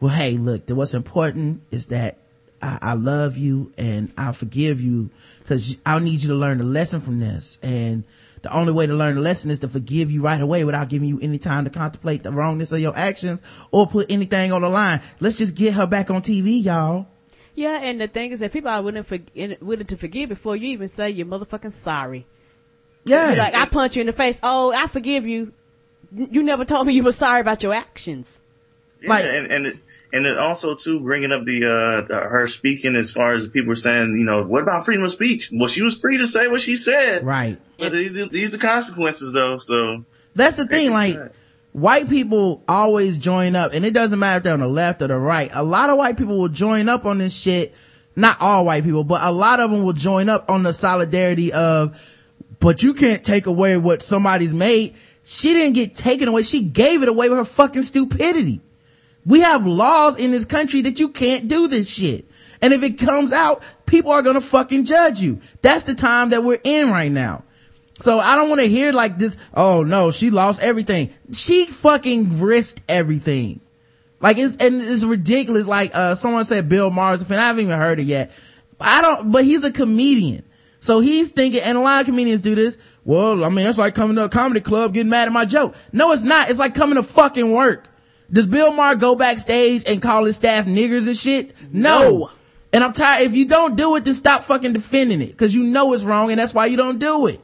Well 0.00 0.14
hey 0.14 0.36
look 0.36 0.66
the- 0.66 0.74
what's 0.74 0.94
important 0.94 1.62
is 1.70 1.86
that 1.86 2.18
I, 2.60 2.78
I 2.82 2.92
love 2.94 3.36
you 3.36 3.72
and 3.78 4.12
I 4.16 4.32
forgive 4.32 4.80
you 4.80 5.10
because 5.40 5.76
I 5.86 5.98
need 5.98 6.22
you 6.22 6.28
to 6.30 6.34
learn 6.34 6.60
a 6.60 6.64
lesson 6.64 7.00
from 7.00 7.20
this 7.20 7.58
and 7.62 8.04
the 8.42 8.56
only 8.56 8.72
way 8.72 8.86
to 8.86 8.94
learn 8.94 9.16
a 9.16 9.20
lesson 9.20 9.50
is 9.50 9.58
to 9.60 9.68
forgive 9.68 10.10
you 10.10 10.22
right 10.22 10.40
away 10.40 10.64
without 10.64 10.88
giving 10.88 11.08
you 11.08 11.18
any 11.20 11.38
time 11.38 11.64
to 11.64 11.70
contemplate 11.70 12.22
the 12.22 12.30
wrongness 12.32 12.72
of 12.72 12.80
your 12.80 12.96
actions 12.96 13.40
or 13.70 13.86
put 13.86 14.10
anything 14.10 14.52
on 14.52 14.62
the 14.62 14.68
line. 14.68 15.00
Let's 15.20 15.38
just 15.38 15.56
get 15.56 15.74
her 15.74 15.86
back 15.86 16.10
on 16.10 16.22
TV 16.22 16.62
y'all. 16.62 17.06
Yeah, 17.54 17.80
and 17.82 18.00
the 18.00 18.06
thing 18.06 18.30
is 18.30 18.38
that 18.38 18.52
people 18.52 18.70
are 18.70 18.80
willing, 18.80 19.02
for, 19.02 19.18
willing 19.60 19.86
to 19.86 19.96
forgive 19.96 20.28
before 20.28 20.54
you 20.54 20.68
even 20.68 20.86
say 20.86 21.10
you're 21.10 21.26
motherfucking 21.26 21.72
sorry. 21.72 22.24
Yeah. 23.04 23.30
You're 23.30 23.38
like, 23.38 23.54
I 23.54 23.66
punch 23.66 23.96
you 23.96 24.02
in 24.02 24.06
the 24.06 24.12
face. 24.12 24.38
Oh, 24.44 24.72
I 24.72 24.86
forgive 24.86 25.26
you. 25.26 25.52
You 26.14 26.42
never 26.42 26.64
told 26.64 26.86
me 26.86 26.94
you 26.94 27.02
were 27.02 27.12
sorry 27.12 27.40
about 27.40 27.62
your 27.62 27.74
actions. 27.74 28.40
Yeah, 29.00 29.10
Like- 29.10 29.24
and 29.24 29.46
and 29.52 29.66
it, 29.66 29.76
and 30.12 30.26
it 30.26 30.38
also 30.38 30.74
too 30.74 31.00
bringing 31.00 31.32
up 31.32 31.44
the 31.44 31.66
uh 31.66 32.28
her 32.28 32.46
speaking 32.46 32.96
as 32.96 33.12
far 33.12 33.32
as 33.32 33.46
people 33.46 33.68
were 33.68 33.76
saying, 33.76 34.14
you 34.16 34.24
know, 34.24 34.42
what 34.44 34.62
about 34.62 34.84
freedom 34.84 35.04
of 35.04 35.10
speech? 35.10 35.50
Well, 35.52 35.68
she 35.68 35.82
was 35.82 35.98
free 35.98 36.18
to 36.18 36.26
say 36.26 36.48
what 36.48 36.60
she 36.62 36.76
said, 36.76 37.24
right. 37.24 37.58
but 37.78 37.92
these 37.92 38.14
these 38.30 38.48
are 38.48 38.56
the 38.56 38.58
consequences 38.58 39.34
though. 39.34 39.58
So 39.58 40.04
That's 40.34 40.56
the 40.56 40.66
thing, 40.66 40.92
like, 40.92 41.16
white 41.72 42.08
people 42.08 42.62
always 42.66 43.18
join 43.18 43.54
up, 43.54 43.72
and 43.74 43.84
it 43.84 43.92
doesn't 43.92 44.18
matter 44.18 44.38
if 44.38 44.42
they're 44.44 44.54
on 44.54 44.60
the 44.60 44.66
left 44.68 45.02
or 45.02 45.08
the 45.08 45.16
right. 45.18 45.50
A 45.52 45.62
lot 45.62 45.90
of 45.90 45.98
white 45.98 46.16
people 46.16 46.38
will 46.38 46.48
join 46.48 46.88
up 46.88 47.04
on 47.04 47.18
this 47.18 47.38
shit. 47.38 47.74
Not 48.16 48.40
all 48.40 48.64
white 48.64 48.82
people, 48.82 49.04
but 49.04 49.22
a 49.22 49.30
lot 49.30 49.60
of 49.60 49.70
them 49.70 49.84
will 49.84 49.92
join 49.92 50.28
up 50.28 50.50
on 50.50 50.64
the 50.64 50.72
solidarity 50.72 51.52
of, 51.52 52.24
but 52.58 52.82
you 52.82 52.94
can't 52.94 53.22
take 53.22 53.46
away 53.46 53.76
what 53.76 54.02
somebody's 54.02 54.52
made. 54.52 54.96
She 55.30 55.52
didn't 55.52 55.74
get 55.74 55.94
taken 55.94 56.26
away. 56.26 56.42
She 56.42 56.62
gave 56.62 57.02
it 57.02 57.08
away 57.10 57.28
with 57.28 57.36
her 57.36 57.44
fucking 57.44 57.82
stupidity. 57.82 58.62
We 59.26 59.40
have 59.40 59.66
laws 59.66 60.16
in 60.16 60.30
this 60.30 60.46
country 60.46 60.80
that 60.80 60.98
you 60.98 61.10
can't 61.10 61.48
do 61.48 61.68
this 61.68 61.90
shit. 61.90 62.24
And 62.62 62.72
if 62.72 62.82
it 62.82 62.98
comes 62.98 63.30
out, 63.30 63.62
people 63.84 64.10
are 64.10 64.22
gonna 64.22 64.40
fucking 64.40 64.84
judge 64.84 65.20
you. 65.20 65.42
That's 65.60 65.84
the 65.84 65.94
time 65.94 66.30
that 66.30 66.42
we're 66.42 66.60
in 66.64 66.88
right 66.88 67.12
now. 67.12 67.44
So 68.00 68.18
I 68.18 68.36
don't 68.36 68.48
want 68.48 68.62
to 68.62 68.68
hear 68.68 68.90
like 68.94 69.18
this, 69.18 69.36
oh 69.52 69.82
no, 69.82 70.12
she 70.12 70.30
lost 70.30 70.62
everything. 70.62 71.10
She 71.34 71.66
fucking 71.66 72.40
risked 72.40 72.80
everything. 72.88 73.60
Like 74.20 74.38
it's, 74.38 74.56
and 74.56 74.80
it's 74.80 75.04
ridiculous. 75.04 75.66
Like, 75.66 75.90
uh, 75.92 76.14
someone 76.14 76.46
said 76.46 76.70
Bill 76.70 76.90
Maher's 76.90 77.20
a 77.20 77.26
fan. 77.26 77.38
I 77.38 77.48
haven't 77.48 77.64
even 77.64 77.78
heard 77.78 78.00
it 78.00 78.04
yet. 78.04 78.32
I 78.80 79.02
don't, 79.02 79.30
but 79.30 79.44
he's 79.44 79.62
a 79.62 79.72
comedian. 79.72 80.47
So 80.80 81.00
he's 81.00 81.30
thinking, 81.30 81.60
and 81.60 81.76
a 81.76 81.80
lot 81.80 82.00
of 82.00 82.06
comedians 82.06 82.40
do 82.40 82.54
this. 82.54 82.78
Well, 83.04 83.44
I 83.44 83.48
mean, 83.48 83.64
that's 83.64 83.78
like 83.78 83.94
coming 83.94 84.16
to 84.16 84.24
a 84.24 84.28
comedy 84.28 84.60
club 84.60 84.94
getting 84.94 85.10
mad 85.10 85.26
at 85.26 85.32
my 85.32 85.44
joke. 85.44 85.74
No, 85.92 86.12
it's 86.12 86.24
not. 86.24 86.50
It's 86.50 86.58
like 86.58 86.74
coming 86.74 86.96
to 86.96 87.02
fucking 87.02 87.50
work. 87.50 87.88
Does 88.30 88.46
Bill 88.46 88.72
Maher 88.72 88.94
go 88.94 89.16
backstage 89.16 89.82
and 89.86 90.02
call 90.02 90.24
his 90.24 90.36
staff 90.36 90.66
niggers 90.66 91.06
and 91.06 91.16
shit? 91.16 91.54
No. 91.72 92.00
No. 92.00 92.30
And 92.72 92.84
I'm 92.84 92.92
tired. 92.92 93.22
If 93.22 93.34
you 93.34 93.46
don't 93.46 93.76
do 93.76 93.96
it, 93.96 94.04
then 94.04 94.14
stop 94.14 94.42
fucking 94.44 94.74
defending 94.74 95.22
it. 95.22 95.36
Cause 95.36 95.54
you 95.54 95.64
know 95.64 95.94
it's 95.94 96.04
wrong 96.04 96.30
and 96.30 96.38
that's 96.38 96.52
why 96.52 96.66
you 96.66 96.76
don't 96.76 96.98
do 96.98 97.26
it. 97.26 97.40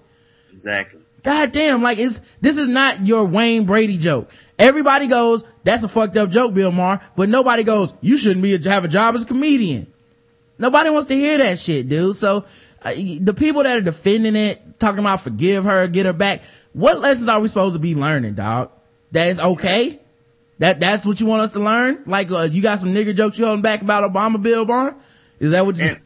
exactly. 0.53 1.01
God 1.22 1.53
damn, 1.53 1.82
like 1.82 1.99
it's, 1.99 2.20
this 2.43 2.59
is 2.59 2.68
not 2.68 3.07
your 3.07 3.24
Wayne 3.24 3.64
Brady 3.64 3.97
joke. 3.97 4.30
Everybody 4.59 5.07
goes, 5.07 5.43
that's 5.64 5.82
a 5.82 5.89
fucked 5.89 6.18
up 6.18 6.28
joke, 6.28 6.53
Bill 6.53 6.70
Maher, 6.70 7.01
but 7.16 7.30
nobody 7.30 7.64
goes, 7.64 7.95
you 8.03 8.18
shouldn't 8.18 8.43
be, 8.43 8.55
a, 8.55 8.68
have 8.68 8.85
a 8.85 8.89
job 8.89 9.14
as 9.14 9.24
a 9.24 9.26
comedian. 9.26 9.91
Nobody 10.59 10.91
wants 10.91 11.09
to 11.09 11.14
hear 11.14 11.39
that 11.39 11.59
shit, 11.59 11.89
dude. 11.89 12.14
So, 12.14 12.45
the 12.85 13.35
people 13.37 13.62
that 13.62 13.78
are 13.78 13.80
defending 13.80 14.37
it, 14.37 14.78
talking 14.78 14.99
about 14.99 15.20
forgive 15.20 15.64
her, 15.64 15.87
get 15.89 16.07
her 16.07 16.12
back, 16.12 16.43
what 16.72 17.01
lessons 17.01 17.28
are 17.28 17.41
we 17.41 17.49
supposed 17.49 17.74
to 17.74 17.78
be 17.78 17.95
learning, 17.95 18.35
dog? 18.35 18.70
That 19.12 19.28
is 19.28 19.41
okay? 19.41 20.01
That, 20.59 20.80
that's 20.80 21.07
what 21.07 21.20
you 21.20 21.26
want 21.26 21.43
us 21.43 21.53
to 21.53 21.61
learn? 21.61 22.03
Like, 22.07 22.30
uh, 22.30 22.43
you 22.43 22.62
got 22.62 22.78
some 22.78 22.95
nigger 22.95 23.14
jokes 23.14 23.39
you 23.39 23.47
holding 23.47 23.62
back 23.62 23.82
about 23.82 24.11
Obama, 24.11 24.41
Bill 24.41 24.64
Maher? 24.64 24.95
Is 25.41 25.51
that 25.51 25.66
what 25.66 25.76
you, 25.76 25.97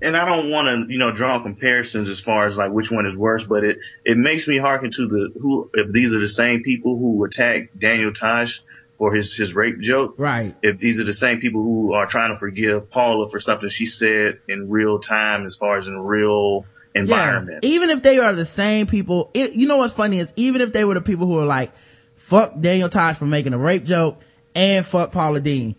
and 0.00 0.16
I 0.16 0.26
don't 0.26 0.50
want 0.50 0.68
to, 0.68 0.92
you 0.92 0.98
know, 0.98 1.12
draw 1.12 1.42
comparisons 1.42 2.08
as 2.08 2.20
far 2.20 2.46
as 2.46 2.56
like 2.56 2.70
which 2.70 2.90
one 2.90 3.06
is 3.06 3.16
worse, 3.16 3.44
but 3.44 3.64
it, 3.64 3.78
it 4.04 4.18
makes 4.18 4.46
me 4.46 4.58
hearken 4.58 4.90
to 4.90 5.06
the, 5.06 5.32
who, 5.40 5.70
if 5.74 5.92
these 5.92 6.14
are 6.14 6.20
the 6.20 6.28
same 6.28 6.62
people 6.62 6.98
who 6.98 7.24
attacked 7.24 7.78
Daniel 7.78 8.12
Tosh 8.12 8.62
for 9.04 9.10
for 9.10 9.14
his, 9.14 9.36
his 9.36 9.54
rape 9.54 9.80
joke. 9.80 10.14
Right. 10.16 10.54
If 10.62 10.78
these 10.78 10.98
are 10.98 11.04
the 11.04 11.12
same 11.12 11.40
people 11.40 11.62
who 11.62 11.92
are 11.92 12.06
trying 12.06 12.32
to 12.32 12.38
forgive 12.38 12.90
Paula 12.90 13.28
for 13.28 13.38
something 13.38 13.68
she 13.68 13.86
said 13.86 14.40
in 14.48 14.70
real 14.70 14.98
time 14.98 15.44
as 15.44 15.56
far 15.56 15.76
as 15.76 15.88
in 15.88 15.98
real 15.98 16.64
environment. 16.94 17.60
Yeah. 17.62 17.70
Even 17.70 17.90
if 17.90 18.02
they 18.02 18.18
are 18.18 18.32
the 18.32 18.46
same 18.46 18.86
people, 18.86 19.30
it, 19.34 19.54
you 19.54 19.68
know 19.68 19.76
what's 19.76 19.94
funny 19.94 20.18
is 20.18 20.32
even 20.36 20.62
if 20.62 20.72
they 20.72 20.84
were 20.84 20.94
the 20.94 21.02
people 21.02 21.26
who 21.26 21.38
are 21.38 21.46
like, 21.46 21.74
fuck 22.16 22.58
Daniel 22.58 22.88
Tosh 22.88 23.16
for 23.16 23.26
making 23.26 23.52
a 23.52 23.58
rape 23.58 23.84
joke 23.84 24.20
and 24.54 24.86
fuck 24.86 25.12
Paula 25.12 25.40
Deen, 25.40 25.76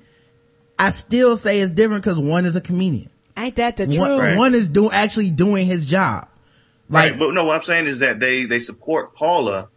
I 0.77 0.89
still 0.89 1.35
say 1.35 1.59
it's 1.59 1.71
different 1.71 2.03
because 2.03 2.19
one 2.19 2.45
is 2.45 2.55
a 2.55 2.61
comedian. 2.61 3.09
Ain't 3.37 3.55
that 3.55 3.77
the 3.77 3.85
One, 3.85 3.95
truth? 3.95 4.19
Right. 4.19 4.37
one 4.37 4.53
is 4.53 4.69
doing 4.69 4.91
actually 4.93 5.31
doing 5.31 5.65
his 5.65 5.85
job. 5.85 6.27
Like, 6.89 7.11
right. 7.11 7.19
But 7.19 7.31
no, 7.33 7.45
what 7.45 7.55
I'm 7.55 7.63
saying 7.63 7.87
is 7.87 7.99
that 7.99 8.19
they, 8.19 8.45
they 8.45 8.59
support 8.59 9.15
Paula, 9.15 9.69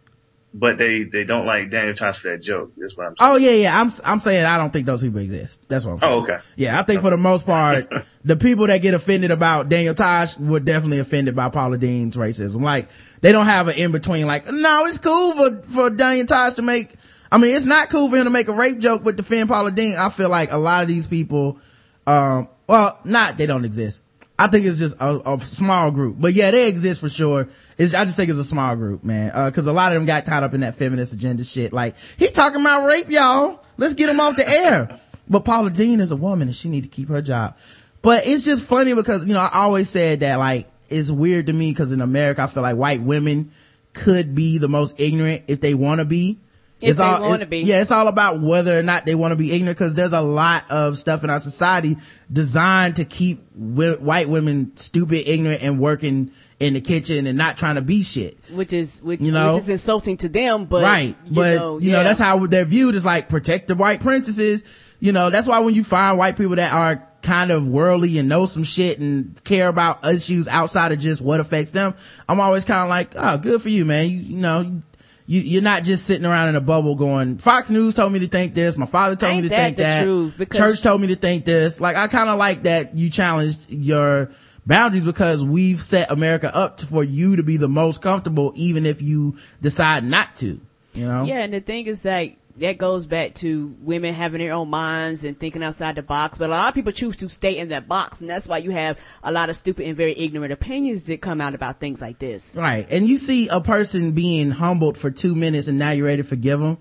but 0.53 0.77
they, 0.77 1.03
they 1.03 1.23
don't 1.25 1.45
like 1.45 1.69
Daniel 1.69 1.93
Tosh 1.93 2.21
for 2.21 2.29
that 2.29 2.41
joke. 2.41 2.71
That's 2.75 2.97
what 2.97 3.07
I'm 3.07 3.17
saying. 3.17 3.31
oh 3.31 3.37
yeah, 3.37 3.51
yeah. 3.51 3.79
I'm 3.79 3.91
I'm 4.03 4.19
saying 4.19 4.45
I 4.45 4.57
don't 4.57 4.71
think 4.73 4.85
those 4.85 5.01
people 5.03 5.19
exist. 5.19 5.67
That's 5.67 5.85
what 5.85 5.93
I'm 5.93 5.99
saying. 5.99 6.13
Oh, 6.13 6.23
okay. 6.23 6.37
Yeah, 6.55 6.79
I 6.79 6.83
think 6.83 7.01
for 7.01 7.11
the 7.11 7.17
most 7.17 7.45
part, 7.45 7.87
the 8.23 8.35
people 8.35 8.67
that 8.67 8.81
get 8.81 8.93
offended 8.93 9.31
about 9.31 9.69
Daniel 9.69 9.93
Tosh 9.93 10.37
were 10.37 10.59
definitely 10.59 10.99
offended 10.99 11.35
by 11.35 11.49
Paula 11.49 11.77
Deen's 11.77 12.15
racism. 12.15 12.61
Like, 12.61 12.89
they 13.21 13.31
don't 13.31 13.45
have 13.45 13.67
an 13.67 13.75
in 13.75 13.91
between. 13.91 14.25
Like, 14.25 14.51
no, 14.51 14.85
it's 14.87 14.97
cool 14.97 15.33
for 15.33 15.61
for 15.63 15.89
Daniel 15.91 16.25
Tosh 16.25 16.55
to 16.55 16.61
make. 16.61 16.95
I 17.31 17.37
mean, 17.37 17.55
it's 17.55 17.67
not 17.67 17.89
cool 17.89 18.09
for 18.09 18.17
him 18.17 18.23
to 18.23 18.31
make 18.31 18.47
a 18.47 18.53
rape 18.53 18.79
joke 18.79 19.03
but 19.03 19.15
defend 19.15 19.49
Paula 19.49 19.71
Deen. 19.71 19.95
I 19.97 20.09
feel 20.09 20.29
like 20.29 20.51
a 20.51 20.57
lot 20.57 20.81
of 20.81 20.87
these 20.87 21.07
people, 21.07 21.59
um, 22.07 22.49
well, 22.65 22.99
not 23.03 23.37
they 23.37 23.45
don't 23.45 23.65
exist. 23.65 24.01
I 24.39 24.47
think 24.47 24.65
it's 24.65 24.79
just 24.79 24.95
a, 25.01 25.33
a 25.33 25.39
small 25.41 25.91
group, 25.91 26.15
but 26.17 26.31
yeah, 26.31 26.49
they 26.49 26.69
exist 26.69 27.01
for 27.01 27.09
sure. 27.09 27.49
It's, 27.77 27.93
I 27.93 28.05
just 28.05 28.15
think 28.15 28.29
it's 28.29 28.39
a 28.39 28.43
small 28.45 28.73
group, 28.77 29.03
man. 29.03 29.31
Uh, 29.33 29.51
cause 29.51 29.67
a 29.67 29.73
lot 29.73 29.91
of 29.91 29.95
them 29.95 30.05
got 30.05 30.25
caught 30.25 30.43
up 30.43 30.53
in 30.53 30.61
that 30.61 30.75
feminist 30.75 31.13
agenda 31.13 31.43
shit. 31.43 31.73
Like, 31.73 31.97
he 32.17 32.29
talking 32.29 32.61
about 32.61 32.85
rape, 32.85 33.09
y'all. 33.09 33.59
Let's 33.75 33.95
get 33.95 34.07
him 34.07 34.21
off 34.21 34.37
the 34.37 34.49
air. 34.49 34.97
But 35.27 35.43
Paula 35.43 35.69
Deen 35.71 35.99
is 35.99 36.13
a 36.13 36.15
woman 36.15 36.47
and 36.47 36.55
she 36.55 36.69
need 36.69 36.83
to 36.83 36.89
keep 36.89 37.09
her 37.09 37.21
job. 37.21 37.57
But 38.01 38.27
it's 38.27 38.45
just 38.45 38.63
funny 38.63 38.93
because, 38.93 39.27
you 39.27 39.33
know, 39.33 39.41
I 39.41 39.49
always 39.53 39.89
said 39.89 40.21
that 40.21 40.39
like, 40.39 40.69
it's 40.89 41.11
weird 41.11 41.47
to 41.47 41.53
me 41.53 41.71
because 41.71 41.91
in 41.91 41.99
America, 41.99 42.41
I 42.41 42.47
feel 42.47 42.63
like 42.63 42.77
white 42.77 43.01
women 43.01 43.51
could 43.91 44.35
be 44.35 44.57
the 44.57 44.69
most 44.69 45.01
ignorant 45.01 45.43
if 45.49 45.59
they 45.59 45.73
want 45.73 45.99
to 45.99 46.05
be. 46.05 46.39
If 46.81 46.91
it's 46.91 46.99
all, 46.99 47.21
wanna 47.21 47.43
it- 47.43 47.49
be. 47.49 47.59
Yeah, 47.59 47.81
it's 47.81 47.91
all 47.91 48.07
about 48.07 48.39
whether 48.41 48.79
or 48.79 48.83
not 48.83 49.05
they 49.05 49.13
want 49.15 49.33
to 49.33 49.35
be 49.35 49.51
ignorant 49.51 49.77
because 49.77 49.95
there's 49.95 50.13
a 50.13 50.21
lot 50.21 50.63
of 50.69 50.97
stuff 50.97 51.23
in 51.25 51.29
our 51.29 51.41
society 51.41 51.97
designed 52.31 52.95
to 52.97 53.05
keep 53.05 53.41
wi- 53.57 53.97
white 53.97 54.29
women 54.29 54.71
stupid, 54.75 55.29
ignorant, 55.29 55.61
and 55.61 55.79
working 55.79 56.31
in 56.59 56.73
the 56.75 56.81
kitchen 56.81 57.27
and 57.27 57.37
not 57.37 57.57
trying 57.57 57.75
to 57.75 57.81
be 57.81 58.03
shit. 58.03 58.37
which 58.51 58.71
is 58.73 59.01
which, 59.03 59.19
You 59.21 59.31
know? 59.31 59.53
which 59.53 59.63
is 59.63 59.69
insulting 59.69 60.17
to 60.17 60.29
them, 60.29 60.65
but 60.65 60.83
right. 60.83 61.15
you 61.25 61.35
But, 61.35 61.55
know, 61.57 61.79
you 61.79 61.91
know, 61.91 62.03
that's 62.03 62.19
how 62.19 62.45
they're 62.47 62.65
viewed 62.65 62.95
as 62.95 63.05
like 63.05 63.29
protect 63.29 63.67
the 63.67 63.75
white 63.75 63.99
princesses. 64.01 64.63
You 65.01 65.11
know, 65.13 65.29
that's 65.29 65.47
why 65.47 65.59
when 65.59 65.73
you 65.75 65.83
find 65.83 66.17
white 66.17 66.37
people 66.37 66.57
that 66.57 66.73
are 66.73 67.03
kind 67.21 67.51
of 67.51 67.67
worldly 67.67 68.17
and 68.17 68.27
know 68.29 68.45
some 68.45 68.63
shit 68.63 68.99
and 68.99 69.41
care 69.43 69.67
about 69.69 70.05
issues 70.05 70.47
outside 70.47 70.91
of 70.91 70.99
just 70.99 71.21
what 71.21 71.39
affects 71.39 71.71
them, 71.71 71.93
I'm 72.27 72.39
always 72.41 72.65
kind 72.65 72.81
of 72.83 72.89
like, 72.89 73.13
oh, 73.17 73.37
good 73.37 73.61
for 73.61 73.69
you, 73.69 73.85
man. 73.85 74.09
You, 74.09 74.17
you 74.17 74.37
know, 74.37 74.81
you, 75.29 75.41
you're 75.41 75.61
not 75.61 75.83
just 75.83 76.07
sitting 76.07 76.25
around 76.25 76.49
in 76.49 76.55
a 76.55 76.61
bubble 76.61 76.95
going, 76.95 77.37
Fox 77.37 77.69
News 77.69 77.93
told 77.93 78.11
me 78.11 78.17
to 78.17 78.27
think 78.27 78.55
this, 78.55 78.75
my 78.75 78.87
father 78.87 79.15
told 79.15 79.33
Ain't 79.33 79.43
me 79.43 79.49
to 79.49 79.49
that 79.49 79.63
think 79.63 79.77
the 79.77 79.83
that, 79.83 80.03
truth? 80.03 80.37
Because- 80.39 80.57
church 80.57 80.81
told 80.81 80.99
me 81.01 81.07
to 81.07 81.15
think 81.15 81.45
this. 81.45 81.79
Like, 81.79 81.95
I 81.97 82.07
kind 82.07 82.29
of 82.29 82.39
like 82.39 82.63
that 82.63 82.97
you 82.97 83.11
challenged 83.11 83.69
your 83.69 84.31
boundaries 84.65 85.03
because 85.03 85.45
we've 85.45 85.79
set 85.79 86.09
America 86.09 86.53
up 86.53 86.77
to, 86.77 86.87
for 86.87 87.03
you 87.03 87.35
to 87.35 87.43
be 87.43 87.57
the 87.57 87.67
most 87.69 88.01
comfortable 88.01 88.53
even 88.55 88.87
if 88.87 89.03
you 89.03 89.37
decide 89.61 90.03
not 90.03 90.35
to, 90.37 90.59
you 90.95 91.05
know? 91.05 91.25
Yeah, 91.25 91.41
and 91.41 91.53
the 91.53 91.61
thing 91.61 91.85
is 91.85 92.01
that 92.01 92.31
that 92.59 92.77
goes 92.77 93.07
back 93.07 93.35
to 93.35 93.75
women 93.81 94.13
having 94.13 94.39
their 94.39 94.53
own 94.53 94.69
minds 94.69 95.23
and 95.23 95.39
thinking 95.39 95.63
outside 95.63 95.95
the 95.95 96.03
box. 96.03 96.37
But 96.37 96.49
a 96.49 96.53
lot 96.53 96.69
of 96.69 96.73
people 96.75 96.91
choose 96.91 97.15
to 97.17 97.29
stay 97.29 97.57
in 97.57 97.69
that 97.69 97.87
box, 97.87 98.21
and 98.21 98.29
that's 98.29 98.47
why 98.47 98.57
you 98.57 98.71
have 98.71 98.99
a 99.23 99.31
lot 99.31 99.49
of 99.49 99.55
stupid 99.55 99.85
and 99.85 99.97
very 99.97 100.17
ignorant 100.17 100.53
opinions 100.53 101.05
that 101.05 101.21
come 101.21 101.41
out 101.41 101.53
about 101.53 101.79
things 101.79 102.01
like 102.01 102.19
this. 102.19 102.55
Right. 102.57 102.85
And 102.89 103.07
you 103.07 103.17
see 103.17 103.47
a 103.49 103.61
person 103.61 104.11
being 104.11 104.51
humbled 104.51 104.97
for 104.97 105.11
two 105.11 105.35
minutes 105.35 105.67
and 105.67 105.79
now 105.79 105.91
you're 105.91 106.05
ready 106.05 106.21
to 106.21 106.27
forgive 106.27 106.59
them. 106.59 106.77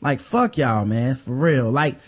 Like, 0.00 0.20
fuck 0.20 0.58
y'all, 0.58 0.84
man. 0.84 1.14
For 1.14 1.34
real. 1.34 1.70
Like, 1.70 1.98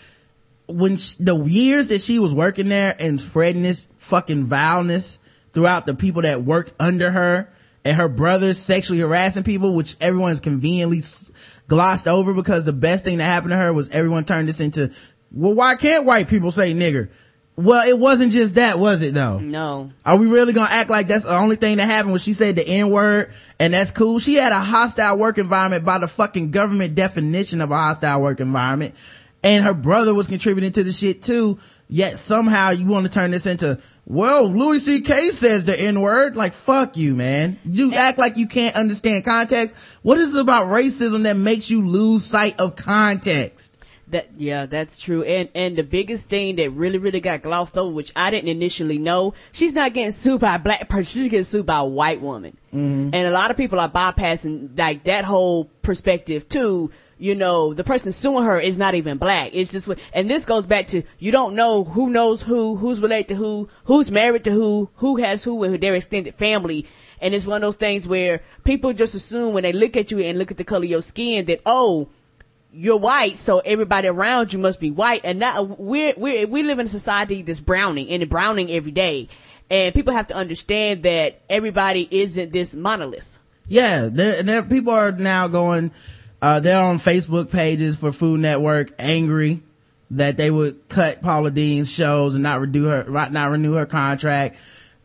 when 0.67 0.97
sh- 0.97 1.15
the 1.15 1.37
years 1.37 1.87
that 1.87 2.01
she 2.01 2.19
was 2.19 2.33
working 2.33 2.69
there 2.69 2.95
and 2.99 3.21
spreading 3.21 3.63
this 3.63 3.87
fucking 3.95 4.45
vileness 4.45 5.19
throughout 5.53 5.85
the 5.85 5.95
people 5.95 6.23
that 6.23 6.43
worked 6.43 6.73
under 6.79 7.11
her 7.11 7.49
and 7.85 7.95
her 7.95 8.09
brothers 8.09 8.57
sexually 8.57 8.99
harassing 8.99 9.43
people, 9.43 9.73
which 9.73 9.95
everyone's 10.01 10.39
conveniently 10.39 11.01
glossed 11.67 12.07
over 12.07 12.33
because 12.33 12.65
the 12.65 12.73
best 12.73 13.05
thing 13.05 13.17
that 13.17 13.25
happened 13.25 13.51
to 13.51 13.57
her 13.57 13.73
was 13.73 13.89
everyone 13.89 14.25
turned 14.25 14.47
this 14.47 14.59
into, 14.59 14.91
well, 15.31 15.53
why 15.53 15.75
can't 15.75 16.05
white 16.05 16.27
people 16.27 16.51
say 16.51 16.73
nigger? 16.73 17.09
Well, 17.57 17.87
it 17.87 17.97
wasn't 17.97 18.33
just 18.33 18.55
that, 18.55 18.79
was 18.79 19.01
it 19.01 19.13
though? 19.13 19.39
No. 19.39 19.91
Are 20.05 20.17
we 20.17 20.27
really 20.27 20.51
gonna 20.51 20.69
act 20.69 20.89
like 20.89 21.07
that's 21.07 21.23
the 21.23 21.37
only 21.37 21.55
thing 21.55 21.77
that 21.77 21.85
happened 21.85 22.11
when 22.11 22.19
she 22.19 22.33
said 22.33 22.57
the 22.57 22.67
N 22.67 22.89
word 22.89 23.33
and 23.59 23.73
that's 23.73 23.91
cool? 23.91 24.19
She 24.19 24.35
had 24.35 24.51
a 24.51 24.59
hostile 24.59 25.17
work 25.17 25.37
environment 25.37 25.85
by 25.85 25.99
the 25.99 26.07
fucking 26.07 26.51
government 26.51 26.95
definition 26.95 27.61
of 27.61 27.71
a 27.71 27.77
hostile 27.77 28.21
work 28.21 28.41
environment. 28.41 28.95
And 29.41 29.63
her 29.63 29.73
brother 29.73 30.13
was 30.13 30.27
contributing 30.27 30.73
to 30.73 30.83
the 30.83 30.91
shit 30.91 31.21
too. 31.21 31.59
Yet 31.87 32.17
somehow 32.17 32.71
you 32.71 32.87
want 32.87 33.05
to 33.05 33.11
turn 33.11 33.31
this 33.31 33.45
into, 33.45 33.79
well, 34.07 34.47
Louis 34.47 34.85
C.K. 34.85 35.31
says 35.31 35.65
the 35.65 35.79
N 35.79 35.99
word. 35.99 36.35
Like, 36.35 36.53
fuck 36.53 36.95
you, 36.95 37.15
man. 37.15 37.57
You 37.65 37.93
act 37.93 38.19
like 38.19 38.37
you 38.37 38.47
can't 38.47 38.75
understand 38.75 39.25
context. 39.25 39.75
What 40.03 40.19
is 40.19 40.35
it 40.35 40.41
about 40.41 40.67
racism 40.67 41.23
that 41.23 41.37
makes 41.37 41.71
you 41.71 41.85
lose 41.87 42.23
sight 42.23 42.59
of 42.59 42.75
context? 42.75 43.75
That 44.09 44.29
yeah, 44.37 44.67
that's 44.67 45.01
true. 45.01 45.23
And 45.23 45.49
and 45.55 45.75
the 45.75 45.83
biggest 45.83 46.29
thing 46.29 46.57
that 46.57 46.69
really 46.69 46.99
really 46.99 47.19
got 47.19 47.41
glossed 47.41 47.75
over, 47.75 47.91
which 47.91 48.11
I 48.15 48.29
didn't 48.29 48.49
initially 48.49 48.99
know, 48.99 49.33
she's 49.51 49.73
not 49.73 49.93
getting 49.93 50.11
sued 50.11 50.41
by 50.41 50.55
a 50.55 50.59
black 50.59 50.87
person. 50.87 51.21
She's 51.21 51.29
getting 51.29 51.43
sued 51.43 51.65
by 51.65 51.79
a 51.79 51.85
white 51.85 52.21
woman. 52.21 52.55
Mm-hmm. 52.67 53.09
And 53.13 53.27
a 53.27 53.31
lot 53.31 53.49
of 53.49 53.57
people 53.57 53.79
are 53.79 53.89
bypassing 53.89 54.77
like 54.77 55.05
that 55.05 55.25
whole 55.25 55.65
perspective 55.81 56.47
too. 56.47 56.91
You 57.17 57.33
know, 57.33 57.73
the 57.73 57.85
person 57.85 58.11
suing 58.11 58.43
her 58.43 58.59
is 58.59 58.77
not 58.77 58.93
even 58.93 59.17
black. 59.17 59.51
It's 59.53 59.71
just 59.71 59.87
and 60.13 60.29
this 60.29 60.43
goes 60.43 60.65
back 60.65 60.87
to 60.87 61.03
you 61.17 61.31
don't 61.31 61.55
know 61.55 61.85
who 61.85 62.09
knows 62.09 62.43
who, 62.43 62.75
who's 62.75 62.99
related 62.99 63.29
to 63.29 63.35
who, 63.35 63.69
who's 63.85 64.11
married 64.11 64.43
to 64.43 64.51
who, 64.51 64.89
who 64.95 65.17
has 65.17 65.43
who 65.43 65.55
with 65.55 65.79
their 65.79 65.95
extended 65.95 66.35
family. 66.35 66.85
And 67.21 67.33
it's 67.33 67.47
one 67.47 67.57
of 67.57 67.61
those 67.61 67.77
things 67.77 68.07
where 68.07 68.41
people 68.65 68.91
just 68.91 69.15
assume 69.15 69.53
when 69.53 69.63
they 69.63 69.71
look 69.71 69.95
at 69.95 70.11
you 70.11 70.19
and 70.19 70.37
look 70.37 70.51
at 70.51 70.57
the 70.57 70.65
color 70.65 70.83
of 70.83 70.89
your 70.89 71.01
skin 71.01 71.45
that, 71.45 71.61
oh, 71.65 72.09
you're 72.73 72.97
white, 72.97 73.37
so 73.37 73.59
everybody 73.59 74.07
around 74.07 74.51
you 74.51 74.59
must 74.59 74.81
be 74.81 74.91
white. 74.91 75.21
And 75.23 75.39
not, 75.39 75.79
we're, 75.79 76.13
we're, 76.17 76.45
we 76.45 76.63
live 76.63 76.79
in 76.79 76.85
a 76.85 76.89
society 76.89 77.41
that's 77.41 77.61
browning 77.61 78.09
and 78.09 78.29
browning 78.29 78.69
every 78.69 78.91
day. 78.91 79.29
And 79.69 79.95
people 79.95 80.13
have 80.13 80.27
to 80.27 80.35
understand 80.35 81.03
that 81.03 81.41
everybody 81.49 82.07
isn't 82.11 82.51
this 82.51 82.75
monolith. 82.75 83.39
Yeah, 83.67 84.09
there, 84.11 84.61
people 84.61 84.93
are 84.93 85.11
now 85.11 85.47
going, 85.47 85.91
uh, 86.45 86.59
they're 86.59 86.79
on 86.79 86.97
Facebook 86.97 87.51
pages 87.51 87.99
for 87.99 88.11
Food 88.11 88.39
Network 88.39 88.93
angry 88.99 89.63
that 90.11 90.37
they 90.37 90.51
would 90.51 90.87
cut 90.89 91.23
Paula 91.23 91.49
Deen's 91.49 91.91
shows 91.91 92.35
and 92.35 92.43
not 92.43 92.61
renew 92.61 92.85
her, 92.85 93.03
not 93.31 93.49
renew 93.49 93.73
her 93.73 93.87
contract. 93.87 94.55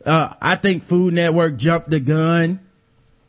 Uh, 0.05 0.35
I 0.39 0.55
think 0.55 0.83
Food 0.83 1.15
Network 1.15 1.57
jumped 1.57 1.89
the 1.89 1.99
gun. 1.99 2.59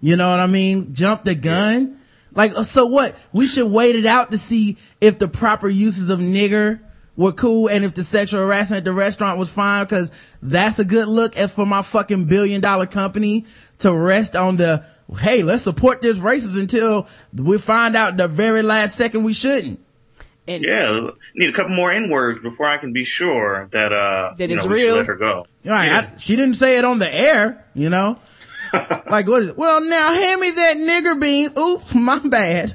You 0.02 0.16
know 0.16 0.28
what 0.28 0.40
I 0.40 0.46
mean? 0.46 0.92
Jumped 0.92 1.24
the 1.24 1.34
gun. 1.34 2.00
Like, 2.34 2.54
uh, 2.54 2.64
so 2.64 2.84
what? 2.84 3.18
We 3.32 3.46
should 3.46 3.72
wait 3.72 3.96
it 3.96 4.04
out 4.04 4.30
to 4.32 4.36
see 4.36 4.76
if 5.00 5.18
the 5.18 5.28
proper 5.28 5.66
uses 5.66 6.10
of 6.10 6.18
nigger 6.18 6.80
were 7.16 7.32
cool 7.32 7.70
and 7.70 7.82
if 7.82 7.94
the 7.94 8.02
sexual 8.02 8.40
harassment 8.40 8.80
at 8.80 8.84
the 8.84 8.92
restaurant 8.92 9.38
was 9.38 9.50
fine 9.50 9.86
because 9.86 10.12
that's 10.42 10.78
a 10.78 10.84
good 10.84 11.08
look 11.08 11.34
as 11.38 11.54
for 11.54 11.64
my 11.64 11.80
fucking 11.80 12.26
billion 12.26 12.60
dollar 12.60 12.86
company 12.86 13.46
to 13.78 13.90
rest 13.90 14.36
on 14.36 14.56
the, 14.56 14.84
hey, 15.14 15.42
let's 15.42 15.62
support 15.62 16.02
this 16.02 16.18
racist 16.18 16.58
until 16.60 17.06
we 17.36 17.58
find 17.58 17.96
out 17.96 18.16
the 18.16 18.28
very 18.28 18.62
last 18.62 18.96
second 18.96 19.24
we 19.24 19.32
shouldn't. 19.32 19.80
And 20.48 20.64
Yeah, 20.64 21.10
need 21.36 21.50
a 21.50 21.52
couple 21.52 21.74
more 21.76 21.90
N 21.92 22.10
words 22.10 22.42
before 22.42 22.66
I 22.66 22.78
can 22.78 22.92
be 22.92 23.04
sure 23.04 23.68
that 23.72 23.92
uh 23.92 24.34
That 24.36 24.48
you 24.50 24.56
it's 24.56 24.64
know, 24.64 24.70
we 24.72 24.82
real. 24.82 24.96
let 24.96 25.06
her 25.06 25.14
go. 25.16 25.46
Right. 25.64 25.86
Yeah. 25.86 26.10
I, 26.14 26.18
she 26.18 26.34
didn't 26.36 26.54
say 26.54 26.78
it 26.78 26.84
on 26.84 26.98
the 26.98 27.12
air, 27.14 27.64
you 27.74 27.90
know? 27.90 28.18
like, 28.72 29.28
what 29.28 29.42
is 29.42 29.50
it? 29.50 29.56
Well, 29.58 29.80
now 29.82 30.12
hand 30.14 30.40
me 30.40 30.50
that 30.50 30.76
nigger 30.78 31.20
bean. 31.20 31.50
Oops, 31.56 31.94
my 31.94 32.18
bad. 32.20 32.74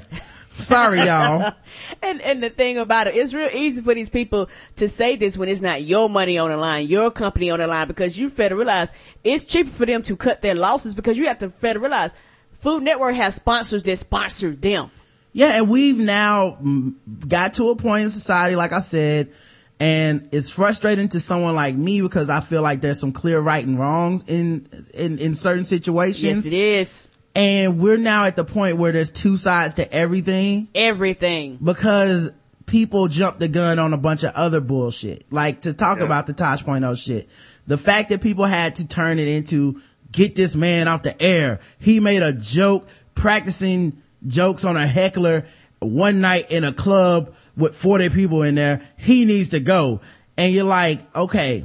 Sorry, 0.52 0.98
y'all. 1.02 1.52
And 2.02 2.20
and 2.22 2.42
the 2.42 2.50
thing 2.50 2.76
about 2.78 3.06
it, 3.06 3.14
it's 3.16 3.32
real 3.32 3.48
easy 3.52 3.80
for 3.82 3.94
these 3.94 4.10
people 4.10 4.48
to 4.76 4.88
say 4.88 5.16
this 5.16 5.38
when 5.38 5.48
it's 5.48 5.60
not 5.62 5.82
your 5.82 6.08
money 6.10 6.36
on 6.36 6.50
the 6.50 6.56
line, 6.56 6.88
your 6.88 7.10
company 7.10 7.50
on 7.50 7.60
the 7.60 7.66
line, 7.66 7.86
because 7.86 8.18
you 8.18 8.28
federalize. 8.28 8.90
it's 9.24 9.44
cheaper 9.44 9.70
for 9.70 9.86
them 9.86 10.02
to 10.02 10.16
cut 10.16 10.42
their 10.42 10.54
losses 10.54 10.94
because 10.94 11.16
you 11.16 11.26
have 11.28 11.38
to 11.38 11.48
fail 11.50 11.74
to 11.74 11.80
realize 11.80 12.14
Food 12.58 12.82
Network 12.82 13.14
has 13.14 13.34
sponsors 13.36 13.82
that 13.84 13.96
sponsor 13.98 14.54
them. 14.54 14.90
Yeah, 15.32 15.58
and 15.58 15.68
we've 15.70 15.98
now 15.98 16.58
mm, 16.62 16.94
got 17.28 17.54
to 17.54 17.70
a 17.70 17.76
point 17.76 18.04
in 18.04 18.10
society, 18.10 18.56
like 18.56 18.72
I 18.72 18.80
said, 18.80 19.30
and 19.78 20.28
it's 20.32 20.50
frustrating 20.50 21.08
to 21.10 21.20
someone 21.20 21.54
like 21.54 21.76
me 21.76 22.00
because 22.00 22.28
I 22.30 22.40
feel 22.40 22.62
like 22.62 22.80
there's 22.80 22.98
some 22.98 23.12
clear 23.12 23.38
right 23.38 23.64
and 23.64 23.78
wrongs 23.78 24.24
in, 24.26 24.66
in, 24.94 25.18
in 25.18 25.34
certain 25.34 25.64
situations. 25.64 26.22
Yes, 26.22 26.46
it 26.46 26.52
is. 26.52 27.08
And 27.36 27.78
we're 27.78 27.98
now 27.98 28.24
at 28.24 28.34
the 28.34 28.44
point 28.44 28.78
where 28.78 28.90
there's 28.90 29.12
two 29.12 29.36
sides 29.36 29.74
to 29.74 29.92
everything 29.92 30.66
Everything. 30.74 31.58
because 31.62 32.32
people 32.66 33.06
jump 33.06 33.38
the 33.38 33.46
gun 33.46 33.78
on 33.78 33.92
a 33.92 33.96
bunch 33.98 34.24
of 34.24 34.32
other 34.34 34.60
bullshit. 34.60 35.24
Like 35.32 35.60
to 35.60 35.72
talk 35.74 35.98
Yeah. 35.98 36.04
about 36.06 36.26
the 36.26 36.32
Tosh 36.32 36.64
Point 36.64 36.84
oh 36.84 36.96
shit. 36.96 37.28
The 37.68 37.78
fact 37.78 38.08
that 38.08 38.22
people 38.22 38.46
had 38.46 38.76
to 38.76 38.88
turn 38.88 39.20
it 39.20 39.28
into 39.28 39.80
get 40.12 40.34
this 40.34 40.56
man 40.56 40.88
off 40.88 41.02
the 41.02 41.20
air. 41.20 41.60
He 41.78 42.00
made 42.00 42.22
a 42.22 42.32
joke 42.32 42.88
practicing 43.14 44.02
jokes 44.26 44.64
on 44.64 44.76
a 44.76 44.86
heckler 44.86 45.44
one 45.80 46.20
night 46.20 46.50
in 46.50 46.64
a 46.64 46.72
club 46.72 47.34
with 47.56 47.76
40 47.76 48.10
people 48.10 48.42
in 48.42 48.54
there. 48.54 48.80
He 48.96 49.24
needs 49.24 49.50
to 49.50 49.60
go. 49.60 50.00
And 50.36 50.52
you're 50.52 50.64
like, 50.64 51.00
okay, 51.16 51.64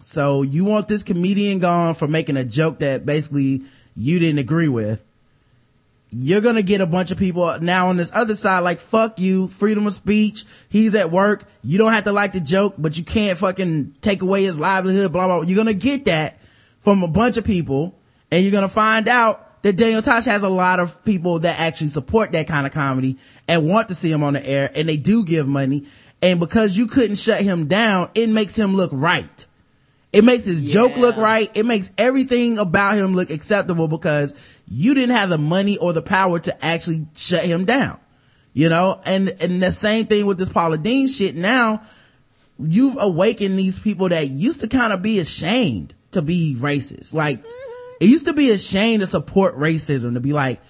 so 0.00 0.42
you 0.42 0.64
want 0.64 0.88
this 0.88 1.02
comedian 1.04 1.58
gone 1.58 1.94
for 1.94 2.08
making 2.08 2.36
a 2.36 2.44
joke 2.44 2.80
that 2.80 3.04
basically 3.06 3.62
you 3.96 4.18
didn't 4.18 4.38
agree 4.38 4.68
with. 4.68 5.02
You're 6.10 6.42
gonna 6.42 6.62
get 6.62 6.82
a 6.82 6.86
bunch 6.86 7.10
of 7.10 7.18
people 7.18 7.58
now 7.60 7.88
on 7.88 7.96
this 7.96 8.12
other 8.14 8.36
side 8.36 8.60
like, 8.60 8.78
fuck 8.78 9.18
you, 9.18 9.48
freedom 9.48 9.86
of 9.86 9.94
speech. 9.94 10.44
He's 10.68 10.94
at 10.94 11.10
work. 11.10 11.44
You 11.64 11.78
don't 11.78 11.92
have 11.92 12.04
to 12.04 12.12
like 12.12 12.32
the 12.32 12.40
joke, 12.40 12.74
but 12.76 12.98
you 12.98 13.04
can't 13.04 13.38
fucking 13.38 13.94
take 14.02 14.20
away 14.20 14.42
his 14.42 14.60
livelihood, 14.60 15.10
blah, 15.12 15.26
blah. 15.26 15.38
blah. 15.38 15.48
You're 15.48 15.56
gonna 15.56 15.72
get 15.72 16.04
that 16.04 16.38
from 16.82 17.02
a 17.02 17.08
bunch 17.08 17.36
of 17.36 17.44
people 17.44 17.94
and 18.30 18.42
you're 18.42 18.52
gonna 18.52 18.68
find 18.68 19.08
out 19.08 19.62
that 19.62 19.76
Daniel 19.76 20.02
Tosh 20.02 20.24
has 20.24 20.42
a 20.42 20.48
lot 20.48 20.80
of 20.80 21.04
people 21.04 21.38
that 21.40 21.58
actually 21.58 21.88
support 21.88 22.32
that 22.32 22.48
kind 22.48 22.66
of 22.66 22.72
comedy 22.72 23.18
and 23.46 23.68
want 23.68 23.88
to 23.88 23.94
see 23.94 24.10
him 24.10 24.24
on 24.24 24.34
the 24.34 24.44
air 24.44 24.70
and 24.74 24.88
they 24.88 24.96
do 24.96 25.24
give 25.24 25.46
money. 25.46 25.86
And 26.20 26.40
because 26.40 26.76
you 26.76 26.88
couldn't 26.88 27.16
shut 27.16 27.40
him 27.40 27.66
down, 27.68 28.10
it 28.14 28.28
makes 28.28 28.56
him 28.58 28.74
look 28.74 28.90
right. 28.92 29.46
It 30.12 30.24
makes 30.24 30.44
his 30.44 30.62
joke 30.62 30.96
look 30.96 31.16
right. 31.16 31.50
It 31.56 31.64
makes 31.64 31.92
everything 31.96 32.58
about 32.58 32.96
him 32.96 33.14
look 33.14 33.30
acceptable 33.30 33.88
because 33.88 34.34
you 34.68 34.94
didn't 34.94 35.16
have 35.16 35.30
the 35.30 35.38
money 35.38 35.78
or 35.78 35.92
the 35.92 36.02
power 36.02 36.38
to 36.40 36.64
actually 36.64 37.06
shut 37.16 37.44
him 37.44 37.64
down. 37.64 37.98
You 38.52 38.68
know, 38.68 39.00
and, 39.06 39.34
and 39.40 39.62
the 39.62 39.72
same 39.72 40.06
thing 40.06 40.26
with 40.26 40.36
this 40.36 40.50
Paula 40.50 40.76
Deen 40.76 41.08
shit. 41.08 41.36
Now 41.36 41.82
you've 42.58 42.96
awakened 42.98 43.58
these 43.58 43.78
people 43.78 44.08
that 44.10 44.28
used 44.28 44.60
to 44.60 44.68
kind 44.68 44.92
of 44.92 45.00
be 45.00 45.20
ashamed 45.20 45.94
to 46.12 46.22
be 46.22 46.56
racist. 46.58 47.14
Like 47.14 47.40
it 48.00 48.08
used 48.08 48.26
to 48.26 48.32
be 48.32 48.50
a 48.50 48.58
shame 48.58 49.00
to 49.00 49.06
support 49.06 49.56
racism, 49.56 50.14
to 50.14 50.20
be 50.20 50.32
like, 50.32 50.60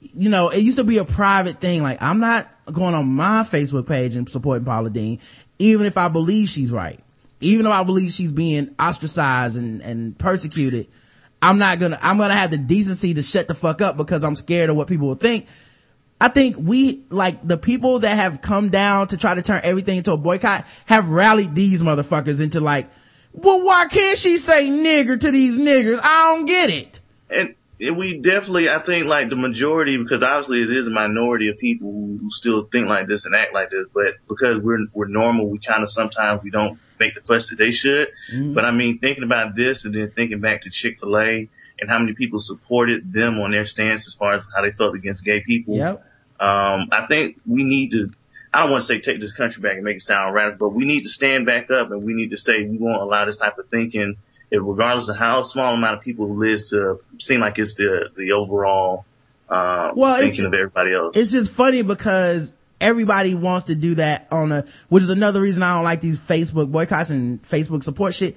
you 0.00 0.28
know, 0.28 0.48
it 0.48 0.62
used 0.62 0.78
to 0.78 0.84
be 0.84 0.98
a 0.98 1.04
private 1.04 1.60
thing. 1.60 1.82
Like 1.82 2.00
I'm 2.02 2.20
not 2.20 2.48
going 2.72 2.94
on 2.94 3.06
my 3.06 3.42
Facebook 3.42 3.86
page 3.86 4.16
and 4.16 4.28
supporting 4.28 4.64
Paula 4.64 4.90
Deen, 4.90 5.20
even 5.58 5.86
if 5.86 5.96
I 5.98 6.08
believe 6.08 6.48
she's 6.48 6.72
right. 6.72 7.00
Even 7.42 7.64
though 7.64 7.72
I 7.72 7.84
believe 7.84 8.12
she's 8.12 8.32
being 8.32 8.74
ostracized 8.78 9.56
and, 9.56 9.80
and 9.80 10.18
persecuted, 10.18 10.88
I'm 11.40 11.58
not 11.58 11.78
gonna, 11.78 11.98
I'm 12.02 12.18
gonna 12.18 12.34
have 12.34 12.50
the 12.50 12.58
decency 12.58 13.14
to 13.14 13.22
shut 13.22 13.48
the 13.48 13.54
fuck 13.54 13.80
up 13.80 13.96
because 13.96 14.24
I'm 14.24 14.34
scared 14.34 14.68
of 14.68 14.76
what 14.76 14.88
people 14.88 15.08
will 15.08 15.14
think. 15.14 15.46
I 16.20 16.28
think 16.28 16.56
we, 16.58 17.04
like 17.08 17.46
the 17.46 17.56
people 17.56 18.00
that 18.00 18.14
have 18.16 18.42
come 18.42 18.68
down 18.68 19.08
to 19.08 19.16
try 19.16 19.34
to 19.34 19.40
turn 19.40 19.62
everything 19.64 19.98
into 19.98 20.12
a 20.12 20.18
boycott 20.18 20.66
have 20.84 21.08
rallied 21.08 21.54
these 21.54 21.82
motherfuckers 21.82 22.42
into 22.42 22.60
like, 22.60 22.90
well, 23.32 23.64
why 23.64 23.86
can't 23.90 24.18
she 24.18 24.38
say 24.38 24.68
nigger 24.68 25.18
to 25.18 25.30
these 25.30 25.58
niggers? 25.58 26.00
I 26.02 26.34
don't 26.34 26.46
get 26.46 26.70
it. 26.70 27.00
and 27.30 27.54
we 27.96 28.18
definitely, 28.18 28.68
I 28.68 28.80
think, 28.80 29.06
like 29.06 29.30
the 29.30 29.36
majority, 29.36 29.96
because 29.96 30.22
obviously 30.22 30.62
it 30.62 30.70
is 30.70 30.88
a 30.88 30.90
minority 30.90 31.48
of 31.48 31.58
people 31.58 31.90
who, 31.90 32.18
who 32.20 32.30
still 32.30 32.64
think 32.64 32.86
like 32.88 33.06
this 33.06 33.24
and 33.24 33.34
act 33.34 33.54
like 33.54 33.70
this, 33.70 33.86
but 33.94 34.16
because 34.28 34.58
we're 34.58 34.86
we're 34.92 35.08
normal, 35.08 35.48
we 35.48 35.58
kind 35.58 35.82
of 35.82 35.90
sometimes 35.90 36.42
we 36.42 36.50
don't 36.50 36.78
make 36.98 37.14
the 37.14 37.22
fuss 37.22 37.48
that 37.50 37.56
they 37.56 37.70
should. 37.70 38.08
But 38.54 38.64
I 38.64 38.70
mean, 38.70 38.98
thinking 38.98 39.24
about 39.24 39.56
this 39.56 39.86
and 39.86 39.94
then 39.94 40.10
thinking 40.10 40.40
back 40.40 40.62
to 40.62 40.70
Chick 40.70 41.00
Fil 41.00 41.18
A 41.18 41.48
and 41.80 41.88
how 41.90 41.98
many 41.98 42.12
people 42.12 42.38
supported 42.38 43.12
them 43.12 43.38
on 43.38 43.52
their 43.52 43.64
stance 43.64 44.06
as 44.06 44.14
far 44.14 44.34
as 44.34 44.44
how 44.54 44.62
they 44.62 44.72
felt 44.72 44.94
against 44.94 45.24
gay 45.24 45.40
people. 45.40 45.76
Yep. 45.76 46.04
Um, 46.38 46.88
I 46.92 47.06
think 47.08 47.40
we 47.46 47.64
need 47.64 47.92
to, 47.92 48.10
I 48.52 48.62
don't 48.62 48.72
want 48.72 48.82
to 48.82 48.86
say 48.86 49.00
take 49.00 49.20
this 49.20 49.32
country 49.32 49.62
back 49.62 49.74
and 49.74 49.84
make 49.84 49.96
it 49.96 50.02
sound 50.02 50.34
radical, 50.34 50.70
but 50.70 50.76
we 50.76 50.84
need 50.84 51.02
to 51.04 51.08
stand 51.08 51.46
back 51.46 51.70
up 51.70 51.90
and 51.90 52.02
we 52.02 52.14
need 52.14 52.30
to 52.30 52.36
say 52.36 52.64
we 52.64 52.78
won't 52.78 53.00
allow 53.00 53.24
this 53.24 53.36
type 53.36 53.58
of 53.58 53.68
thinking, 53.68 54.16
if 54.50 54.60
regardless 54.60 55.08
of 55.08 55.16
how 55.16 55.42
small 55.42 55.74
amount 55.74 55.98
of 55.98 56.02
people 56.02 56.26
who 56.26 56.40
lives 56.44 56.70
to 56.70 57.00
seem 57.18 57.40
like 57.40 57.58
it's 57.58 57.74
the, 57.74 58.10
the 58.16 58.32
overall, 58.32 59.04
uh, 59.48 59.92
Well, 59.94 60.18
thinking 60.18 60.46
of 60.46 60.54
everybody 60.54 60.94
else. 60.94 61.16
It's 61.16 61.30
just 61.30 61.52
funny 61.52 61.82
because 61.82 62.52
everybody 62.80 63.34
wants 63.34 63.66
to 63.66 63.74
do 63.74 63.96
that 63.96 64.26
on 64.32 64.50
a, 64.52 64.64
which 64.88 65.02
is 65.02 65.10
another 65.10 65.40
reason 65.40 65.62
I 65.62 65.76
don't 65.76 65.84
like 65.84 66.00
these 66.00 66.18
Facebook 66.18 66.72
boycotts 66.72 67.10
and 67.10 67.40
Facebook 67.42 67.84
support 67.84 68.14
shit. 68.14 68.36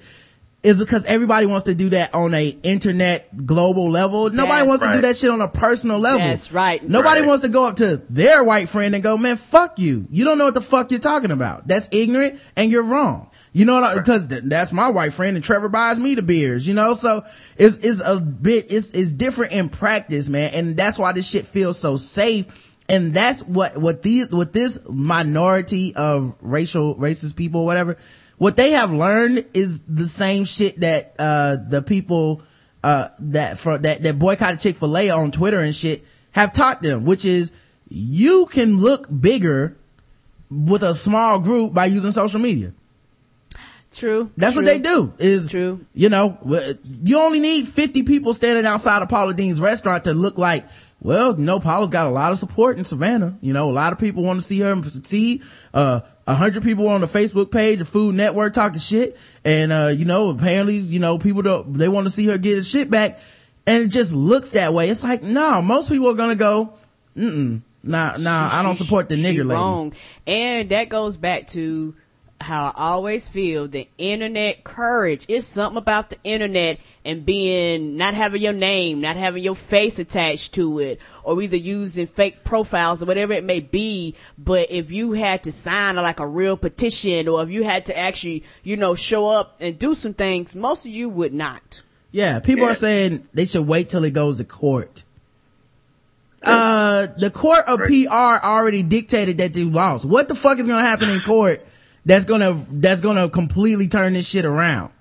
Is 0.64 0.80
because 0.80 1.04
everybody 1.04 1.44
wants 1.44 1.64
to 1.66 1.74
do 1.74 1.90
that 1.90 2.14
on 2.14 2.32
a 2.32 2.48
internet 2.48 3.46
global 3.46 3.90
level. 3.90 4.30
Nobody 4.30 4.48
That's 4.60 4.66
wants 4.66 4.86
to 4.86 4.92
do 4.94 5.00
that 5.02 5.16
shit 5.18 5.28
on 5.30 5.42
a 5.42 5.46
personal 5.46 5.98
level. 5.98 6.20
That's 6.20 6.52
right. 6.52 6.82
Nobody 6.82 7.20
Right. 7.20 7.28
wants 7.28 7.44
to 7.44 7.50
go 7.50 7.68
up 7.68 7.76
to 7.76 7.98
their 8.08 8.42
white 8.42 8.70
friend 8.70 8.94
and 8.94 9.04
go, 9.04 9.18
man, 9.18 9.36
fuck 9.36 9.78
you. 9.78 10.06
You 10.10 10.24
don't 10.24 10.38
know 10.38 10.46
what 10.46 10.54
the 10.54 10.62
fuck 10.62 10.90
you're 10.90 11.00
talking 11.00 11.30
about. 11.32 11.68
That's 11.68 11.90
ignorant 11.92 12.40
and 12.56 12.70
you're 12.70 12.82
wrong. 12.82 13.28
You 13.52 13.66
know 13.66 13.78
what? 13.80 13.94
Because 13.94 14.26
th- 14.26 14.44
that's 14.46 14.72
my 14.72 14.88
white 14.88 15.12
friend 15.12 15.36
and 15.36 15.44
Trevor 15.44 15.68
buys 15.68 16.00
me 16.00 16.14
the 16.14 16.22
beers, 16.22 16.66
you 16.66 16.72
know? 16.72 16.94
So 16.94 17.24
it's, 17.58 17.76
it's 17.78 18.00
a 18.00 18.18
bit, 18.18 18.64
it's, 18.70 18.90
it's 18.92 19.12
different 19.12 19.52
in 19.52 19.68
practice, 19.68 20.30
man. 20.30 20.52
And 20.54 20.76
that's 20.78 20.98
why 20.98 21.12
this 21.12 21.28
shit 21.28 21.46
feels 21.46 21.78
so 21.78 21.98
safe. 21.98 22.72
And 22.88 23.12
that's 23.14 23.42
what, 23.42 23.76
what 23.76 24.02
these, 24.02 24.30
what 24.30 24.52
this 24.54 24.78
minority 24.88 25.94
of 25.94 26.34
racial, 26.40 26.96
racist 26.96 27.36
people, 27.36 27.64
whatever, 27.64 27.96
what 28.38 28.56
they 28.56 28.72
have 28.72 28.92
learned 28.92 29.46
is 29.54 29.82
the 29.82 30.06
same 30.06 30.44
shit 30.44 30.80
that, 30.80 31.14
uh, 31.18 31.56
the 31.56 31.82
people, 31.82 32.42
uh, 32.82 33.08
that 33.18 33.58
for, 33.58 33.78
that, 33.78 34.02
that 34.02 34.18
boycotted 34.18 34.60
Chick-fil-A 34.60 35.10
on 35.10 35.30
Twitter 35.30 35.60
and 35.60 35.74
shit 35.74 36.04
have 36.32 36.52
taught 36.52 36.82
them, 36.82 37.04
which 37.04 37.24
is 37.24 37.52
you 37.88 38.46
can 38.46 38.80
look 38.80 39.06
bigger 39.08 39.76
with 40.50 40.82
a 40.82 40.94
small 40.94 41.40
group 41.40 41.72
by 41.72 41.86
using 41.86 42.10
social 42.10 42.40
media. 42.40 42.72
True. 43.92 44.30
That's 44.36 44.56
what 44.56 44.64
they 44.64 44.80
do 44.80 45.12
is, 45.18 45.46
True. 45.46 45.86
you 45.94 46.08
know, 46.08 46.36
you 46.82 47.18
only 47.20 47.38
need 47.38 47.68
50 47.68 48.02
people 48.02 48.34
standing 48.34 48.66
outside 48.66 49.02
of 49.02 49.08
Paula 49.08 49.34
Deen's 49.34 49.60
restaurant 49.60 50.04
to 50.04 50.14
look 50.14 50.36
like, 50.36 50.66
well, 51.04 51.38
you 51.38 51.44
know, 51.44 51.60
Paula's 51.60 51.90
got 51.90 52.06
a 52.06 52.10
lot 52.10 52.32
of 52.32 52.38
support 52.38 52.78
in 52.78 52.84
Savannah. 52.84 53.36
You 53.42 53.52
know, 53.52 53.68
a 53.68 53.72
lot 53.72 53.92
of 53.92 53.98
people 53.98 54.22
want 54.22 54.40
to 54.40 54.44
see 54.44 54.60
her 54.60 54.72
and 54.72 54.82
succeed. 54.84 55.42
Uh, 55.74 56.00
a 56.26 56.34
hundred 56.34 56.62
people 56.62 56.88
on 56.88 57.02
the 57.02 57.06
Facebook 57.06 57.52
page, 57.52 57.78
of 57.82 57.88
Food 57.88 58.14
Network 58.14 58.54
talking 58.54 58.78
shit. 58.78 59.18
And, 59.44 59.70
uh, 59.70 59.92
you 59.94 60.06
know, 60.06 60.30
apparently, 60.30 60.78
you 60.78 61.00
know, 61.00 61.18
people 61.18 61.42
don't, 61.42 61.74
they 61.74 61.88
want 61.90 62.06
to 62.06 62.10
see 62.10 62.26
her 62.28 62.38
get 62.38 62.56
her 62.56 62.62
shit 62.62 62.90
back. 62.90 63.20
And 63.66 63.84
it 63.84 63.88
just 63.88 64.14
looks 64.14 64.52
that 64.52 64.72
way. 64.72 64.88
It's 64.88 65.04
like, 65.04 65.22
no, 65.22 65.60
most 65.60 65.90
people 65.90 66.08
are 66.08 66.14
going 66.14 66.30
to 66.30 66.36
go, 66.36 66.72
mm-mm, 67.14 67.60
nah, 67.82 68.16
nah, 68.16 68.48
I 68.50 68.62
don't 68.62 68.74
support 68.74 69.10
the 69.10 69.16
she 69.16 69.24
nigger 69.24 69.44
lady. 69.44 69.60
Wrong. 69.60 69.92
And 70.26 70.70
that 70.70 70.88
goes 70.88 71.18
back 71.18 71.48
to 71.48 71.94
how 72.44 72.66
I 72.76 72.90
always 72.90 73.26
feel 73.26 73.66
the 73.66 73.88
internet 73.98 74.62
courage. 74.64 75.24
is 75.28 75.46
something 75.46 75.78
about 75.78 76.10
the 76.10 76.16
internet 76.22 76.78
and 77.04 77.24
being, 77.26 77.96
not 77.96 78.14
having 78.14 78.42
your 78.42 78.52
name, 78.52 79.00
not 79.00 79.16
having 79.16 79.42
your 79.42 79.56
face 79.56 79.98
attached 79.98 80.54
to 80.54 80.78
it, 80.78 81.00
or 81.24 81.40
either 81.42 81.56
using 81.56 82.06
fake 82.06 82.44
profiles 82.44 83.02
or 83.02 83.06
whatever 83.06 83.32
it 83.32 83.44
may 83.44 83.60
be. 83.60 84.14
But 84.38 84.70
if 84.70 84.92
you 84.92 85.12
had 85.12 85.42
to 85.44 85.52
sign 85.52 85.96
like 85.96 86.20
a 86.20 86.26
real 86.26 86.56
petition 86.56 87.26
or 87.28 87.42
if 87.42 87.50
you 87.50 87.64
had 87.64 87.86
to 87.86 87.98
actually, 87.98 88.44
you 88.62 88.76
know, 88.76 88.94
show 88.94 89.28
up 89.28 89.56
and 89.60 89.78
do 89.78 89.94
some 89.94 90.14
things, 90.14 90.54
most 90.54 90.84
of 90.86 90.92
you 90.92 91.08
would 91.08 91.34
not. 91.34 91.82
Yeah, 92.12 92.38
people 92.40 92.66
Yeah. 92.66 92.72
are 92.72 92.76
saying 92.76 93.26
they 93.34 93.46
should 93.46 93.66
wait 93.66 93.88
till 93.88 94.04
it 94.04 94.12
goes 94.12 94.36
to 94.36 94.44
court. 94.44 95.02
Uh, 96.46 97.06
the 97.16 97.30
court 97.30 97.64
of 97.66 97.80
PR 97.80 98.44
already 98.46 98.82
dictated 98.82 99.38
that 99.38 99.54
they 99.54 99.64
lost. 99.64 100.04
What 100.04 100.28
the 100.28 100.34
fuck 100.34 100.58
is 100.58 100.66
gonna 100.68 100.86
happen 100.86 101.08
in 101.08 101.20
court 101.20 101.66
that's 102.04 102.24
gonna, 102.24 102.54
that's 102.70 103.00
gonna 103.00 103.28
completely 103.28 103.88
turn 103.88 104.12
this 104.12 104.28
shit 104.28 104.44
around? 104.44 104.92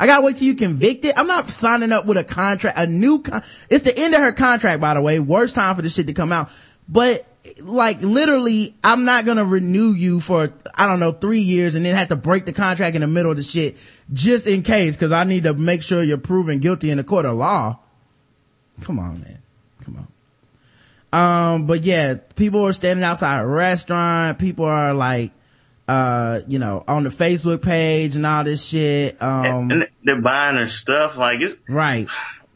I 0.00 0.06
gotta 0.06 0.24
wait 0.24 0.36
till 0.36 0.46
you 0.46 0.54
convict 0.54 1.04
it. 1.04 1.18
I'm 1.18 1.26
not 1.26 1.48
signing 1.48 1.90
up 1.90 2.06
with 2.06 2.18
a 2.18 2.24
contract, 2.24 2.78
a 2.78 2.86
new 2.86 3.20
con- 3.20 3.42
it's 3.68 3.82
the 3.82 3.98
end 3.98 4.14
of 4.14 4.20
her 4.20 4.32
contract, 4.32 4.80
by 4.80 4.94
the 4.94 5.00
way. 5.00 5.18
Worst 5.18 5.54
time 5.54 5.74
for 5.74 5.82
this 5.82 5.94
shit 5.94 6.06
to 6.06 6.14
come 6.14 6.32
out. 6.32 6.50
But, 6.88 7.26
like, 7.60 8.00
literally, 8.00 8.76
I'm 8.84 9.04
not 9.04 9.26
gonna 9.26 9.44
renew 9.44 9.90
you 9.90 10.20
for, 10.20 10.52
I 10.74 10.86
don't 10.86 11.00
know, 11.00 11.12
three 11.12 11.40
years 11.40 11.74
and 11.74 11.84
then 11.84 11.96
have 11.96 12.08
to 12.08 12.16
break 12.16 12.44
the 12.44 12.52
contract 12.52 12.94
in 12.94 13.00
the 13.00 13.08
middle 13.08 13.32
of 13.32 13.36
the 13.36 13.42
shit 13.42 13.76
just 14.12 14.46
in 14.46 14.62
case, 14.62 14.96
cause 14.96 15.12
I 15.12 15.24
need 15.24 15.44
to 15.44 15.54
make 15.54 15.82
sure 15.82 16.02
you're 16.02 16.16
proven 16.18 16.60
guilty 16.60 16.90
in 16.90 16.98
the 16.98 17.04
court 17.04 17.26
of 17.26 17.36
law. 17.36 17.80
Come 18.82 18.98
on, 18.98 19.20
man. 19.20 19.42
Come 19.84 19.96
on. 19.96 20.08
Um, 21.10 21.66
but 21.66 21.84
yeah, 21.84 22.14
people 22.36 22.66
are 22.66 22.72
standing 22.72 23.02
outside 23.02 23.40
a 23.40 23.46
restaurant. 23.46 24.38
People 24.38 24.66
are 24.66 24.94
like, 24.94 25.32
uh, 25.88 26.40
you 26.46 26.58
know, 26.58 26.84
on 26.86 27.02
the 27.04 27.08
Facebook 27.08 27.62
page 27.62 28.14
and 28.14 28.24
all 28.26 28.44
this 28.44 28.64
shit. 28.66 29.20
Um, 29.22 29.70
and 29.70 29.88
they're 30.04 30.20
buying 30.20 30.56
their 30.56 30.68
stuff. 30.68 31.16
Like 31.16 31.40
it's, 31.40 31.56
right. 31.68 32.06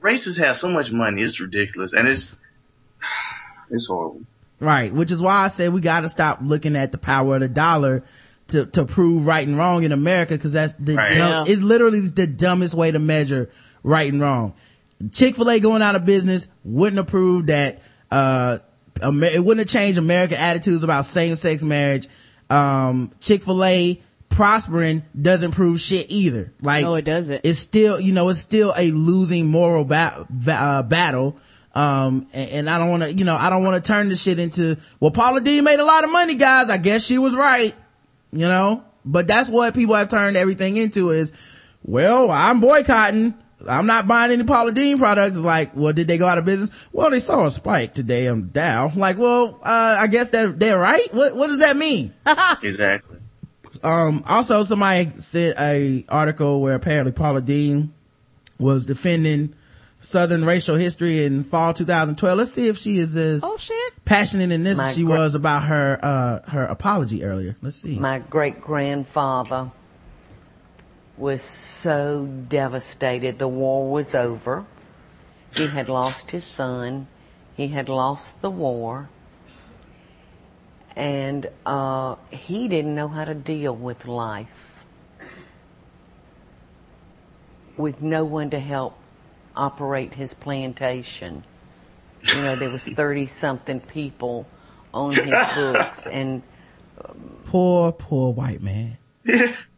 racists 0.03 0.39
have 0.39 0.57
so 0.57 0.71
much 0.71 0.93
money. 0.93 1.23
It's 1.23 1.41
ridiculous. 1.41 1.95
And 1.95 2.07
it's, 2.09 2.37
it's 3.71 3.87
horrible. 3.87 4.23
Right. 4.61 4.93
Which 4.93 5.11
is 5.11 5.21
why 5.23 5.45
I 5.45 5.49
say 5.49 5.69
we 5.69 5.81
gotta 5.81 6.09
stop 6.09 6.39
looking 6.43 6.77
at 6.77 6.93
the 6.93 6.99
power 6.99 7.35
of 7.37 7.41
the 7.41 7.49
dollar 7.49 8.05
to, 8.49 8.67
to 8.67 8.85
prove 8.85 9.27
right 9.27 9.47
and 9.49 9.57
wrong 9.57 9.83
in 9.83 9.93
America 9.93 10.37
cause 10.37 10.53
that's 10.53 10.75
the, 10.75 10.95
Right. 10.95 11.17
dumb, 11.17 11.47
Yeah. 11.47 11.53
it 11.55 11.61
literally 11.61 11.99
is 11.99 12.15
the 12.15 12.27
dumbest 12.27 12.75
way 12.75 12.91
to 12.91 12.99
measure 12.99 13.49
right 13.83 14.13
and 14.13 14.21
wrong. 14.21 14.55
Chick-fil-A 15.11 15.59
going 15.59 15.83
out 15.83 15.97
of 15.97 16.05
business 16.05 16.49
wouldn't 16.63 16.99
have 16.99 17.07
proved 17.09 17.49
that, 17.49 17.83
uh, 18.11 18.59
Amer- 19.03 19.27
it 19.27 19.43
wouldn't 19.43 19.67
have 19.69 19.81
changed 19.81 19.99
American 19.99 20.37
attitudes 20.37 20.83
about 20.85 21.07
same-sex 21.07 21.65
marriage. 21.65 22.07
Um, 22.53 23.13
Chick-fil-A 23.21 24.01
prospering 24.29 25.03
doesn't 25.21 25.53
prove 25.53 25.81
shit 25.81 26.07
either. 26.11 26.53
Like, 26.61 26.85
No, 26.85 26.95
it 26.95 27.05
doesn't. 27.05 27.43
It's 27.45 27.59
still, 27.59 28.01
you 28.01 28.13
know, 28.13 28.29
it's 28.29 28.41
still 28.41 28.73
a 28.77 28.91
losing 28.91 29.47
moral 29.51 29.85
ba- 29.85 30.27
uh, 30.49 30.83
battle. 30.83 31.37
Um, 31.75 32.27
and, 32.33 32.51
and 32.51 32.71
I 32.71 32.79
don't 32.79 32.91
want 32.91 33.03
to, 33.05 33.13
you 33.15 33.25
know, 33.25 33.37
I 33.37 33.49
don't 33.51 33.65
want 33.65 33.83
to 33.83 33.87
turn 33.87 34.09
this 34.09 34.23
shit 34.23 34.39
into, 34.39 34.77
well, 35.01 35.11
Paula 35.11 35.41
Deen 35.41 35.65
made 35.65 35.81
a 35.81 35.85
lot 35.85 36.05
of 36.05 36.13
money, 36.13 36.35
guys. 36.35 36.69
I 36.71 36.77
guess 36.79 37.05
she 37.05 37.19
was 37.19 37.35
right, 37.35 37.75
you 38.31 38.47
know, 38.47 38.85
but 39.05 39.27
that's 39.27 39.49
what 39.49 39.75
people 39.75 39.95
have 39.95 40.09
turned 40.09 40.37
everything 40.37 40.77
into 40.77 41.11
is, 41.11 41.33
well, 41.83 42.31
I'm 42.31 42.61
boycotting. 42.61 43.35
I'm 43.69 43.87
not 43.87 44.07
buying 44.07 44.33
any 44.33 44.45
Paula 44.45 44.73
Deen 44.73 44.99
products. 44.99 45.37
It's 45.37 45.45
like, 45.45 45.75
well, 45.77 45.93
did 45.93 46.09
they 46.09 46.19
go 46.19 46.27
out 46.27 46.39
of 46.39 46.45
business? 46.45 46.89
Well, 46.93 47.11
they 47.11 47.21
saw 47.21 47.47
a 47.47 47.51
spike 47.51 47.93
today 47.95 48.29
on 48.29 48.49
Dow. 48.49 48.91
Like, 48.95 49.19
well, 49.19 49.59
uh, 49.63 49.97
I 50.01 50.07
guess 50.09 50.31
that 50.31 50.59
they're 50.59 50.79
right. 50.79 51.13
What, 51.15 51.37
what 51.37 51.47
does 51.49 51.61
that 51.61 51.77
mean? 51.77 52.13
Exactly. 52.63 53.19
Um, 53.83 54.23
also 54.29 54.63
somebody 54.63 55.11
said 55.19 55.57
a 55.59 56.05
article 56.09 56.61
where 56.61 56.75
apparently 56.75 57.11
Paula 57.13 57.41
Deen 57.41 57.93
was 58.59 58.87
defending 58.87 59.55
Southern 60.01 60.45
racial 60.45 60.77
history 60.77 61.25
in 61.25 61.43
fall 61.43 61.73
2012. 61.73 62.39
Let's 62.39 62.53
see 62.53 62.69
if 62.69 62.77
she 62.79 62.99
is 62.99 63.17
as 63.17 63.43
Oh 63.45 63.57
shit. 63.57 63.93
passionate 64.05 64.51
in 64.53 64.63
this 64.63 64.79
My 64.79 64.89
as 64.89 64.95
she 64.95 65.03
gra- 65.05 65.17
was 65.17 65.35
about 65.35 65.65
her, 65.65 65.99
uh, 66.03 66.51
her 66.51 66.65
apology 66.65 67.25
earlier. 67.25 67.57
Let's 67.63 67.77
see. 67.77 67.99
My 67.99 68.19
great 68.21 68.61
grandfather 68.61 69.71
was 71.23 71.41
so 71.41 72.27
devastated. 72.27 73.39
The 73.39 73.47
war 73.47 73.89
was 73.89 74.13
over. 74.13 74.67
He 75.55 75.69
had 75.69 75.89
lost 75.89 76.33
his 76.33 76.43
son. 76.43 77.07
He 77.57 77.69
had 77.69 77.89
lost 77.89 78.41
the 78.43 78.51
war. 78.51 79.09
And 80.97 81.49
uh, 81.65 82.17
he 82.31 82.67
didn't 82.67 82.97
know 82.97 83.07
how 83.07 83.25
to 83.25 83.35
deal 83.35 83.75
with 83.75 84.05
life 84.05 84.85
with 87.77 88.03
no 88.03 88.25
one 88.25 88.51
to 88.51 88.59
help 88.59 88.99
operate 89.55 90.15
his 90.15 90.35
plantation. 90.35 91.45
You 92.35 92.43
know, 92.43 92.57
there 92.57 92.69
was 92.69 92.85
30 92.85 93.27
something 93.27 93.79
people 93.79 94.47
on 94.93 95.13
his 95.13 95.39
books 95.57 96.05
and 96.09 96.43
poor, 97.45 97.93
poor 97.93 98.33
white 98.33 98.61
man. 98.61 98.99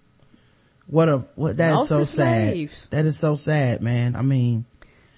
what 0.86 1.09
a, 1.09 1.19
what, 1.35 1.56
that 1.56 1.73
is 1.73 1.77
Lost 1.78 1.89
so 1.89 1.98
his 2.01 2.11
sad. 2.11 2.51
slaves. 2.52 2.86
That 2.90 3.05
is 3.06 3.19
so 3.19 3.35
sad, 3.35 3.81
man. 3.82 4.16
I 4.16 4.23
mean, 4.23 4.65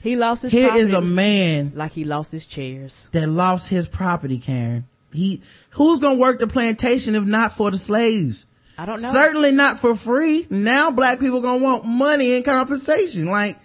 He 0.01 0.17
lost 0.17 0.45
his 0.45 0.53
here 0.53 0.69
property 0.69 0.83
is 0.85 0.93
a 0.93 1.01
man 1.01 1.73
like 1.75 1.93
he 1.93 2.05
lost 2.05 2.33
his 2.33 2.47
chairs. 2.47 3.09
that 3.13 3.27
lost 3.29 3.69
his 3.69 3.89
property, 3.89 4.39
Karen. 4.39 4.87
He, 5.13 5.41
who's 5.71 5.99
gonna 6.01 6.19
work 6.19 6.39
the 6.39 6.47
plantation 6.47 7.15
if 7.15 7.25
not 7.25 7.53
for 7.53 7.71
the 7.71 7.79
slaves? 7.79 8.47
I 8.79 8.85
don't 8.85 9.01
know. 9.01 9.09
Certainly 9.09 9.53
not 9.53 9.79
for 9.79 9.95
free. 9.97 10.47
Now 10.51 10.91
black 10.91 11.19
people 11.21 11.41
gonna 11.41 11.63
want 11.63 11.85
money 11.87 12.35
in 12.35 12.43
compensation. 12.43 13.27
Like, 13.27 13.59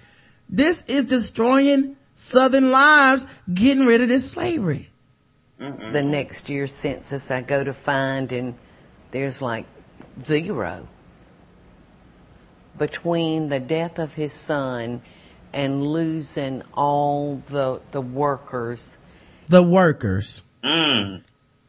this 0.49 0.86
is 0.88 1.06
destroying 1.06 1.98
southern 2.15 2.72
lives, 2.72 3.26
getting 3.53 3.86
rid 3.86 4.02
of 4.02 4.07
this 4.07 4.32
slavery. 4.32 4.90
the 5.60 6.02
next 6.02 6.49
year's 6.49 6.72
census 6.73 7.30
I 7.30 7.41
go 7.41 7.64
to 7.64 7.73
find 7.73 8.32
and 8.32 8.56
there's 9.11 9.41
like 9.41 9.65
zero. 10.23 10.88
Between 12.81 13.49
the 13.49 13.59
death 13.59 13.99
of 13.99 14.15
his 14.15 14.33
son 14.33 15.03
and 15.53 15.85
losing 15.85 16.63
all 16.73 17.43
the 17.47 17.79
the 17.91 18.01
workers, 18.01 18.97
The 19.47 19.61
workers. 19.61 20.41
Mm. 20.63 21.21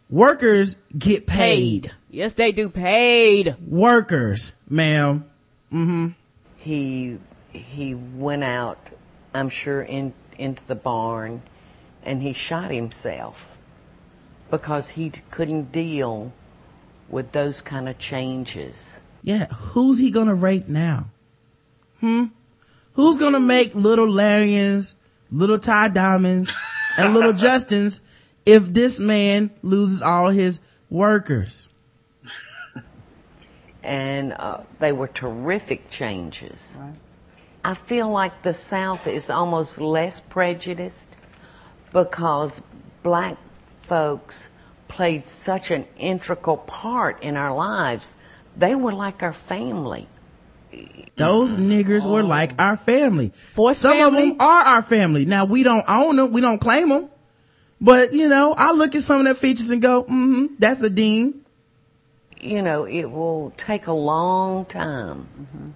Workers 0.09 0.77
get 0.97 1.27
paid. 1.27 1.93
Yes, 2.09 2.33
they 2.33 2.51
do 2.51 2.71
paid. 2.71 3.57
Workers, 3.69 4.55
ma'am. 4.71 5.27
Mm-hmm. 5.71 6.09
he 6.57 7.19
he 7.51 7.95
went 7.95 8.45
out, 8.45 8.79
I'm 9.35 9.51
sure 9.51 9.83
in 9.83 10.15
into 10.39 10.67
the 10.67 10.75
barn 10.75 11.43
and 12.03 12.23
he 12.23 12.33
shot 12.33 12.71
himself 12.71 13.47
because 14.51 14.89
he 14.97 15.11
couldn't 15.31 15.73
deal 15.73 16.33
with 17.11 17.33
those 17.33 17.61
kind 17.61 17.87
of 17.87 17.99
changes. 17.99 19.02
Yeah, 19.23 19.47
who's 19.47 19.99
he 19.99 20.11
gonna 20.11 20.35
rape 20.35 20.69
now? 20.69 21.07
Hmm? 22.01 22.27
Who's 22.95 23.19
gonna 23.19 23.41
make 23.41 23.75
little 23.75 24.07
Larians, 24.07 24.95
little 25.31 25.59
Tye 25.59 25.89
Diamonds, 25.89 26.55
and 26.99 27.15
little 27.15 27.33
Justins 27.33 28.01
if 28.45 28.67
this 28.73 28.99
man 28.99 29.51
loses 29.63 30.03
all 30.03 30.31
his 30.31 30.61
workers? 30.91 31.69
and 33.83 34.33
uh, 34.35 34.61
they 34.79 34.93
were 34.93 35.09
terrific 35.09 35.91
changes. 35.91 36.79
I 37.65 37.75
feel 37.75 38.09
like 38.09 38.43
the 38.43 38.55
South 38.55 39.07
is 39.07 39.31
almost 39.31 39.81
less 39.81 40.21
prejudiced 40.21 41.09
because 41.93 42.63
black 43.03 43.37
folks 43.83 44.49
played 44.89 45.27
such 45.27 45.71
an 45.71 45.87
integral 45.97 46.59
part 46.59 47.23
in 47.23 47.37
our 47.37 47.55
lives. 47.55 48.15
They 48.57 48.75
were 48.75 48.93
like 48.93 49.23
our 49.23 49.33
family. 49.33 50.09
Those 51.17 51.59
niggers 51.59 52.09
were 52.11 52.23
like 52.23 52.61
our 52.61 52.77
family. 52.77 53.33
Forced 53.35 53.81
Some 53.81 53.99
family? 53.99 54.23
of 54.23 54.29
them 54.31 54.41
are 54.41 54.65
our 54.65 54.83
family. 54.83 55.25
Now 55.25 55.45
we 55.45 55.63
don't 55.63 55.85
own 55.89 56.17
them, 56.17 56.33
we 56.33 56.41
don't 56.41 56.61
claim 56.61 56.89
them. 56.89 57.09
But 57.81 58.13
you 58.13 58.29
know, 58.29 58.55
I 58.57 58.73
look 58.73 58.95
at 58.95 59.03
some 59.03 59.21
of 59.21 59.25
their 59.25 59.35
features 59.35 59.71
and 59.71 59.83
go, 59.83 60.05
mm-hmm, 60.05 60.47
that's 60.59 60.83
a 60.83 60.91
dean. 60.91 61.45
You 62.41 62.63
know, 62.63 62.85
it 62.85 63.05
will 63.11 63.53
take 63.57 63.87
a 63.87 63.93
long 63.93 64.65
time. 64.65 65.75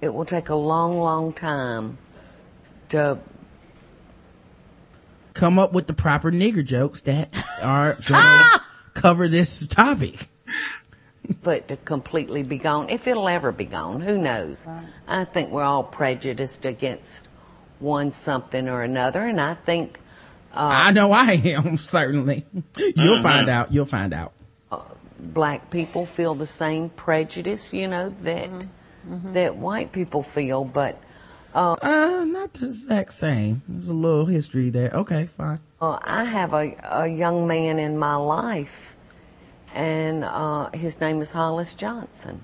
It 0.00 0.12
will 0.14 0.24
take 0.24 0.48
a 0.48 0.54
long, 0.54 0.98
long 0.98 1.32
time 1.32 1.98
to 2.88 3.18
Come 5.34 5.58
up 5.58 5.72
with 5.72 5.86
the 5.86 5.92
proper 5.92 6.32
nigger 6.32 6.64
jokes 6.64 7.02
that 7.02 7.30
are 7.62 7.96
gonna 8.08 8.60
cover 8.94 9.28
this 9.28 9.64
topic. 9.66 10.29
But 11.42 11.68
to 11.68 11.76
completely 11.76 12.42
be 12.42 12.58
gone. 12.58 12.88
If 12.88 13.06
it'll 13.06 13.28
ever 13.28 13.52
be 13.52 13.64
gone, 13.64 14.00
who 14.00 14.18
knows? 14.18 14.66
I 15.06 15.24
think 15.24 15.50
we're 15.50 15.64
all 15.64 15.84
prejudiced 15.84 16.64
against 16.64 17.28
one 17.78 18.12
something 18.12 18.68
or 18.68 18.82
another, 18.82 19.24
and 19.24 19.40
I 19.40 19.54
think 19.54 19.98
uh, 20.52 20.68
I 20.72 20.90
know 20.92 21.12
I 21.12 21.32
am, 21.44 21.76
certainly. 21.76 22.44
You'll 22.76 23.14
mm-hmm. 23.14 23.22
find 23.22 23.48
out, 23.48 23.72
you'll 23.72 23.84
find 23.84 24.12
out. 24.12 24.32
Uh, 24.70 24.82
black 25.18 25.70
people 25.70 26.06
feel 26.06 26.34
the 26.34 26.46
same 26.46 26.90
prejudice, 26.90 27.72
you 27.72 27.86
know, 27.86 28.14
that 28.22 28.50
mm-hmm. 28.50 29.14
Mm-hmm. 29.14 29.32
that 29.34 29.56
white 29.56 29.92
people 29.92 30.22
feel, 30.22 30.64
but 30.64 31.00
uh, 31.54 31.76
uh, 31.82 32.24
not 32.28 32.52
the 32.54 32.66
exact 32.66 33.12
same. 33.12 33.62
There's 33.68 33.88
a 33.88 33.94
little 33.94 34.26
history 34.26 34.70
there. 34.70 34.90
Okay, 34.90 35.26
fine. 35.26 35.60
uh, 35.80 35.98
I 36.02 36.24
have 36.24 36.52
a, 36.54 36.74
a 36.84 37.08
young 37.08 37.46
man 37.46 37.78
in 37.78 37.98
my 37.98 38.16
life, 38.16 38.89
and 39.74 40.24
uh, 40.24 40.70
his 40.70 41.00
name 41.00 41.20
is 41.22 41.30
Hollis 41.32 41.74
Johnson, 41.74 42.42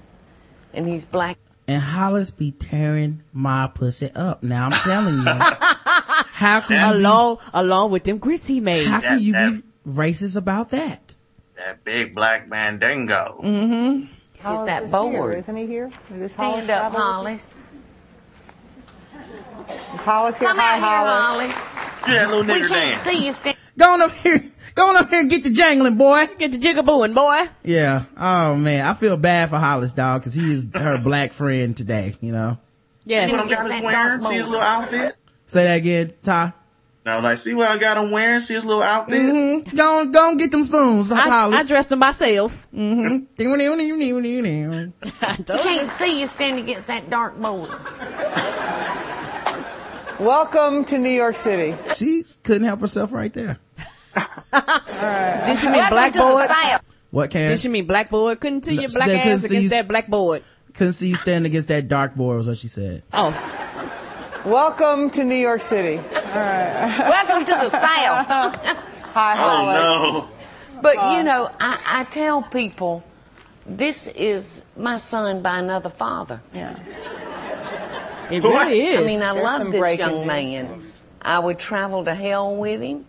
and 0.73 0.86
he's 0.89 1.05
black. 1.05 1.39
And 1.69 1.82
Hollis 1.82 2.31
be 2.31 2.53
tearing 2.53 3.23
my 3.32 3.66
pussy 3.66 4.11
up. 4.15 4.43
Now 4.43 4.66
I'm 4.66 4.73
telling 4.73 5.15
you. 5.16 5.24
how 5.24 6.61
can 6.61 6.86
you 6.86 6.93
be, 6.93 6.98
Along, 7.05 7.39
along 7.53 7.90
with 7.90 8.05
them 8.05 8.19
grits 8.19 8.47
he 8.47 8.61
made. 8.61 8.86
how 8.86 9.01
can 9.01 9.16
That- 9.16 9.23
you 9.23 9.32
that- 9.32 9.53
be 9.53 9.62
racist 9.90 10.36
about 10.36 10.70
that? 10.70 11.15
That 11.57 11.82
big 11.85 12.15
black 12.15 12.48
mandingo. 12.48 13.40
Mm-hmm. 13.43 14.03
Is 14.35 14.66
that 14.66 14.90
board? 14.90 15.36
Isn't 15.39 15.57
he 15.57 15.66
here? 15.66 15.90
Is 16.15 16.36
Hollis 16.36 16.65
Stand 16.65 16.85
up, 16.85 16.93
traveling? 16.93 17.03
Hollis. 17.03 17.65
Is 19.94 20.05
Hollis 20.05 20.39
here? 20.39 20.48
Come 20.48 20.59
Hi, 20.59 20.77
out 20.77 20.82
Hollis. 20.82 21.47
here, 21.47 21.55
Hollis. 21.57 22.07
Do 22.07 22.12
that 22.12 22.28
little 22.31 22.44
We 22.44 22.61
can't 22.69 22.70
dance. 22.70 23.01
see 23.03 23.27
you 23.27 23.32
stand. 23.32 23.57
Go 23.78 23.93
on 23.94 24.03
up 24.03 24.12
here. 24.12 24.44
Go 24.77 24.90
on 24.90 24.97
up 24.97 25.09
here 25.09 25.20
and 25.20 25.31
get 25.31 25.43
the 25.43 25.48
jangling, 25.51 25.97
boy. 25.97 26.24
Get 26.39 26.51
the 26.53 26.59
jigabooing, 26.59 27.15
boy. 27.15 27.51
Yeah. 27.65 28.05
Oh 28.16 28.55
man, 28.57 28.85
I 28.86 28.93
feel 28.93 29.16
bad 29.16 29.48
for 29.48 29.57
Hollis, 29.57 29.94
dog, 29.94 30.23
cause 30.23 30.35
he 30.35 30.53
is 30.53 30.70
her 30.74 30.98
black 30.98 31.32
friend 31.32 31.74
today, 31.74 32.15
you 32.20 32.31
know? 32.31 32.59
Yes. 33.07 33.31
See 33.48 33.55
what 33.55 33.62
I 33.62 33.69
got 33.69 33.70
him 33.78 33.85
wearing? 33.85 34.20
See 34.20 34.35
his 34.36 34.47
little 34.47 34.61
outfit? 34.61 35.15
Say 35.47 35.65
that 35.65 35.77
again, 35.78 36.12
Tye. 36.23 36.53
Now, 37.07 37.23
like, 37.23 37.39
see 37.39 37.55
what 37.55 37.69
I 37.69 37.78
got 37.78 37.97
him 37.97 38.11
wearing? 38.11 38.40
See 38.40 38.53
his 38.55 38.66
little 38.66 38.82
outfit? 38.82 39.15
Mm-hmm. 39.19 39.77
Go 39.77 40.01
on, 40.01 40.11
go 40.12 40.28
on 40.28 40.36
get 40.36 40.51
them 40.51 40.65
spoons, 40.65 41.11
I, 41.11 41.19
I 41.20 41.20
Hollis. 41.31 41.69
dressed 41.69 41.93
him 41.93 42.01
myself. 42.01 42.66
mm-hmm. 42.74 43.24
You 45.03 45.62
can't 45.62 45.89
see 45.89 46.20
you 46.20 46.27
standing 46.27 46.65
against 46.65 46.89
that 46.89 47.09
dark 47.09 47.39
board. 47.40 47.70
Welcome 50.20 50.85
to 50.86 50.98
New 50.98 51.11
York 51.11 51.36
City. 51.36 51.74
she 51.94 52.24
couldn't 52.43 52.65
help 52.66 52.81
herself 52.81 53.12
right 53.12 53.32
there. 53.32 53.59
Did 54.17 55.59
she 55.59 55.67
mean 55.67 55.77
Welcome 55.79 56.13
to 56.13 56.19
blackboard? 56.19 56.81
What 57.11 57.31
can 57.31 57.51
Did 57.51 57.61
she 57.61 57.69
mean 57.69 57.87
blackboard? 57.87 58.41
Couldn't 58.41 58.65
see 58.65 58.77
No, 58.77 58.83
your 58.83 58.91
black 58.91 59.09
ass 59.09 59.45
against 59.45 59.65
you- 59.65 59.69
that 59.71 59.89
blackboard. 59.89 60.43
couldn't 60.75 60.93
see 60.95 61.09
you 61.09 61.17
standing 61.17 61.51
against 61.51 61.69
that 61.69 61.89
dark 61.89 62.15
board 62.15 62.39
was 62.39 62.49
what 62.49 62.59
she 62.59 62.69
said. 62.69 63.03
Oh, 63.13 63.31
Welcome 64.45 65.11
to 65.11 65.25
New 65.25 65.35
York 65.35 65.61
City. 65.61 65.97
Welcome 65.97 67.45
to 67.47 67.53
the 67.53 67.69
South. 67.69 68.57
Hi, 69.17 69.33
oh, 69.33 69.37
Hollis. 69.37 70.25
Oh, 70.29 70.81
But 70.83 71.17
you 71.17 71.23
know, 71.25 71.51
I, 71.59 71.79
I 71.85 72.05
tell 72.05 72.43
people, 72.43 73.03
this 73.67 74.07
is 74.09 74.63
my 74.77 74.99
son 74.99 75.43
by 75.43 75.59
another 75.59 75.89
father. 75.91 76.41
Yeah. 76.55 76.77
It 78.31 78.43
really 78.45 78.81
is. 78.87 78.99
I 79.01 79.07
mean, 79.07 79.23
I 79.23 79.35
There's 79.35 79.45
love 79.45 79.73
this 79.73 79.99
young 79.99 80.19
news. 80.19 80.27
man. 80.27 80.93
I 81.23 81.39
would 81.41 81.59
travel 81.59 82.05
to 82.05 82.15
hell 82.15 82.55
with 82.57 82.81
him, 82.83 83.07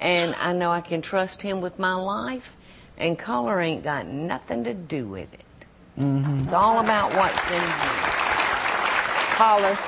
and 0.00 0.34
I 0.34 0.52
know 0.52 0.70
I 0.70 0.80
can 0.80 1.02
trust 1.02 1.42
him 1.42 1.60
with 1.60 1.78
my 1.78 1.94
life. 1.94 2.52
And 2.96 3.18
color 3.18 3.60
ain't 3.60 3.82
got 3.82 4.06
nothing 4.06 4.64
to 4.64 4.74
do 4.74 5.06
with 5.06 5.32
it. 5.32 5.40
Mm-hmm. 5.98 6.44
It's 6.44 6.52
all 6.52 6.80
about 6.80 7.14
what's 7.14 7.46
in 7.48 7.54
you. 7.54 8.10
Hollis. 9.36 9.78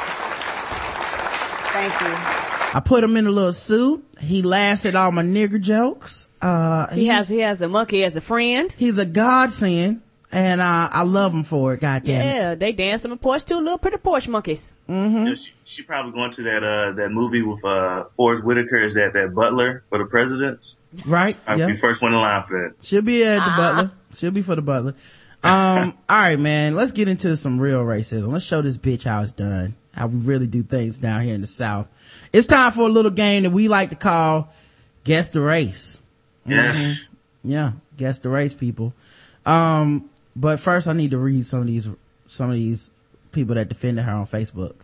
Thank 1.73 2.01
you. 2.01 2.43
I 2.75 2.81
put 2.81 3.05
him 3.05 3.17
in 3.19 3.27
a 3.27 3.31
little 3.31 3.53
suit. 3.53 4.03
He 4.19 4.41
laughs 4.41 4.87
at 4.87 4.95
all 4.95 5.13
my 5.13 5.23
nigger 5.23 5.61
jokes. 5.61 6.31
Uh, 6.41 6.87
he 6.89 7.09
has 7.09 7.29
he 7.29 7.41
has 7.41 7.61
a 7.61 7.69
monkey 7.69 8.03
as 8.05 8.17
a 8.17 8.23
friend. 8.23 8.75
He's 8.79 8.99
a 8.99 9.05
godsend, 9.05 10.01
and 10.33 10.61
uh, 10.61 10.89
I 10.93 11.03
love 11.03 11.33
them 11.33 11.45
for 11.45 11.75
it. 11.75 11.81
God 11.81 12.05
damn 12.05 12.21
it. 12.21 12.35
Yeah, 12.35 12.55
they 12.55 12.73
dance 12.73 13.05
on 13.05 13.11
the 13.11 13.17
porch 13.17 13.45
too, 13.45 13.57
little 13.61 13.79
pretty 13.79 13.99
porch 13.99 14.27
monkeys. 14.29 14.75
Mm-hmm. 14.89 15.27
Yeah, 15.27 15.35
she, 15.35 15.53
she 15.65 15.83
probably 15.83 16.13
going 16.13 16.31
to 16.33 16.43
that 16.45 16.65
uh 16.65 16.93
that 16.93 17.11
movie 17.11 17.43
with 17.43 17.65
uh 17.65 18.05
Forest 18.17 18.43
Whitaker 18.45 18.77
is 18.77 18.95
that 18.95 19.13
that 19.13 19.35
Butler 19.35 19.85
for 19.89 19.99
the 19.99 20.07
presidents. 20.07 20.77
Right? 21.07 21.37
I'll 21.47 21.59
Yeah. 21.59 21.67
be 21.69 21.77
first 21.77 22.03
one 22.03 22.13
in 22.15 22.19
line 22.21 22.43
for 22.49 22.59
that. 22.63 22.85
She'll 22.85 23.03
be 23.03 23.25
at 23.25 23.37
the 23.37 23.43
Ah. 23.45 23.57
butler. 23.57 23.91
She'll 24.15 24.31
be 24.31 24.43
for 24.43 24.57
the 24.57 24.63
butler. 24.63 24.95
Um, 25.45 25.95
all 26.09 26.19
right, 26.19 26.39
man. 26.39 26.75
Let's 26.77 26.93
get 26.93 27.09
into 27.09 27.37
some 27.37 27.59
real 27.59 27.83
racism. 27.85 28.29
Let's 28.33 28.45
show 28.45 28.63
this 28.63 28.79
bitch 28.79 29.05
how 29.05 29.23
it's 29.23 29.33
done. 29.33 29.75
How 29.95 30.07
we 30.07 30.19
really 30.19 30.47
do 30.47 30.63
things 30.63 30.99
down 30.99 31.21
here 31.23 31.35
in 31.35 31.41
the 31.43 31.47
South. 31.47 31.87
It's 32.33 32.47
time 32.47 32.73
for 32.73 32.83
a 32.83 32.89
little 32.93 33.11
game 33.11 33.43
that 33.43 33.51
we 33.51 33.69
like 33.69 33.91
to 33.91 33.97
call 33.97 34.53
Guess 35.05 35.31
the 35.31 35.41
Race. 35.43 36.01
Yes. 36.47 37.09
Yeah, 37.45 37.73
guess 37.97 38.21
the 38.21 38.29
race, 38.29 38.55
people. 38.55 38.95
Um, 39.45 40.09
but 40.35 40.61
first 40.61 40.89
I 40.89 40.93
need 40.93 41.11
to 41.13 41.19
read 41.19 41.47
some 41.47 41.61
of 41.61 41.67
these, 41.67 41.89
some 42.27 42.51
of 42.51 42.57
these 42.57 42.91
people 43.33 43.55
that 43.55 43.69
defended 43.69 44.05
her 44.05 44.13
on 44.13 44.27
Facebook. 44.27 44.75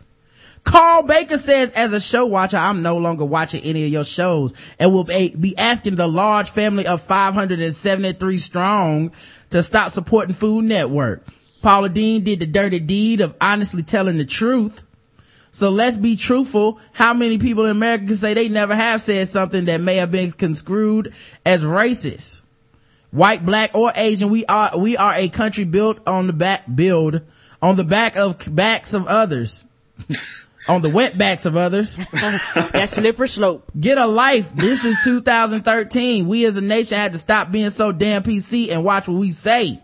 Carl 0.63 1.03
Baker 1.03 1.37
says, 1.37 1.71
as 1.71 1.93
a 1.93 2.01
show 2.01 2.25
watcher, 2.25 2.57
I'm 2.57 2.81
no 2.81 2.97
longer 2.97 3.25
watching 3.25 3.63
any 3.63 3.85
of 3.85 3.91
your 3.91 4.03
shows 4.03 4.53
and 4.77 4.93
will 4.93 5.05
be 5.05 5.55
asking 5.57 5.95
the 5.95 6.07
large 6.07 6.49
family 6.49 6.85
of 6.85 7.01
573 7.01 8.37
strong 8.37 9.11
to 9.51 9.63
stop 9.63 9.91
supporting 9.91 10.35
Food 10.35 10.65
Network. 10.65 11.25
Paula 11.61 11.89
Deen 11.89 12.23
did 12.23 12.39
the 12.39 12.45
dirty 12.45 12.79
deed 12.79 13.21
of 13.21 13.35
honestly 13.41 13.83
telling 13.83 14.17
the 14.17 14.25
truth. 14.25 14.85
So 15.51 15.71
let's 15.71 15.97
be 15.97 16.15
truthful. 16.15 16.79
How 16.93 17.13
many 17.13 17.37
people 17.37 17.65
in 17.65 17.71
America 17.71 18.05
can 18.05 18.15
say 18.15 18.33
they 18.33 18.49
never 18.49 18.75
have 18.75 19.01
said 19.01 19.27
something 19.27 19.65
that 19.65 19.81
may 19.81 19.95
have 19.95 20.11
been 20.11 20.31
construed 20.31 21.13
as 21.45 21.63
racist? 21.63 22.41
White, 23.11 23.45
black, 23.45 23.71
or 23.73 23.91
Asian, 23.95 24.29
we 24.29 24.45
are, 24.45 24.77
we 24.77 24.95
are 24.95 25.13
a 25.15 25.29
country 25.29 25.63
built 25.63 25.99
on 26.07 26.27
the 26.27 26.33
back, 26.33 26.63
build 26.73 27.21
on 27.61 27.75
the 27.75 27.83
back 27.83 28.15
of 28.15 28.37
backs 28.55 28.93
of 28.93 29.07
others. 29.07 29.65
on 30.69 30.83
the 30.83 30.89
wet 30.89 31.17
backs 31.17 31.45
of 31.45 31.57
others. 31.57 31.97
that 32.13 32.87
slippery 32.87 33.27
slope. 33.27 33.69
Get 33.77 33.97
a 33.97 34.05
life. 34.05 34.53
This 34.53 34.85
is 34.85 34.99
2013. 35.03 36.27
We 36.27 36.45
as 36.45 36.57
a 36.57 36.61
nation 36.61 36.97
had 36.97 37.13
to 37.13 37.17
stop 37.17 37.51
being 37.51 37.71
so 37.71 37.91
damn 37.91 38.23
PC 38.23 38.71
and 38.71 38.83
watch 38.83 39.07
what 39.07 39.17
we 39.17 39.31
say. 39.31 39.81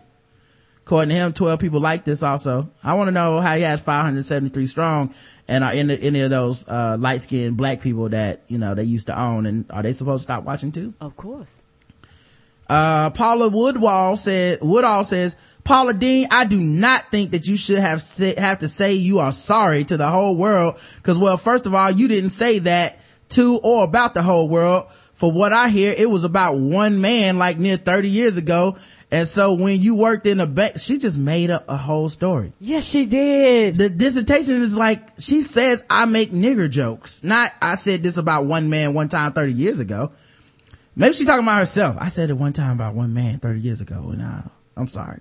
According 0.84 1.08
to 1.08 1.14
him, 1.16 1.32
12 1.32 1.58
people 1.58 1.80
like 1.80 2.04
this 2.04 2.22
also. 2.22 2.70
I 2.84 2.94
want 2.94 3.08
to 3.08 3.12
know 3.12 3.40
how 3.40 3.56
he 3.56 3.62
has 3.62 3.82
573 3.82 4.66
strong 4.66 5.14
and 5.48 5.64
are 5.64 5.72
in 5.72 5.90
any 5.90 6.20
of 6.20 6.30
those, 6.30 6.66
uh, 6.68 6.96
light 7.00 7.22
skinned 7.22 7.56
black 7.56 7.80
people 7.80 8.08
that, 8.10 8.42
you 8.46 8.58
know, 8.58 8.76
they 8.76 8.84
used 8.84 9.08
to 9.08 9.20
own 9.20 9.46
and 9.46 9.64
are 9.70 9.82
they 9.82 9.92
supposed 9.92 10.20
to 10.20 10.32
stop 10.32 10.44
watching 10.44 10.70
too? 10.70 10.94
Of 11.00 11.16
course. 11.16 11.62
Uh, 12.68 13.10
Paula 13.10 13.48
Woodwall 13.48 14.16
said, 14.16 14.58
Woodall 14.60 15.04
says, 15.04 15.36
Paula 15.64 15.94
Deen, 15.94 16.28
I 16.30 16.44
do 16.44 16.60
not 16.60 17.10
think 17.10 17.32
that 17.32 17.46
you 17.46 17.56
should 17.56 17.78
have 17.78 18.00
say, 18.02 18.34
have 18.36 18.60
to 18.60 18.68
say 18.68 18.94
you 18.94 19.18
are 19.18 19.32
sorry 19.32 19.84
to 19.84 19.96
the 19.96 20.08
whole 20.08 20.36
world. 20.36 20.78
Cause 21.02 21.18
well, 21.18 21.36
first 21.36 21.66
of 21.66 21.74
all, 21.74 21.90
you 21.90 22.08
didn't 22.08 22.30
say 22.30 22.60
that 22.60 22.98
to 23.30 23.58
or 23.62 23.84
about 23.84 24.14
the 24.14 24.22
whole 24.22 24.48
world. 24.48 24.90
For 25.14 25.32
what 25.32 25.52
I 25.52 25.70
hear, 25.70 25.94
it 25.96 26.10
was 26.10 26.24
about 26.24 26.58
one 26.58 27.00
man 27.00 27.38
like 27.38 27.58
near 27.58 27.76
30 27.78 28.08
years 28.08 28.36
ago. 28.36 28.76
And 29.10 29.26
so 29.26 29.54
when 29.54 29.80
you 29.80 29.94
worked 29.94 30.26
in 30.26 30.40
a 30.40 30.46
bank, 30.46 30.78
she 30.78 30.98
just 30.98 31.16
made 31.16 31.48
up 31.48 31.64
a 31.68 31.76
whole 31.76 32.08
story. 32.08 32.52
Yes, 32.60 32.88
she 32.88 33.06
did. 33.06 33.78
The 33.78 33.88
dissertation 33.88 34.56
is 34.56 34.76
like, 34.76 35.00
she 35.18 35.42
says 35.42 35.84
I 35.88 36.04
make 36.04 36.32
nigger 36.32 36.68
jokes. 36.68 37.24
Not, 37.24 37.52
I 37.62 37.76
said 37.76 38.02
this 38.02 38.18
about 38.18 38.46
one 38.46 38.68
man 38.68 38.94
one 38.94 39.08
time 39.08 39.32
30 39.32 39.52
years 39.52 39.80
ago. 39.80 40.12
Maybe 40.96 41.14
she's 41.14 41.26
talking 41.26 41.44
about 41.44 41.58
herself. 41.58 41.96
I 42.00 42.08
said 42.08 42.30
it 42.30 42.38
one 42.38 42.54
time 42.54 42.72
about 42.72 42.94
one 42.94 43.12
man 43.12 43.38
30 43.38 43.60
years 43.60 43.80
ago 43.80 44.08
and 44.10 44.22
uh, 44.22 44.42
I'm 44.76 44.88
sorry. 44.88 45.20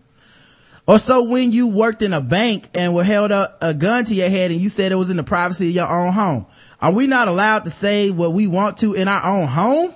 Or 0.88 1.00
so 1.00 1.24
when 1.24 1.52
you 1.52 1.68
worked 1.68 2.02
in 2.02 2.14
a 2.14 2.22
bank 2.22 2.70
and 2.76 2.94
were 2.94 3.04
held 3.04 3.32
up 3.32 3.58
a 3.62 3.74
gun 3.74 4.06
to 4.06 4.16
your 4.16 4.30
head 4.30 4.52
and 4.52 4.62
you 4.62 4.70
said 4.70 4.92
it 4.92 4.96
was 4.96 5.10
in 5.10 5.18
the 5.18 5.24
privacy 5.24 5.70
of 5.70 5.76
your 5.76 5.90
own 5.90 6.14
home. 6.14 6.46
Are 6.80 6.94
we 6.94 7.08
not 7.08 7.28
allowed 7.28 7.66
to 7.66 7.72
say 7.72 8.12
what 8.12 8.34
we 8.34 8.48
want 8.48 8.78
to 8.78 8.94
in 8.94 9.08
our 9.08 9.24
own 9.26 9.48
home? 9.48 9.96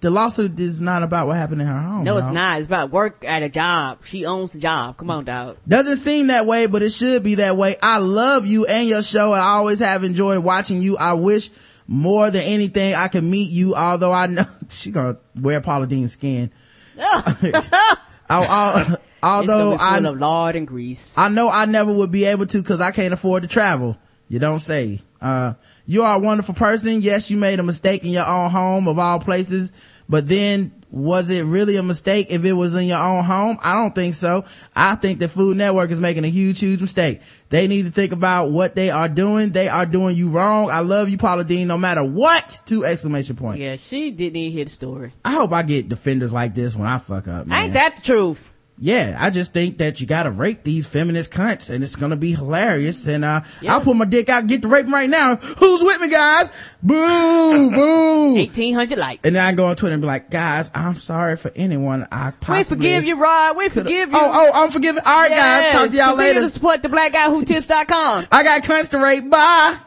The 0.00 0.10
lawsuit 0.10 0.58
is 0.60 0.82
not 0.82 1.02
about 1.02 1.26
what 1.26 1.36
happened 1.36 1.62
in 1.62 1.66
her 1.66 1.80
home. 1.80 2.04
No, 2.04 2.16
it's 2.16 2.28
not. 2.28 2.58
It's 2.58 2.66
about 2.66 2.90
work 2.90 3.24
at 3.24 3.42
a 3.42 3.48
job. 3.48 4.04
She 4.04 4.26
owns 4.26 4.52
the 4.52 4.58
job. 4.58 4.98
Come 4.98 5.10
on, 5.10 5.24
dog. 5.24 5.56
Doesn't 5.66 5.96
seem 5.96 6.26
that 6.26 6.46
way, 6.46 6.66
but 6.66 6.82
it 6.82 6.90
should 6.90 7.22
be 7.22 7.36
that 7.36 7.56
way. 7.56 7.76
I 7.82 7.98
love 7.98 8.46
you 8.46 8.66
and 8.66 8.88
your 8.88 9.02
show. 9.02 9.32
I 9.32 9.40
always 9.40 9.80
have 9.80 10.04
enjoyed 10.04 10.44
watching 10.44 10.82
you. 10.82 10.96
I 10.98 11.14
wish 11.14 11.50
more 11.86 12.30
than 12.30 12.42
anything 12.42 12.94
I 12.94 13.08
can 13.08 13.28
meet 13.30 13.50
you, 13.50 13.74
although 13.74 14.12
I 14.12 14.26
know 14.26 14.44
she 14.68 14.90
gonna 14.90 15.18
wear 15.40 15.60
Paula 15.60 15.86
Deen's 15.86 16.12
skin. 16.12 16.50
I- 16.98 17.96
I- 18.28 18.96
although 19.22 19.76
I 19.76 19.98
be 19.98 20.04
full 20.04 20.12
of 20.14 20.18
lard 20.20 20.56
and 20.56 20.66
grease. 20.66 21.16
I 21.18 21.28
know 21.28 21.48
I 21.48 21.64
never 21.66 21.92
would 21.92 22.10
be 22.10 22.24
able 22.24 22.46
to 22.46 22.62
cause 22.62 22.80
I 22.80 22.90
can't 22.90 23.14
afford 23.14 23.42
to 23.42 23.48
travel. 23.48 23.96
You 24.28 24.38
don't 24.38 24.58
say. 24.58 25.00
Uh, 25.20 25.54
you 25.86 26.02
are 26.02 26.16
a 26.16 26.18
wonderful 26.18 26.54
person. 26.54 27.00
Yes, 27.00 27.30
you 27.30 27.36
made 27.36 27.58
a 27.60 27.62
mistake 27.62 28.04
in 28.04 28.10
your 28.10 28.26
own 28.26 28.50
home 28.50 28.88
of 28.88 28.98
all 28.98 29.20
places, 29.20 29.72
but 30.08 30.28
then 30.28 30.72
was 30.90 31.30
it 31.30 31.44
really 31.44 31.76
a 31.76 31.82
mistake 31.82 32.28
if 32.30 32.44
it 32.44 32.52
was 32.52 32.74
in 32.74 32.86
your 32.86 32.98
own 32.98 33.24
home? 33.24 33.58
I 33.62 33.74
don't 33.74 33.94
think 33.94 34.14
so. 34.14 34.44
I 34.74 34.94
think 34.94 35.18
the 35.18 35.28
Food 35.28 35.56
Network 35.56 35.90
is 35.90 36.00
making 36.00 36.24
a 36.24 36.28
huge, 36.28 36.60
huge 36.60 36.80
mistake. 36.80 37.20
They 37.48 37.66
need 37.66 37.84
to 37.86 37.90
think 37.90 38.12
about 38.12 38.50
what 38.50 38.74
they 38.74 38.90
are 38.90 39.08
doing. 39.08 39.50
They 39.50 39.68
are 39.68 39.86
doing 39.86 40.16
you 40.16 40.30
wrong. 40.30 40.70
I 40.70 40.80
love 40.80 41.08
you, 41.08 41.18
Paula 41.18 41.44
Deen, 41.44 41.68
no 41.68 41.78
matter 41.78 42.04
what. 42.04 42.60
Two 42.66 42.84
exclamation 42.84 43.36
points. 43.36 43.60
Yeah, 43.60 43.76
she 43.76 44.10
didn't 44.10 44.36
even 44.36 44.52
hear 44.52 44.64
the 44.64 44.70
story. 44.70 45.12
I 45.24 45.32
hope 45.32 45.52
I 45.52 45.62
get 45.62 45.88
defenders 45.88 46.32
like 46.32 46.54
this 46.54 46.74
when 46.76 46.88
I 46.88 46.98
fuck 46.98 47.28
up, 47.28 47.46
man. 47.46 47.64
Ain't 47.64 47.72
that 47.74 47.96
the 47.96 48.02
truth? 48.02 48.52
Yeah, 48.78 49.16
I 49.18 49.30
just 49.30 49.54
think 49.54 49.78
that 49.78 50.02
you 50.02 50.06
gotta 50.06 50.30
rape 50.30 50.62
these 50.62 50.86
feminist 50.86 51.32
cunts 51.32 51.70
and 51.70 51.82
it's 51.82 51.96
gonna 51.96 52.16
be 52.16 52.32
hilarious. 52.34 53.06
And, 53.06 53.24
uh, 53.24 53.40
Yeah. 53.62 53.72
I'll 53.74 53.80
pull 53.80 53.94
my 53.94 54.04
dick 54.04 54.28
out 54.28 54.40
and 54.40 54.48
get 54.50 54.60
to 54.62 54.68
rape 54.68 54.86
right 54.88 55.08
now. 55.08 55.36
Who's 55.36 55.82
with 55.82 55.98
me, 55.98 56.08
guys? 56.08 56.52
Boo, 56.82 57.70
boo. 57.74 58.34
1800 58.34 58.98
likes. 58.98 59.26
And 59.26 59.34
then 59.34 59.42
I 59.44 59.52
go 59.52 59.66
on 59.66 59.76
Twitter 59.76 59.94
and 59.94 60.02
be 60.02 60.06
like, 60.06 60.30
guys, 60.30 60.70
I'm 60.74 60.96
sorry 60.96 61.36
for 61.36 61.50
anyone 61.56 62.06
I 62.12 62.32
possibly. 62.38 62.58
we 62.58 62.64
forgive 62.64 63.04
you, 63.04 63.22
Rod. 63.22 63.56
We 63.56 63.68
forgive 63.70 64.10
you. 64.10 64.18
Oh, 64.18 64.30
oh, 64.52 64.62
I'm 64.64 64.70
forgiving. 64.70 65.02
All 65.06 65.20
right, 65.22 65.30
guys. 65.30 65.72
Talk 65.72 65.90
to 65.90 65.96
y'all 65.96 66.06
Continue 66.10 66.28
later. 66.34 66.40
to 66.42 66.48
support 66.50 66.82
the 66.82 66.90
black 66.90 67.12
guy 67.14 67.30
who 67.30 67.44
tips.com. 67.46 68.26
I 68.32 68.42
got 68.42 68.62
cunts 68.62 68.90
to 68.90 68.98
rape. 68.98 69.30
Bye. 69.30 69.78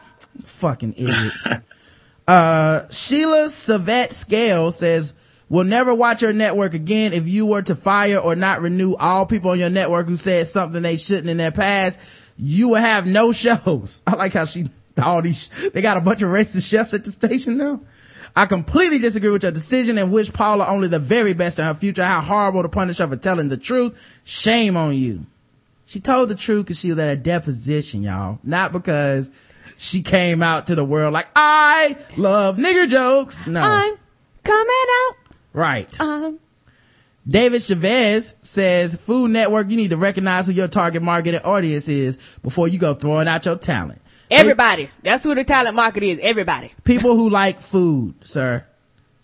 Fucking 0.44 0.94
idiots. 0.94 1.46
uh, 2.26 2.88
Sheila 2.90 3.46
Savette 3.50 4.12
Scale 4.12 4.72
says, 4.72 5.14
will 5.50 5.64
never 5.64 5.94
watch 5.94 6.22
your 6.22 6.32
network 6.32 6.72
again 6.72 7.12
if 7.12 7.28
you 7.28 7.44
were 7.44 7.60
to 7.60 7.74
fire 7.74 8.16
or 8.16 8.34
not 8.36 8.62
renew 8.62 8.94
all 8.94 9.26
people 9.26 9.50
on 9.50 9.58
your 9.58 9.68
network 9.68 10.06
who 10.06 10.16
said 10.16 10.48
something 10.48 10.80
they 10.80 10.96
shouldn't 10.96 11.28
in 11.28 11.36
their 11.36 11.50
past. 11.50 12.00
You 12.38 12.68
will 12.68 12.76
have 12.76 13.06
no 13.06 13.32
shows. 13.32 14.00
I 14.06 14.14
like 14.14 14.32
how 14.32 14.46
she, 14.46 14.70
all 15.02 15.20
these, 15.20 15.48
they 15.74 15.82
got 15.82 15.98
a 15.98 16.00
bunch 16.00 16.22
of 16.22 16.30
racist 16.30 16.70
chefs 16.70 16.94
at 16.94 17.04
the 17.04 17.10
station 17.10 17.58
now. 17.58 17.80
I 18.34 18.46
completely 18.46 19.00
disagree 19.00 19.30
with 19.30 19.42
your 19.42 19.50
decision 19.50 19.98
and 19.98 20.12
wish 20.12 20.32
Paula 20.32 20.66
only 20.68 20.86
the 20.86 21.00
very 21.00 21.32
best 21.34 21.58
in 21.58 21.64
her 21.64 21.74
future. 21.74 22.04
How 22.04 22.20
horrible 22.20 22.62
to 22.62 22.68
punish 22.68 22.98
her 22.98 23.08
for 23.08 23.16
telling 23.16 23.48
the 23.48 23.56
truth. 23.56 24.22
Shame 24.24 24.76
on 24.76 24.94
you. 24.94 25.26
She 25.84 25.98
told 25.98 26.28
the 26.28 26.36
truth 26.36 26.66
because 26.66 26.78
she 26.78 26.90
was 26.90 26.98
at 27.00 27.08
a 27.08 27.16
deposition, 27.16 28.04
y'all. 28.04 28.38
Not 28.44 28.70
because 28.70 29.32
she 29.76 30.02
came 30.02 30.44
out 30.44 30.68
to 30.68 30.76
the 30.76 30.84
world 30.84 31.12
like, 31.12 31.28
I 31.34 31.96
love 32.16 32.56
nigger 32.56 32.88
jokes. 32.88 33.48
No. 33.48 33.60
I'm 33.60 33.96
coming 34.44 34.86
out. 35.08 35.19
Right. 35.52 36.00
Um, 36.00 36.38
David 37.26 37.62
Chavez 37.62 38.34
says, 38.42 38.96
Food 38.96 39.30
Network, 39.30 39.70
you 39.70 39.76
need 39.76 39.90
to 39.90 39.96
recognize 39.96 40.46
who 40.46 40.52
your 40.52 40.68
target 40.68 41.02
market 41.02 41.34
and 41.34 41.44
audience 41.44 41.88
is 41.88 42.16
before 42.42 42.66
you 42.66 42.78
go 42.78 42.94
throwing 42.94 43.28
out 43.28 43.44
your 43.44 43.56
talent. 43.56 44.00
everybody. 44.30 44.90
That's 45.02 45.22
who 45.22 45.34
the 45.34 45.44
talent 45.44 45.76
market 45.76 46.02
is. 46.02 46.18
Everybody. 46.22 46.72
People 46.84 47.14
who 47.16 47.30
like 47.30 47.60
food, 47.60 48.14
sir, 48.22 48.64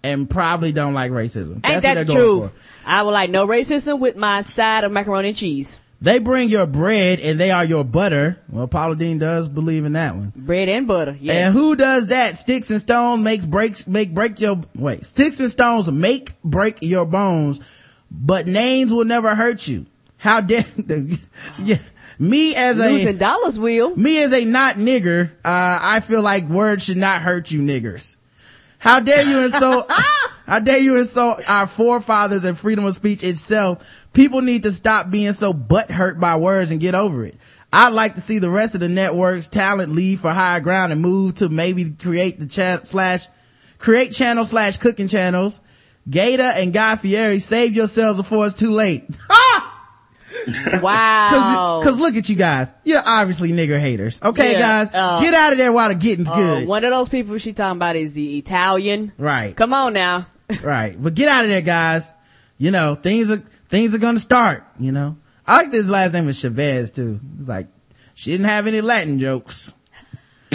and 0.03 0.29
probably 0.29 0.73
don't 0.73 0.95
like 0.95 1.11
racism. 1.11 1.55
Ain't 1.55 1.63
That's 1.63 1.83
that 1.83 2.07
the 2.07 2.13
truth? 2.13 2.83
I 2.87 3.03
would 3.03 3.11
like 3.11 3.31
no 3.31 3.47
racism 3.47 3.99
with 3.99 4.17
my 4.17 4.43
side 4.43 4.85
of 4.85 4.93
macaroni 4.93 5.29
and 5.29 5.37
cheese. 5.37 5.81
They 6.01 6.19
bring 6.19 6.51
your 6.51 6.67
bread 6.67 7.21
and 7.21 7.41
they 7.41 7.51
are 7.51 7.65
your 7.65 7.85
butter. 7.85 8.39
Well, 8.51 8.69
Paula 8.69 8.97
Deen 8.97 9.19
does 9.19 9.49
believe 9.49 9.85
in 9.85 9.95
that 9.95 10.15
one. 10.15 10.33
Bread 10.37 10.69
and 10.69 10.87
butter. 10.87 11.17
Yes. 11.19 11.47
And 11.47 11.55
who 11.55 11.75
does 11.75 12.09
that? 12.09 12.37
Sticks 12.37 12.71
and 12.71 12.81
stones 12.81 13.23
makes 13.25 13.47
breaks, 13.47 13.87
make 13.87 14.13
break 14.13 14.39
your, 14.41 14.61
wait, 14.75 15.05
sticks 15.07 15.41
and 15.41 15.51
stones 15.51 15.91
make 15.91 16.41
break 16.43 16.79
your 16.83 17.07
bones, 17.07 17.61
but 18.11 18.47
names 18.47 18.93
will 18.93 19.07
never 19.07 19.35
hurt 19.35 19.67
you. 19.67 19.87
How 20.19 20.41
dare, 20.41 20.65
yeah, 21.59 21.77
me 22.19 22.55
as 22.55 22.79
a, 22.79 22.89
Losing 22.89 23.19
dollars 23.19 23.59
will. 23.59 23.95
me 23.97 24.23
as 24.23 24.33
a 24.33 24.45
not 24.45 24.77
nigger, 24.77 25.31
uh, 25.45 25.79
I 25.83 26.01
feel 26.01 26.23
like 26.23 26.45
words 26.45 26.85
should 26.85 26.97
not 26.97 27.23
hurt 27.23 27.51
you 27.51 27.61
niggers. 27.61 28.17
How 28.79 29.01
dare 29.01 29.25
you 29.25 29.45
insult, 29.45 29.91
how 30.47 30.59
dare 30.61 30.79
you 30.79 30.97
insult 30.99 31.49
our 31.49 31.67
forefathers 31.67 32.45
and 32.45 32.57
freedom 32.57 32.85
of 32.85 32.95
speech 32.95 33.25
itself? 33.25 34.07
People 34.13 34.43
need 34.43 34.63
to 34.65 34.73
stop 34.73 35.11
being 35.11 35.33
so 35.33 35.53
butthurt 35.53 36.21
by 36.21 36.37
words 36.37 36.71
and 36.71 36.81
get 36.81 36.95
over 36.95 37.25
it. 37.25 37.37
I'd 37.73 37.93
like 37.93 38.15
to 38.15 38.21
see 38.21 38.39
the 38.39 38.51
rest 38.51 38.75
of 38.75 38.81
the 38.81 38.89
network's 38.89 39.49
talent 39.49 39.93
leave 39.93 40.21
for 40.21 40.31
higher 40.31 40.61
ground 40.61 40.93
and 40.93 41.03
move 41.03 41.37
to 41.37 41.49
maybe 41.49 41.91
create 41.91 42.39
the 42.39 42.47
chat 42.47 42.87
slash, 42.87 43.27
create 43.79 44.13
channel 44.13 44.45
slash 44.45 44.79
cooking 44.79 45.09
channels. 45.09 45.61
Giada 46.09 46.55
and 46.57 46.73
Guy 46.73 46.97
Fieri, 46.97 47.41
save 47.41 47.75
yourselves 47.75 48.19
before 48.19 48.47
it's 48.47 48.55
too 48.55 48.71
late. 48.71 49.05
Wow. 50.83 51.81
Cause, 51.83 51.85
cause 51.85 52.01
look 52.01 52.15
at 52.17 52.29
you 52.29 52.37
guys. 52.37 52.73
You're 52.85 53.03
obviously 53.05 53.51
nigger 53.51 53.79
haters. 53.81 54.23
Okay, 54.23 54.53
Yeah, 54.53 54.59
guys? 54.59 54.91
uh, 54.95 55.21
get 55.21 55.35
out 55.35 55.53
of 55.53 55.59
there 55.59 55.73
while 55.73 55.89
the 55.89 55.95
getting's 55.95 56.31
Uh, 56.31 56.37
good. 56.37 56.69
one 56.69 56.85
of 56.85 56.91
those 56.91 57.09
people 57.09 57.37
she 57.39 57.53
talking 57.53 57.79
about 57.79 57.97
is 57.97 58.15
the 58.15 58.39
Italian. 58.39 59.13
Right. 59.19 59.57
Come 59.57 59.73
on 59.75 59.93
now. 59.93 60.27
right. 60.63 60.97
But 61.01 61.15
get 61.15 61.29
out 61.29 61.45
of 61.45 61.51
there, 61.51 61.61
guys. 61.63 62.13
You 62.59 62.71
know, 62.71 62.95
things 62.95 63.31
are, 63.31 63.43
things 63.69 63.95
are 63.95 63.99
gonna 63.99 64.19
start, 64.21 64.65
you 64.79 64.93
know. 64.93 65.17
I 65.47 65.59
like 65.59 65.71
this 65.71 65.89
last 65.89 66.13
name 66.13 66.29
is 66.29 66.39
Chavez 66.41 66.91
too. 66.93 67.21
It's 67.39 67.49
like, 67.49 67.69
she 68.15 68.31
didn't 68.31 68.47
have 68.47 68.67
any 68.67 68.81
Latin 68.81 69.19
jokes. 69.19 69.75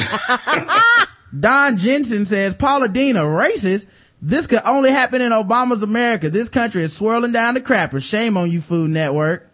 Don 1.37 1.77
Jensen 1.77 2.25
says, 2.25 2.55
Paula 2.55 2.89
Deen 2.89 3.15
a 3.17 3.21
racist. 3.21 3.87
This 4.21 4.47
could 4.47 4.59
only 4.65 4.91
happen 4.91 5.21
in 5.21 5.31
Obama's 5.31 5.81
America. 5.83 6.29
This 6.29 6.49
country 6.49 6.83
is 6.83 6.95
swirling 6.95 7.31
down 7.31 7.53
the 7.55 7.61
crapper. 7.61 8.03
Shame 8.03 8.37
on 8.37 8.51
you, 8.51 8.61
Food 8.61 8.91
Network. 8.91 9.50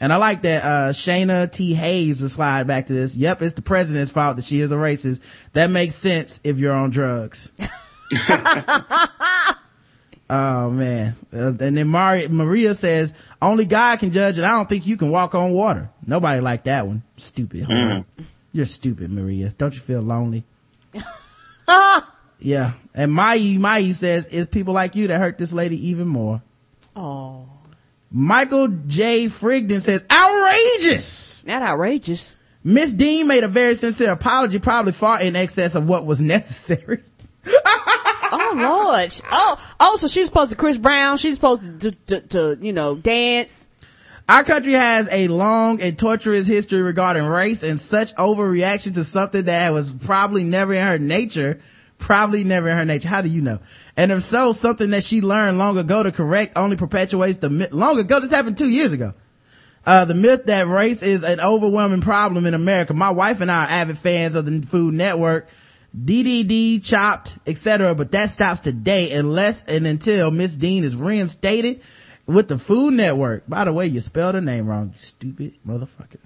And 0.00 0.12
I 0.12 0.16
like 0.16 0.42
that, 0.42 0.64
uh, 0.64 0.90
Shayna 0.92 1.50
T. 1.50 1.74
Hayes 1.74 2.22
replied 2.22 2.66
back 2.66 2.86
to 2.86 2.92
this. 2.92 3.16
Yep, 3.16 3.42
it's 3.42 3.54
the 3.54 3.62
president's 3.62 4.12
fault 4.12 4.36
that 4.36 4.44
she 4.44 4.60
is 4.60 4.72
a 4.72 4.76
racist. 4.76 5.48
That 5.52 5.70
makes 5.70 5.94
sense 5.94 6.40
if 6.44 6.58
you're 6.58 6.74
on 6.74 6.90
drugs. 6.90 7.52
oh 10.28 10.70
man. 10.70 11.16
Uh, 11.32 11.48
and 11.48 11.76
then 11.76 11.88
Mari- 11.88 12.28
Maria 12.28 12.74
says, 12.74 13.14
only 13.40 13.64
God 13.64 13.98
can 14.00 14.10
judge 14.10 14.36
and 14.36 14.46
I 14.46 14.50
don't 14.56 14.68
think 14.68 14.86
you 14.86 14.96
can 14.96 15.10
walk 15.10 15.34
on 15.34 15.52
water. 15.52 15.90
Nobody 16.06 16.40
liked 16.40 16.64
that 16.64 16.86
one. 16.86 17.02
Stupid. 17.16 17.66
whore. 17.68 18.04
You're 18.52 18.66
stupid, 18.66 19.10
Maria. 19.10 19.50
Don't 19.58 19.74
you 19.74 19.80
feel 19.80 20.00
lonely? 20.00 20.44
yeah. 22.38 22.72
And 22.94 23.12
Mai 23.12 23.56
Mai 23.58 23.90
says, 23.92 24.28
it's 24.30 24.50
people 24.50 24.74
like 24.74 24.94
you 24.94 25.08
that 25.08 25.18
hurt 25.18 25.38
this 25.38 25.52
lady 25.52 25.88
even 25.88 26.06
more. 26.06 26.40
Oh, 26.94 27.48
Michael 28.16 28.68
J. 28.86 29.26
Frigden 29.26 29.80
says, 29.80 30.04
outrageous! 30.08 31.44
not 31.44 31.62
outrageous. 31.62 32.36
Miss 32.62 32.94
Dean 32.94 33.26
made 33.26 33.42
a 33.42 33.48
very 33.48 33.74
sincere 33.74 34.12
apology, 34.12 34.60
probably 34.60 34.92
far 34.92 35.20
in 35.20 35.34
excess 35.34 35.74
of 35.74 35.88
what 35.88 36.06
was 36.06 36.22
necessary. 36.22 37.00
Oh 37.46 38.54
Lord. 38.56 39.12
Oh, 39.32 39.74
oh, 39.80 39.96
so 39.96 40.06
she's 40.06 40.26
supposed 40.26 40.52
to 40.52 40.56
Chris 40.56 40.78
Brown. 40.78 41.16
She's 41.16 41.34
supposed 41.34 41.80
to, 41.80 41.90
to, 41.90 42.20
to, 42.20 42.58
you 42.60 42.72
know, 42.72 42.94
dance. 42.94 43.68
Our 44.28 44.44
country 44.44 44.72
has 44.72 45.08
a 45.12 45.26
long 45.28 45.82
and 45.82 45.98
torturous 45.98 46.46
history 46.46 46.82
regarding 46.82 47.24
race 47.26 47.64
and 47.64 47.80
such 47.80 48.14
overreaction 48.14 48.94
to 48.94 49.04
something 49.04 49.44
that 49.44 49.72
was 49.72 49.92
probably 49.92 50.44
never 50.44 50.72
in 50.72 50.86
her 50.86 50.98
nature. 50.98 51.60
Probably 51.98 52.44
never 52.44 52.68
in 52.68 52.76
her 52.76 52.84
nature. 52.84 53.08
How 53.08 53.22
do 53.22 53.28
you 53.28 53.40
know? 53.40 53.60
And 53.96 54.12
if 54.12 54.22
so, 54.22 54.52
something 54.52 54.90
that 54.90 55.04
she 55.04 55.20
learned 55.20 55.58
long 55.58 55.78
ago 55.78 56.02
to 56.02 56.12
correct 56.12 56.54
only 56.56 56.76
perpetuates 56.76 57.38
the 57.38 57.50
myth. 57.50 57.72
Long 57.72 57.98
ago, 57.98 58.20
this 58.20 58.30
happened 58.30 58.58
two 58.58 58.68
years 58.68 58.92
ago. 58.92 59.14
Uh, 59.86 60.04
the 60.04 60.14
myth 60.14 60.46
that 60.46 60.66
race 60.66 61.02
is 61.02 61.24
an 61.24 61.40
overwhelming 61.40 62.00
problem 62.00 62.46
in 62.46 62.54
America. 62.54 62.94
My 62.94 63.10
wife 63.10 63.40
and 63.40 63.50
I 63.50 63.64
are 63.64 63.68
avid 63.68 63.98
fans 63.98 64.34
of 64.34 64.46
the 64.46 64.66
Food 64.66 64.94
Network, 64.94 65.48
DDD, 65.96 66.84
Chopped, 66.84 67.38
etc. 67.46 67.94
But 67.94 68.12
that 68.12 68.30
stops 68.30 68.60
today 68.60 69.12
unless 69.12 69.64
and 69.64 69.86
until 69.86 70.30
Miss 70.30 70.56
Dean 70.56 70.84
is 70.84 70.96
reinstated 70.96 71.82
with 72.26 72.48
the 72.48 72.58
Food 72.58 72.94
Network. 72.94 73.48
By 73.48 73.64
the 73.64 73.72
way, 73.72 73.86
you 73.86 74.00
spelled 74.00 74.34
her 74.34 74.40
name 74.40 74.66
wrong, 74.66 74.90
you 74.92 74.98
stupid 74.98 75.54
motherfucker. 75.66 76.18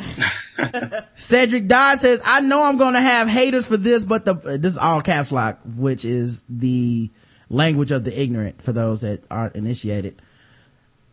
Cedric 1.14 1.68
Dodd 1.68 1.98
says, 1.98 2.22
I 2.24 2.40
know 2.40 2.64
I'm 2.64 2.76
going 2.76 2.94
to 2.94 3.00
have 3.00 3.28
haters 3.28 3.66
for 3.66 3.76
this, 3.76 4.04
but 4.04 4.24
the, 4.24 4.34
this 4.34 4.72
is 4.72 4.78
all 4.78 5.00
caps 5.00 5.32
lock, 5.32 5.60
which 5.76 6.04
is 6.04 6.44
the 6.48 7.10
language 7.48 7.90
of 7.90 8.04
the 8.04 8.20
ignorant 8.20 8.62
for 8.62 8.72
those 8.72 9.02
that 9.02 9.22
aren't 9.30 9.56
initiated. 9.56 10.20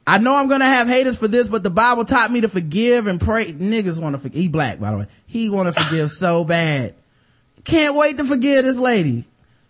I 0.06 0.20
know 0.20 0.38
I'm 0.38 0.48
gonna 0.48 0.64
have 0.64 0.88
haters 0.88 1.18
for 1.18 1.28
this, 1.28 1.50
but 1.50 1.64
the 1.64 1.70
Bible 1.70 2.06
taught 2.06 2.32
me 2.32 2.40
to 2.40 2.48
forgive 2.48 3.08
and 3.08 3.20
pray. 3.20 3.52
Niggas 3.52 4.02
wanna 4.02 4.18
forgive. 4.18 4.40
He 4.40 4.48
black, 4.48 4.80
by 4.80 4.92
the 4.92 4.98
way. 5.00 5.08
He 5.26 5.50
wanna 5.50 5.74
forgive 5.74 6.12
so 6.12 6.46
bad. 6.46 6.96
Can't 7.66 7.94
wait 7.94 8.18
to 8.18 8.24
forgive 8.24 8.64
this 8.64 8.80
lady. 8.80 9.26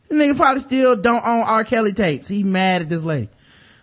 The 0.09 0.15
nigga 0.15 0.37
probably 0.37 0.59
still 0.59 0.95
don't 0.95 1.25
own 1.25 1.41
R. 1.41 1.63
Kelly 1.63 1.91
tapes. 1.91 2.27
He 2.27 2.43
mad 2.43 2.83
at 2.83 2.89
this 2.89 3.03
lady. 3.03 3.29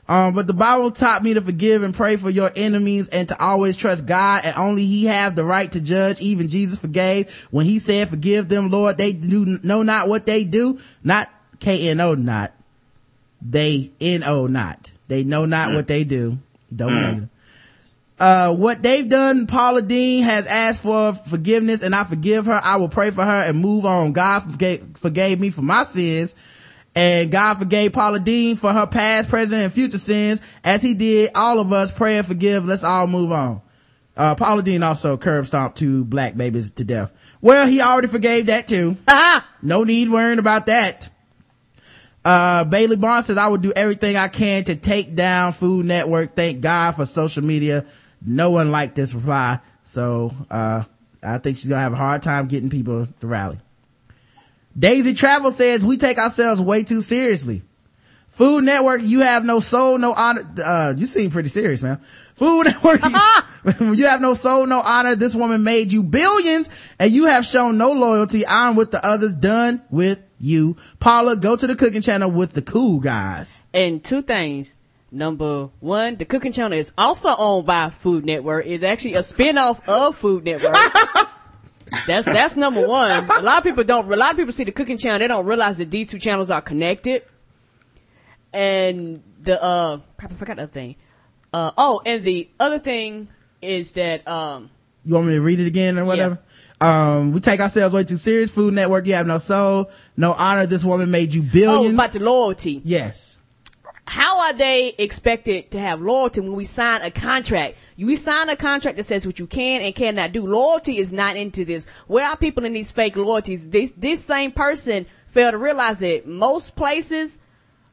Um, 0.06 0.34
but 0.34 0.46
the 0.46 0.54
Bible 0.54 0.90
taught 0.90 1.22
me 1.22 1.34
to 1.34 1.40
forgive 1.40 1.82
and 1.82 1.94
pray 1.94 2.16
for 2.16 2.28
your 2.28 2.52
enemies 2.54 3.08
and 3.08 3.28
to 3.28 3.42
always 3.42 3.76
trust 3.76 4.06
God 4.06 4.42
and 4.44 4.54
only 4.56 4.84
he 4.84 5.06
have 5.06 5.34
the 5.34 5.44
right 5.44 5.70
to 5.72 5.80
judge. 5.80 6.20
Even 6.20 6.48
Jesus 6.48 6.78
forgave 6.78 7.46
when 7.50 7.64
he 7.64 7.78
said, 7.78 8.08
forgive 8.08 8.48
them, 8.48 8.70
Lord. 8.70 8.98
They 8.98 9.12
do 9.14 9.58
know 9.62 9.82
not 9.82 10.08
what 10.08 10.26
they 10.26 10.44
do. 10.44 10.78
Not 11.02 11.30
K-N-O 11.58 12.14
not. 12.14 12.52
They 13.40 13.92
N-O 14.00 14.46
not. 14.46 14.92
They 15.08 15.24
know 15.24 15.46
not 15.46 15.72
what 15.72 15.86
they 15.86 16.04
do. 16.04 16.38
Don't 16.74 17.00
negative. 17.00 17.28
Uh, 18.18 18.54
what 18.54 18.82
they've 18.82 19.08
done, 19.08 19.46
Paula 19.46 19.82
Deen 19.82 20.22
has 20.22 20.46
asked 20.46 20.82
for 20.82 21.14
forgiveness 21.14 21.82
and 21.82 21.94
I 21.94 22.04
forgive 22.04 22.46
her. 22.46 22.60
I 22.62 22.76
will 22.76 22.88
pray 22.88 23.10
for 23.10 23.24
her 23.24 23.42
and 23.42 23.58
move 23.58 23.86
on. 23.86 24.12
God 24.12 24.40
forgave, 24.40 24.96
forgave 24.96 25.40
me 25.40 25.50
for 25.50 25.62
my 25.62 25.84
sins 25.84 26.34
and 26.94 27.30
God 27.30 27.58
forgave 27.58 27.92
Paula 27.92 28.20
Deen 28.20 28.56
for 28.56 28.72
her 28.72 28.86
past, 28.86 29.28
present, 29.28 29.62
and 29.62 29.72
future 29.72 29.98
sins 29.98 30.40
as 30.62 30.82
he 30.82 30.94
did 30.94 31.30
all 31.34 31.58
of 31.58 31.72
us. 31.72 31.92
Pray 31.92 32.18
and 32.18 32.26
forgive. 32.26 32.64
Let's 32.64 32.84
all 32.84 33.06
move 33.06 33.32
on. 33.32 33.62
Uh, 34.16 34.34
Paula 34.36 34.62
Deen 34.62 34.82
also 34.82 35.16
curb 35.16 35.46
stomped 35.46 35.76
two 35.76 36.04
black 36.04 36.36
babies 36.36 36.72
to 36.72 36.84
death. 36.84 37.36
Well, 37.40 37.66
he 37.66 37.80
already 37.80 38.06
forgave 38.06 38.46
that 38.46 38.68
too. 38.68 38.96
no 39.62 39.82
need 39.82 40.08
worrying 40.08 40.38
about 40.38 40.66
that. 40.66 41.10
Uh, 42.24 42.64
Bailey 42.64 42.96
Barnes 42.96 43.26
says, 43.26 43.36
I 43.36 43.48
would 43.48 43.60
do 43.60 43.72
everything 43.74 44.16
I 44.16 44.28
can 44.28 44.64
to 44.64 44.76
take 44.76 45.14
down 45.14 45.52
Food 45.52 45.84
Network. 45.84 46.34
Thank 46.34 46.60
God 46.60 46.92
for 46.92 47.04
social 47.04 47.44
media. 47.44 47.84
No 48.24 48.50
one 48.50 48.70
liked 48.70 48.94
this 48.94 49.12
reply. 49.12 49.58
So, 49.82 50.32
uh, 50.50 50.84
I 51.22 51.38
think 51.38 51.56
she's 51.56 51.68
gonna 51.68 51.82
have 51.82 51.92
a 51.92 51.96
hard 51.96 52.22
time 52.22 52.46
getting 52.46 52.70
people 52.70 53.06
to 53.20 53.26
rally. 53.26 53.58
Daisy 54.78 55.14
Travel 55.14 55.50
says, 55.50 55.84
we 55.84 55.96
take 55.96 56.18
ourselves 56.18 56.60
way 56.60 56.82
too 56.82 57.00
seriously. 57.00 57.62
Food 58.28 58.64
Network, 58.64 59.02
you 59.02 59.20
have 59.20 59.44
no 59.44 59.60
soul, 59.60 59.96
no 59.96 60.12
honor. 60.12 60.44
Uh, 60.62 60.94
you 60.96 61.06
seem 61.06 61.30
pretty 61.30 61.48
serious, 61.48 61.84
man. 61.84 61.98
Food 61.98 62.64
Network, 62.64 63.00
you, 63.04 63.92
you 63.94 64.06
have 64.06 64.20
no 64.20 64.34
soul, 64.34 64.66
no 64.66 64.80
honor. 64.80 65.14
This 65.14 65.36
woman 65.36 65.62
made 65.62 65.92
you 65.92 66.02
billions 66.02 66.68
and 66.98 67.12
you 67.12 67.26
have 67.26 67.46
shown 67.46 67.78
no 67.78 67.92
loyalty. 67.92 68.44
I'm 68.44 68.74
with 68.74 68.90
the 68.90 69.06
others 69.06 69.36
done 69.36 69.82
with 69.88 70.20
you. 70.40 70.76
Paula, 70.98 71.36
go 71.36 71.54
to 71.54 71.66
the 71.66 71.76
cooking 71.76 72.02
channel 72.02 72.28
with 72.28 72.54
the 72.54 72.62
cool 72.62 72.98
guys. 72.98 73.62
And 73.72 74.02
two 74.02 74.22
things. 74.22 74.78
Number 75.12 75.70
one, 75.78 76.16
the 76.16 76.24
cooking 76.24 76.50
channel 76.50 76.76
is 76.76 76.92
also 76.98 77.32
owned 77.38 77.66
by 77.66 77.90
Food 77.90 78.24
Network. 78.24 78.66
It's 78.66 78.82
actually 78.82 79.14
a 79.14 79.20
spinoff 79.20 79.88
of 79.88 80.16
Food 80.16 80.44
Network. 80.44 80.74
that's 82.06 82.26
that's 82.26 82.56
number 82.56 82.86
one. 82.86 83.10
A 83.30 83.42
lot 83.42 83.58
of 83.58 83.64
people 83.64 83.84
don't. 83.84 84.10
A 84.12 84.16
lot 84.16 84.32
of 84.32 84.36
people 84.36 84.52
see 84.52 84.64
the 84.64 84.72
cooking 84.72 84.98
channel. 84.98 85.18
They 85.18 85.28
don't 85.28 85.46
realize 85.46 85.78
that 85.78 85.90
these 85.90 86.08
two 86.08 86.18
channels 86.18 86.50
are 86.50 86.60
connected. 86.62 87.22
And 88.52 89.22
the 89.42 89.62
uh, 89.62 89.98
crap, 90.16 90.30
I 90.30 90.34
forgot 90.34 90.56
the 90.56 90.62
other 90.64 90.72
thing. 90.72 90.96
Uh, 91.52 91.72
oh, 91.76 92.02
and 92.06 92.24
the 92.24 92.48
other 92.58 92.78
thing 92.78 93.28
is 93.60 93.92
that 93.92 94.26
um, 94.28 94.70
You 95.04 95.14
want 95.14 95.26
me 95.26 95.34
to 95.34 95.40
read 95.40 95.60
it 95.60 95.66
again 95.66 95.98
or 95.98 96.04
whatever? 96.04 96.38
Um, 96.80 97.32
we 97.32 97.40
take 97.40 97.60
ourselves 97.60 97.94
way 97.94 98.04
too 98.04 98.16
serious. 98.16 98.54
Food 98.54 98.74
Network, 98.74 99.06
you 99.06 99.14
have 99.14 99.26
no 99.26 99.38
soul, 99.38 99.90
no 100.16 100.32
honor. 100.32 100.66
This 100.66 100.84
woman 100.84 101.10
made 101.10 101.32
you 101.32 101.42
oh, 101.42 101.52
billions. 101.52 101.94
about 101.94 102.10
the 102.10 102.20
loyalty. 102.20 102.82
yes. 102.84 103.38
How 104.06 104.40
are 104.40 104.52
they 104.52 104.94
expected 104.98 105.70
to 105.70 105.78
have 105.78 106.00
loyalty 106.00 106.40
when 106.40 106.52
we 106.52 106.64
sign 106.64 107.00
a 107.02 107.10
contract? 107.10 107.78
We 107.96 108.16
sign 108.16 108.48
a 108.50 108.56
contract 108.56 108.96
that 108.98 109.04
says 109.04 109.26
what 109.26 109.38
you 109.38 109.46
can 109.46 109.80
and 109.80 109.94
cannot 109.94 110.32
do. 110.32 110.46
Loyalty 110.46 110.98
is 110.98 111.12
not 111.12 111.36
into 111.36 111.64
this. 111.64 111.86
Where 112.06 112.26
are 112.26 112.36
people 112.36 112.64
in 112.64 112.74
these 112.74 112.92
fake 112.92 113.16
loyalties? 113.16 113.68
This, 113.68 113.92
this 113.92 114.24
same 114.24 114.52
person 114.52 115.06
failed 115.26 115.52
to 115.52 115.58
realize 115.58 116.00
that 116.00 116.26
most 116.26 116.76
places, 116.76 117.38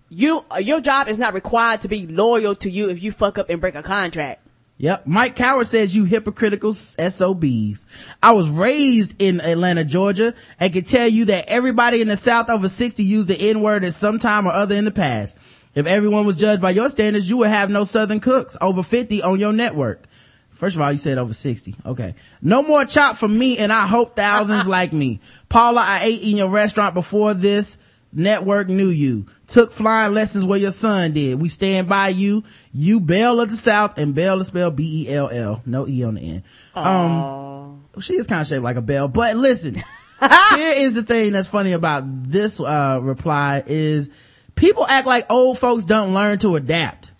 you, 0.10 0.44
your 0.60 0.82
job 0.82 1.08
is 1.08 1.18
not 1.18 1.34
required 1.34 1.82
to 1.84 1.88
be 1.88 2.06
loyal 2.08 2.56
to 2.56 2.70
you 2.70 2.90
if 2.90 3.02
you 3.02 3.12
fuck 3.12 3.38
up 3.38 3.50
and 3.50 3.62
break 3.62 3.76
a 3.76 3.84
contract. 3.84 4.46
Yep. 4.78 5.06
Mike 5.06 5.36
Coward 5.36 5.68
says 5.68 5.96
you 5.96 6.06
hypocritical 6.06 6.74
SOBs. 6.74 7.86
I 8.22 8.32
was 8.32 8.50
raised 8.50 9.22
in 9.22 9.40
Atlanta, 9.40 9.84
Georgia 9.86 10.34
and 10.60 10.74
can 10.74 10.84
tell 10.84 11.08
you 11.08 11.26
that 11.26 11.46
everybody 11.48 12.02
in 12.02 12.08
the 12.08 12.18
South 12.18 12.50
over 12.50 12.68
60 12.68 13.04
used 13.04 13.28
the 13.28 13.40
N 13.40 13.62
word 13.62 13.84
at 13.84 13.94
some 13.94 14.18
time 14.18 14.48
or 14.48 14.52
other 14.52 14.74
in 14.74 14.86
the 14.86 14.92
past. 14.92 15.38
If 15.73 15.88
everyone 15.88 16.26
was 16.26 16.35
judged 16.35 16.61
by 16.61 16.72
your 16.72 16.89
standards, 16.89 17.30
you 17.30 17.38
would 17.38 17.49
have 17.49 17.69
no 17.69 17.84
Southern 17.84 18.19
cooks 18.19 18.57
over 18.60 18.84
50 18.84 19.22
on 19.23 19.39
your 19.39 19.53
network. 19.53 20.06
First 20.49 20.76
of 20.76 20.81
all, 20.81 20.91
you 20.91 20.98
said 20.98 21.18
over 21.18 21.34
60. 21.34 21.76
Okay. 21.85 22.14
No 22.41 22.61
more 22.61 22.85
chop 22.85 23.15
for 23.15 23.27
me 23.27 23.57
and 23.57 23.72
I 23.72 23.88
hope 23.88 24.15
thousands 24.15 24.68
like 24.68 24.93
me. 24.93 25.19
Paula, 25.49 25.81
I 25.81 26.02
ate 26.03 26.22
in 26.22 26.38
your 26.38 26.49
restaurant 26.49 26.93
before 26.93 27.34
this 27.34 27.77
network 28.14 28.68
knew 28.68 28.89
you. 28.89 29.26
Took 29.48 29.72
flying 29.72 30.14
lessons 30.14 30.45
where 30.45 30.60
your 30.60 30.72
son 30.72 31.14
did. 31.14 31.39
We 31.39 31.49
stand 31.49 31.89
by 31.89 32.10
you. 32.10 32.43
You 32.73 32.99
Belle 32.99 33.39
of 33.39 33.49
the 33.49 33.56
South 33.56 33.98
and 33.98 34.14
Bell 34.14 34.39
is 34.39 34.48
spelled 34.48 34.76
B-E-L-L. 34.76 35.64
No 35.65 35.88
E 35.88 36.03
on 36.03 36.15
the 36.15 36.22
end. 36.22 36.43
Um, 36.76 37.85
she 37.99 38.14
is 38.14 38.27
kind 38.27 38.41
of 38.41 38.48
shaped 38.48 38.64
like 38.64 38.76
a 38.77 38.81
bell, 38.81 39.07
but 39.07 39.35
listen, 39.35 39.76
here 40.56 40.73
is 40.76 40.95
the 40.95 41.03
thing 41.03 41.31
that's 41.31 41.49
funny 41.49 41.73
about 41.73 42.03
this, 42.06 42.60
uh, 42.60 42.99
reply 43.02 43.64
is 43.65 44.10
people 44.56 44.86
act 44.88 45.07
like 45.07 45.26
old 45.30 45.57
folks 45.57 45.86
don't 45.86 46.14
learn 46.14 46.38
to 46.40 46.56
adapt. 46.56 47.11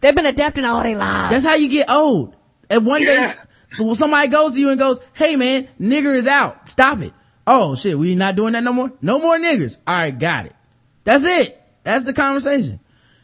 They've 0.00 0.14
been 0.14 0.26
adapting 0.26 0.64
all 0.64 0.82
their 0.82 0.96
lives. 0.96 1.30
That's 1.30 1.46
how 1.46 1.56
you 1.56 1.68
get 1.68 1.90
old. 1.90 2.34
And 2.68 2.86
one 2.86 3.02
Yeah. 3.02 3.32
day, 3.32 3.38
so 3.70 3.94
somebody 3.94 4.28
goes 4.28 4.54
to 4.54 4.60
you 4.60 4.70
and 4.70 4.78
goes, 4.78 5.00
hey 5.14 5.36
man, 5.36 5.68
nigger 5.80 6.14
is 6.14 6.26
out. 6.26 6.68
Stop 6.68 7.00
it. 7.00 7.12
Oh 7.46 7.74
shit, 7.74 7.98
we 7.98 8.14
not 8.14 8.36
doing 8.36 8.52
that 8.54 8.62
no 8.62 8.72
more? 8.72 8.92
No 9.02 9.18
more 9.18 9.36
niggers. 9.38 9.76
Alright, 9.88 10.18
got 10.18 10.46
it. 10.46 10.54
That's 11.04 11.24
it. 11.24 11.60
That's 11.82 12.04
the 12.04 12.12
conversation. 12.12 12.80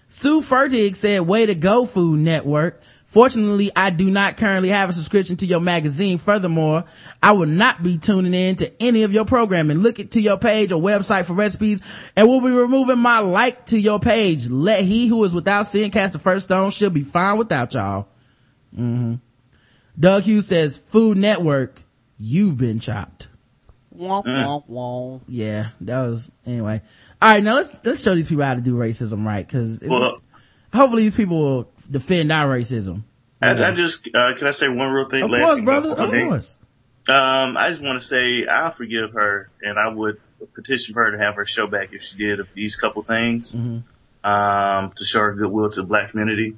Sue 0.08 0.40
Fertig 0.40 0.94
said, 0.96 1.22
way 1.22 1.46
to 1.46 1.54
go, 1.54 1.84
Food 1.84 2.20
Network. 2.20 2.80
Fortunately, 3.16 3.70
I 3.74 3.88
do 3.88 4.10
not 4.10 4.36
currently 4.36 4.68
have 4.68 4.90
a 4.90 4.92
subscription 4.92 5.38
to 5.38 5.46
your 5.46 5.58
magazine. 5.58 6.18
Furthermore, 6.18 6.84
I 7.22 7.32
will 7.32 7.46
not 7.46 7.82
be 7.82 7.96
tuning 7.96 8.34
in 8.34 8.56
to 8.56 8.70
any 8.82 9.04
of 9.04 9.12
your 9.14 9.24
programming. 9.24 9.78
Look 9.78 9.98
it 9.98 10.10
to 10.10 10.20
your 10.20 10.36
page 10.36 10.70
or 10.70 10.82
website 10.82 11.24
for 11.24 11.32
recipes 11.32 11.80
and 12.14 12.28
we'll 12.28 12.42
be 12.42 12.50
removing 12.50 12.98
my 12.98 13.20
like 13.20 13.64
to 13.68 13.78
your 13.78 13.98
page. 13.98 14.50
Let 14.50 14.84
he 14.84 15.06
who 15.06 15.24
is 15.24 15.34
without 15.34 15.62
sin 15.62 15.90
cast 15.90 16.12
the 16.12 16.18
first 16.18 16.44
stone. 16.44 16.72
She'll 16.72 16.90
be 16.90 17.04
fine 17.04 17.38
without 17.38 17.72
y'all. 17.72 18.06
Mm-hmm. 18.78 19.14
Doug 19.98 20.24
Hughes 20.24 20.48
says, 20.48 20.76
Food 20.76 21.16
Network, 21.16 21.80
you've 22.18 22.58
been 22.58 22.80
chopped. 22.80 23.28
Womp, 23.96 24.26
womp, 24.26 24.68
womp. 24.68 25.22
Yeah, 25.26 25.68
that 25.80 26.06
was, 26.06 26.30
anyway. 26.44 26.82
Alright, 27.22 27.42
now 27.42 27.54
let's, 27.54 27.82
let's 27.82 28.02
show 28.02 28.14
these 28.14 28.28
people 28.28 28.44
how 28.44 28.52
to 28.56 28.60
do 28.60 28.76
racism 28.76 29.24
right, 29.24 29.48
cause 29.48 29.82
it- 29.82 29.88
Well, 29.88 30.18
hopefully 30.74 31.04
these 31.04 31.16
people 31.16 31.38
will 31.38 31.72
defend 31.90 32.32
our 32.32 32.48
racism. 32.56 33.02
I, 33.42 33.50
I 33.68 33.72
just 33.72 34.08
uh, 34.14 34.34
can 34.34 34.46
I 34.46 34.50
say 34.52 34.68
one 34.68 34.88
real 34.90 35.08
thing? 35.08 35.22
Of 35.22 35.30
course, 35.30 35.60
brother, 35.60 35.90
of 35.90 36.10
course. 36.10 36.58
Um, 37.08 37.56
I 37.56 37.68
just 37.68 37.82
want 37.82 38.00
to 38.00 38.06
say 38.06 38.46
I'll 38.46 38.72
forgive 38.72 39.12
her, 39.12 39.48
and 39.62 39.78
I 39.78 39.88
would 39.88 40.20
petition 40.54 40.94
for 40.94 41.04
her 41.04 41.12
to 41.12 41.18
have 41.18 41.36
her 41.36 41.44
show 41.46 41.66
back 41.66 41.92
if 41.92 42.02
she 42.02 42.16
did 42.16 42.40
these 42.54 42.76
couple 42.76 43.02
things, 43.04 43.54
Mm-hmm. 43.54 44.28
um, 44.28 44.92
to 44.96 45.04
show 45.04 45.20
her 45.20 45.34
goodwill 45.34 45.70
to 45.70 45.80
the 45.82 45.86
black 45.86 46.10
community. 46.10 46.56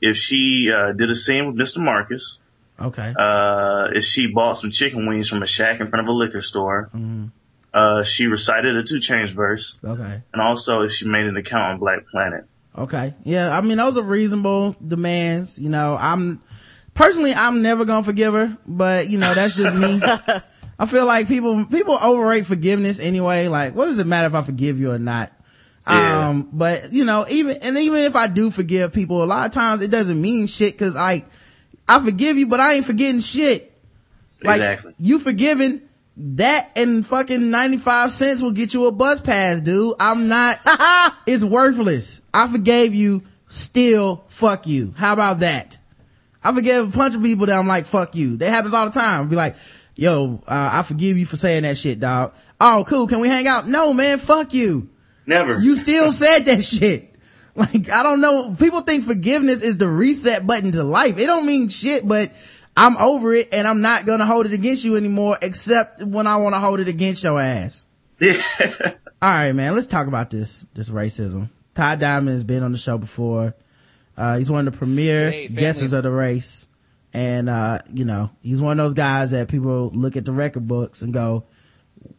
If 0.00 0.16
she 0.16 0.70
uh, 0.74 0.92
did 0.92 1.08
the 1.08 1.14
same 1.16 1.46
with 1.46 1.56
Mr. 1.56 1.78
Marcus, 1.82 2.40
Okay. 2.80 3.14
uh, 3.18 3.88
if 3.92 4.02
she 4.04 4.26
bought 4.26 4.54
some 4.54 4.70
chicken 4.70 5.06
wings 5.06 5.28
from 5.28 5.42
a 5.42 5.46
shack 5.46 5.80
in 5.80 5.86
front 5.86 6.06
of 6.06 6.08
a 6.08 6.12
liquor 6.16 6.40
store, 6.40 6.90
Mm-hmm. 6.92 7.26
uh, 7.72 8.02
she 8.02 8.26
recited 8.26 8.76
a 8.76 8.82
2 8.82 8.96
Chainz 8.96 9.30
verse, 9.32 9.78
Okay. 9.84 10.22
and 10.32 10.42
also 10.42 10.82
if 10.82 10.92
she 10.92 11.08
made 11.08 11.26
an 11.26 11.36
account 11.36 11.74
on 11.74 11.78
Black 11.78 12.06
Planet. 12.08 12.44
Okay. 12.76 13.14
Yeah, 13.24 13.56
I 13.56 13.60
mean, 13.60 13.76
those 13.78 13.96
are 13.96 14.02
reasonable 14.02 14.74
demands. 14.86 15.58
You 15.58 15.68
know, 15.68 15.96
I'm, 15.98 16.42
personally, 16.94 17.32
I'm 17.32 17.62
never 17.62 17.84
gonna 17.84 18.02
forgive 18.04 18.34
her, 18.34 18.56
but 18.66 19.08
you 19.08 19.18
know, 19.18 19.32
that's 19.34 19.56
just 19.56 19.76
me. 19.76 20.00
I 20.78 20.86
feel 20.86 21.06
like 21.06 21.28
people, 21.28 21.64
people 21.66 21.96
overrate 22.02 22.46
forgiveness 22.46 22.98
anyway. 22.98 23.46
Like, 23.46 23.74
what 23.74 23.86
does 23.86 24.00
it 24.00 24.06
matter 24.08 24.26
if 24.26 24.34
I 24.34 24.42
forgive 24.42 24.80
you 24.80 24.90
or 24.90 24.98
not? 24.98 25.32
Yeah. 25.88 26.28
Um, 26.30 26.48
but 26.52 26.92
you 26.92 27.04
know, 27.04 27.26
even, 27.28 27.58
and 27.58 27.76
even 27.78 28.00
if 28.00 28.16
I 28.16 28.26
do 28.26 28.50
forgive 28.50 28.92
people, 28.92 29.22
a 29.22 29.26
lot 29.26 29.46
of 29.46 29.52
times 29.52 29.82
it 29.82 29.90
doesn't 29.90 30.20
mean 30.20 30.46
shit 30.46 30.76
cause 30.76 30.94
like, 30.96 31.26
I 31.88 32.02
forgive 32.04 32.38
you, 32.38 32.46
but 32.48 32.58
I 32.58 32.74
ain't 32.74 32.86
forgetting 32.86 33.20
shit. 33.20 33.70
Like, 34.42 34.56
Exactly. 34.56 34.94
you 34.98 35.18
forgiven 35.20 35.83
that 36.16 36.70
and 36.76 37.04
fucking 37.04 37.50
95 37.50 38.12
cents 38.12 38.42
will 38.42 38.52
get 38.52 38.74
you 38.74 38.86
a 38.86 38.92
bus 38.92 39.20
pass, 39.20 39.60
dude. 39.60 39.94
I'm 39.98 40.28
not, 40.28 40.60
it's 41.26 41.42
worthless. 41.42 42.22
I 42.32 42.48
forgave 42.48 42.94
you, 42.94 43.22
still 43.48 44.24
fuck 44.28 44.66
you. 44.66 44.94
How 44.96 45.12
about 45.12 45.40
that? 45.40 45.78
I 46.42 46.52
forgive 46.52 46.94
a 46.94 46.96
bunch 46.96 47.14
of 47.14 47.22
people 47.22 47.46
that 47.46 47.58
I'm 47.58 47.66
like, 47.66 47.86
fuck 47.86 48.14
you. 48.14 48.36
That 48.36 48.50
happens 48.50 48.74
all 48.74 48.86
the 48.86 48.92
time. 48.92 49.22
I'll 49.22 49.26
be 49.26 49.36
like, 49.36 49.56
yo, 49.96 50.42
uh, 50.46 50.70
I 50.72 50.82
forgive 50.82 51.16
you 51.16 51.26
for 51.26 51.36
saying 51.36 51.62
that 51.62 51.78
shit, 51.78 52.00
dog. 52.00 52.34
Oh, 52.60 52.84
cool. 52.86 53.06
Can 53.06 53.20
we 53.20 53.28
hang 53.28 53.46
out? 53.46 53.66
No, 53.66 53.92
man, 53.92 54.18
fuck 54.18 54.52
you. 54.54 54.90
Never. 55.26 55.58
You 55.58 55.74
still 55.74 56.12
said 56.12 56.40
that 56.40 56.62
shit. 56.62 57.10
Like, 57.56 57.88
I 57.88 58.02
don't 58.02 58.20
know. 58.20 58.54
People 58.58 58.80
think 58.80 59.04
forgiveness 59.04 59.62
is 59.62 59.78
the 59.78 59.86
reset 59.88 60.44
button 60.44 60.72
to 60.72 60.82
life. 60.82 61.18
It 61.18 61.26
don't 61.26 61.46
mean 61.46 61.68
shit, 61.68 62.04
but 62.04 62.32
I'm 62.76 62.96
over 62.96 63.32
it 63.34 63.48
and 63.52 63.66
I'm 63.68 63.80
not 63.82 64.04
gonna 64.06 64.26
hold 64.26 64.46
it 64.46 64.52
against 64.52 64.84
you 64.84 64.96
anymore 64.96 65.38
except 65.42 66.02
when 66.02 66.26
I 66.26 66.36
wanna 66.36 66.58
hold 66.60 66.80
it 66.80 66.88
against 66.88 67.22
your 67.22 67.40
ass. 67.40 67.86
Yeah. 68.20 68.42
Alright, 69.22 69.54
man, 69.54 69.74
let's 69.74 69.86
talk 69.86 70.06
about 70.06 70.30
this, 70.30 70.66
this 70.74 70.90
racism. 70.90 71.50
Tye 71.74 71.96
Diamond 71.96 72.34
has 72.34 72.44
been 72.44 72.62
on 72.62 72.72
the 72.72 72.78
show 72.78 72.98
before. 72.98 73.54
Uh, 74.16 74.38
he's 74.38 74.50
one 74.50 74.66
of 74.66 74.72
the 74.74 74.78
premier 74.78 75.24
Today, 75.30 75.46
family- 75.48 75.62
guessers 75.62 75.92
of 75.92 76.02
the 76.02 76.10
race. 76.10 76.66
And, 77.12 77.48
uh, 77.48 77.78
you 77.92 78.04
know, 78.04 78.30
he's 78.42 78.60
one 78.60 78.78
of 78.80 78.84
those 78.84 78.94
guys 78.94 79.30
that 79.30 79.48
people 79.48 79.90
look 79.94 80.16
at 80.16 80.24
the 80.24 80.32
record 80.32 80.66
books 80.66 81.02
and 81.02 81.12
go, 81.14 81.44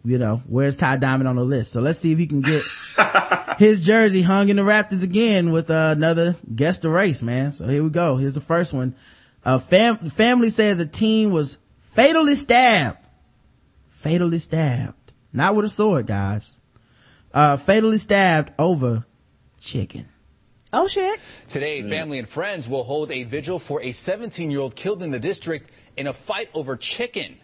you 0.06 0.18
know, 0.18 0.42
where's 0.48 0.78
Tye 0.78 0.96
Diamond 0.98 1.28
on 1.28 1.36
the 1.36 1.44
list? 1.44 1.74
So 1.74 1.82
let's 1.82 2.00
see 2.00 2.12
if 2.14 2.18
he 2.18 2.28
can 2.28 2.42
get 2.42 2.64
his 3.60 3.82
jersey 3.86 4.22
hung 4.22 4.48
in 4.50 4.56
the 4.56 4.64
rafters 4.64 5.04
again 5.04 5.52
with 5.52 5.70
uh, 5.70 5.94
another 5.96 6.36
guest 6.56 6.80
of 6.80 6.84
the 6.84 6.90
race, 6.96 7.22
man. 7.22 7.52
So 7.52 7.68
here 7.68 7.84
we 7.84 7.90
go. 7.90 8.16
Here's 8.18 8.36
the 8.36 8.42
first 8.42 8.74
one. 8.74 8.96
Uh, 9.46 9.60
fam- 9.60 9.98
family 9.98 10.50
says 10.50 10.80
a 10.80 10.88
teen 10.88 11.32
was 11.32 11.60
fatally 11.80 12.36
stabbed. 12.36 12.98
Fatally 13.88 14.40
stabbed. 14.40 15.14
Not 15.32 15.56
with 15.56 15.66
a 15.66 15.70
sword, 15.70 16.08
guys. 16.08 16.56
Uh, 17.34 17.56
fatally 17.56 18.00
stabbed 18.00 18.52
over 18.58 19.06
chicken. 19.60 20.08
Oh 20.74 20.88
shit. 20.88 21.20
Today, 21.48 21.88
family 21.88 22.20
and 22.20 22.28
friends 22.28 22.68
will 22.68 22.84
hold 22.84 23.12
a 23.12 23.24
vigil 23.24 23.60
for 23.60 23.82
a 23.82 23.92
17 23.92 24.50
year 24.50 24.60
old 24.60 24.76
killed 24.76 25.04
in 25.04 25.12
the 25.12 25.20
district 25.20 25.72
in 25.96 26.08
a 26.08 26.14
fight 26.14 26.50
over 26.54 26.76
chicken. 26.76 27.38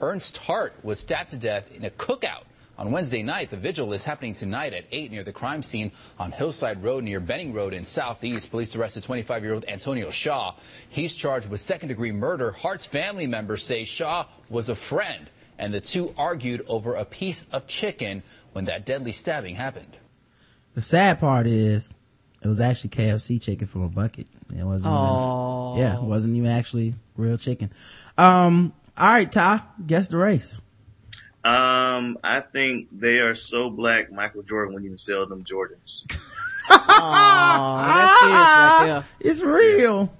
Ernst 0.00 0.36
Hart 0.36 0.74
was 0.82 1.00
stabbed 1.00 1.30
to 1.30 1.38
death 1.38 1.74
in 1.74 1.84
a 1.84 1.90
cookout 1.90 2.44
on 2.78 2.92
Wednesday 2.92 3.22
night. 3.22 3.50
The 3.50 3.56
vigil 3.56 3.92
is 3.92 4.04
happening 4.04 4.34
tonight 4.34 4.72
at 4.72 4.84
8 4.90 5.10
near 5.10 5.24
the 5.24 5.32
crime 5.32 5.62
scene 5.62 5.92
on 6.18 6.32
Hillside 6.32 6.82
Road 6.82 7.04
near 7.04 7.20
Benning 7.20 7.52
Road 7.52 7.74
in 7.74 7.84
Southeast. 7.84 8.50
Police 8.50 8.76
arrested 8.76 9.02
25 9.02 9.42
year 9.42 9.54
old 9.54 9.64
Antonio 9.68 10.10
Shaw. 10.10 10.54
He's 10.88 11.14
charged 11.14 11.48
with 11.48 11.60
second 11.60 11.88
degree 11.88 12.12
murder. 12.12 12.52
Hart's 12.52 12.86
family 12.86 13.26
members 13.26 13.62
say 13.62 13.84
Shaw 13.84 14.26
was 14.48 14.68
a 14.68 14.76
friend 14.76 15.30
and 15.58 15.72
the 15.72 15.80
two 15.80 16.12
argued 16.16 16.64
over 16.68 16.94
a 16.94 17.04
piece 17.04 17.46
of 17.52 17.66
chicken 17.66 18.22
when 18.52 18.66
that 18.66 18.84
deadly 18.86 19.12
stabbing 19.12 19.54
happened. 19.54 19.98
The 20.74 20.82
sad 20.82 21.18
part 21.18 21.46
is 21.46 21.92
it 22.42 22.48
was 22.48 22.60
actually 22.60 22.90
KFC 22.90 23.40
chicken 23.40 23.66
from 23.66 23.82
a 23.82 23.88
bucket. 23.88 24.26
It 24.54 24.64
wasn't 24.64 24.92
Aw. 24.92 25.72
even, 25.72 25.82
yeah, 25.82 25.96
it 25.96 26.02
wasn't 26.02 26.36
even 26.36 26.50
actually 26.50 26.94
real 27.16 27.38
chicken. 27.38 27.72
Um, 28.18 28.72
all 28.96 29.08
right, 29.08 29.30
Tye, 29.30 29.60
guess 29.86 30.08
the 30.08 30.16
race. 30.18 30.60
Um, 31.46 32.18
I 32.24 32.40
think 32.40 32.88
they 32.90 33.18
are 33.20 33.36
so 33.36 33.70
black. 33.70 34.10
Michael 34.10 34.42
Jordan 34.42 34.74
wouldn't 34.74 34.86
even 34.86 34.98
sell 34.98 35.26
them 35.26 35.44
Jordans. 35.44 36.02
Aw, 36.70 37.84
that's 37.94 38.20
serious 38.20 38.42
right 38.48 39.02
there. 39.20 39.30
It's 39.30 39.42
real. 39.42 40.12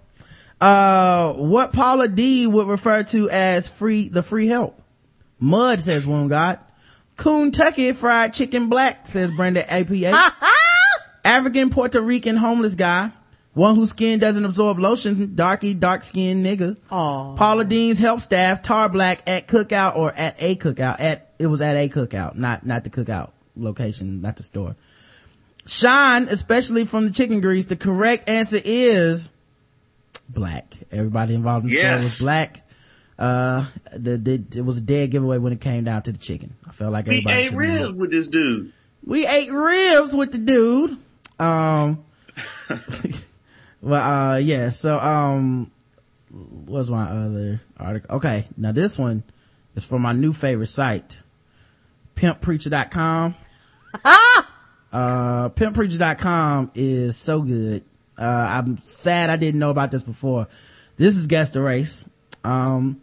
Uh, 0.61 1.33
what 1.33 1.73
Paula 1.73 2.07
D 2.07 2.47
would 2.47 2.69
refer 2.69 3.03
to 3.03 3.29
as 3.29 3.69
free, 3.69 4.09
the 4.09 4.23
free 4.23 4.47
help. 4.47 4.81
Mud 5.41 5.81
says 5.81 6.07
one 6.07 6.29
God. 6.29 6.61
Kentucky 7.17 7.93
fried 7.93 8.33
chicken 8.33 8.69
black 8.69 9.09
says 9.09 9.35
Brenda 9.35 9.69
APA. 9.69 10.33
African 11.25 11.71
Puerto 11.71 12.01
Rican 12.01 12.37
homeless 12.37 12.77
guy. 12.77 13.11
One 13.57 13.75
whose 13.75 13.89
skin 13.91 14.19
doesn't 14.19 14.45
absorb 14.45 14.79
lotion. 14.79 15.35
Darky, 15.35 15.73
dark 15.73 16.03
skinned 16.03 16.45
nigga. 16.45 16.77
Aw. 16.91 17.37
Paula 17.37 17.65
Deen's 17.65 17.99
help 17.99 18.21
staff, 18.21 18.61
tar 18.63 18.91
black 18.91 19.23
at 19.27 19.49
cookout 19.49 19.97
or 19.97 20.13
at 20.13 20.37
a 20.39 20.57
cookout. 20.57 20.97
At, 21.01 21.31
it 21.39 21.47
was 21.47 21.63
at 21.63 21.75
a 21.75 21.89
cookout, 21.89 22.35
not, 22.35 22.67
not 22.67 22.85
the 22.85 22.91
cookout 22.91 23.31
location, 23.57 24.21
not 24.21 24.37
the 24.37 24.43
store. 24.43 24.77
Sean, 25.67 26.25
especially 26.29 26.85
from 26.85 27.07
the 27.07 27.11
chicken 27.13 27.41
grease, 27.41 27.65
the 27.65 27.77
correct 27.77 28.29
answer 28.29 28.61
is 28.63 29.31
black. 30.29 30.77
Everybody 30.93 31.35
involved 31.35 31.65
in 31.65 31.71
the 31.71 31.77
story 31.79 31.93
Yes. 31.93 32.03
was 32.03 32.19
black. 32.21 32.63
Uh, 33.19 33.65
the, 33.97 34.19
the, 34.19 34.59
it 34.59 34.65
was 34.67 34.77
a 34.77 34.83
dead 34.83 35.11
giveaway 35.13 35.39
when 35.39 35.55
it 35.55 35.63
came 35.63 35.85
down 35.85 36.03
to 36.03 36.13
the 36.13 36.19
chicken. 36.19 36.53
I 36.69 36.73
felt 36.73 36.93
like 36.93 37.07
We 37.07 37.15
everybody 37.25 37.37
ate 37.41 37.47
should 37.47 37.57
ribs 37.57 37.93
with 37.95 38.11
this 38.11 38.29
dude. 38.29 38.73
We 39.03 39.27
ate 39.27 39.51
ribs 39.51 40.13
with 40.15 40.33
the 40.33 40.39
dude. 40.39 40.99
Um, 41.41 42.05
well, 43.87 44.03
uh, 44.03 44.37
yeah, 44.39 44.71
so, 44.71 44.99
um, 44.99 45.71
what's 46.31 46.89
my 46.89 47.05
other 47.05 47.61
article? 47.79 48.17
Okay, 48.17 48.47
now 48.57 48.73
this 48.73 48.99
one 48.99 49.23
is 49.77 49.87
from 49.87 50.03
my 50.03 50.13
new 50.13 50.33
favorite 50.33 50.67
site, 50.67 51.21
pimppreacher.com. 52.17 53.35
Ah! 54.05 54.53
Uh, 54.93 55.51
pimppreacher.com 55.51 56.71
is 56.75 57.19
so 57.19 57.43
good. 57.43 57.85
Uh, 58.17 58.23
I'm 58.23 58.83
sad 58.85 59.29
I 59.29 59.37
didn't 59.37 59.61
know 59.61 59.69
about 59.69 59.91
this 59.91 60.03
before. 60.03 60.49
This 60.97 61.19
is 61.19 61.27
Guess 61.27 61.51
the 61.51 61.61
Race. 61.61 62.09
Um, 62.43 63.01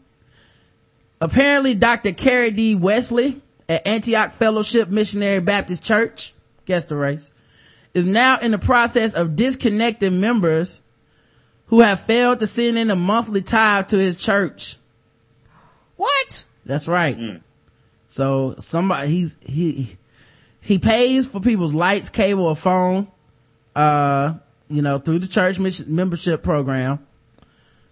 apparently 1.22 1.76
Dr. 1.76 2.12
Karry 2.12 2.56
D. 2.56 2.74
Wesley 2.74 3.42
at 3.70 3.86
Antioch 3.86 4.32
Fellowship 4.32 4.90
Missionary 4.90 5.40
Baptist 5.40 5.84
Church, 5.84 6.34
Guess 6.66 6.88
the 6.88 6.96
Race, 6.96 7.32
is 7.94 8.06
now 8.06 8.40
in 8.40 8.52
the 8.52 8.60
process 8.60 9.14
of 9.14 9.36
disconnecting 9.36 10.20
members 10.20 10.82
who 11.68 11.82
have 11.82 12.00
failed 12.00 12.40
to 12.40 12.48
send 12.48 12.78
in 12.78 12.90
a 12.90 12.96
monthly 12.96 13.42
tithe 13.42 13.88
to 13.90 13.98
his 13.98 14.18
church. 14.18 14.78
What? 15.96 16.46
That's 16.66 16.88
right. 16.88 17.18
So 18.08 18.56
somebody, 18.60 19.08
he's, 19.10 19.38
he, 19.42 19.98
he 20.62 20.78
pays 20.80 21.32
for 21.32 21.40
people's 21.40 21.74
lights, 21.74 22.10
cable, 22.10 22.46
or 22.46 22.56
phone, 22.56 23.08
uh, 23.76 24.36
you 24.70 24.82
know, 24.82 25.00
through 25.00 25.20
the 25.20 25.28
church 25.28 25.60
membership 25.88 26.44
program. 26.44 27.06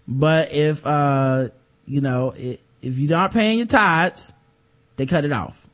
But 0.06 0.52
if, 0.52 0.86
uh, 0.86 1.48
you 1.86 2.00
know, 2.00 2.34
i 2.36 2.58
if 2.82 2.98
you're 2.98 3.16
not 3.16 3.32
paying 3.32 3.58
your 3.58 3.68
tithes, 3.68 4.32
they 4.96 5.06
cut 5.06 5.24
it 5.24 5.32
off. 5.32 5.68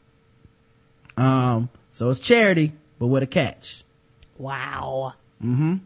Um, 1.16 1.70
so 1.90 2.10
it's 2.10 2.18
charity, 2.18 2.74
but 2.98 3.06
with 3.06 3.22
a 3.22 3.26
catch. 3.26 3.82
Wow. 4.38 5.14
Mm-hmm. 5.42 5.76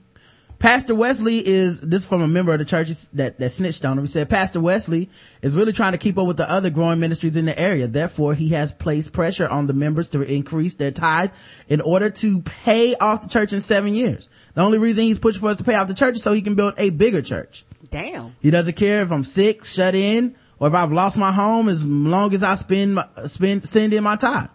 Pastor 0.63 0.95
Wesley 0.95 1.45
is, 1.45 1.81
this 1.81 2.03
is 2.03 2.09
from 2.09 2.23
a 2.23 2.29
member 2.29 2.53
of 2.53 2.61
the 2.61 2.65
church 2.65 2.89
that, 3.15 3.37
that 3.41 3.51
snitched 3.51 3.85
on 3.85 3.99
him. 3.99 4.05
He 4.05 4.09
said, 4.09 4.31
Pastor 4.31 4.61
Wesley 4.61 5.11
is 5.43 5.57
really 5.57 5.73
trying 5.73 5.91
to 5.91 5.99
keep 5.99 6.17
up 6.17 6.27
with 6.29 6.37
the 6.37 6.49
other 6.49 6.71
growing 6.71 7.01
ministries 7.01 7.37
in 7.37 7.47
the 7.47 7.59
area. 7.59 7.89
Therefore, 7.89 8.33
he 8.33 8.51
has 8.51 8.71
placed 8.71 9.13
pressure 9.13 9.49
on 9.49 9.67
the 9.67 9.73
members 9.73 10.11
to 10.11 10.23
increase 10.23 10.75
their 10.75 10.93
tithe 10.93 11.33
in 11.69 11.81
order 11.81 12.11
to 12.11 12.43
pay 12.43 12.95
off 12.95 13.23
the 13.23 13.29
church 13.29 13.53
in 13.53 13.61
seven 13.61 13.93
years. 13.93 14.29
The 14.55 14.63
only 14.63 14.79
reason 14.79 15.03
he's 15.03 15.19
pushing 15.19 15.41
for 15.41 15.49
us 15.49 15.57
to 15.57 15.65
pay 15.65 15.75
off 15.75 15.89
the 15.89 15.95
church 15.95 16.15
is 16.15 16.23
so 16.23 16.33
he 16.33 16.43
can 16.43 16.55
build 16.55 16.75
a 16.79 16.91
bigger 16.91 17.23
church. 17.23 17.65
Damn. 17.91 18.37
He 18.41 18.53
doesn't 18.53 18.77
care 18.77 19.03
if 19.03 19.11
I'm 19.11 19.25
sick, 19.25 19.65
shut 19.65 19.97
in, 19.97 20.37
or 20.61 20.69
if 20.69 20.75
I've 20.75 20.93
lost 20.93 21.19
my 21.19 21.33
home 21.33 21.69
as 21.69 21.85
long 21.85 22.33
as 22.35 22.45
I 22.45 22.55
spend, 22.55 22.95
my, 22.95 23.09
spend, 23.27 23.65
send 23.65 23.93
in 23.95 24.05
my 24.05 24.15
tithe. 24.15 24.49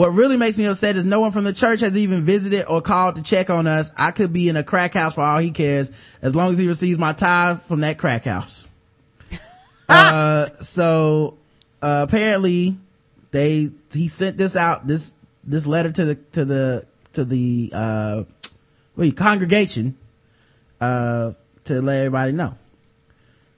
What 0.00 0.14
really 0.14 0.38
makes 0.38 0.56
me 0.56 0.64
upset 0.64 0.96
is 0.96 1.04
no 1.04 1.20
one 1.20 1.30
from 1.30 1.44
the 1.44 1.52
church 1.52 1.80
has 1.80 1.94
even 1.94 2.22
visited 2.22 2.64
or 2.64 2.80
called 2.80 3.16
to 3.16 3.22
check 3.22 3.50
on 3.50 3.66
us. 3.66 3.92
I 3.98 4.12
could 4.12 4.32
be 4.32 4.48
in 4.48 4.56
a 4.56 4.64
crack 4.64 4.94
house 4.94 5.16
for 5.16 5.20
all 5.20 5.36
he 5.40 5.50
cares, 5.50 5.92
as 6.22 6.34
long 6.34 6.52
as 6.52 6.56
he 6.56 6.66
receives 6.66 6.98
my 6.98 7.12
tithe 7.12 7.60
from 7.60 7.80
that 7.80 7.98
crack 7.98 8.24
house. 8.24 8.66
uh, 9.90 10.48
so, 10.58 11.36
uh, 11.82 12.06
apparently 12.08 12.78
they, 13.30 13.68
he 13.92 14.08
sent 14.08 14.38
this 14.38 14.56
out, 14.56 14.86
this, 14.86 15.12
this 15.44 15.66
letter 15.66 15.92
to 15.92 16.04
the, 16.06 16.14
to 16.14 16.46
the, 16.46 16.86
to 17.12 17.26
the, 17.26 17.70
uh, 17.74 18.24
wait, 18.96 19.18
congregation, 19.18 19.98
uh, 20.80 21.32
to 21.64 21.82
let 21.82 21.98
everybody 21.98 22.32
know. 22.32 22.56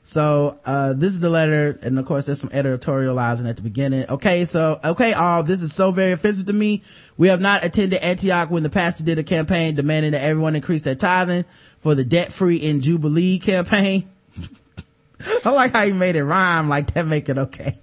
So, 0.05 0.59
uh, 0.65 0.95
this 0.95 1.13
is 1.13 1.21
the 1.21 1.31
letter, 1.31 1.79
and 1.81 1.97
of 1.97 2.07
course, 2.07 2.27
there's 2.27 2.41
some 2.41 2.51
editorializing 2.51 3.49
at 3.49 3.55
the 3.55 3.63
beginning. 3.63 4.05
Okay, 4.09 4.45
so, 4.45 4.81
okay, 4.83 5.13
all, 5.13 5.45
this 5.45 5.63
is 5.63 5.73
so 5.73 5.93
very 5.93 6.11
offensive 6.11 6.47
to 6.47 6.53
me. 6.53 6.83
We 7.17 7.29
have 7.29 7.41
not 7.41 7.65
attended 7.65 8.03
Antioch 8.03 8.51
when 8.51 8.65
the 8.65 8.71
pastor 8.71 9.05
did 9.05 9.21
a 9.21 9.23
campaign 9.23 9.77
demanding 9.77 10.11
that 10.13 10.23
everyone 10.23 10.57
increase 10.57 10.83
their 10.83 10.97
tithing 10.97 11.45
for 11.79 11.95
the 11.95 12.05
debt-free 12.05 12.57
in 12.57 12.81
Jubilee 12.81 13.39
campaign. 13.39 14.11
I 15.45 15.51
like 15.51 15.73
how 15.73 15.83
you 15.83 15.95
made 15.95 16.17
it 16.17 16.25
rhyme 16.25 16.69
like 16.69 16.95
that 16.95 17.07
make 17.07 17.29
it 17.29 17.39
okay. 17.39 17.79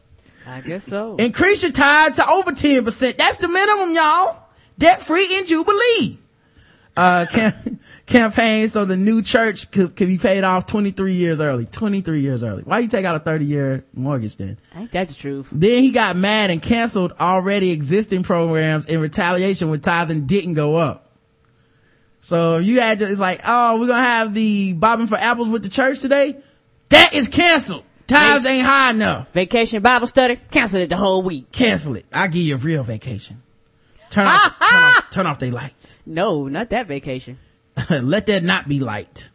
I 0.46 0.60
guess 0.60 0.84
so. 0.84 1.16
Increase 1.16 1.64
your 1.64 1.72
tithe 1.72 2.16
to 2.16 2.30
over 2.30 2.52
10%. 2.52 3.18
That's 3.18 3.38
the 3.38 3.48
minimum, 3.48 3.94
y'all. 3.94 4.44
Debt-free 4.78 5.38
in 5.38 5.46
Jubilee. 5.46 6.20
Uh, 7.00 7.26
cam- 7.32 7.80
campaign 8.06 8.68
so 8.68 8.84
the 8.84 8.98
new 8.98 9.22
church 9.22 9.72
could, 9.72 9.96
could 9.96 10.08
be 10.08 10.18
paid 10.18 10.44
off 10.44 10.68
23 10.68 11.14
years 11.14 11.40
early. 11.40 11.66
23 11.66 12.20
years 12.20 12.44
early. 12.44 12.64
Why 12.64 12.80
you 12.80 12.90
take 12.90 13.06
out 13.06 13.16
a 13.16 13.20
30 13.20 13.46
year 13.46 13.86
mortgage 13.94 14.36
then? 14.36 14.58
Ain't 14.76 14.92
that 14.92 15.08
the 15.08 15.14
truth? 15.14 15.48
Then 15.50 15.82
he 15.82 15.92
got 15.92 16.18
mad 16.18 16.52
and 16.52 16.62
canceled 16.62 17.14
already 17.18 17.72
existing 17.72 18.24
programs 18.24 18.86
in 18.86 19.00
retaliation 19.00 19.70
when 19.70 19.80
tithing 19.80 20.26
didn't 20.26 20.56
go 20.56 20.76
up. 20.76 21.10
So 22.20 22.58
you 22.58 22.82
had, 22.82 23.02
it's 23.02 23.22
like, 23.22 23.40
oh, 23.48 23.80
we're 23.80 23.88
gonna 23.88 24.04
have 24.04 24.34
the 24.34 24.74
bobbing 24.74 25.08
for 25.08 25.18
apples 25.18 25.48
with 25.48 25.64
the 25.64 25.70
church 25.70 26.02
today? 26.02 26.36
That 26.90 27.14
is 27.14 27.30
canceled. 27.30 27.86
Tithes 28.08 28.46
ain't 28.46 28.66
high 28.66 28.90
enough. 28.90 29.32
Vacation 29.32 29.82
Bible 29.82 30.08
study, 30.08 30.38
cancel 30.52 30.82
it 30.82 30.90
the 30.90 30.98
whole 30.98 31.22
week. 31.22 31.52
Cancel 31.54 31.96
it. 31.96 32.08
I 32.12 32.28
give 32.28 32.42
you 32.42 32.56
a 32.56 32.58
real 32.58 32.84
vacation. 32.84 33.42
Turn 34.10 34.28
off, 34.28 34.60
turn 34.60 34.84
off, 34.84 35.10
turn 35.12 35.26
off 35.28 35.40
their 35.40 35.52
lights. 35.52 36.00
No, 36.06 36.48
not 36.48 36.70
that 36.72 36.88
vacation. 36.88 37.38
Let 37.90 38.26
that 38.28 38.44
not 38.44 38.68
be 38.68 38.80
light. 38.80 39.30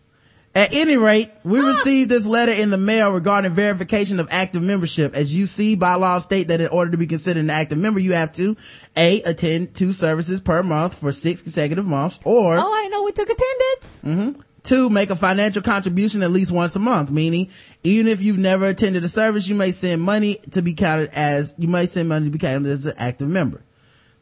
At 0.56 0.72
any 0.72 0.96
rate, 0.96 1.30
we 1.42 1.58
received 1.58 2.10
this 2.10 2.26
letter 2.28 2.52
in 2.52 2.70
the 2.70 2.78
mail 2.78 3.10
regarding 3.12 3.52
verification 3.54 4.20
of 4.20 4.28
active 4.30 4.62
membership. 4.62 5.12
As 5.14 5.36
you 5.36 5.46
see, 5.46 5.74
bylaws 5.74 6.22
state 6.22 6.46
that 6.48 6.60
in 6.60 6.68
order 6.68 6.92
to 6.92 6.96
be 6.96 7.08
considered 7.08 7.40
an 7.40 7.50
active 7.50 7.76
member, 7.78 7.98
you 7.98 8.12
have 8.12 8.32
to 8.34 8.56
A, 8.96 9.20
attend 9.22 9.74
two 9.74 9.90
services 9.90 10.40
per 10.40 10.62
month 10.62 10.96
for 10.96 11.10
six 11.10 11.42
consecutive 11.42 11.86
months, 11.86 12.20
or 12.24 12.56
Oh, 12.56 12.60
I 12.60 12.86
know 12.88 13.02
we 13.02 13.10
took 13.10 13.28
attendance. 13.28 14.02
Mm-hmm. 14.04 14.40
Two, 14.62 14.90
make 14.90 15.10
a 15.10 15.16
financial 15.16 15.60
contribution 15.60 16.22
at 16.22 16.30
least 16.30 16.52
once 16.52 16.76
a 16.76 16.78
month, 16.78 17.10
meaning 17.10 17.50
even 17.82 18.06
if 18.06 18.22
you've 18.22 18.38
never 18.38 18.66
attended 18.66 19.02
a 19.02 19.08
service, 19.08 19.48
you 19.48 19.56
may 19.56 19.72
send 19.72 20.02
money 20.02 20.36
to 20.52 20.62
be 20.62 20.72
counted 20.72 21.10
as, 21.14 21.56
you 21.58 21.66
may 21.66 21.86
send 21.86 22.08
money 22.08 22.26
to 22.26 22.30
be 22.30 22.38
counted 22.38 22.68
as 22.70 22.86
an 22.86 22.94
active 22.96 23.28
member. 23.28 23.60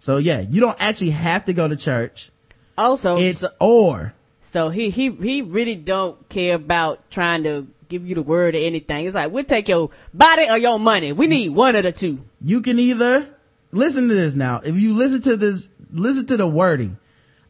So 0.02 0.16
yeah, 0.16 0.40
you 0.40 0.60
don't 0.60 0.76
actually 0.80 1.10
have 1.10 1.44
to 1.44 1.52
go 1.52 1.68
to 1.68 1.76
church. 1.76 2.32
Also, 2.76 3.16
It's 3.18 3.44
or. 3.60 4.12
So 4.40 4.68
he, 4.68 4.90
he, 4.90 5.12
he 5.12 5.42
really 5.42 5.76
don't 5.76 6.28
care 6.28 6.56
about 6.56 7.08
trying 7.08 7.44
to 7.44 7.68
give 7.88 8.04
you 8.04 8.16
the 8.16 8.22
word 8.22 8.56
or 8.56 8.58
anything. 8.58 9.06
It's 9.06 9.14
like, 9.14 9.30
we'll 9.30 9.44
take 9.44 9.68
your 9.68 9.90
body 10.12 10.48
or 10.50 10.58
your 10.58 10.80
money. 10.80 11.12
We 11.12 11.28
need 11.28 11.50
one 11.50 11.76
of 11.76 11.84
the 11.84 11.92
two. 11.92 12.18
You 12.44 12.62
can 12.62 12.80
either 12.80 13.28
listen 13.70 14.08
to 14.08 14.14
this 14.16 14.34
now. 14.34 14.60
If 14.64 14.74
you 14.74 14.94
listen 14.94 15.22
to 15.22 15.36
this, 15.36 15.68
listen 15.92 16.26
to 16.26 16.36
the 16.36 16.48
wording. 16.48 16.98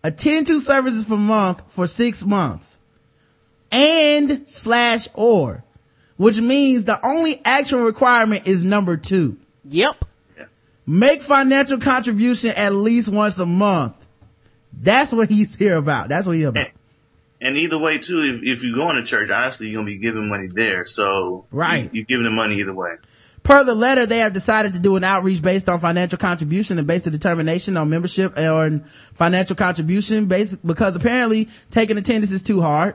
Attend 0.05 0.47
two 0.47 0.61
services 0.61 1.05
per 1.05 1.17
month 1.17 1.63
for 1.69 1.87
six 1.87 2.23
months 2.23 2.81
and 3.71 4.47
slash 4.47 5.09
or, 5.15 5.65
which 6.19 6.39
means 6.39 6.85
the 6.85 7.01
only 7.03 7.41
actual 7.47 7.85
requirement 7.85 8.47
is 8.47 8.63
number 8.63 8.99
two. 8.99 9.39
Yep. 9.65 10.05
Make 10.87 11.23
financial 11.23 11.79
contribution 11.79 12.51
at 12.57 12.73
least 12.73 13.09
once 13.09 13.39
a 13.39 13.47
month. 13.47 13.95
That's 14.73 15.13
what 15.13 15.29
he's 15.29 15.55
here 15.55 15.77
about. 15.77 16.09
That's 16.09 16.27
what 16.27 16.37
he's 16.37 16.47
about. 16.47 16.69
And 17.41 17.57
either 17.57 17.79
way, 17.79 17.99
too, 17.99 18.41
if, 18.43 18.59
if 18.59 18.65
you're 18.65 18.77
going 18.77 18.97
to 18.97 19.05
church, 19.05 19.31
obviously 19.31 19.69
you're 19.69 19.81
gonna 19.81 19.87
be 19.87 19.99
giving 19.99 20.29
money 20.29 20.49
there. 20.49 20.85
So 20.85 21.47
Right. 21.51 21.85
you, 21.85 21.91
you're 21.93 22.05
giving 22.05 22.25
them 22.25 22.37
money 22.37 22.57
either 22.61 22.73
way. 22.75 22.97
Per 23.43 23.65
the 23.65 23.75
letter, 23.75 24.07
they 24.07 24.19
have 24.19 24.33
decided 24.33 24.75
to 24.75 24.79
do 24.79 24.95
an 24.95 25.03
outreach 25.03 25.43
based 25.43 25.69
on 25.69 25.81
financial 25.81 26.19
contribution 26.19 26.79
and 26.79 26.87
based 26.87 27.09
a 27.09 27.11
determination 27.11 27.77
on 27.77 27.91
membership 27.91 28.39
or 28.39 28.79
financial 29.15 29.57
contribution 29.57 30.27
based 30.27 30.65
because 30.65 30.95
apparently 30.95 31.49
taking 31.73 31.99
attendance 31.99 32.31
is 32.31 32.43
too 32.45 32.61
hard. 32.61 32.95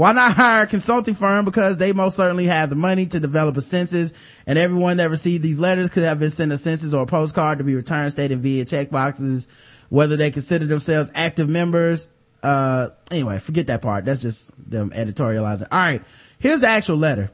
Why 0.00 0.12
not 0.12 0.32
hire 0.32 0.62
a 0.62 0.66
consulting 0.66 1.12
firm? 1.12 1.44
Because 1.44 1.76
they 1.76 1.92
most 1.92 2.16
certainly 2.16 2.46
have 2.46 2.70
the 2.70 2.74
money 2.74 3.04
to 3.04 3.20
develop 3.20 3.58
a 3.58 3.60
census 3.60 4.14
and 4.46 4.58
everyone 4.58 4.96
that 4.96 5.10
received 5.10 5.42
these 5.42 5.60
letters 5.60 5.90
could 5.90 6.04
have 6.04 6.18
been 6.18 6.30
sent 6.30 6.52
a 6.52 6.56
census 6.56 6.94
or 6.94 7.02
a 7.02 7.06
postcard 7.06 7.58
to 7.58 7.64
be 7.64 7.74
returned 7.74 8.10
stating 8.10 8.38
via 8.38 8.64
check 8.64 8.88
boxes 8.88 9.46
whether 9.90 10.16
they 10.16 10.30
consider 10.30 10.64
themselves 10.64 11.10
active 11.14 11.50
members. 11.50 12.08
Uh, 12.42 12.88
anyway, 13.10 13.38
forget 13.40 13.66
that 13.66 13.82
part. 13.82 14.06
That's 14.06 14.22
just 14.22 14.50
them 14.70 14.88
editorializing. 14.88 15.68
All 15.70 15.78
right. 15.78 16.02
Here's 16.38 16.62
the 16.62 16.68
actual 16.68 16.96
letter. 16.96 17.30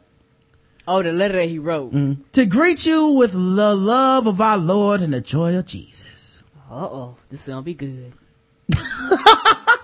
Oh, 0.88 1.04
the 1.04 1.12
letter 1.12 1.34
that 1.34 1.46
he 1.46 1.60
wrote. 1.60 1.92
To 2.32 2.46
greet 2.46 2.84
you 2.84 3.10
with 3.10 3.30
the 3.30 3.76
love 3.76 4.26
of 4.26 4.40
our 4.40 4.58
Lord 4.58 5.02
and 5.02 5.14
the 5.14 5.20
joy 5.20 5.54
of 5.54 5.66
Jesus. 5.66 6.42
Uh 6.68 6.84
oh, 6.84 7.16
this 7.28 7.42
is 7.42 7.46
gonna 7.46 7.62
be 7.62 7.74
good. 7.74 8.12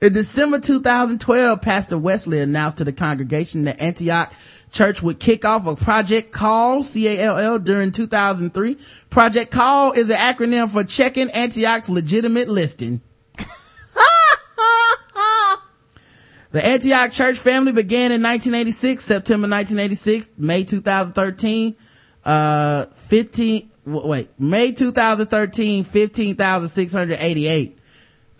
In 0.00 0.12
December 0.12 0.58
2012, 0.58 1.62
Pastor 1.62 1.98
Wesley 1.98 2.40
announced 2.40 2.78
to 2.78 2.84
the 2.84 2.92
congregation 2.92 3.64
that 3.64 3.80
Antioch 3.80 4.32
Church 4.70 5.02
would 5.02 5.20
kick 5.20 5.44
off 5.44 5.66
a 5.66 5.76
project 5.76 6.32
called 6.32 6.84
C-A-L-L 6.86 7.58
during 7.58 7.92
2003. 7.92 8.78
Project 9.10 9.50
Call 9.50 9.92
is 9.92 10.08
an 10.10 10.16
acronym 10.16 10.70
for 10.70 10.82
checking 10.82 11.30
Antioch's 11.30 11.90
legitimate 11.90 12.48
listing. 12.48 13.00
The 16.52 16.64
Antioch 16.64 17.10
church 17.12 17.38
family 17.38 17.72
began 17.72 18.12
in 18.12 18.22
1986, 18.22 19.02
September 19.02 19.48
1986, 19.48 20.32
May 20.36 20.64
2013, 20.64 21.74
uh, 22.26 22.84
15, 22.84 23.70
wait, 23.86 24.28
May 24.38 24.72
2013, 24.72 25.84
15,688, 25.84 27.78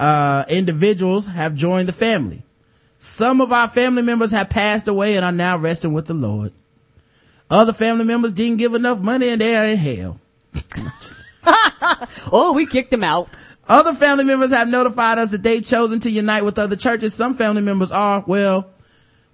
uh, 0.02 0.44
individuals 0.48 1.28
have 1.28 1.54
joined 1.54 1.88
the 1.88 1.92
family. 1.92 2.42
Some 2.98 3.40
of 3.40 3.52
our 3.52 3.68
family 3.68 4.02
members 4.02 4.32
have 4.32 4.50
passed 4.50 4.88
away 4.88 5.14
and 5.14 5.24
are 5.24 5.30
now 5.30 5.56
resting 5.56 5.92
with 5.92 6.06
the 6.06 6.14
Lord. 6.14 6.52
Other 7.48 7.72
family 7.72 8.04
members 8.04 8.32
didn't 8.32 8.56
give 8.56 8.74
enough 8.74 9.00
money 9.00 9.28
and 9.28 9.40
they 9.40 9.54
are 9.54 9.64
in 9.64 9.76
hell. 9.76 10.18
oh, 12.32 12.52
we 12.52 12.66
kicked 12.66 12.90
them 12.90 13.04
out. 13.04 13.28
Other 13.68 13.94
family 13.94 14.24
members 14.24 14.50
have 14.50 14.66
notified 14.66 15.18
us 15.18 15.30
that 15.30 15.44
they've 15.44 15.64
chosen 15.64 16.00
to 16.00 16.10
unite 16.10 16.44
with 16.44 16.58
other 16.58 16.74
churches. 16.74 17.14
Some 17.14 17.34
family 17.34 17.62
members 17.62 17.92
are, 17.92 18.24
well, 18.26 18.70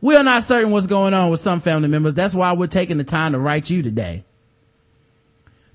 we 0.02 0.16
are 0.16 0.24
not 0.24 0.44
certain 0.44 0.70
what's 0.70 0.86
going 0.86 1.14
on 1.14 1.30
with 1.30 1.40
some 1.40 1.60
family 1.60 1.88
members. 1.88 2.12
That's 2.12 2.34
why 2.34 2.52
we're 2.52 2.66
taking 2.66 2.98
the 2.98 3.04
time 3.04 3.32
to 3.32 3.38
write 3.38 3.70
you 3.70 3.82
today. 3.82 4.26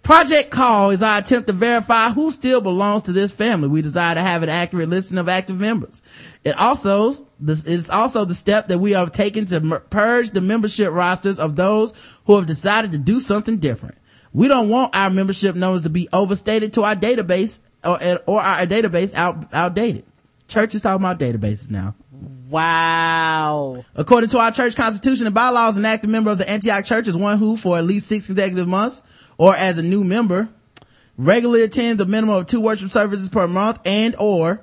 Project 0.04 0.52
Call 0.52 0.90
is 0.90 1.02
our 1.02 1.20
attempt 1.20 1.48
to 1.48 1.54
verify 1.54 2.10
who 2.10 2.30
still 2.30 2.60
belongs 2.60 3.04
to 3.04 3.14
this 3.14 3.34
family. 3.34 3.70
We 3.70 3.82
desire 3.82 4.14
to 4.16 4.22
have 4.22 4.44
an 4.44 4.50
accurate 4.50 4.90
listing 4.90 5.18
of 5.18 5.30
active 5.30 5.58
members. 5.58 6.04
It 6.44 6.58
also, 6.60 7.14
this 7.40 7.64
it's 7.64 7.90
also 7.90 8.26
the 8.26 8.34
step 8.34 8.68
that 8.68 8.80
we 8.80 8.92
have 8.92 9.14
taken 9.14 9.46
to 9.46 9.80
purge 9.90 10.32
the 10.32 10.42
membership 10.42 10.92
rosters 10.92 11.40
of 11.40 11.56
those 11.56 11.94
who 12.26 12.36
have 12.36 12.46
decided 12.46 12.92
to 12.92 12.98
do 12.98 13.22
something 13.22 13.60
different. 13.60 13.96
We 14.34 14.50
don't 14.50 14.68
want 14.68 14.94
our 14.94 15.10
membership 15.10 15.56
numbers 15.56 15.84
to 15.84 15.90
be 15.90 16.10
overstated 16.12 16.74
to 16.74 16.84
our 16.84 16.96
database 16.98 17.62
or, 17.82 17.98
or 18.26 18.42
our 18.42 18.66
database 18.66 19.14
out, 19.14 19.54
outdated. 19.54 20.04
Church 20.50 20.76
is 20.76 20.82
talking 20.82 21.02
about 21.02 21.18
databases 21.18 21.72
now. 21.72 21.96
Wow. 22.54 23.84
According 23.96 24.30
to 24.30 24.38
our 24.38 24.52
church 24.52 24.76
constitution 24.76 25.26
and 25.26 25.34
bylaws, 25.34 25.80
an 25.80 25.86
active 25.86 26.12
member 26.12 26.30
of 26.30 26.38
the 26.38 26.48
Antioch 26.48 26.86
church 26.86 27.08
is 27.08 27.18
one 27.18 27.40
who, 27.40 27.58
for 27.58 27.80
at 27.80 27.84
least 27.84 28.08
six 28.08 28.28
consecutive 28.28 28.68
months, 28.68 29.02
or 29.40 29.56
as 29.56 29.80
a 29.80 29.84
new 29.84 30.04
member, 30.04 30.48
regularly 31.18 31.64
attends 31.64 32.00
a 32.00 32.06
minimum 32.06 32.36
of 32.36 32.46
two 32.46 32.62
worship 32.62 32.92
services 32.92 33.28
per 33.28 33.48
month 33.48 33.80
and 33.86 34.16
or 34.20 34.62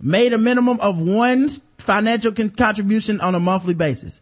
made 0.00 0.32
a 0.32 0.38
minimum 0.38 0.80
of 0.80 1.00
one 1.00 1.48
financial 1.78 2.32
con- 2.32 2.50
contribution 2.50 3.20
on 3.20 3.36
a 3.36 3.40
monthly 3.40 3.74
basis. 3.74 4.20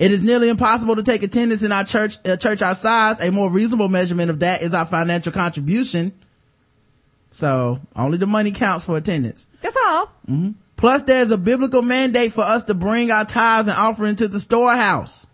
It 0.00 0.10
is 0.10 0.24
nearly 0.24 0.48
impossible 0.48 0.96
to 0.96 1.04
take 1.04 1.22
attendance 1.22 1.62
in 1.62 1.70
our 1.70 1.84
church, 1.84 2.16
uh, 2.26 2.36
church 2.36 2.62
our 2.62 2.74
size. 2.74 3.20
A 3.20 3.30
more 3.30 3.48
reasonable 3.48 3.88
measurement 3.88 4.28
of 4.28 4.40
that 4.40 4.62
is 4.62 4.74
our 4.74 4.86
financial 4.86 5.30
contribution. 5.30 6.12
So 7.30 7.78
only 7.94 8.18
the 8.18 8.26
money 8.26 8.50
counts 8.50 8.86
for 8.86 8.96
attendance. 8.96 9.46
That's 9.60 9.76
all. 9.86 10.06
Mm-hmm. 10.28 10.50
Plus 10.80 11.02
there's 11.02 11.30
a 11.30 11.36
biblical 11.36 11.82
mandate 11.82 12.32
for 12.32 12.40
us 12.40 12.64
to 12.64 12.72
bring 12.72 13.10
our 13.10 13.26
tithes 13.26 13.68
and 13.68 13.76
offering 13.76 14.16
to 14.16 14.26
the 14.26 14.40
storehouse. 14.40 15.26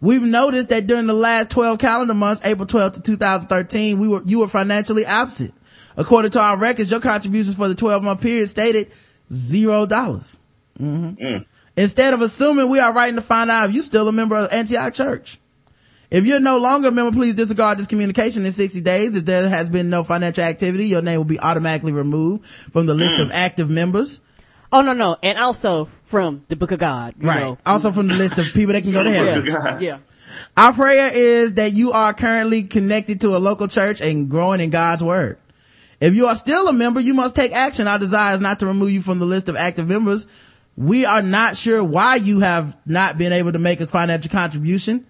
We've 0.00 0.22
noticed 0.22 0.70
that 0.70 0.86
during 0.86 1.06
the 1.06 1.12
last 1.12 1.50
12 1.50 1.78
calendar 1.78 2.14
months, 2.14 2.40
April 2.42 2.66
12 2.66 2.94
to 2.94 3.02
2013, 3.02 3.98
we 3.98 4.08
were, 4.08 4.22
you 4.24 4.38
were 4.38 4.48
financially 4.48 5.04
absent. 5.04 5.52
According 5.98 6.30
to 6.30 6.40
our 6.40 6.56
records, 6.56 6.90
your 6.90 7.00
contributions 7.00 7.54
for 7.54 7.68
the 7.68 7.74
12 7.74 8.02
month 8.02 8.22
period 8.22 8.48
stated 8.48 8.90
zero 9.30 9.84
dollars. 9.84 10.38
Mm-hmm. 10.80 11.42
Instead 11.76 12.14
of 12.14 12.22
assuming 12.22 12.70
we 12.70 12.80
are 12.80 12.94
writing 12.94 13.16
to 13.16 13.22
find 13.22 13.50
out 13.50 13.68
if 13.68 13.74
you're 13.74 13.82
still 13.82 14.08
a 14.08 14.12
member 14.12 14.36
of 14.36 14.50
Antioch 14.54 14.94
Church. 14.94 15.38
If 16.10 16.24
you're 16.24 16.40
no 16.40 16.56
longer 16.56 16.88
a 16.88 16.92
member, 16.92 17.12
please 17.12 17.34
disregard 17.34 17.78
this 17.78 17.88
communication 17.88 18.46
in 18.46 18.52
60 18.52 18.80
days. 18.80 19.16
If 19.16 19.26
there 19.26 19.50
has 19.50 19.68
been 19.68 19.90
no 19.90 20.02
financial 20.02 20.44
activity, 20.44 20.86
your 20.86 21.02
name 21.02 21.18
will 21.18 21.24
be 21.24 21.40
automatically 21.40 21.92
removed 21.92 22.46
from 22.46 22.86
the 22.86 22.94
list 22.94 23.18
of 23.18 23.30
active 23.32 23.68
members. 23.68 24.22
Oh 24.72 24.82
no 24.82 24.92
no, 24.92 25.16
and 25.22 25.38
also 25.38 25.86
from 26.04 26.44
the 26.48 26.56
Book 26.56 26.72
of 26.72 26.78
God. 26.78 27.14
You 27.20 27.28
right. 27.28 27.40
Know. 27.40 27.58
Also 27.64 27.92
from 27.92 28.08
the 28.08 28.14
list 28.14 28.38
of 28.38 28.46
people 28.46 28.72
that 28.72 28.82
can 28.82 28.92
go 28.92 29.04
to 29.04 29.10
heaven. 29.10 29.46
Yeah. 29.46 29.78
yeah. 29.78 29.98
Our 30.56 30.72
prayer 30.72 31.10
is 31.12 31.54
that 31.54 31.74
you 31.74 31.92
are 31.92 32.12
currently 32.14 32.64
connected 32.64 33.20
to 33.22 33.36
a 33.36 33.38
local 33.38 33.68
church 33.68 34.00
and 34.00 34.28
growing 34.28 34.60
in 34.60 34.70
God's 34.70 35.04
word. 35.04 35.38
If 36.00 36.14
you 36.14 36.26
are 36.26 36.36
still 36.36 36.68
a 36.68 36.72
member, 36.72 37.00
you 37.00 37.14
must 37.14 37.36
take 37.36 37.52
action. 37.52 37.88
Our 37.88 37.98
desire 37.98 38.34
is 38.34 38.40
not 38.40 38.60
to 38.60 38.66
remove 38.66 38.90
you 38.90 39.00
from 39.00 39.18
the 39.18 39.24
list 39.24 39.48
of 39.48 39.56
active 39.56 39.88
members. 39.88 40.26
We 40.76 41.06
are 41.06 41.22
not 41.22 41.56
sure 41.56 41.82
why 41.82 42.16
you 42.16 42.40
have 42.40 42.76
not 42.84 43.16
been 43.16 43.32
able 43.32 43.52
to 43.52 43.58
make 43.58 43.80
a 43.80 43.86
financial 43.86 44.30
contribution, 44.30 45.06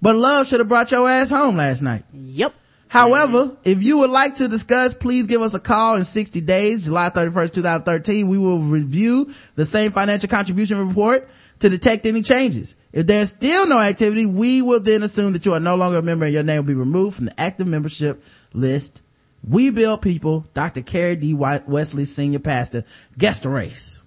but 0.00 0.14
love 0.14 0.46
should 0.46 0.60
have 0.60 0.68
brought 0.68 0.92
your 0.92 1.08
ass 1.08 1.30
home 1.30 1.56
last 1.56 1.82
night. 1.82 2.04
Yep. 2.12 2.54
However, 2.88 3.56
if 3.64 3.82
you 3.82 3.98
would 3.98 4.10
like 4.10 4.36
to 4.36 4.48
discuss, 4.48 4.94
please 4.94 5.26
give 5.26 5.42
us 5.42 5.52
a 5.54 5.60
call 5.60 5.96
in 5.96 6.04
60 6.04 6.40
days, 6.40 6.86
July 6.86 7.10
31st, 7.10 7.52
2013. 7.52 8.28
We 8.28 8.38
will 8.38 8.60
review 8.60 9.30
the 9.56 9.66
same 9.66 9.92
financial 9.92 10.28
contribution 10.28 10.86
report 10.88 11.28
to 11.60 11.68
detect 11.68 12.06
any 12.06 12.22
changes. 12.22 12.76
If 12.92 13.06
there's 13.06 13.28
still 13.28 13.66
no 13.66 13.78
activity, 13.78 14.24
we 14.24 14.62
will 14.62 14.80
then 14.80 15.02
assume 15.02 15.34
that 15.34 15.44
you 15.44 15.52
are 15.52 15.60
no 15.60 15.74
longer 15.74 15.98
a 15.98 16.02
member 16.02 16.24
and 16.24 16.32
your 16.32 16.42
name 16.42 16.64
will 16.64 16.68
be 16.68 16.74
removed 16.74 17.16
from 17.16 17.26
the 17.26 17.38
active 17.38 17.66
membership 17.66 18.22
list. 18.54 19.02
We 19.46 19.70
build 19.70 20.00
people, 20.00 20.46
Dr. 20.54 20.80
Karry 20.80 21.20
D. 21.20 21.34
Wesley, 21.34 22.06
senior 22.06 22.38
pastor, 22.38 22.84
guest 23.16 23.44
race. 23.44 24.00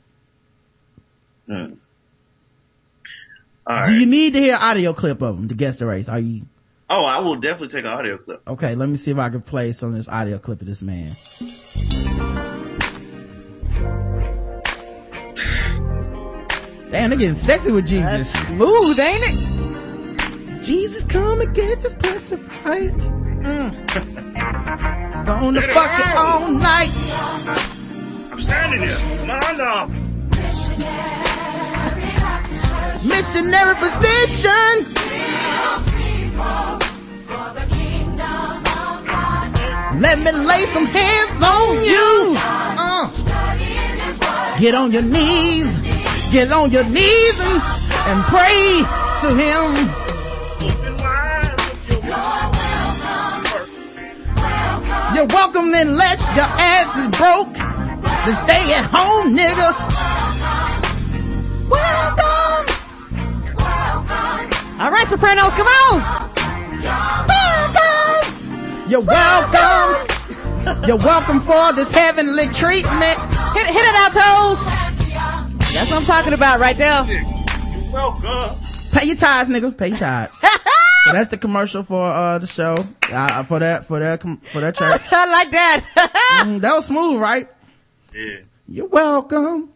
Hmm. 1.48 1.74
Do 3.86 3.94
you 3.94 4.06
need 4.06 4.34
to 4.34 4.40
hear 4.40 4.58
audio 4.60 4.92
clip 4.94 5.22
of 5.22 5.38
them 5.38 5.48
to 5.48 5.56
guess 5.56 5.78
the 5.78 5.86
race? 5.86 6.10
Are 6.10 6.20
you? 6.20 6.46
Oh, 6.94 7.06
I 7.06 7.20
will 7.20 7.38
definitely 7.38 7.70
take 7.70 7.86
an 7.86 7.92
audio 7.92 8.18
clip. 8.18 8.42
Okay, 8.46 8.76
let 8.76 8.90
me 8.90 8.98
see 8.98 9.12
if 9.12 9.18
I 9.18 9.30
can 9.30 9.42
play 9.42 9.72
some 9.72 9.92
of 9.92 9.96
this 9.96 10.10
audio 10.10 10.38
clip 10.38 10.60
of 10.60 10.68
this 10.68 10.82
man. 10.82 11.10
Damn, 16.92 17.10
they're 17.10 17.18
getting 17.18 17.34
sexy 17.34 17.72
with 17.72 17.88
Jesus. 17.88 18.34
That's 18.34 18.48
smooth, 18.48 19.00
ain't 19.00 19.24
it? 19.24 20.62
Jesus, 20.62 21.06
come 21.06 21.40
and 21.40 21.56
get 21.56 21.80
this 21.80 21.94
pussy 21.94 22.36
right. 22.66 22.92
Mm. 22.92 23.72
Gonna 25.26 25.62
fuck 25.62 25.98
it 25.98 26.18
all 26.18 26.52
night. 26.52 26.92
I'm 28.34 28.42
standing 28.42 28.82
here. 28.82 28.98
Come 28.98 29.30
on 29.30 29.58
now. 29.58 29.88
Missionary 33.08 33.76
position. 33.76 34.98
Let 40.02 40.18
me 40.20 40.32
lay 40.32 40.66
some 40.66 40.86
hands 40.86 41.44
on 41.44 41.86
you. 41.86 42.36
Uh. 42.38 43.10
Get 44.60 44.74
on 44.76 44.92
your 44.92 45.04
knees. 45.04 45.78
Get 46.32 46.52
on 46.52 46.72
your 46.72 46.86
knees 46.86 47.40
and, 47.40 47.62
and 48.08 48.24
pray 48.26 48.84
to 49.22 49.28
him. 49.36 50.02
You're 55.16 55.28
welcome 55.28 55.74
unless 55.74 56.28
your 56.36 56.46
ass 56.48 56.98
is 56.98 57.08
broke. 57.18 57.54
Then 58.26 58.36
stay 58.36 58.74
at 58.74 58.88
home, 58.90 59.36
nigga. 59.36 59.74
Welcome. 61.70 62.31
All 64.82 64.90
right, 64.90 65.06
Sopranos, 65.06 65.54
come 65.54 65.68
on. 65.68 66.02
Welcome. 67.28 68.90
You're 68.90 69.02
welcome. 69.02 70.08
You're 70.88 70.98
welcome 70.98 71.40
for 71.40 71.72
this 71.74 71.92
heavenly 71.92 72.48
treatment. 72.48 73.20
Hit, 73.54 73.68
hit 73.68 73.76
it 73.76 73.96
out, 73.96 74.12
toes. 74.12 74.66
That's 75.72 75.92
what 75.92 76.00
I'm 76.00 76.04
talking 76.06 76.34
about 76.34 76.60
right 76.60 76.76
there. 76.76 77.04
You're 77.06 77.92
welcome. 77.94 78.58
Pay 78.92 79.06
your 79.06 79.18
tithes, 79.18 79.52
nigga. 79.52 79.78
Pay 79.78 79.90
your 79.90 79.98
tithes. 80.00 80.40
so 81.06 81.12
that's 81.14 81.30
the 81.30 81.38
commercial 81.38 81.84
for 81.84 82.04
uh 82.04 82.40
the 82.40 82.48
show 82.48 82.74
uh, 83.14 83.44
for 83.44 83.60
that 83.60 83.86
for 83.86 84.00
that 84.00 84.24
for 84.24 84.62
that 84.62 84.76
church. 84.78 85.02
I 85.12 85.32
like 85.32 85.52
that. 85.52 85.86
Mm, 86.42 86.60
that 86.62 86.74
was 86.74 86.88
smooth, 86.88 87.22
right? 87.22 87.48
Yeah. 88.16 88.40
You're 88.68 88.88
welcome. 88.88 89.70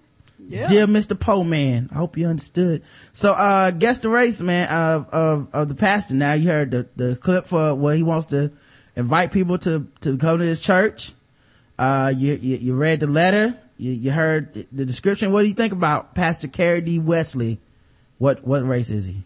Yeah. 0.47 0.67
Dear 0.67 0.87
Mr. 0.87 1.19
Poe 1.19 1.43
Man, 1.43 1.89
I 1.91 1.95
hope 1.95 2.17
you 2.17 2.27
understood. 2.27 2.83
So, 3.13 3.33
uh, 3.33 3.71
guess 3.71 3.99
the 3.99 4.09
race, 4.09 4.41
man, 4.41 4.69
of, 4.69 5.09
of, 5.09 5.47
of 5.53 5.69
the 5.69 5.75
pastor. 5.75 6.13
Now 6.13 6.33
you 6.33 6.49
heard 6.49 6.71
the, 6.71 6.87
the 6.95 7.15
clip 7.15 7.45
for 7.45 7.73
where 7.73 7.95
he 7.95 8.03
wants 8.03 8.27
to 8.27 8.51
invite 8.95 9.31
people 9.31 9.57
to, 9.59 9.87
to 10.01 10.17
come 10.17 10.39
to 10.39 10.45
his 10.45 10.59
church. 10.59 11.13
Uh, 11.79 12.13
you, 12.15 12.33
you, 12.35 12.57
you 12.57 12.75
read 12.75 12.99
the 12.99 13.07
letter. 13.07 13.57
You, 13.77 13.91
you 13.91 14.11
heard 14.11 14.53
the 14.71 14.85
description. 14.85 15.31
What 15.31 15.41
do 15.41 15.47
you 15.47 15.53
think 15.53 15.73
about 15.73 16.15
Pastor 16.15 16.47
Karry 16.47 16.85
D. 16.85 16.99
Wesley? 16.99 17.59
What, 18.17 18.45
what 18.45 18.65
race 18.65 18.91
is 18.91 19.07
he? 19.07 19.23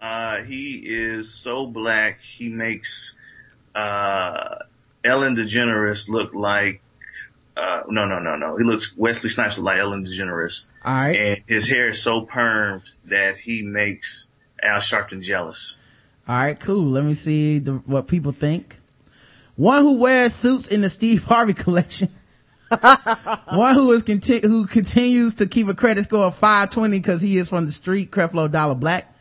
Uh, 0.00 0.42
he 0.42 0.80
is 0.84 1.34
so 1.34 1.66
black, 1.66 2.20
he 2.20 2.48
makes, 2.48 3.14
uh, 3.74 4.56
Ellen 5.04 5.34
DeGeneres 5.34 6.08
look 6.08 6.32
like, 6.34 6.80
uh, 7.58 7.82
no, 7.88 8.06
no, 8.06 8.20
no, 8.20 8.36
no. 8.36 8.56
He 8.56 8.62
looks, 8.62 8.96
Wesley 8.96 9.28
Snipes 9.28 9.58
like 9.58 9.78
Ellen 9.78 10.04
DeGeneres. 10.04 10.66
All 10.84 10.94
right. 10.94 11.16
And 11.16 11.44
his 11.46 11.68
hair 11.68 11.88
is 11.88 12.00
so 12.02 12.24
permed 12.24 12.88
that 13.06 13.36
he 13.38 13.62
makes 13.62 14.28
Al 14.62 14.78
Sharpton 14.78 15.22
jealous. 15.22 15.76
All 16.28 16.36
right, 16.36 16.58
cool. 16.58 16.84
Let 16.84 17.04
me 17.04 17.14
see 17.14 17.58
the, 17.58 17.72
what 17.72 18.06
people 18.06 18.32
think. 18.32 18.78
One 19.56 19.82
who 19.82 19.98
wears 19.98 20.34
suits 20.34 20.68
in 20.68 20.82
the 20.82 20.90
Steve 20.90 21.24
Harvey 21.28 21.54
collection. 21.54 22.08
One 23.50 23.74
who 23.74 23.92
is 23.92 24.02
conti- 24.02 24.46
who 24.46 24.66
continues 24.66 25.36
to 25.36 25.46
keep 25.46 25.68
a 25.68 25.74
credit 25.74 26.04
score 26.04 26.26
of 26.26 26.34
520 26.36 26.98
because 26.98 27.22
he 27.22 27.38
is 27.38 27.48
from 27.48 27.64
the 27.64 27.72
street, 27.72 28.10
Creflo 28.10 28.50
Dollar 28.50 28.74
Black. 28.74 29.12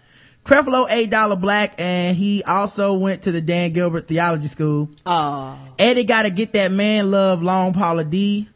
Creflo 0.48 0.88
eight 0.90 1.12
dollar 1.12 1.36
black 1.36 1.74
and 1.78 2.16
he 2.16 2.42
also 2.42 2.94
went 2.94 3.24
to 3.24 3.34
the 3.34 3.42
Dan 3.42 3.74
Gilbert 3.74 4.08
Theology 4.08 4.48
School. 4.48 4.90
Oh. 5.06 5.60
Eddie 5.78 6.06
gotta 6.06 6.30
get 6.30 6.54
that 6.54 6.72
man 6.72 7.12
love 7.12 7.44
long 7.44 7.74
Paula 7.74 8.06
D. 8.06 8.48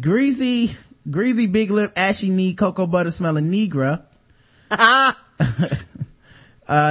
Greasy 0.00 0.74
greasy 1.08 1.46
big 1.46 1.70
lip, 1.70 1.92
ashy 1.94 2.28
knee, 2.30 2.54
cocoa 2.54 2.88
butter 2.88 3.12
smelling 3.12 3.50
negra. 3.50 4.04
uh, 4.70 5.14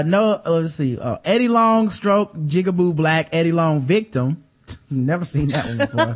no, 0.05 0.41
let's 0.45 0.75
see. 0.75 0.97
Uh, 0.97 1.17
Eddie 1.25 1.49
Long 1.49 1.89
stroke, 1.89 2.33
jigaboo 2.35 2.95
black, 2.95 3.27
Eddie 3.33 3.51
Long 3.51 3.81
victim. 3.81 4.45
Never 4.89 5.25
seen 5.25 5.49
that 5.49 5.65
one 5.65 5.77
before. 5.77 6.13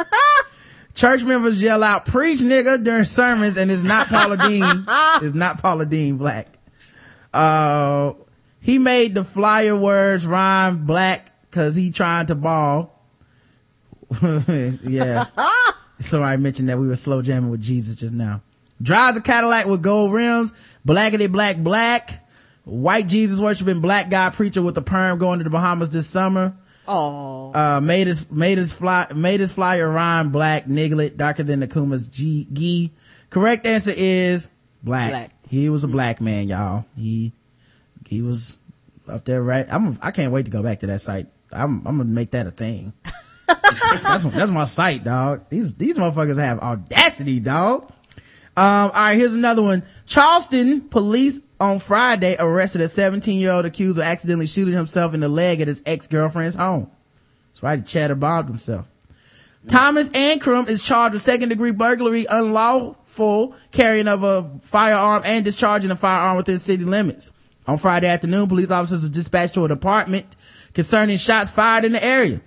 Church 0.93 1.25
members 1.25 1.61
yell 1.61 1.83
out, 1.83 2.05
preach 2.05 2.39
nigga 2.39 2.81
during 2.81 3.03
sermons 3.03 3.57
and 3.57 3.69
it's 3.69 3.83
not 3.83 4.07
Paula 4.07 4.37
Deen. 4.37 4.85
it's 5.21 5.33
not 5.33 5.61
Paula 5.61 5.85
Deen 5.85 6.15
black. 6.15 6.52
Uh, 7.33 8.13
he 8.59 8.77
made 8.77 9.15
the 9.15 9.23
flyer 9.23 9.75
words 9.75 10.25
rhyme 10.25 10.85
black 10.85 11.31
cause 11.51 11.75
he 11.75 11.91
trying 11.91 12.27
to 12.27 12.35
ball. 12.35 13.01
yeah. 14.21 15.25
Somebody 15.99 16.41
mentioned 16.41 16.69
that 16.69 16.77
we 16.77 16.87
were 16.87 16.95
slow 16.95 17.21
jamming 17.21 17.49
with 17.49 17.61
Jesus 17.61 17.95
just 17.95 18.13
now. 18.13 18.41
Drives 18.81 19.17
a 19.17 19.21
Cadillac 19.21 19.65
with 19.65 19.81
gold 19.81 20.13
rims, 20.13 20.53
blackety 20.85 21.31
black 21.31 21.57
black. 21.57 22.19
White 22.65 23.07
Jesus 23.07 23.39
worshiping 23.39 23.81
black 23.81 24.09
guy 24.09 24.29
preacher 24.29 24.61
with 24.61 24.77
a 24.77 24.81
perm 24.81 25.17
going 25.17 25.39
to 25.39 25.43
the 25.43 25.49
Bahamas 25.49 25.89
this 25.89 26.07
summer. 26.07 26.55
Oh. 26.87 27.53
Uh, 27.53 27.81
made 27.81 28.07
his, 28.07 28.29
made 28.31 28.57
his 28.57 28.73
fly, 28.73 29.07
made 29.13 29.39
his 29.39 29.53
flyer 29.53 29.89
rhyme 29.89 30.31
black, 30.31 30.65
niglet, 30.65 31.17
darker 31.17 31.43
than 31.43 31.59
the 31.59 31.67
Kuma's 31.67 32.07
G, 32.07 32.47
Gee. 32.51 32.93
Correct 33.29 33.65
answer 33.65 33.93
is 33.95 34.49
black. 34.81 35.11
Black. 35.11 35.31
He 35.53 35.69
was 35.69 35.83
a 35.83 35.87
black 35.87 36.19
man, 36.19 36.47
y'all. 36.47 36.83
He, 36.97 37.31
he 38.07 38.23
was 38.23 38.57
up 39.07 39.23
there, 39.25 39.43
right? 39.43 39.67
I'm, 39.69 39.99
I 40.01 40.09
can't 40.09 40.31
wait 40.31 40.45
to 40.45 40.51
go 40.51 40.63
back 40.63 40.79
to 40.79 40.87
that 40.87 40.99
site. 40.99 41.27
I'm, 41.51 41.77
I'm 41.85 41.97
gonna 41.97 42.05
make 42.05 42.31
that 42.31 42.47
a 42.47 42.51
thing. 42.51 42.91
that's, 44.01 44.23
that's 44.23 44.49
my 44.49 44.65
site, 44.65 45.03
dog. 45.03 45.49
These, 45.49 45.75
these 45.75 45.95
motherfuckers 45.95 46.39
have 46.39 46.57
audacity, 46.57 47.39
dog. 47.39 47.83
Um, 48.57 48.65
all 48.65 48.89
right, 48.93 49.15
here's 49.15 49.35
another 49.35 49.61
one. 49.61 49.83
Charleston 50.07 50.81
police 50.81 51.41
on 51.59 51.77
Friday 51.77 52.35
arrested 52.39 52.81
a 52.81 52.87
17 52.87 53.39
year 53.39 53.51
old 53.51 53.65
accused 53.65 53.99
of 53.99 54.05
accidentally 54.05 54.47
shooting 54.47 54.73
himself 54.73 55.13
in 55.13 55.19
the 55.19 55.29
leg 55.29 55.61
at 55.61 55.67
his 55.67 55.83
ex-girlfriend's 55.85 56.55
home. 56.55 56.89
That's 57.51 57.61
right, 57.61 57.77
he 57.77 57.85
chatter 57.85 58.15
bombed 58.15 58.47
himself. 58.47 58.89
Thomas 59.67 60.09
Ancrum 60.15 60.67
is 60.67 60.83
charged 60.83 61.13
with 61.13 61.21
second 61.21 61.49
degree 61.49 61.71
burglary, 61.71 62.27
unlawful 63.17 63.55
carrying 63.71 64.07
of 64.07 64.23
a 64.23 64.49
firearm 64.61 65.23
and 65.25 65.45
discharging 65.45 65.91
a 65.91 65.95
firearm 65.95 66.37
within 66.37 66.59
city 66.59 66.83
limits. 66.83 67.31
On 67.65 67.77
Friday 67.77 68.07
afternoon, 68.07 68.47
police 68.47 68.71
officers 68.71 69.03
were 69.03 69.13
dispatched 69.13 69.53
to 69.53 69.65
an 69.65 69.71
apartment 69.71 70.35
concerning 70.73 71.17
shots 71.17 71.51
fired 71.51 71.85
in 71.85 71.93
the 71.93 72.03
area. 72.03 72.41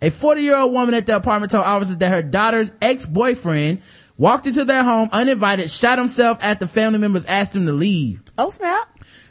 A 0.00 0.10
40 0.10 0.42
year 0.42 0.56
old 0.56 0.72
woman 0.72 0.94
at 0.94 1.06
the 1.06 1.16
apartment 1.16 1.50
told 1.52 1.64
officers 1.64 1.98
that 1.98 2.10
her 2.10 2.22
daughter's 2.22 2.72
ex-boyfriend 2.80 3.80
walked 4.16 4.46
into 4.46 4.64
their 4.64 4.84
home 4.84 5.08
uninvited, 5.12 5.70
shot 5.70 5.98
himself 5.98 6.38
after 6.42 6.66
family 6.66 6.98
members 6.98 7.24
asked 7.24 7.56
him 7.56 7.66
to 7.66 7.72
leave. 7.72 8.22
Oh 8.38 8.50
snap. 8.50 8.88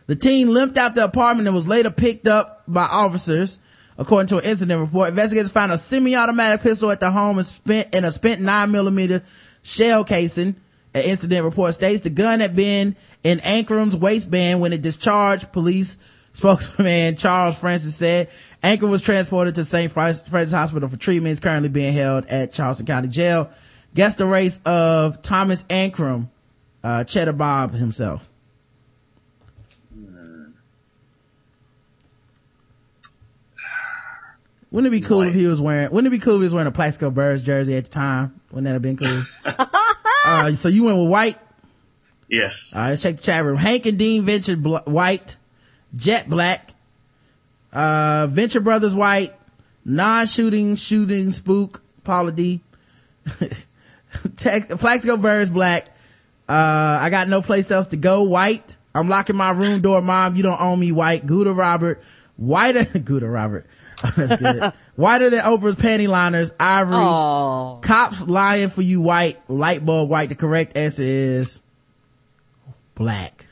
The 0.08 0.16
teen 0.16 0.54
limped 0.54 0.78
out 0.78 0.96
the 0.96 1.06
apartment 1.06 1.48
and 1.48 1.56
was 1.56 1.68
later 1.68 1.90
picked 1.90 2.28
up 2.28 2.64
by 2.68 2.84
officers. 2.84 3.60
According 3.98 4.28
to 4.30 4.40
an 4.40 4.46
incident 4.46 4.82
report, 4.82 5.10
investigators 5.10 5.52
found 5.52 5.72
a 5.72 5.78
semi-automatic 5.78 6.62
pistol 6.62 6.92
at 6.92 7.00
the 7.00 7.12
home 7.12 7.38
and 7.38 7.46
spent 7.46 7.94
in 7.94 8.04
a 8.04 8.12
spent 8.12 8.42
nine 8.42 8.72
millimeter 8.72 9.22
shell 9.62 10.04
casing. 10.04 10.56
An 10.94 11.04
incident 11.04 11.44
report 11.44 11.74
states 11.74 12.02
the 12.02 12.10
gun 12.10 12.40
had 12.40 12.56
been 12.56 12.96
in 13.24 13.40
Ankrum's 13.40 13.96
waistband 13.96 14.62
when 14.62 14.74
it 14.74 14.82
discharged. 14.82 15.52
Police 15.52 15.98
spokesman 16.34 17.16
Charles 17.18 17.60
Francis 17.60 17.96
said 17.96 18.30
Ankrum 18.64 18.90
was 18.90 19.02
transported 19.02 19.56
to 19.56 19.66
St. 19.66 19.92
Francis 19.92 20.52
Hospital 20.52 20.88
for 20.88 20.98
treatment. 20.98 21.30
He's 21.30 21.40
currently 21.40 21.70
being 21.70 21.94
held 21.94 22.26
at 22.28 22.54
Charleston 22.54 22.86
County 22.86 23.08
Jail. 23.08 23.50
Guess 23.96 24.18
the 24.18 24.26
race 24.26 24.60
of 24.66 25.22
Thomas 25.22 25.64
Ankrum, 25.64 26.30
uh, 26.84 27.04
Cheddar 27.04 27.34
Bob 27.34 27.74
himself. 27.74 28.28
Wouldn't 34.72 34.92
it 34.92 35.02
be 35.02 35.06
cool 35.06 35.22
if 35.22 35.36
he 35.36 35.46
was 35.46 35.62
wearing, 35.62 35.92
wouldn't 35.92 36.12
it 36.12 36.18
be 36.18 36.24
cool 36.24 36.34
if 36.36 36.40
he 36.40 36.46
was 36.46 36.54
wearing 36.54 36.68
a 36.68 36.72
Plaxico 36.72 37.12
Burress 37.12 37.44
jersey 37.44 37.76
at 37.76 37.86
the 37.86 37.92
time? 37.92 38.42
Wouldn't 38.50 38.66
that 38.66 38.74
have 38.74 38.82
been 38.82 38.98
cool? 38.98 39.22
uh, 40.26 40.54
so 40.54 40.70
you 40.70 40.86
went 40.86 40.98
with 40.98 41.10
white? 41.10 41.38
Yes. 42.30 42.72
All 42.74 42.82
right, 42.82 42.90
let's 42.90 43.04
check 43.04 43.18
the 43.18 43.24
chat 43.24 43.44
room. 43.44 43.58
Hank 43.58 43.86
and 43.86 43.98
Dean 44.00 44.24
Venture 44.24 44.56
bl- 44.56 44.78
white, 44.86 45.38
Jet 45.96 46.30
black, 46.30 46.74
uh, 47.72 48.28
Venture 48.30 48.60
Brothers 48.62 48.96
white, 48.96 49.34
non-shooting 49.86 50.76
shooting 50.76 51.32
spook, 51.32 51.82
Paula 52.04 52.32
D. 52.32 52.62
Tech, 54.36 54.70
Plaxico 54.70 55.18
Burress 55.18 55.50
black. 55.50 55.88
Uh, 56.48 57.00
I 57.02 57.10
got 57.10 57.28
no 57.28 57.42
place 57.42 57.72
else 57.72 57.88
to 57.88 57.98
go 57.98 58.24
white. 58.24 58.78
I'm 58.94 59.10
locking 59.10 59.36
my 59.36 59.52
room 59.52 59.82
door, 59.82 60.02
mom. 60.02 60.36
You 60.36 60.44
don't 60.44 60.60
own 60.62 60.80
me 60.80 60.92
white. 60.92 61.26
Gouda 61.26 61.54
Robert. 61.54 62.04
Whiter, 62.38 63.00
Gouda 63.00 63.28
Robert. 63.28 63.66
That's 64.16 64.36
good. 64.36 64.74
Whiter 64.96 65.30
than 65.30 65.42
Oprah's 65.42 65.78
panty 65.78 66.08
liners, 66.08 66.54
ivory. 66.60 66.98
Oh. 66.98 67.80
Cops 67.82 68.28
lying 68.28 68.70
for 68.70 68.82
you 68.82 69.02
white, 69.02 69.40
light 69.50 69.86
bulb 69.86 70.10
white. 70.10 70.30
The 70.30 70.36
correct 70.36 70.76
answer 70.76 71.04
is 71.04 71.62
black. 72.96 73.48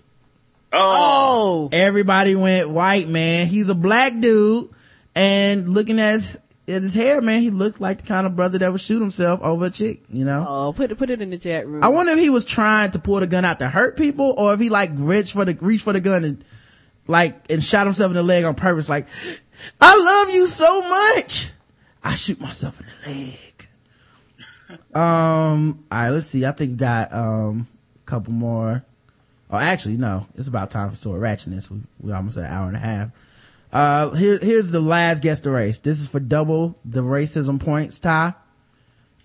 Oh. 0.73 1.69
oh. 1.69 1.69
Everybody 1.71 2.35
went 2.35 2.69
white, 2.69 3.07
man. 3.07 3.47
He's 3.47 3.69
a 3.69 3.75
black 3.75 4.19
dude. 4.19 4.69
And 5.15 5.69
looking 5.69 5.99
at 5.99 6.13
his, 6.13 6.35
at 6.67 6.81
his 6.81 6.95
hair, 6.95 7.21
man, 7.21 7.41
he 7.41 7.49
looked 7.49 7.81
like 7.81 8.01
the 8.01 8.07
kind 8.07 8.25
of 8.25 8.35
brother 8.35 8.57
that 8.57 8.71
would 8.71 8.81
shoot 8.81 8.99
himself 8.99 9.41
over 9.41 9.65
a 9.65 9.69
chick, 9.69 10.01
you 10.09 10.25
know? 10.25 10.45
Oh, 10.47 10.73
put 10.73 10.91
it, 10.91 10.97
put 10.97 11.09
it 11.09 11.21
in 11.21 11.29
the 11.29 11.37
chat 11.37 11.67
room. 11.67 11.83
I 11.83 11.89
wonder 11.89 12.13
if 12.13 12.19
he 12.19 12.29
was 12.29 12.45
trying 12.45 12.91
to 12.91 12.99
pull 12.99 13.19
the 13.19 13.27
gun 13.27 13.45
out 13.45 13.59
to 13.59 13.67
hurt 13.67 13.97
people 13.97 14.33
or 14.37 14.53
if 14.53 14.59
he 14.59 14.69
like 14.69 14.91
reached 14.93 15.33
for 15.33 15.45
the, 15.45 15.57
reached 15.59 15.83
for 15.83 15.93
the 15.93 16.01
gun 16.01 16.23
and 16.23 16.45
like, 17.07 17.51
and 17.51 17.63
shot 17.63 17.87
himself 17.87 18.11
in 18.11 18.15
the 18.15 18.23
leg 18.23 18.45
on 18.45 18.55
purpose. 18.55 18.87
Like, 18.87 19.07
I 19.79 19.95
love 19.97 20.33
you 20.35 20.47
so 20.47 20.81
much. 20.81 21.51
I 22.03 22.15
shoot 22.15 22.39
myself 22.39 22.79
in 22.79 22.87
the 23.03 23.09
leg. 23.09 23.67
Um, 24.95 25.83
all 25.91 25.97
right, 25.99 26.09
let's 26.09 26.27
see. 26.27 26.45
I 26.45 26.51
think 26.51 26.71
we 26.71 26.77
got, 26.77 27.13
um, 27.13 27.67
a 27.95 28.05
couple 28.05 28.33
more. 28.33 28.83
Oh, 29.49 29.57
actually, 29.57 29.97
no, 29.97 30.27
it's 30.35 30.47
about 30.47 30.71
time 30.71 30.89
for 30.89 30.95
sword 30.95 31.21
ratchetness. 31.21 31.69
We, 31.69 31.79
we 31.99 32.13
almost 32.13 32.37
at 32.37 32.45
an 32.45 32.51
hour 32.51 32.67
and 32.67 32.77
a 32.77 32.79
half. 32.79 33.09
Uh, 33.73 34.09
here, 34.11 34.37
here's 34.41 34.71
the 34.71 34.79
last 34.79 35.21
guess 35.23 35.41
the 35.41 35.51
race. 35.51 35.79
This 35.79 35.99
is 35.99 36.07
for 36.07 36.19
double 36.19 36.77
the 36.85 37.01
racism 37.01 37.59
points, 37.59 37.99
Tye. 37.99 38.33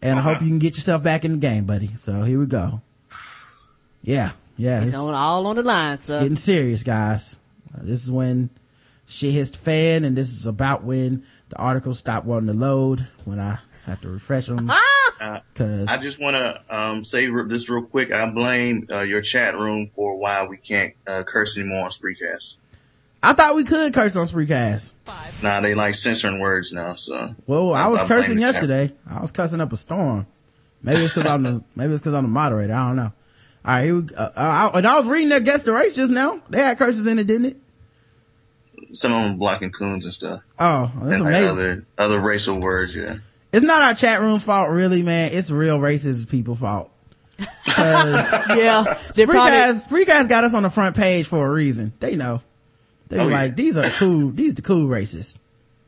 And 0.03 0.19
I 0.19 0.23
hope 0.23 0.41
you 0.43 0.49
can 0.49 0.59
get 0.59 0.77
yourself 0.77 1.03
back 1.03 1.25
in 1.25 1.33
the 1.33 1.39
game, 1.39 1.65
buddy. 1.65 1.89
So 1.97 2.23
here 2.23 2.39
we 2.39 2.47
go. 2.47 2.81
Yeah, 4.03 4.33
yeah. 4.57 4.83
It's 4.85 4.95
on, 4.95 5.15
all 5.15 5.47
on 5.47 5.57
the 5.57 5.63
line, 5.63 5.95
It's 5.95 6.05
sir. 6.05 6.21
getting 6.21 6.37
serious, 6.37 6.83
guys. 6.83 7.37
This 7.79 8.05
is 8.05 8.11
when 8.13 8.51
shit 9.07 9.33
hits 9.33 9.51
the 9.51 9.59
fan, 9.59 10.05
and 10.05 10.17
this 10.17 10.33
is 10.33 10.47
about 10.47 10.85
when 10.85 11.25
the 11.49 11.57
articles 11.57 11.99
stop 11.99 12.25
wanting 12.25 12.49
to 12.49 12.53
load, 12.53 13.07
when 13.25 13.41
I 13.41 13.59
have 13.87 14.01
to 14.03 14.09
refresh 14.09 14.47
them. 14.47 14.71
Uh, 15.19 15.41
Cause 15.55 15.89
I 15.89 15.97
just 15.97 16.21
want 16.21 16.37
to 16.37 16.61
um, 16.69 17.05
say 17.05 17.27
this 17.47 17.69
real 17.69 17.83
quick. 17.83 18.13
I 18.13 18.29
blame 18.29 18.89
uh, 18.91 19.01
your 19.01 19.23
chat 19.23 19.57
room 19.57 19.91
for 19.95 20.17
why 20.17 20.47
we 20.47 20.57
can't 20.59 20.95
uh, 21.07 21.23
curse 21.23 21.57
anymore 21.57 21.85
on 21.85 21.91
Spreecast. 21.91 22.57
I 23.23 23.33
thought 23.33 23.55
we 23.55 23.65
could 23.65 23.95
curse 23.95 24.15
on 24.17 24.27
Spreecast. 24.27 24.93
Nah, 25.43 25.61
they 25.61 25.75
like 25.75 25.95
censoring 25.95 26.39
words 26.39 26.73
now. 26.73 26.95
So 26.95 27.35
Well, 27.47 27.73
I 27.73 27.87
was 27.87 28.03
I'm 28.03 28.09
cursing 28.09 28.39
yesterday. 28.39 28.93
I 29.09 29.21
was 29.21 29.33
cussing 29.33 29.61
up 29.61 29.73
a 29.73 29.77
storm. 29.77 30.27
Maybe 30.83 31.03
it's 31.03 31.15
cause 31.15 31.27
I'm 31.27 31.43
the, 31.43 31.65
maybe 31.75 31.95
it's 31.95 32.05
cause 32.05 32.15
I'm 32.15 32.25
the 32.25 32.29
moderator. 32.29 32.75
I 32.75 32.89
don't 32.89 32.97
know. 32.97 33.13
All 33.65 33.73
right, 33.75 33.85
here 33.85 34.01
we, 34.01 34.15
uh, 34.15 34.23
uh, 34.23 34.31
I, 34.75 34.79
and 34.79 34.87
I 34.87 35.01
was 35.01 35.09
reading 35.09 35.31
their 35.31 35.41
guest 35.41 35.65
the 35.65 35.73
race 35.73 35.95
just 35.95 36.13
now. 36.13 36.41
They 36.51 36.59
had 36.59 36.79
curses 36.79 37.07
in 37.07 37.19
it, 37.19 37.27
didn't 37.27 37.47
it? 37.47 37.57
Some 38.93 39.13
of 39.13 39.23
them 39.23 39.39
blocking 39.39 39.71
coons 39.73 40.05
and 40.05 40.15
stuff. 40.15 40.43
Oh, 40.59 40.91
that's 40.97 41.17
and 41.17 41.25
like 41.25 41.35
amazing. 41.35 41.49
other 41.51 41.85
other 41.99 42.21
racial 42.21 42.61
words. 42.61 42.95
Yeah. 42.97 43.19
It's 43.53 43.65
not 43.65 43.83
our 43.83 43.95
chat 43.95 44.21
room 44.21 44.39
fault, 44.39 44.71
really, 44.71 45.03
man. 45.03 45.31
It's 45.33 45.51
real 45.51 45.79
racist 45.79 46.29
people 46.31 46.55
fault. 46.55 46.91
Yeah, 47.67 48.99
they 49.15 49.27
probably, 49.27 49.53
Spreecast, 49.53 49.89
Spreecast 49.89 50.29
got 50.29 50.45
us 50.45 50.55
on 50.55 50.63
the 50.63 50.71
front 50.71 50.97
page 50.97 51.27
for 51.27 51.47
a 51.47 51.51
reason. 51.51 51.93
They 52.01 52.17
know. 52.17 52.41
They 53.09 53.19
were 53.19 53.25
Oh, 53.25 53.29
yeah. 53.29 53.35
like, 53.35 53.57
these 53.57 53.77
are 53.79 53.89
cool, 53.91 54.31
these 54.31 54.55
the 54.55 54.63
cool 54.63 54.89
racists. 54.89 55.37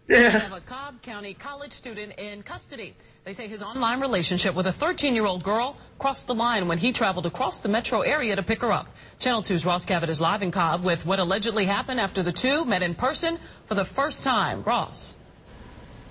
Yeah. 0.09 0.29
Have 0.31 0.53
a 0.53 0.61
Cobb 0.61 1.03
County 1.03 1.35
college 1.35 1.73
student 1.73 2.15
in 2.19 2.43
custody. 2.43 2.95
They 3.29 3.35
say 3.35 3.47
his 3.47 3.63
online 3.63 4.01
relationship 4.01 4.55
with 4.55 4.67
a 4.67 4.71
13-year-old 4.71 5.45
girl 5.45 5.77
crossed 5.99 6.29
the 6.29 6.35
line 6.35 6.67
when 6.67 6.79
he 6.79 6.93
traveled 6.93 7.27
across 7.27 7.61
the 7.61 7.69
metro 7.69 8.01
area 8.01 8.35
to 8.35 8.43
pick 8.43 8.63
her 8.63 8.73
up. 8.73 8.89
Channel 9.19 9.43
2's 9.43 9.67
Ross 9.67 9.85
Cavitt 9.85 10.09
is 10.09 10.19
live 10.19 10.41
in 10.41 10.51
Cobb 10.51 10.83
with 10.83 11.05
what 11.05 11.19
allegedly 11.19 11.67
happened 11.67 12.01
after 12.01 12.23
the 12.23 12.33
two 12.33 12.65
met 12.65 12.81
in 12.81 12.95
person 12.95 13.39
for 13.67 13.75
the 13.75 13.85
first 13.85 14.25
time. 14.25 14.63
Ross. 14.63 15.15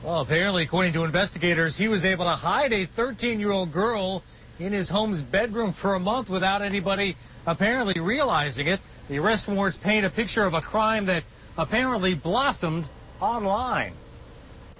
Well, 0.03 0.21
apparently, 0.21 0.61
according 0.61 0.93
to 0.93 1.05
investigators, 1.05 1.75
he 1.75 1.87
was 1.87 2.05
able 2.05 2.25
to 2.25 2.35
hide 2.35 2.71
a 2.71 2.85
13 2.85 3.39
year 3.39 3.51
old 3.51 3.71
girl 3.71 4.21
in 4.59 4.71
his 4.71 4.89
home's 4.89 5.23
bedroom 5.23 5.71
for 5.71 5.95
a 5.95 5.99
month 5.99 6.29
without 6.29 6.61
anybody 6.61 7.15
apparently 7.47 7.99
realizing 7.99 8.67
it. 8.67 8.79
The 9.09 9.17
arrest 9.17 9.47
warrants 9.47 9.77
paint 9.79 10.05
a 10.05 10.11
picture 10.11 10.45
of 10.45 10.53
a 10.53 10.61
crime 10.61 11.07
that 11.07 11.23
apparently 11.57 12.13
blossomed 12.13 12.87
online. 13.19 13.93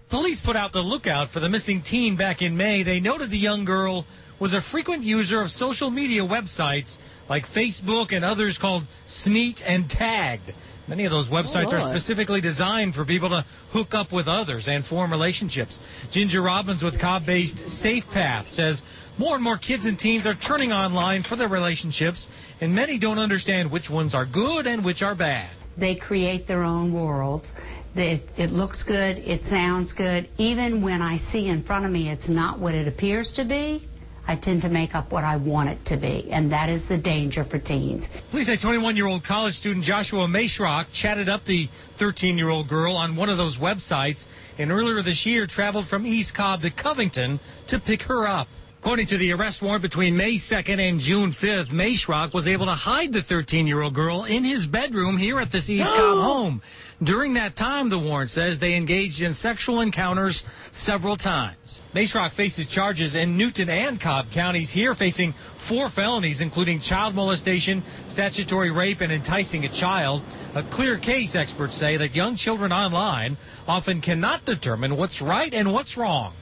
Police 0.09 0.39
put 0.39 0.55
out 0.55 0.71
the 0.71 0.81
lookout 0.81 1.29
for 1.29 1.41
the 1.41 1.49
missing 1.49 1.81
teen 1.81 2.15
back 2.15 2.41
in 2.41 2.55
May. 2.55 2.81
They 2.81 3.01
noted 3.01 3.29
the 3.29 3.38
young 3.38 3.65
girl 3.65 4.05
was 4.39 4.53
a 4.53 4.61
frequent 4.61 5.03
user 5.03 5.41
of 5.41 5.51
social 5.51 5.89
media 5.89 6.21
websites 6.21 6.97
like 7.27 7.45
Facebook 7.45 8.15
and 8.15 8.23
others 8.23 8.57
called 8.57 8.85
Sneet 9.05 9.61
and 9.67 9.89
Tagged. 9.89 10.53
Many 10.88 11.03
of 11.03 11.11
those 11.11 11.27
websites 11.27 11.73
are 11.73 11.85
oh, 11.85 11.89
specifically 11.89 12.39
designed 12.39 12.95
for 12.95 13.03
people 13.03 13.27
to 13.29 13.43
hook 13.71 13.93
up 13.93 14.13
with 14.13 14.29
others 14.29 14.69
and 14.69 14.85
form 14.85 15.11
relationships. 15.11 15.81
Ginger 16.09 16.41
Robbins 16.41 16.81
with 16.81 16.97
Cobb-based 16.97 17.69
Safe 17.69 18.09
Path 18.09 18.47
says 18.47 18.84
more 19.17 19.35
and 19.35 19.43
more 19.43 19.57
kids 19.57 19.85
and 19.85 19.99
teens 19.99 20.25
are 20.25 20.34
turning 20.34 20.71
online 20.71 21.23
for 21.23 21.35
their 21.35 21.49
relationships, 21.49 22.29
and 22.61 22.73
many 22.73 22.97
don't 22.97 23.19
understand 23.19 23.71
which 23.71 23.89
ones 23.89 24.15
are 24.15 24.25
good 24.25 24.67
and 24.67 24.85
which 24.85 25.03
are 25.03 25.15
bad. 25.15 25.49
They 25.75 25.95
create 25.95 26.45
their 26.45 26.63
own 26.63 26.93
world. 26.93 27.51
It, 27.97 28.29
it 28.37 28.51
looks 28.51 28.83
good, 28.83 29.17
it 29.19 29.43
sounds 29.43 29.93
good. 29.93 30.29
Even 30.37 30.81
when 30.81 31.01
I 31.01 31.17
see 31.17 31.47
in 31.47 31.63
front 31.63 31.85
of 31.85 31.91
me 31.91 32.09
it's 32.09 32.29
not 32.29 32.59
what 32.59 32.75
it 32.75 32.87
appears 32.87 33.31
to 33.33 33.43
be, 33.43 33.87
I 34.27 34.35
tend 34.35 34.61
to 34.63 34.69
make 34.69 34.93
up 34.93 35.11
what 35.11 35.23
I 35.23 35.37
want 35.37 35.69
it 35.69 35.85
to 35.85 35.97
be. 35.97 36.29
And 36.31 36.51
that 36.51 36.69
is 36.69 36.87
the 36.89 36.97
danger 36.97 37.43
for 37.43 37.57
teens. 37.57 38.09
Police 38.29 38.47
say 38.47 38.57
21-year-old 38.57 39.23
college 39.23 39.53
student 39.53 39.85
Joshua 39.85 40.27
Maishrock 40.27 40.91
chatted 40.91 41.29
up 41.29 41.45
the 41.45 41.67
13-year-old 41.97 42.67
girl 42.67 42.95
on 42.95 43.15
one 43.15 43.29
of 43.29 43.37
those 43.37 43.57
websites, 43.57 44.27
and 44.57 44.69
earlier 44.69 45.01
this 45.01 45.25
year 45.25 45.45
traveled 45.45 45.85
from 45.85 46.05
East 46.05 46.35
Cobb 46.35 46.61
to 46.63 46.69
Covington 46.69 47.39
to 47.67 47.79
pick 47.79 48.03
her 48.03 48.27
up. 48.27 48.49
According 48.79 49.07
to 49.07 49.17
the 49.17 49.33
arrest 49.33 49.61
warrant, 49.61 49.81
between 49.81 50.15
May 50.15 50.33
2nd 50.33 50.79
and 50.79 50.99
June 50.99 51.31
5th, 51.31 51.71
Maishrock 51.71 52.33
was 52.33 52.47
able 52.47 52.67
to 52.67 52.73
hide 52.73 53.11
the 53.11 53.19
13-year-old 53.19 53.93
girl 53.93 54.25
in 54.25 54.43
his 54.43 54.67
bedroom 54.67 55.17
here 55.17 55.39
at 55.39 55.51
this 55.51 55.69
East 55.69 55.89
Cobb 55.89 56.17
home. 56.23 56.61
During 57.03 57.35
that 57.35 57.55
time, 57.55 57.89
the 57.89 57.99
warrant 57.99 58.31
says 58.31 58.57
they 58.57 58.75
engaged 58.75 59.21
in 59.21 59.31
sexual 59.31 59.81
encounters 59.81 60.43
several 60.71 61.15
times. 61.15 61.83
Maishrock 61.93 62.31
faces 62.31 62.67
charges 62.67 63.13
in 63.13 63.37
Newton 63.37 63.69
and 63.69 64.01
Cobb 64.01 64.31
counties 64.31 64.71
here, 64.71 64.95
facing 64.95 65.33
four 65.33 65.89
felonies, 65.89 66.41
including 66.41 66.79
child 66.79 67.13
molestation, 67.13 67.83
statutory 68.07 68.71
rape, 68.71 69.01
and 69.01 69.11
enticing 69.11 69.63
a 69.63 69.69
child. 69.69 70.23
A 70.55 70.63
clear 70.63 70.97
case, 70.97 71.35
experts 71.35 71.75
say, 71.75 71.97
that 71.97 72.15
young 72.15 72.35
children 72.35 72.71
online 72.71 73.37
often 73.67 74.01
cannot 74.01 74.45
determine 74.45 74.97
what's 74.97 75.21
right 75.21 75.53
and 75.53 75.71
what's 75.71 75.97
wrong. 75.97 76.33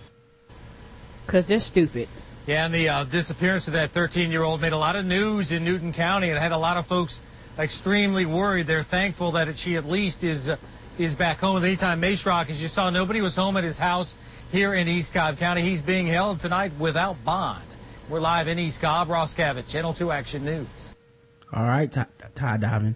Because 1.26 1.50
they're 1.50 1.60
stupid. 1.60 2.08
Yeah, 2.48 2.66
and 2.66 2.74
the 2.74 2.88
uh, 2.88 3.04
disappearance 3.04 3.68
of 3.68 3.74
that 3.74 3.90
13 3.90 4.32
year 4.32 4.44
old 4.44 4.62
made 4.62 4.72
a 4.72 4.78
lot 4.78 4.96
of 4.96 5.04
news 5.04 5.52
in 5.52 5.66
Newton 5.66 5.92
County 5.92 6.30
and 6.30 6.40
had 6.40 6.54
a 6.54 6.58
lot 6.58 6.78
of 6.78 6.86
folks 6.86 7.22
extremely 7.58 8.26
worried. 8.26 8.68
They're 8.68 8.84
thankful 8.84 9.32
that 9.32 9.58
she 9.58 9.76
at 9.76 9.86
least 9.86 10.24
is 10.24 10.50
uh, 10.50 10.58
is 10.98 11.16
back 11.16 11.40
home. 11.40 11.64
Anytime 11.64 12.02
Maishrock, 12.02 12.50
as 12.50 12.62
you 12.62 12.68
saw, 12.68 12.90
nobody 12.90 13.22
was 13.22 13.36
home 13.36 13.58
at 13.58 13.64
his 13.64 13.78
house 13.78 14.18
here 14.52 14.74
in 14.74 14.88
East 14.88 15.14
Cobb 15.14 15.38
County. 15.38 15.62
He's 15.62 15.82
being 15.82 16.08
held 16.08 16.40
tonight 16.40 16.72
without 16.80 17.24
bond. 17.24 17.64
We're 18.10 18.20
live 18.20 18.48
in 18.48 18.60
East 18.60 18.82
Cobb. 18.82 19.10
Ross 19.10 19.34
Cavitt, 19.34 19.68
Channel 19.68 19.94
2 19.94 20.12
Action 20.12 20.46
News. 20.46 20.94
All 21.52 21.64
right, 21.64 21.92
Tye, 21.92 22.06
Tye 22.36 22.58
Diamond. 22.58 22.96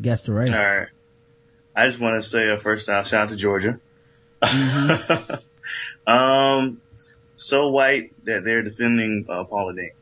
Guess 0.00 0.22
the 0.22 0.32
race. 0.32 0.50
All 0.50 0.56
right. 0.56 0.88
I 1.74 1.86
just 1.86 2.00
want 2.00 2.22
to 2.22 2.28
say 2.28 2.48
a 2.48 2.58
first 2.58 2.88
off, 2.88 3.06
shout 3.06 3.22
out 3.22 3.28
to 3.30 3.36
Georgia. 3.36 3.80
um, 6.06 6.80
so 7.36 7.68
white 7.68 8.12
that 8.24 8.44
they're 8.44 8.62
defending 8.62 9.26
uh, 9.28 9.44
Paula 9.44 9.74
Deen. 9.74 9.92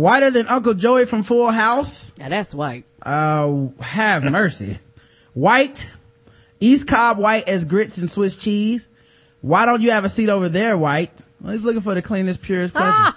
Whiter 0.00 0.30
than 0.30 0.46
Uncle 0.46 0.72
Joey 0.72 1.04
from 1.04 1.22
Full 1.22 1.50
House. 1.50 2.16
Now 2.18 2.30
that's 2.30 2.54
white. 2.54 2.86
Uh, 3.02 3.66
have 3.80 4.24
mercy. 4.24 4.78
White. 5.34 5.90
East 6.58 6.88
Cobb 6.88 7.18
white 7.18 7.46
as 7.46 7.66
grits 7.66 7.98
and 7.98 8.10
Swiss 8.10 8.38
cheese. 8.38 8.88
Why 9.42 9.66
don't 9.66 9.82
you 9.82 9.90
have 9.90 10.06
a 10.06 10.08
seat 10.08 10.30
over 10.30 10.48
there, 10.48 10.78
white? 10.78 11.10
Well, 11.38 11.52
he's 11.52 11.66
looking 11.66 11.82
for 11.82 11.92
the 11.92 12.00
cleanest, 12.00 12.40
purest 12.40 12.72
person. 12.72 13.14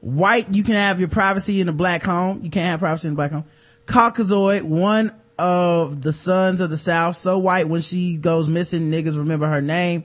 White, 0.00 0.52
you 0.52 0.64
can 0.64 0.74
have 0.74 0.98
your 0.98 1.08
privacy 1.08 1.60
in 1.60 1.68
the 1.68 1.72
black 1.72 2.02
home. 2.02 2.40
You 2.42 2.50
can't 2.50 2.66
have 2.66 2.80
privacy 2.80 3.06
in 3.06 3.14
the 3.14 3.18
black 3.18 3.30
home. 3.30 3.44
Caucasoid, 3.86 4.62
one 4.62 5.14
of 5.38 6.02
the 6.02 6.12
sons 6.12 6.60
of 6.60 6.68
the 6.68 6.76
South, 6.76 7.14
so 7.14 7.38
white 7.38 7.68
when 7.68 7.80
she 7.80 8.16
goes 8.16 8.48
missing, 8.48 8.90
niggas 8.90 9.16
remember 9.16 9.46
her 9.46 9.62
name. 9.62 10.02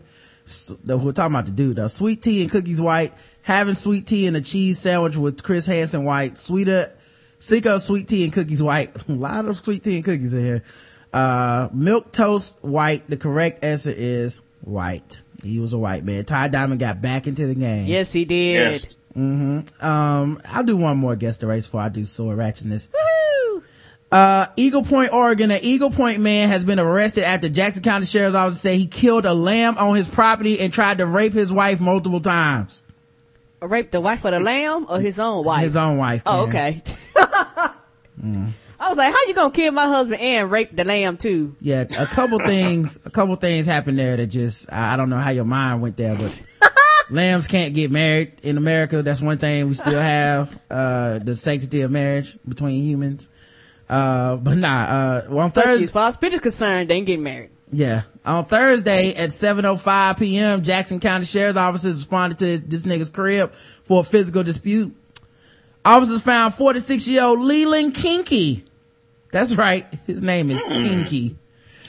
We're 0.85 1.11
talking 1.11 1.33
about 1.33 1.45
the 1.45 1.51
dude 1.51 1.75
though. 1.75 1.87
Sweet 1.87 2.21
tea 2.21 2.43
and 2.43 2.51
cookies 2.51 2.79
white. 2.79 3.13
Having 3.47 3.75
sweet 3.75 4.05
tea 4.05 4.27
and 4.27 4.35
a 4.35 4.41
cheese 4.41 4.77
sandwich 4.77 5.15
with 5.15 5.41
Chris 5.41 5.65
Hansen 5.65 6.03
white. 6.03 6.37
Sweeter, 6.37 6.93
Cinco 7.39 7.77
sweet 7.77 8.09
tea 8.09 8.25
and 8.25 8.33
cookies 8.33 8.61
white. 8.61 8.91
a 9.07 9.11
lot 9.13 9.45
of 9.45 9.55
sweet 9.55 9.85
tea 9.85 9.95
and 9.95 10.03
cookies 10.03 10.33
in 10.33 10.43
here. 10.43 10.63
Uh, 11.13 11.69
milk 11.71 12.11
toast 12.11 12.57
white. 12.61 13.09
The 13.09 13.15
correct 13.15 13.63
answer 13.63 13.93
is 13.95 14.41
white. 14.59 15.21
He 15.41 15.61
was 15.61 15.71
a 15.71 15.77
white 15.77 16.03
man. 16.03 16.25
Tye 16.25 16.49
Diamond 16.49 16.81
got 16.81 17.01
back 17.01 17.25
into 17.25 17.47
the 17.47 17.55
game. 17.55 17.85
Yes, 17.85 18.11
he 18.11 18.25
did. 18.25 18.73
Yes. 18.73 18.97
hmm 19.13 19.61
Um, 19.79 20.41
I'll 20.49 20.65
do 20.65 20.75
one 20.75 20.97
more 20.97 21.15
guess 21.15 21.37
the 21.37 21.47
race 21.47 21.67
before 21.67 21.79
I 21.79 21.87
do 21.87 22.03
sword 22.03 22.37
ratchetness. 22.37 22.89
Uh, 24.11 24.47
Eagle 24.57 24.83
Point, 24.83 25.13
Oregon, 25.13 25.51
an 25.51 25.59
Eagle 25.61 25.91
Point 25.91 26.19
man 26.19 26.49
has 26.49 26.65
been 26.65 26.79
arrested 26.79 27.23
after 27.23 27.47
Jackson 27.47 27.81
County 27.81 28.05
Sheriff's 28.05 28.35
Office 28.35 28.59
say 28.59 28.77
he 28.77 28.87
killed 28.87 29.25
a 29.25 29.33
lamb 29.33 29.77
on 29.77 29.95
his 29.95 30.09
property 30.09 30.59
and 30.59 30.73
tried 30.73 30.97
to 30.97 31.05
rape 31.05 31.31
his 31.31 31.53
wife 31.53 31.79
multiple 31.79 32.19
times. 32.19 32.81
Rape 33.61 33.91
the 33.91 34.01
wife 34.01 34.23
of 34.25 34.31
the 34.31 34.39
lamb 34.39 34.85
or 34.89 34.99
his 34.99 35.19
own 35.19 35.43
wife? 35.43 35.63
His 35.63 35.77
own 35.77 35.97
wife. 35.97 36.23
Oh, 36.25 36.47
okay. 36.47 36.81
Mm. 38.23 38.51
I 38.79 38.89
was 38.89 38.97
like, 38.97 39.11
how 39.13 39.19
you 39.27 39.35
gonna 39.35 39.51
kill 39.51 39.71
my 39.71 39.85
husband 39.85 40.19
and 40.21 40.49
rape 40.49 40.75
the 40.75 40.83
lamb 40.83 41.17
too? 41.17 41.55
Yeah, 41.61 41.81
a 41.81 42.05
couple 42.07 42.39
things, 42.39 42.99
a 43.05 43.11
couple 43.11 43.35
things 43.35 43.67
happened 43.67 43.99
there 43.99 44.17
that 44.17 44.27
just, 44.27 44.71
I 44.73 44.95
don't 44.97 45.11
know 45.11 45.17
how 45.17 45.29
your 45.29 45.45
mind 45.45 45.83
went 45.83 45.97
there, 45.97 46.15
but 46.15 46.43
lambs 47.11 47.47
can't 47.47 47.73
get 47.73 47.91
married 47.91 48.33
in 48.43 48.57
America. 48.57 49.01
That's 49.03 49.21
one 49.21 49.37
thing 49.37 49.67
we 49.67 49.73
still 49.75 50.01
have, 50.01 50.59
uh, 50.69 51.19
the 51.19 51.35
sanctity 51.35 51.81
of 51.81 51.91
marriage 51.91 52.37
between 52.47 52.83
humans. 52.83 53.29
Uh, 53.89 54.35
but 54.37 54.57
nah, 54.57 54.83
uh, 54.83 55.25
well, 55.29 55.45
on. 55.45 55.51
Thursday, 55.51 55.83
As 55.85 55.91
far 55.91 56.07
as 56.07 56.15
Spirit 56.15 56.33
is 56.33 56.41
concerned, 56.41 56.89
they 56.89 56.95
ain't 56.95 57.05
getting 57.07 57.23
married. 57.23 57.51
Yeah. 57.71 58.03
On 58.25 58.45
Thursday 58.45 59.13
at 59.15 59.29
7.05 59.29 60.19
p.m., 60.19 60.63
Jackson 60.63 60.99
County 60.99 61.25
Sheriff's 61.25 61.57
officers 61.57 61.95
responded 61.95 62.39
to 62.39 62.57
this 62.59 62.83
nigga's 62.83 63.09
crib 63.09 63.53
for 63.53 64.01
a 64.01 64.03
physical 64.03 64.43
dispute. 64.43 64.95
Officers 65.83 66.23
found 66.23 66.53
46-year-old 66.53 67.39
Leland 67.39 67.93
Kinky. 67.93 68.65
That's 69.31 69.55
right. 69.55 69.85
His 70.05 70.21
name 70.21 70.49
is 70.49 70.61
hmm. 70.61 70.71
Kinky. 70.71 71.37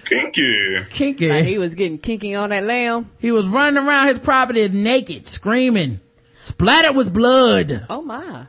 Kinky. 0.04 0.76
Kinky. 0.90 1.28
Like 1.28 1.44
he 1.44 1.58
was 1.58 1.74
getting 1.74 1.98
kinky 1.98 2.34
on 2.34 2.50
that 2.50 2.64
lamb. 2.64 3.10
He 3.18 3.30
was 3.30 3.46
running 3.46 3.84
around 3.84 4.08
his 4.08 4.18
property 4.18 4.68
naked, 4.68 5.28
screaming, 5.28 6.00
splattered 6.40 6.96
with 6.96 7.12
blood. 7.12 7.86
Oh 7.90 8.02
my. 8.02 8.46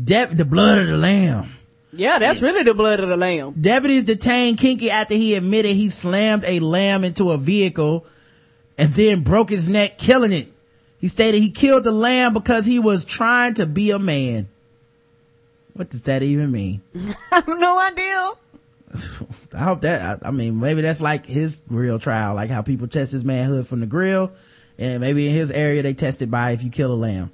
De- 0.00 0.26
the 0.26 0.44
blood 0.44 0.78
of 0.78 0.86
the 0.86 0.96
lamb. 0.96 1.56
Yeah, 1.92 2.18
that's 2.18 2.40
really 2.40 2.62
the 2.62 2.74
blood 2.74 3.00
of 3.00 3.08
the 3.08 3.16
lamb. 3.16 3.52
Deputies 3.52 4.04
detained 4.04 4.58
Kinky 4.58 4.90
after 4.90 5.14
he 5.14 5.34
admitted 5.34 5.76
he 5.76 5.90
slammed 5.90 6.44
a 6.46 6.60
lamb 6.60 7.04
into 7.04 7.30
a 7.30 7.36
vehicle 7.36 8.06
and 8.78 8.92
then 8.94 9.22
broke 9.22 9.50
his 9.50 9.68
neck, 9.68 9.98
killing 9.98 10.32
it. 10.32 10.50
He 10.98 11.08
stated 11.08 11.42
he 11.42 11.50
killed 11.50 11.84
the 11.84 11.92
lamb 11.92 12.32
because 12.32 12.64
he 12.64 12.78
was 12.78 13.04
trying 13.04 13.54
to 13.54 13.66
be 13.66 13.90
a 13.90 13.98
man. 13.98 14.48
What 15.74 15.90
does 15.90 16.02
that 16.02 16.22
even 16.22 16.50
mean? 16.50 16.80
I 16.94 17.36
have 17.36 17.48
no 17.48 17.78
idea. 17.78 18.30
I 19.54 19.58
hope 19.64 19.82
that, 19.82 20.22
I, 20.24 20.28
I 20.28 20.30
mean, 20.30 20.60
maybe 20.60 20.80
that's 20.80 21.02
like 21.02 21.26
his 21.26 21.60
grill 21.68 21.98
trial, 21.98 22.34
like 22.34 22.50
how 22.50 22.62
people 22.62 22.88
test 22.88 23.12
his 23.12 23.24
manhood 23.24 23.66
from 23.66 23.80
the 23.80 23.86
grill. 23.86 24.32
And 24.78 25.00
maybe 25.00 25.26
in 25.28 25.34
his 25.34 25.50
area 25.50 25.82
they 25.82 25.94
test 25.94 26.22
it 26.22 26.30
by 26.30 26.52
if 26.52 26.62
you 26.62 26.70
kill 26.70 26.92
a 26.92 26.94
lamb. 26.94 27.30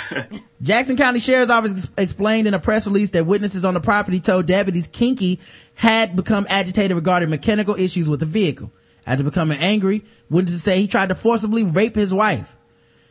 Jackson 0.62 0.96
County 0.96 1.18
Sheriff's 1.18 1.50
Office 1.50 1.90
explained 1.96 2.46
in 2.46 2.54
a 2.54 2.58
press 2.58 2.86
release 2.86 3.10
that 3.10 3.26
witnesses 3.26 3.64
on 3.64 3.74
the 3.74 3.80
property 3.80 4.20
told 4.20 4.46
deputies 4.46 4.86
Kinky 4.86 5.40
had 5.74 6.16
become 6.16 6.46
agitated 6.48 6.96
regarding 6.96 7.30
mechanical 7.30 7.74
issues 7.74 8.08
with 8.08 8.20
the 8.20 8.26
vehicle. 8.26 8.70
After 9.06 9.24
becoming 9.24 9.58
angry, 9.58 10.04
witnesses 10.30 10.62
say 10.62 10.80
he 10.80 10.86
tried 10.86 11.08
to 11.08 11.14
forcibly 11.14 11.64
rape 11.64 11.96
his 11.96 12.14
wife. 12.14 12.56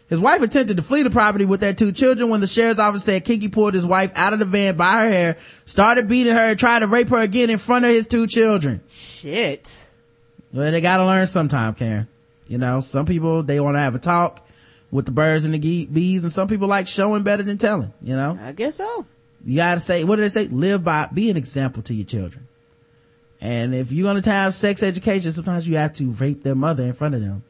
His 0.08 0.20
wife 0.20 0.41
attempted 0.41 0.78
to 0.78 0.84
flee 0.84 1.03
the 1.03 1.10
property 1.10 1.45
with 1.45 1.62
their 1.62 1.74
two 1.74 1.94
children 1.94 2.30
when 2.30 2.41
the 2.41 2.48
sheriff's 2.48 2.80
office 2.80 3.06
said 3.06 3.24
Kinky 3.24 3.48
pulled 3.48 3.74
his 3.74 3.86
wife 3.86 4.12
out 4.16 4.34
of 4.34 4.40
the 4.40 4.45
van 4.45 4.76
by 4.76 5.03
her 5.03 5.10
hair, 5.10 5.38
started 5.64 6.10
beating 6.10 6.34
her 6.34 6.49
and 6.49 6.60
tried 6.60 6.80
to 6.80 6.88
rape 6.88 7.08
her 7.10 7.22
again 7.22 7.49
in 7.49 7.58
front 7.58 7.86
of 7.86 7.91
his 7.91 8.08
two 8.08 8.28
children. 8.28 8.82
Shit. 8.90 9.88
Well, 10.52 10.70
they 10.70 10.82
gotta 10.82 11.06
learn 11.06 11.28
sometime, 11.28 11.74
Karen. 11.74 12.10
You 12.48 12.58
know, 12.58 12.82
some 12.82 13.06
people, 13.06 13.44
they 13.44 13.62
want 13.62 13.76
to 13.76 13.80
have 13.80 13.95
a 13.95 13.99
talk 13.99 14.45
with 14.91 15.05
the 15.05 15.11
birds 15.11 15.45
and 15.45 15.53
the 15.53 15.85
bees, 15.85 16.23
and 16.23 16.31
some 16.31 16.47
people 16.47 16.68
like 16.68 16.88
showing 16.88 17.23
better 17.23 17.43
than 17.43 17.57
telling, 17.57 17.93
you 18.01 18.15
know? 18.15 18.38
I 18.39 18.51
guess 18.51 18.76
so. 18.76 19.05
You 19.43 19.55
gotta 19.55 19.80
say, 19.80 20.03
what 20.03 20.18
do 20.18 20.22
they 20.22 20.30
say? 20.30 20.47
Live 20.47 20.84
by, 20.84 21.07
be 21.11 21.30
an 21.30 21.38
example 21.38 21.81
to 21.84 21.93
your 21.93 22.05
children. 22.05 22.47
And 23.39 23.73
if 23.73 23.91
you're 23.91 24.07
gonna 24.07 24.30
have 24.30 24.53
sex 24.53 24.84
education, 24.84 25.31
sometimes 25.31 25.68
you 25.68 25.77
have 25.77 25.93
to 25.93 26.11
rape 26.11 26.43
their 26.43 26.55
mother 26.55 26.84
in 26.84 26.93
front 26.93 27.15
of 27.15 27.22
them. 27.22 27.43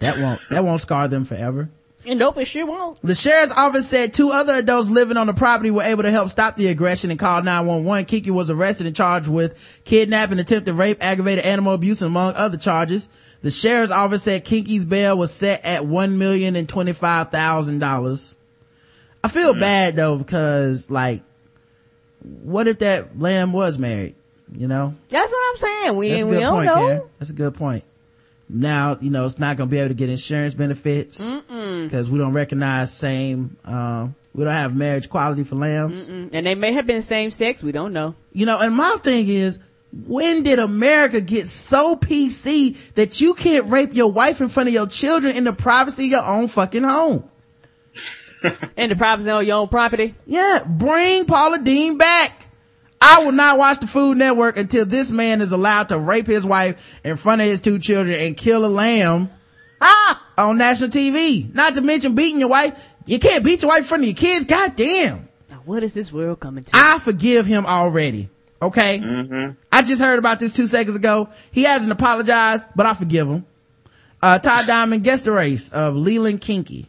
That 0.00 0.18
won't, 0.18 0.40
that 0.50 0.64
won't 0.64 0.80
scar 0.80 1.08
them 1.08 1.24
forever. 1.24 1.70
And 2.06 2.18
nope, 2.18 2.38
it 2.38 2.44
sure 2.44 2.66
won't. 2.66 3.00
The 3.02 3.14
sheriff's 3.14 3.52
office 3.52 3.88
said 3.88 4.12
two 4.12 4.30
other 4.30 4.54
adults 4.54 4.90
living 4.90 5.16
on 5.16 5.26
the 5.26 5.34
property 5.34 5.70
were 5.70 5.82
able 5.82 6.02
to 6.02 6.10
help 6.10 6.28
stop 6.28 6.56
the 6.56 6.68
aggression 6.68 7.10
and 7.10 7.18
called 7.18 7.44
911. 7.44 8.04
Kinky 8.04 8.30
was 8.30 8.50
arrested 8.50 8.86
and 8.86 8.94
charged 8.94 9.28
with 9.28 9.80
kidnapping, 9.84 10.38
attempted 10.38 10.74
rape, 10.74 10.98
aggravated 11.00 11.44
animal 11.44 11.72
abuse, 11.72 12.02
and 12.02 12.08
among 12.10 12.34
other 12.34 12.58
charges. 12.58 13.08
The 13.42 13.50
sheriff's 13.50 13.92
office 13.92 14.22
said 14.22 14.44
Kinky's 14.44 14.84
bail 14.84 15.18
was 15.18 15.32
set 15.32 15.64
at 15.64 15.86
one 15.86 16.18
million 16.18 16.56
and 16.56 16.68
twenty-five 16.68 17.30
thousand 17.30 17.78
dollars. 17.78 18.36
I 19.22 19.28
feel 19.28 19.54
hmm. 19.54 19.60
bad 19.60 19.96
though 19.96 20.18
because 20.18 20.90
like, 20.90 21.22
what 22.22 22.68
if 22.68 22.80
that 22.80 23.18
lamb 23.18 23.52
was 23.52 23.78
married? 23.78 24.14
You 24.54 24.68
know, 24.68 24.94
That's 25.08 25.32
what 25.32 25.50
I'm 25.50 25.56
saying. 25.56 25.96
We 25.96 26.10
that's 26.10 26.22
a 26.22 26.26
we 26.26 26.34
good 26.34 26.40
don't 26.40 26.54
point, 26.54 26.66
know. 26.66 26.74
Karen. 26.74 27.02
That's 27.18 27.30
a 27.30 27.34
good 27.34 27.54
point. 27.54 27.84
Now 28.48 28.98
you 29.00 29.10
know 29.10 29.24
it's 29.24 29.38
not 29.38 29.56
going 29.56 29.68
to 29.68 29.70
be 29.70 29.78
able 29.78 29.88
to 29.88 29.94
get 29.94 30.10
insurance 30.10 30.54
benefits 30.54 31.22
Mm-mm. 31.22 31.42
Because 31.84 32.10
we 32.10 32.18
don't 32.18 32.32
recognize 32.32 32.92
same. 32.92 33.56
Um, 33.64 34.14
we 34.34 34.44
don't 34.44 34.52
have 34.52 34.74
marriage 34.74 35.08
quality 35.08 35.44
for 35.44 35.56
lambs. 35.56 36.08
Mm-mm. 36.08 36.30
And 36.32 36.46
they 36.46 36.54
may 36.54 36.72
have 36.72 36.86
been 36.86 37.02
same 37.02 37.30
sex. 37.30 37.62
We 37.62 37.72
don't 37.72 37.92
know. 37.92 38.14
You 38.32 38.46
know, 38.46 38.58
and 38.58 38.74
my 38.74 38.96
thing 39.02 39.28
is, 39.28 39.60
when 39.92 40.42
did 40.42 40.58
America 40.58 41.20
get 41.20 41.46
so 41.46 41.96
PC 41.96 42.94
that 42.94 43.20
you 43.20 43.34
can't 43.34 43.66
rape 43.66 43.94
your 43.94 44.10
wife 44.10 44.40
in 44.40 44.48
front 44.48 44.68
of 44.68 44.74
your 44.74 44.88
children 44.88 45.36
in 45.36 45.44
the 45.44 45.52
privacy 45.52 46.06
of 46.06 46.10
your 46.10 46.24
own 46.24 46.48
fucking 46.48 46.82
home? 46.82 47.28
In 48.76 48.90
the 48.90 48.96
privacy 48.96 49.30
of 49.30 49.42
your 49.44 49.56
own 49.56 49.68
property. 49.68 50.14
Yeah, 50.26 50.58
bring 50.66 51.24
Paula 51.24 51.60
Deen 51.60 51.96
back. 51.96 52.46
I 53.00 53.24
will 53.24 53.32
not 53.32 53.56
watch 53.56 53.80
the 53.80 53.86
Food 53.86 54.18
Network 54.18 54.58
until 54.58 54.84
this 54.84 55.10
man 55.10 55.40
is 55.40 55.52
allowed 55.52 55.88
to 55.88 55.98
rape 55.98 56.26
his 56.26 56.44
wife 56.44 57.00
in 57.04 57.16
front 57.16 57.40
of 57.40 57.46
his 57.46 57.62
two 57.62 57.78
children 57.78 58.20
and 58.20 58.36
kill 58.36 58.66
a 58.66 58.68
lamb 58.68 59.30
ah, 59.84 60.23
on 60.36 60.58
national 60.58 60.90
TV. 60.90 61.52
Not 61.54 61.74
to 61.74 61.80
mention 61.80 62.14
beating 62.14 62.40
your 62.40 62.48
wife. 62.48 62.94
You 63.06 63.18
can't 63.18 63.44
beat 63.44 63.62
your 63.62 63.70
wife 63.70 63.80
in 63.80 63.84
front 63.84 64.02
of 64.02 64.08
your 64.08 64.16
kids. 64.16 64.44
God 64.44 64.76
damn. 64.76 65.28
Now, 65.50 65.62
what 65.64 65.82
is 65.82 65.94
this 65.94 66.12
world 66.12 66.40
coming 66.40 66.64
to? 66.64 66.70
I 66.74 66.98
forgive 66.98 67.46
him 67.46 67.66
already. 67.66 68.28
Okay. 68.62 68.98
Mm-hmm. 68.98 69.52
I 69.70 69.82
just 69.82 70.00
heard 70.00 70.18
about 70.18 70.40
this 70.40 70.52
two 70.52 70.66
seconds 70.66 70.96
ago. 70.96 71.28
He 71.50 71.64
hasn't 71.64 71.92
apologized, 71.92 72.66
but 72.74 72.86
I 72.86 72.94
forgive 72.94 73.28
him. 73.28 73.44
Uh, 74.22 74.38
Todd 74.38 74.66
Diamond 74.66 75.04
guest 75.04 75.26
the 75.26 75.32
race 75.32 75.70
of 75.70 75.96
Leland 75.96 76.40
Kinky. 76.40 76.86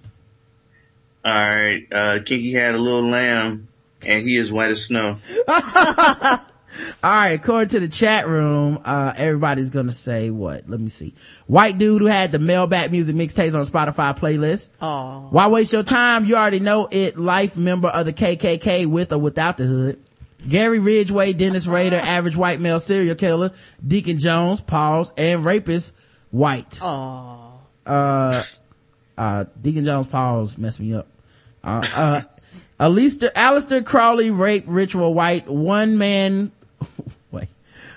All 1.26 1.34
right. 1.34 1.86
Uh, 1.92 2.20
Kinky 2.24 2.54
had 2.54 2.76
a 2.76 2.78
little 2.78 3.10
lamb, 3.10 3.68
and 4.06 4.24
he 4.24 4.38
is 4.38 4.52
white 4.54 4.72
as 4.72 4.86
snow. 4.86 5.18
All 7.04 7.12
right, 7.12 7.40
according 7.40 7.70
to 7.70 7.80
the 7.80 7.88
chat 7.88 8.28
room, 8.28 8.80
uh, 8.84 9.14
everybody's 9.16 9.70
gonna 9.70 9.92
say 9.92 10.30
what? 10.30 10.70
Let 10.70 10.80
me 10.80 10.90
see. 10.90 11.14
White 11.48 11.78
dude 11.78 12.02
who 12.02 12.08
had 12.08 12.32
the 12.32 12.38
mailback 12.38 12.92
music 12.92 13.16
mixtapes 13.16 13.54
on 13.54 13.66
Spotify 13.66 14.18
playlist. 14.18 14.70
Oh. 14.82 15.28
Why 15.32 15.48
waste 15.48 15.74
your 15.74 15.84
time? 15.84 16.26
You 16.26 16.36
already 16.36 16.60
know 16.60 16.88
it. 16.92 17.18
Life 17.18 17.58
member 17.58 17.88
of 17.88 18.06
the 18.06 18.14
KKK 18.14 18.88
with 18.88 19.14
or 19.14 19.20
without 19.20 19.58
the 19.58 19.66
hood. 19.66 20.00
Gary 20.48 20.80
Ridgway, 20.80 21.34
Dennis 21.34 21.68
Rader, 21.68 21.96
average 22.04 22.36
white 22.36 22.60
male 22.60 22.80
serial 22.80 23.16
killer, 23.16 23.52
Deacon 23.86 24.18
Jones, 24.20 24.62
pause, 24.62 25.12
and 25.18 25.44
rapist, 25.44 25.96
white. 26.32 26.80
Oh. 26.82 27.62
Uh, 27.86 28.44
uh, 29.18 29.46
Deacon 29.62 29.86
Jones, 29.86 30.08
pause, 30.08 30.58
messed 30.58 30.80
me 30.80 30.94
up. 30.94 31.08
Uh, 31.64 31.84
uh, 31.96 32.22
Alistair, 32.80 33.30
Aleister 33.30 33.84
Crowley 33.86 34.32
rape 34.32 34.66
ritual 34.68 35.14
white, 35.14 35.48
one 35.48 35.98
man, 35.98 36.52
wait, 37.32 37.50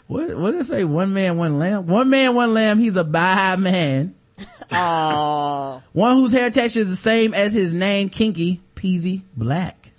what, 0.06 0.36
what 0.36 0.50
did 0.52 0.60
I 0.60 0.64
say? 0.64 0.84
One 0.84 1.12
man, 1.12 1.36
one 1.36 1.58
lamb? 1.58 1.86
One 1.86 2.10
man, 2.10 2.34
one 2.34 2.54
lamb, 2.54 2.78
he's 2.78 2.96
a 2.96 3.04
bi 3.04 3.56
man. 3.56 4.14
Oh. 4.70 5.82
One 5.92 6.16
whose 6.16 6.32
hair 6.32 6.50
texture 6.50 6.80
is 6.80 6.90
the 6.90 6.96
same 6.96 7.32
as 7.32 7.54
his 7.54 7.72
name, 7.72 8.10
Kinky, 8.10 8.60
Peasy, 8.74 9.22
black. 9.34 9.92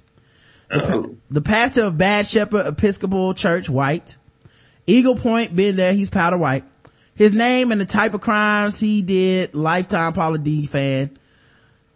The, 0.70 0.80
pa- 0.80 1.10
the 1.32 1.42
pastor 1.42 1.86
of 1.86 1.98
Bad 1.98 2.28
Shepherd 2.28 2.68
Episcopal 2.68 3.34
Church, 3.34 3.68
white. 3.68 4.16
Eagle 4.86 5.16
Point, 5.16 5.56
been 5.56 5.76
there, 5.76 5.94
he's 5.94 6.12
powder 6.12 6.38
white. 6.38 6.64
His 7.16 7.34
name 7.34 7.72
and 7.72 7.82
the 7.82 7.86
type 7.86 8.14
of 8.14 8.22
crimes 8.22 8.80
he 8.80 9.02
did, 9.02 9.56
lifetime 9.56 10.14
Paula 10.14 10.38
D 10.38 10.68
fan. 10.68 11.18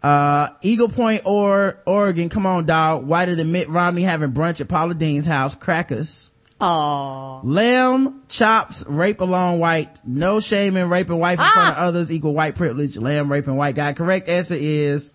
Uh, 0.02 0.48
Eagle 0.60 0.88
Point 0.88 1.22
or 1.24 1.78
Oregon, 1.86 2.28
come 2.28 2.44
on 2.44 2.66
dog, 2.66 3.06
whiter 3.06 3.34
than 3.34 3.52
Mitt 3.52 3.70
Romney 3.70 4.02
having 4.02 4.32
brunch 4.32 4.60
at 4.60 4.68
Paula 4.68 4.94
Deen's 4.94 5.26
house, 5.26 5.54
crackers. 5.54 6.30
Oh. 6.60 7.40
Lamb, 7.44 8.22
chops, 8.28 8.84
rape 8.88 9.20
along 9.20 9.58
white, 9.58 9.98
no 10.04 10.40
shame 10.40 10.76
in 10.76 10.88
raping 10.88 11.18
wife 11.18 11.38
in 11.40 11.44
front 11.46 11.70
of 11.70 11.74
Ah! 11.76 11.86
others 11.86 12.10
equal 12.12 12.32
white 12.34 12.54
privilege, 12.54 12.96
lamb 12.96 13.30
raping 13.30 13.56
white 13.56 13.74
guy. 13.74 13.92
Correct 13.92 14.28
answer 14.28 14.54
is 14.58 15.12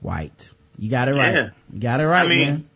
white. 0.00 0.50
You 0.78 0.90
got 0.90 1.08
it 1.08 1.14
right. 1.14 1.34
Yeah. 1.34 1.48
You 1.72 1.80
got 1.80 2.00
it 2.00 2.06
right, 2.06 2.26
I 2.26 2.28
mean, 2.28 2.46
man. 2.48 2.70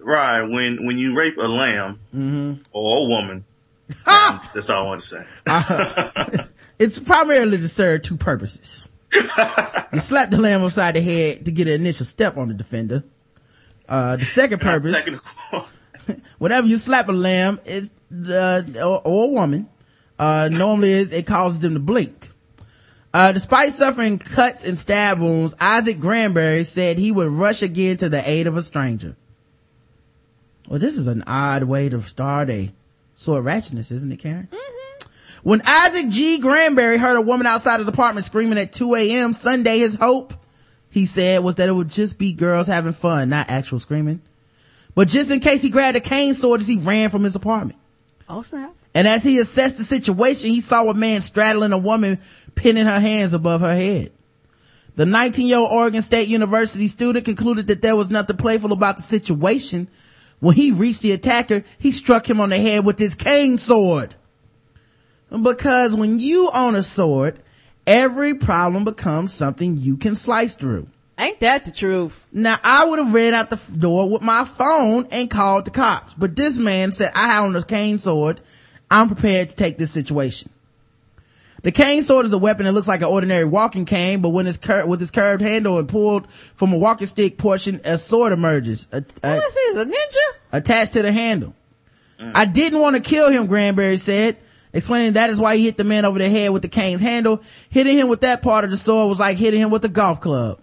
right. 0.00 0.42
When 0.42 0.86
when 0.86 0.98
you 0.98 1.14
rape 1.16 1.36
a 1.36 1.46
lamb 1.46 2.00
hmm 2.10 2.54
or 2.72 3.04
a 3.04 3.08
woman, 3.08 3.44
um, 4.06 4.40
that's 4.54 4.70
all 4.70 4.84
I 4.84 4.86
want 4.86 5.00
to 5.00 5.06
say. 5.06 5.24
Uh, 5.46 6.44
it's 6.78 6.98
primarily 6.98 7.58
to 7.58 7.68
serve 7.68 8.02
two 8.02 8.16
purposes. 8.16 8.88
you 9.92 10.00
slap 10.00 10.30
the 10.30 10.38
lamb 10.40 10.62
upside 10.64 10.94
the 10.94 11.02
head 11.02 11.44
to 11.44 11.52
get 11.52 11.68
an 11.68 11.74
initial 11.74 12.06
step 12.06 12.38
on 12.38 12.48
the 12.48 12.54
defender. 12.54 13.04
Uh, 13.86 14.16
the 14.16 14.24
second 14.24 14.60
purpose, 14.62 15.04
Second, 15.04 15.20
whenever 16.38 16.66
you 16.66 16.78
slap 16.78 17.08
a 17.08 17.12
lamb, 17.12 17.60
it's, 17.64 17.90
uh, 18.28 18.62
or, 18.76 19.02
or 19.04 19.24
a 19.24 19.28
woman, 19.28 19.68
uh, 20.18 20.48
normally 20.52 20.92
it, 20.92 21.12
it 21.12 21.26
causes 21.26 21.60
them 21.60 21.74
to 21.74 21.80
blink. 21.80 22.28
Uh, 23.14 23.32
despite 23.32 23.72
suffering 23.72 24.18
cuts 24.18 24.64
and 24.64 24.78
stab 24.78 25.18
wounds, 25.20 25.54
Isaac 25.60 26.00
Granberry 26.00 26.64
said 26.64 26.98
he 26.98 27.12
would 27.12 27.28
rush 27.28 27.62
again 27.62 27.98
to 27.98 28.08
the 28.08 28.28
aid 28.28 28.46
of 28.46 28.56
a 28.56 28.62
stranger. 28.62 29.16
Well, 30.68 30.78
this 30.78 30.96
is 30.96 31.08
an 31.08 31.22
odd 31.26 31.64
way 31.64 31.88
to 31.90 32.00
start 32.00 32.48
a 32.48 32.72
sort 33.12 33.40
of 33.40 33.44
ratchetness, 33.44 33.92
isn't 33.92 34.12
it, 34.12 34.18
Karen? 34.18 34.48
When 35.42 35.60
Isaac 35.66 36.08
G. 36.08 36.38
Granberry 36.38 36.98
heard 36.98 37.16
a 37.16 37.20
woman 37.20 37.46
outside 37.46 37.78
his 37.78 37.88
apartment 37.88 38.24
screaming 38.24 38.58
at 38.58 38.72
2 38.72 38.94
a.m. 38.94 39.32
Sunday, 39.32 39.78
his 39.78 39.96
hope, 39.96 40.34
he 40.88 41.04
said, 41.04 41.42
was 41.42 41.56
that 41.56 41.68
it 41.68 41.72
would 41.72 41.88
just 41.88 42.18
be 42.18 42.32
girls 42.32 42.68
having 42.68 42.92
fun, 42.92 43.28
not 43.28 43.50
actual 43.50 43.80
screaming. 43.80 44.22
But 44.94 45.08
just 45.08 45.30
in 45.30 45.40
case 45.40 45.62
he 45.62 45.70
grabbed 45.70 45.96
a 45.96 46.00
cane 46.00 46.34
sword 46.34 46.60
as 46.60 46.68
he 46.68 46.78
ran 46.78 47.10
from 47.10 47.24
his 47.24 47.36
apartment. 47.36 47.78
Oh 48.28 48.42
snap. 48.42 48.74
And 48.94 49.08
as 49.08 49.24
he 49.24 49.38
assessed 49.38 49.78
the 49.78 49.84
situation, 49.84 50.50
he 50.50 50.60
saw 50.60 50.88
a 50.88 50.94
man 50.94 51.22
straddling 51.22 51.72
a 51.72 51.78
woman, 51.78 52.20
pinning 52.54 52.86
her 52.86 53.00
hands 53.00 53.32
above 53.32 53.62
her 53.62 53.74
head. 53.74 54.12
The 54.96 55.06
19 55.06 55.46
year 55.46 55.58
old 55.58 55.72
Oregon 55.72 56.02
State 56.02 56.28
University 56.28 56.86
student 56.88 57.24
concluded 57.24 57.68
that 57.68 57.80
there 57.80 57.96
was 57.96 58.10
nothing 58.10 58.36
playful 58.36 58.72
about 58.72 58.98
the 58.98 59.02
situation. 59.02 59.88
When 60.40 60.54
he 60.54 60.72
reached 60.72 61.02
the 61.02 61.12
attacker, 61.12 61.64
he 61.78 61.92
struck 61.92 62.28
him 62.28 62.40
on 62.40 62.50
the 62.50 62.58
head 62.58 62.84
with 62.84 62.98
his 62.98 63.14
cane 63.14 63.56
sword. 63.56 64.14
Because 65.30 65.96
when 65.96 66.18
you 66.18 66.50
own 66.52 66.74
a 66.74 66.82
sword, 66.82 67.40
every 67.86 68.34
problem 68.34 68.84
becomes 68.84 69.32
something 69.32 69.78
you 69.78 69.96
can 69.96 70.14
slice 70.14 70.54
through. 70.54 70.88
Ain't 71.18 71.40
that 71.40 71.64
the 71.66 71.70
truth? 71.72 72.26
Now 72.32 72.56
I 72.64 72.84
would 72.86 72.98
have 72.98 73.12
ran 73.14 73.34
out 73.34 73.50
the 73.50 73.60
door 73.78 74.10
with 74.10 74.22
my 74.22 74.44
phone 74.44 75.06
and 75.10 75.30
called 75.30 75.66
the 75.66 75.70
cops, 75.70 76.14
but 76.14 76.34
this 76.34 76.58
man 76.58 76.90
said, 76.90 77.12
I 77.14 77.26
have 77.28 77.44
on 77.44 77.52
this 77.52 77.64
cane 77.64 77.98
sword. 77.98 78.40
I'm 78.90 79.08
prepared 79.08 79.50
to 79.50 79.56
take 79.56 79.78
this 79.78 79.90
situation. 79.90 80.50
The 81.62 81.70
cane 81.70 82.02
sword 82.02 82.26
is 82.26 82.32
a 82.32 82.38
weapon 82.38 82.64
that 82.66 82.72
looks 82.72 82.88
like 82.88 83.02
an 83.02 83.06
ordinary 83.06 83.44
walking 83.44 83.84
cane, 83.84 84.20
but 84.20 84.30
when 84.30 84.46
it's 84.48 84.58
cur- 84.58 84.84
with 84.84 85.00
its 85.00 85.12
curved 85.12 85.42
handle 85.42 85.78
and 85.78 85.88
pulled 85.88 86.30
from 86.30 86.72
a 86.72 86.78
walking 86.78 87.06
stick 87.06 87.38
portion, 87.38 87.80
a 87.84 87.96
sword 87.98 88.32
emerges, 88.32 88.88
a- 88.90 88.96
a- 88.96 89.02
This 89.34 89.56
is 89.56 89.78
a 89.80 89.84
ninja. 89.84 90.36
attached 90.50 90.94
to 90.94 91.02
the 91.02 91.12
handle. 91.12 91.54
Mm. 92.20 92.32
I 92.34 92.46
didn't 92.46 92.80
want 92.80 92.96
to 92.96 93.02
kill 93.02 93.30
him, 93.30 93.46
Granberry 93.46 93.96
said, 93.96 94.38
explaining 94.72 95.12
that 95.12 95.30
is 95.30 95.38
why 95.38 95.56
he 95.56 95.64
hit 95.64 95.76
the 95.76 95.84
man 95.84 96.04
over 96.04 96.18
the 96.18 96.28
head 96.28 96.50
with 96.50 96.62
the 96.62 96.68
cane's 96.68 97.00
handle. 97.00 97.42
Hitting 97.70 97.96
him 97.96 98.08
with 98.08 98.22
that 98.22 98.42
part 98.42 98.64
of 98.64 98.70
the 98.72 98.76
sword 98.76 99.08
was 99.08 99.20
like 99.20 99.36
hitting 99.36 99.60
him 99.60 99.70
with 99.70 99.84
a 99.84 99.88
golf 99.88 100.20
club. 100.20 100.58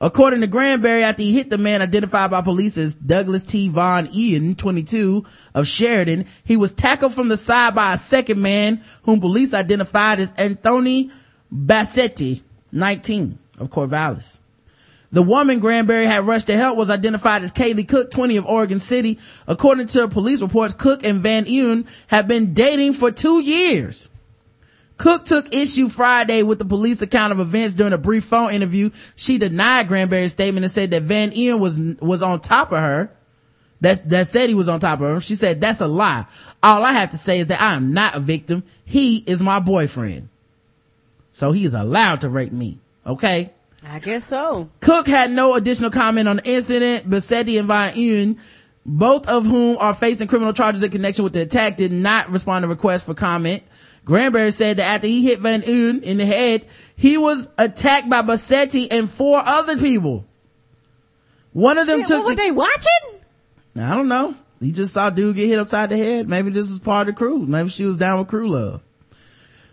According 0.00 0.42
to 0.42 0.46
Granberry, 0.46 1.02
after 1.02 1.22
he 1.22 1.32
hit 1.32 1.48
the 1.48 1.56
man 1.56 1.80
identified 1.80 2.30
by 2.30 2.42
police 2.42 2.76
as 2.76 2.94
Douglas 2.94 3.44
T. 3.44 3.68
Von 3.68 4.10
Ian, 4.14 4.54
22, 4.54 5.24
of 5.54 5.66
Sheridan, 5.66 6.26
he 6.44 6.58
was 6.58 6.72
tackled 6.72 7.14
from 7.14 7.28
the 7.28 7.36
side 7.38 7.74
by 7.74 7.94
a 7.94 7.98
second 7.98 8.40
man 8.42 8.82
whom 9.04 9.20
police 9.20 9.54
identified 9.54 10.18
as 10.18 10.32
Anthony 10.36 11.10
Bassetti, 11.50 12.42
19, 12.72 13.38
of 13.58 13.70
Corvallis. 13.70 14.40
The 15.12 15.22
woman 15.22 15.60
Granberry 15.60 16.04
had 16.04 16.24
rushed 16.24 16.48
to 16.48 16.56
help 16.56 16.76
was 16.76 16.90
identified 16.90 17.42
as 17.42 17.52
Kaylee 17.52 17.88
Cook, 17.88 18.10
20 18.10 18.36
of 18.36 18.44
Oregon 18.44 18.80
City. 18.80 19.18
According 19.46 19.86
to 19.88 20.08
police 20.08 20.42
reports, 20.42 20.74
Cook 20.74 21.04
and 21.04 21.20
Van 21.20 21.46
Ewen 21.46 21.86
have 22.08 22.28
been 22.28 22.52
dating 22.52 22.92
for 22.92 23.10
two 23.10 23.40
years. 23.40 24.10
Cook 24.98 25.26
took 25.26 25.54
issue 25.54 25.88
Friday 25.88 26.42
with 26.42 26.58
the 26.58 26.64
police 26.64 27.02
account 27.02 27.32
of 27.32 27.40
events 27.40 27.74
during 27.74 27.92
a 27.92 27.98
brief 27.98 28.24
phone 28.24 28.52
interview. 28.52 28.90
She 29.14 29.38
denied 29.38 29.88
Granberry's 29.88 30.32
statement 30.32 30.64
and 30.64 30.70
said 30.70 30.90
that 30.90 31.02
Van 31.02 31.32
Ewen 31.32 31.60
was, 31.60 31.78
was 32.00 32.22
on 32.22 32.40
top 32.40 32.72
of 32.72 32.78
her. 32.78 33.10
That, 33.82 34.08
that 34.08 34.26
said 34.28 34.48
he 34.48 34.54
was 34.54 34.70
on 34.70 34.80
top 34.80 35.00
of 35.00 35.06
her. 35.06 35.20
She 35.20 35.34
said, 35.34 35.60
that's 35.60 35.82
a 35.82 35.86
lie. 35.86 36.24
All 36.62 36.82
I 36.82 36.92
have 36.92 37.10
to 37.10 37.18
say 37.18 37.40
is 37.40 37.48
that 37.48 37.60
I 37.60 37.74
am 37.74 37.92
not 37.92 38.14
a 38.14 38.20
victim. 38.20 38.64
He 38.86 39.18
is 39.18 39.42
my 39.42 39.60
boyfriend. 39.60 40.30
So 41.30 41.52
he 41.52 41.66
is 41.66 41.74
allowed 41.74 42.22
to 42.22 42.30
rape 42.30 42.52
me. 42.52 42.78
Okay. 43.06 43.52
I 43.86 43.98
guess 43.98 44.24
so. 44.24 44.70
Cook 44.80 45.06
had 45.06 45.30
no 45.30 45.54
additional 45.54 45.90
comment 45.90 46.26
on 46.26 46.36
the 46.36 46.50
incident. 46.50 47.08
but 47.08 47.18
Bassetti 47.18 47.58
and 47.58 47.68
Von 47.68 47.92
Ewen, 47.94 48.38
both 48.86 49.28
of 49.28 49.44
whom 49.44 49.76
are 49.76 49.94
facing 49.94 50.26
criminal 50.26 50.54
charges 50.54 50.82
in 50.82 50.90
connection 50.90 51.22
with 51.22 51.34
the 51.34 51.42
attack, 51.42 51.76
did 51.76 51.92
not 51.92 52.30
respond 52.30 52.62
to 52.62 52.68
requests 52.68 53.04
for 53.04 53.14
comment. 53.14 53.62
Granberry 54.06 54.52
said 54.52 54.76
that 54.78 54.94
after 54.94 55.08
he 55.08 55.24
hit 55.24 55.40
Van 55.40 55.64
Ewen 55.66 56.02
in 56.02 56.16
the 56.16 56.24
head, 56.24 56.64
he 56.94 57.18
was 57.18 57.50
attacked 57.58 58.08
by 58.08 58.22
Bassetti 58.22 58.86
and 58.90 59.10
four 59.10 59.42
other 59.44 59.76
people. 59.76 60.24
One 61.52 61.76
of 61.76 61.88
them 61.88 62.00
Shit, 62.00 62.08
took 62.08 62.24
what 62.24 62.30
were 62.30 62.36
they 62.36 62.52
watching? 62.52 63.20
I 63.76 63.96
don't 63.96 64.08
know. 64.08 64.36
He 64.60 64.70
just 64.70 64.94
saw 64.94 65.10
dude 65.10 65.34
get 65.34 65.48
hit 65.48 65.58
upside 65.58 65.90
the 65.90 65.96
head. 65.96 66.28
Maybe 66.28 66.50
this 66.50 66.70
is 66.70 66.78
part 66.78 67.08
of 67.08 67.14
the 67.14 67.18
crew. 67.18 67.38
Maybe 67.40 67.68
she 67.68 67.84
was 67.84 67.96
down 67.96 68.20
with 68.20 68.28
crew 68.28 68.48
love. 68.48 68.80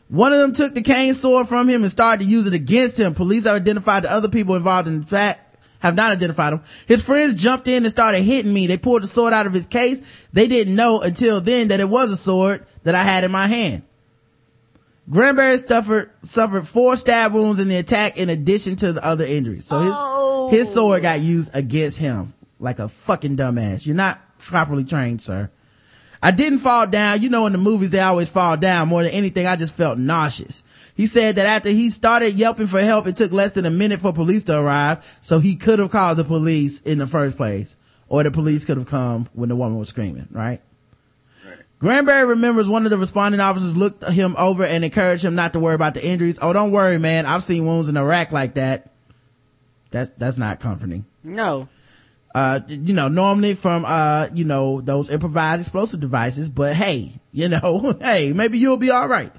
One 0.10 0.34
of 0.34 0.40
them 0.40 0.54
took 0.54 0.74
the 0.74 0.82
cane 0.82 1.14
sword 1.14 1.48
from 1.48 1.70
him 1.70 1.84
and 1.84 1.92
started 1.92 2.24
to 2.24 2.30
use 2.30 2.48
it 2.48 2.54
against 2.54 3.00
him. 3.00 3.14
Police 3.14 3.46
have 3.46 3.56
identified 3.56 4.04
the 4.04 4.12
other 4.12 4.30
people 4.30 4.56
involved 4.56 4.88
in 4.88 5.02
the 5.02 5.08
fact 5.08 5.58
have 5.80 5.96
not 5.96 6.12
identified 6.12 6.54
him. 6.54 6.62
His 6.88 7.06
friends 7.06 7.36
jumped 7.36 7.68
in 7.68 7.84
and 7.84 7.92
started 7.92 8.22
hitting 8.22 8.54
me. 8.54 8.68
They 8.68 8.78
pulled 8.78 9.04
the 9.04 9.08
sword 9.08 9.34
out 9.34 9.46
of 9.46 9.54
his 9.54 9.66
case. 9.66 10.02
They 10.32 10.48
didn't 10.48 10.76
know 10.76 11.02
until 11.02 11.40
then 11.42 11.68
that 11.68 11.82
it 11.82 11.90
was 11.90 12.10
a 12.10 12.18
sword 12.18 12.66
that 12.84 12.96
I 12.96 13.04
had 13.04 13.24
in 13.24 13.32
my 13.32 13.48
hand. 13.48 13.84
Granberry 15.10 15.58
suffered 15.58 16.12
suffered 16.24 16.68
four 16.68 16.96
stab 16.96 17.34
wounds 17.34 17.60
in 17.60 17.68
the 17.68 17.76
attack 17.76 18.18
in 18.18 18.30
addition 18.30 18.76
to 18.78 18.94
the 18.94 19.06
other 19.06 19.26
injuries. 19.26 19.66
So 19.66 19.80
his 19.80 20.60
his 20.60 20.70
oh. 20.70 20.74
sword 20.74 21.02
got 21.02 21.22
used 21.22 21.54
against 21.54 21.98
him 21.98 22.34
like 22.60 22.80
a 22.80 22.88
fucking 22.88 23.36
dumbass. 23.36 23.86
You're 23.86 23.96
not 23.96 24.20
properly 24.40 24.84
trained, 24.84 25.22
sir. 25.22 25.50
I 26.22 26.32
didn't 26.32 26.60
fall 26.60 26.88
down. 26.88 27.22
You 27.22 27.28
know, 27.28 27.46
in 27.48 27.52
the 27.52 27.58
movies, 27.58 27.92
they 27.92 28.00
always 28.00 28.30
fall 28.30 28.56
down. 28.56 28.88
More 28.88 29.04
than 29.04 29.12
anything, 29.12 29.46
I 29.46 29.58
just 29.58 29.76
felt 29.76 29.98
nauseous. 29.98 30.64
He 30.96 31.06
said 31.06 31.36
that 31.36 31.46
after 31.46 31.70
he 31.70 31.90
started 31.90 32.36
yelping 32.36 32.68
for 32.68 32.80
help, 32.80 33.08
it 33.08 33.18
took 33.18 33.34
less 33.34 33.52
than 33.52 33.66
a 33.66 33.70
minute 33.70 34.00
for 34.00 34.14
police 34.14 34.46
to 34.46 34.58
arrive. 34.58 35.18
So 35.20 35.40
he 35.40 35.58
could 35.58 35.80
have 35.80 35.92
called 35.92 36.18
the 36.18 36.24
police 36.24 36.80
in 36.80 36.98
the 36.98 37.08
first 37.08 37.36
place. 37.36 37.76
Or 38.08 38.24
the 38.24 38.32
police 38.32 38.64
could 38.64 38.78
have 38.78 38.88
come 38.88 39.28
when 39.34 39.50
the 39.50 39.56
woman 39.58 39.78
was 39.78 39.90
screaming, 39.90 40.30
right? 40.32 40.62
Granberry 41.84 42.26
remembers 42.26 42.70
one 42.70 42.86
of 42.86 42.92
the 42.92 42.98
responding 42.98 43.42
officers 43.42 43.76
looked 43.76 44.06
him 44.06 44.36
over 44.38 44.64
and 44.64 44.86
encouraged 44.86 45.26
him 45.26 45.36
not 45.36 45.52
to 45.52 45.60
worry 45.60 45.76
about 45.76 45.94
the 45.96 46.06
injuries. 46.06 46.40
Oh, 46.42 46.54
don't 46.54 46.72
worry, 46.72 46.98
man. 46.98 47.26
I've 47.26 47.44
seen 47.44 47.66
wounds 47.66 47.90
in 47.90 47.98
Iraq 47.98 48.32
like 48.32 48.54
that. 48.54 48.94
That's, 49.92 50.10
that's 50.18 50.38
not 50.38 50.62
comforting 50.62 51.04
No. 51.26 51.68
uh, 52.34 52.62
you 52.70 52.94
know, 52.94 53.10
normally 53.10 53.56
from, 53.56 53.84
uh, 53.84 54.30
you 54.34 54.46
know, 54.46 54.80
those 54.80 55.10
improvised 55.10 55.60
explosive 55.60 56.00
devices, 56.00 56.48
but 56.48 56.74
hey, 56.74 57.20
you 57.34 57.50
know, 57.50 57.98
hey, 58.02 58.32
maybe 58.32 58.60
you'll 58.60 58.78
be 58.78 58.90
all 58.90 59.10
right. 59.10 59.34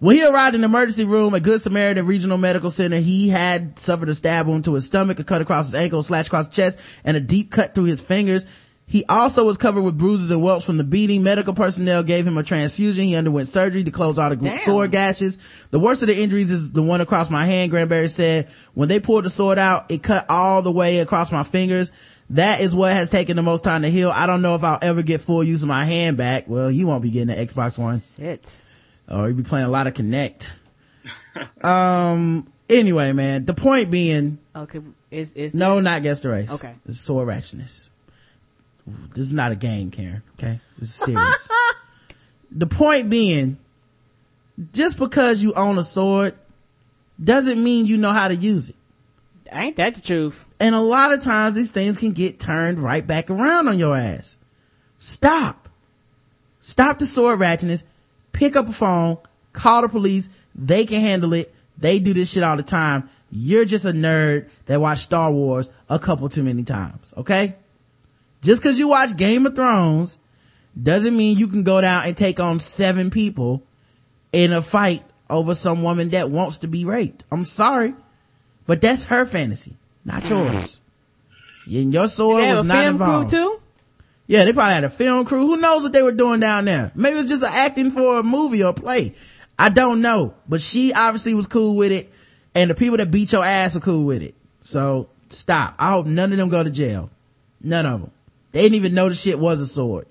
When 0.00 0.16
he 0.16 0.26
arrived 0.26 0.56
in 0.56 0.62
the 0.62 0.64
emergency 0.64 1.04
room 1.04 1.36
at 1.36 1.44
Good 1.44 1.60
Samaritan 1.60 2.04
Regional 2.04 2.36
Medical 2.36 2.70
Center, 2.70 2.98
he 2.98 3.28
had 3.28 3.78
suffered 3.78 4.08
a 4.08 4.14
stab 4.14 4.48
wound 4.48 4.64
to 4.64 4.74
his 4.74 4.86
stomach, 4.86 5.20
a 5.20 5.24
cut 5.24 5.40
across 5.40 5.66
his 5.66 5.76
ankle, 5.76 6.00
a 6.00 6.02
slash 6.02 6.26
across 6.26 6.48
his 6.48 6.56
chest, 6.56 6.80
and 7.04 7.16
a 7.16 7.20
deep 7.20 7.52
cut 7.52 7.76
through 7.76 7.84
his 7.84 8.00
fingers. 8.00 8.46
He 8.90 9.04
also 9.08 9.44
was 9.44 9.56
covered 9.56 9.82
with 9.82 9.96
bruises 9.96 10.32
and 10.32 10.42
welts 10.42 10.66
from 10.66 10.76
the 10.76 10.82
beating. 10.82 11.22
Medical 11.22 11.54
personnel 11.54 12.02
gave 12.02 12.26
him 12.26 12.36
a 12.36 12.42
transfusion. 12.42 13.04
He 13.04 13.14
underwent 13.14 13.46
surgery 13.46 13.84
to 13.84 13.90
close 13.92 14.18
all 14.18 14.30
the 14.30 14.34
Damn. 14.34 14.58
sword 14.62 14.90
gashes. 14.90 15.38
The 15.70 15.78
worst 15.78 16.02
of 16.02 16.08
the 16.08 16.20
injuries 16.20 16.50
is 16.50 16.72
the 16.72 16.82
one 16.82 17.00
across 17.00 17.30
my 17.30 17.44
hand, 17.44 17.70
Granberry 17.70 18.08
said. 18.08 18.48
When 18.74 18.88
they 18.88 18.98
pulled 18.98 19.26
the 19.26 19.30
sword 19.30 19.58
out, 19.60 19.92
it 19.92 20.02
cut 20.02 20.26
all 20.28 20.62
the 20.62 20.72
way 20.72 20.98
across 20.98 21.30
my 21.30 21.44
fingers. 21.44 21.92
That 22.30 22.62
is 22.62 22.74
what 22.74 22.92
has 22.92 23.10
taken 23.10 23.36
the 23.36 23.44
most 23.44 23.62
time 23.62 23.82
to 23.82 23.88
heal. 23.88 24.10
I 24.10 24.26
don't 24.26 24.42
know 24.42 24.56
if 24.56 24.64
I'll 24.64 24.80
ever 24.82 25.02
get 25.02 25.20
full 25.20 25.44
use 25.44 25.62
of 25.62 25.68
my 25.68 25.84
hand 25.84 26.16
back. 26.16 26.48
Well, 26.48 26.68
you 26.68 26.88
won't 26.88 27.04
be 27.04 27.12
getting 27.12 27.30
an 27.30 27.46
Xbox 27.46 27.78
One. 27.78 28.02
Shit. 28.16 28.60
Or 29.08 29.28
you'll 29.28 29.36
be 29.36 29.44
playing 29.44 29.66
a 29.66 29.70
lot 29.70 29.86
of 29.86 29.94
Kinect. 29.94 30.48
um, 31.64 32.52
anyway, 32.68 33.12
man, 33.12 33.44
the 33.44 33.54
point 33.54 33.92
being, 33.92 34.38
Okay. 34.56 34.80
Is 35.12 35.32
is 35.34 35.54
no, 35.54 35.78
not 35.78 36.02
guess 36.02 36.20
the 36.20 36.30
race. 36.30 36.52
Okay. 36.52 36.74
Is 36.86 36.98
sword 36.98 37.28
ratchetness. 37.28 37.89
This 38.86 39.26
is 39.26 39.34
not 39.34 39.52
a 39.52 39.56
game, 39.56 39.90
Karen. 39.90 40.22
Okay. 40.38 40.60
This 40.78 40.88
is 40.88 40.94
serious. 41.06 41.48
the 42.50 42.66
point 42.66 43.10
being, 43.10 43.58
just 44.72 44.98
because 44.98 45.42
you 45.42 45.52
own 45.54 45.78
a 45.78 45.82
sword 45.82 46.34
doesn't 47.22 47.62
mean 47.62 47.86
you 47.86 47.96
know 47.96 48.12
how 48.12 48.28
to 48.28 48.34
use 48.34 48.70
it. 48.70 48.76
Ain't 49.52 49.76
that 49.76 49.96
the 49.96 50.00
truth? 50.00 50.46
And 50.60 50.74
a 50.74 50.80
lot 50.80 51.12
of 51.12 51.20
times 51.20 51.54
these 51.54 51.70
things 51.72 51.98
can 51.98 52.12
get 52.12 52.38
turned 52.38 52.78
right 52.78 53.04
back 53.04 53.30
around 53.30 53.68
on 53.68 53.78
your 53.78 53.96
ass. 53.96 54.38
Stop. 54.98 55.68
Stop 56.60 56.98
the 56.98 57.06
sword 57.06 57.40
ratchetness. 57.40 57.84
Pick 58.32 58.54
up 58.54 58.68
a 58.68 58.72
phone. 58.72 59.18
Call 59.52 59.82
the 59.82 59.88
police. 59.88 60.30
They 60.54 60.84
can 60.84 61.00
handle 61.00 61.32
it. 61.32 61.52
They 61.78 61.98
do 61.98 62.14
this 62.14 62.30
shit 62.30 62.42
all 62.42 62.56
the 62.56 62.62
time. 62.62 63.08
You're 63.32 63.64
just 63.64 63.84
a 63.84 63.92
nerd 63.92 64.50
that 64.66 64.80
watched 64.80 65.02
Star 65.02 65.32
Wars 65.32 65.70
a 65.88 65.98
couple 65.98 66.28
too 66.28 66.42
many 66.42 66.62
times. 66.62 67.14
Okay? 67.16 67.56
Just 68.42 68.62
cause 68.62 68.78
you 68.78 68.88
watch 68.88 69.16
Game 69.16 69.46
of 69.46 69.54
Thrones 69.54 70.18
doesn't 70.80 71.16
mean 71.16 71.36
you 71.36 71.48
can 71.48 71.62
go 71.62 71.80
down 71.80 72.04
and 72.06 72.16
take 72.16 72.40
on 72.40 72.58
seven 72.60 73.10
people 73.10 73.62
in 74.32 74.52
a 74.52 74.62
fight 74.62 75.02
over 75.28 75.54
some 75.54 75.82
woman 75.82 76.10
that 76.10 76.30
wants 76.30 76.58
to 76.58 76.68
be 76.68 76.84
raped. 76.84 77.24
I'm 77.30 77.44
sorry. 77.44 77.94
But 78.66 78.80
that's 78.80 79.04
her 79.04 79.26
fantasy, 79.26 79.76
not 80.04 80.28
yours. 80.28 80.80
And 81.66 81.92
your 81.92 82.08
sword 82.08 82.44
was 82.44 82.60
a 82.60 82.64
not 82.64 82.76
film 82.84 82.96
crew 82.98 83.06
involved. 83.06 83.30
too. 83.30 83.60
Yeah, 84.26 84.44
they 84.44 84.52
probably 84.52 84.74
had 84.74 84.84
a 84.84 84.90
film 84.90 85.24
crew. 85.24 85.46
Who 85.46 85.56
knows 85.56 85.82
what 85.82 85.92
they 85.92 86.02
were 86.02 86.12
doing 86.12 86.38
down 86.40 86.64
there? 86.64 86.92
Maybe 86.94 87.18
it's 87.18 87.28
just 87.28 87.42
acting 87.42 87.90
for 87.90 88.18
a 88.20 88.22
movie 88.22 88.62
or 88.62 88.72
play. 88.72 89.14
I 89.58 89.70
don't 89.70 90.00
know. 90.00 90.34
But 90.48 90.60
she 90.60 90.92
obviously 90.92 91.34
was 91.34 91.48
cool 91.48 91.74
with 91.74 91.90
it. 91.90 92.12
And 92.54 92.70
the 92.70 92.74
people 92.74 92.96
that 92.98 93.10
beat 93.10 93.32
your 93.32 93.44
ass 93.44 93.76
are 93.76 93.80
cool 93.80 94.04
with 94.04 94.22
it. 94.22 94.34
So 94.62 95.08
stop. 95.30 95.74
I 95.78 95.90
hope 95.90 96.06
none 96.06 96.30
of 96.32 96.38
them 96.38 96.48
go 96.48 96.62
to 96.62 96.70
jail. 96.70 97.10
None 97.60 97.86
of 97.86 98.00
them. 98.02 98.10
They 98.52 98.62
didn't 98.62 98.76
even 98.76 98.94
know 98.94 99.08
the 99.08 99.14
shit 99.14 99.38
was 99.38 99.60
a 99.60 99.66
sword. 99.66 100.06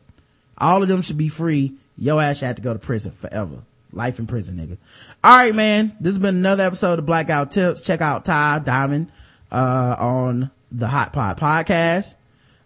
All 0.57 0.82
of 0.82 0.88
them 0.90 1.02
should 1.02 1.18
be 1.18 1.30
free. 1.30 1.74
Your 1.98 2.22
ass 2.22 2.38
should 2.40 2.45
have 2.48 2.56
to 2.57 2.61
go 2.61 2.74
to 2.74 2.80
prison 2.80 3.11
forever. 3.11 3.60
Life 3.91 4.20
in 4.20 4.28
prison, 4.28 4.57
nigga. 4.57 4.78
All 5.24 5.36
right, 5.36 5.56
man. 5.56 5.95
This 5.99 6.11
has 6.11 6.20
been 6.20 6.36
another 6.38 6.64
episode 6.64 6.99
of 6.99 7.06
Black 7.06 7.28
Guy 7.28 7.40
Who 7.40 7.45
Tips. 7.48 7.82
Check 7.82 8.02
out 8.02 8.24
Tye 8.26 8.61
Diamond, 8.64 9.11
uh, 9.52 9.95
on 9.98 10.52
the 10.72 10.88
Hot 10.88 11.11
Pot 11.11 11.38
podcast. 11.40 12.14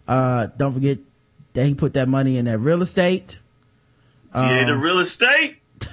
Uh, 0.06 0.48
don't 0.56 0.72
forget 0.74 0.98
that 1.54 1.64
he 1.66 1.74
put 1.74 1.94
that 1.94 2.08
money 2.08 2.36
in 2.36 2.44
that 2.44 2.58
real 2.58 2.82
estate. 2.82 3.38
yeah, 4.34 4.64
the 4.66 4.72
Um, 4.72 4.80
real 4.82 4.98
estate. 4.98 5.56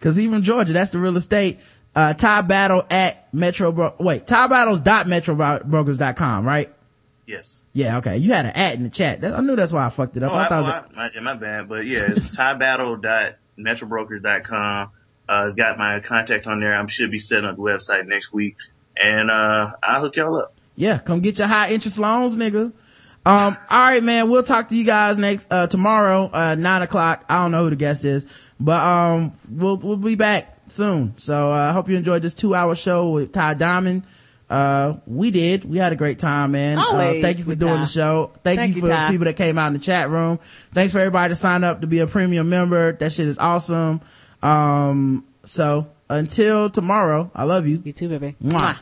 Cause 0.00 0.18
even 0.18 0.42
Georgia, 0.42 0.72
that's 0.72 0.90
the 0.90 0.98
real 0.98 1.16
estate. 1.16 1.60
Uh, 1.94 2.12
Tye 2.14 2.42
Battle 2.42 2.84
at 2.90 3.32
Metro, 3.34 3.72
Bro- 3.72 3.94
wait, 3.98 4.26
tyebattles.metrobrokers.com, 4.26 6.46
right? 6.46 6.72
Yes. 7.26 7.55
Yeah, 7.76 7.98
okay. 7.98 8.16
You 8.16 8.32
had 8.32 8.46
an 8.46 8.52
at 8.52 8.74
in 8.76 8.84
the 8.84 8.88
chat. 8.88 9.20
That- 9.20 9.34
I 9.34 9.42
knew 9.42 9.54
that's 9.54 9.70
why 9.70 9.84
I 9.84 9.90
fucked 9.90 10.16
it 10.16 10.22
up. 10.22 10.32
Oh, 10.32 10.34
I 10.34 10.46
I, 10.46 10.48
thought 10.48 10.60
it 10.60 10.62
was 10.62 10.84
oh, 10.96 10.98
I, 10.98 11.10
my, 11.20 11.20
my 11.20 11.34
bad, 11.34 11.68
but 11.68 11.84
yeah, 11.84 12.06
it's 12.08 12.34
tyebattle.metrobrokers.com. 12.34 14.90
Uh, 15.28 15.44
it's 15.46 15.56
got 15.56 15.76
my 15.76 16.00
contact 16.00 16.46
on 16.46 16.60
there. 16.60 16.74
I 16.74 16.86
should 16.86 17.10
be 17.10 17.18
setting 17.18 17.44
up 17.44 17.56
the 17.56 17.62
website 17.62 18.06
next 18.06 18.32
week, 18.32 18.56
and 18.96 19.30
uh, 19.30 19.72
I'll 19.82 20.00
hook 20.00 20.16
y'all 20.16 20.38
up. 20.38 20.54
Yeah, 20.74 20.96
come 20.96 21.20
get 21.20 21.38
your 21.38 21.48
high 21.48 21.70
interest 21.70 21.98
loans, 21.98 22.34
nigga. 22.34 22.72
Um, 22.72 22.72
all 23.26 23.56
right, 23.70 24.02
man. 24.02 24.30
We'll 24.30 24.42
talk 24.42 24.70
to 24.70 24.74
you 24.74 24.84
guys 24.84 25.18
next, 25.18 25.52
uh, 25.52 25.66
tomorrow, 25.66 26.30
uh, 26.32 26.54
nine 26.54 26.80
o'clock. 26.80 27.26
I 27.28 27.42
don't 27.42 27.50
know 27.50 27.64
who 27.64 27.70
the 27.70 27.76
guest 27.76 28.06
is, 28.06 28.24
but, 28.58 28.82
um, 28.82 29.34
we'll, 29.50 29.76
we'll 29.76 29.98
be 29.98 30.14
back 30.14 30.56
soon. 30.68 31.12
So, 31.18 31.52
uh, 31.52 31.68
I 31.68 31.72
hope 31.72 31.90
you 31.90 31.98
enjoyed 31.98 32.22
this 32.22 32.32
two 32.32 32.54
hour 32.54 32.74
show 32.74 33.10
with 33.10 33.32
Tye 33.32 33.52
Diamond. 33.52 34.04
Uh, 34.48 34.98
we 35.06 35.30
did. 35.30 35.64
We 35.64 35.78
had 35.78 35.92
a 35.92 35.96
great 35.96 36.18
time, 36.18 36.52
man. 36.52 36.78
Always 36.78 37.18
uh, 37.18 37.26
thank 37.26 37.38
you 37.38 37.44
for 37.44 37.54
doing 37.56 37.80
the 37.80 37.86
show. 37.86 38.30
Thank, 38.44 38.58
Thank 38.58 38.76
you 38.76 38.82
you, 38.82 38.88
for 38.88 38.88
Tye. 38.88 39.10
people 39.10 39.24
that 39.24 39.36
came 39.36 39.58
out 39.58 39.68
in 39.68 39.72
the 39.72 39.78
chat 39.80 40.08
room. 40.08 40.38
Thanks 40.72 40.92
for 40.92 41.00
everybody 41.00 41.32
to 41.32 41.34
sign 41.34 41.64
up 41.64 41.80
to 41.80 41.86
be 41.86 41.98
a 41.98 42.06
premium 42.06 42.48
member. 42.48 42.92
That 42.92 43.12
shit 43.12 43.26
is 43.26 43.38
awesome. 43.38 44.00
Um, 44.42 45.24
so 45.44 45.88
until 46.08 46.70
tomorrow, 46.70 47.30
I 47.34 47.44
love 47.44 47.66
you. 47.66 47.82
You 47.84 47.92
too, 47.92 48.08
baby. 48.08 48.36
Mwah. 48.42 48.78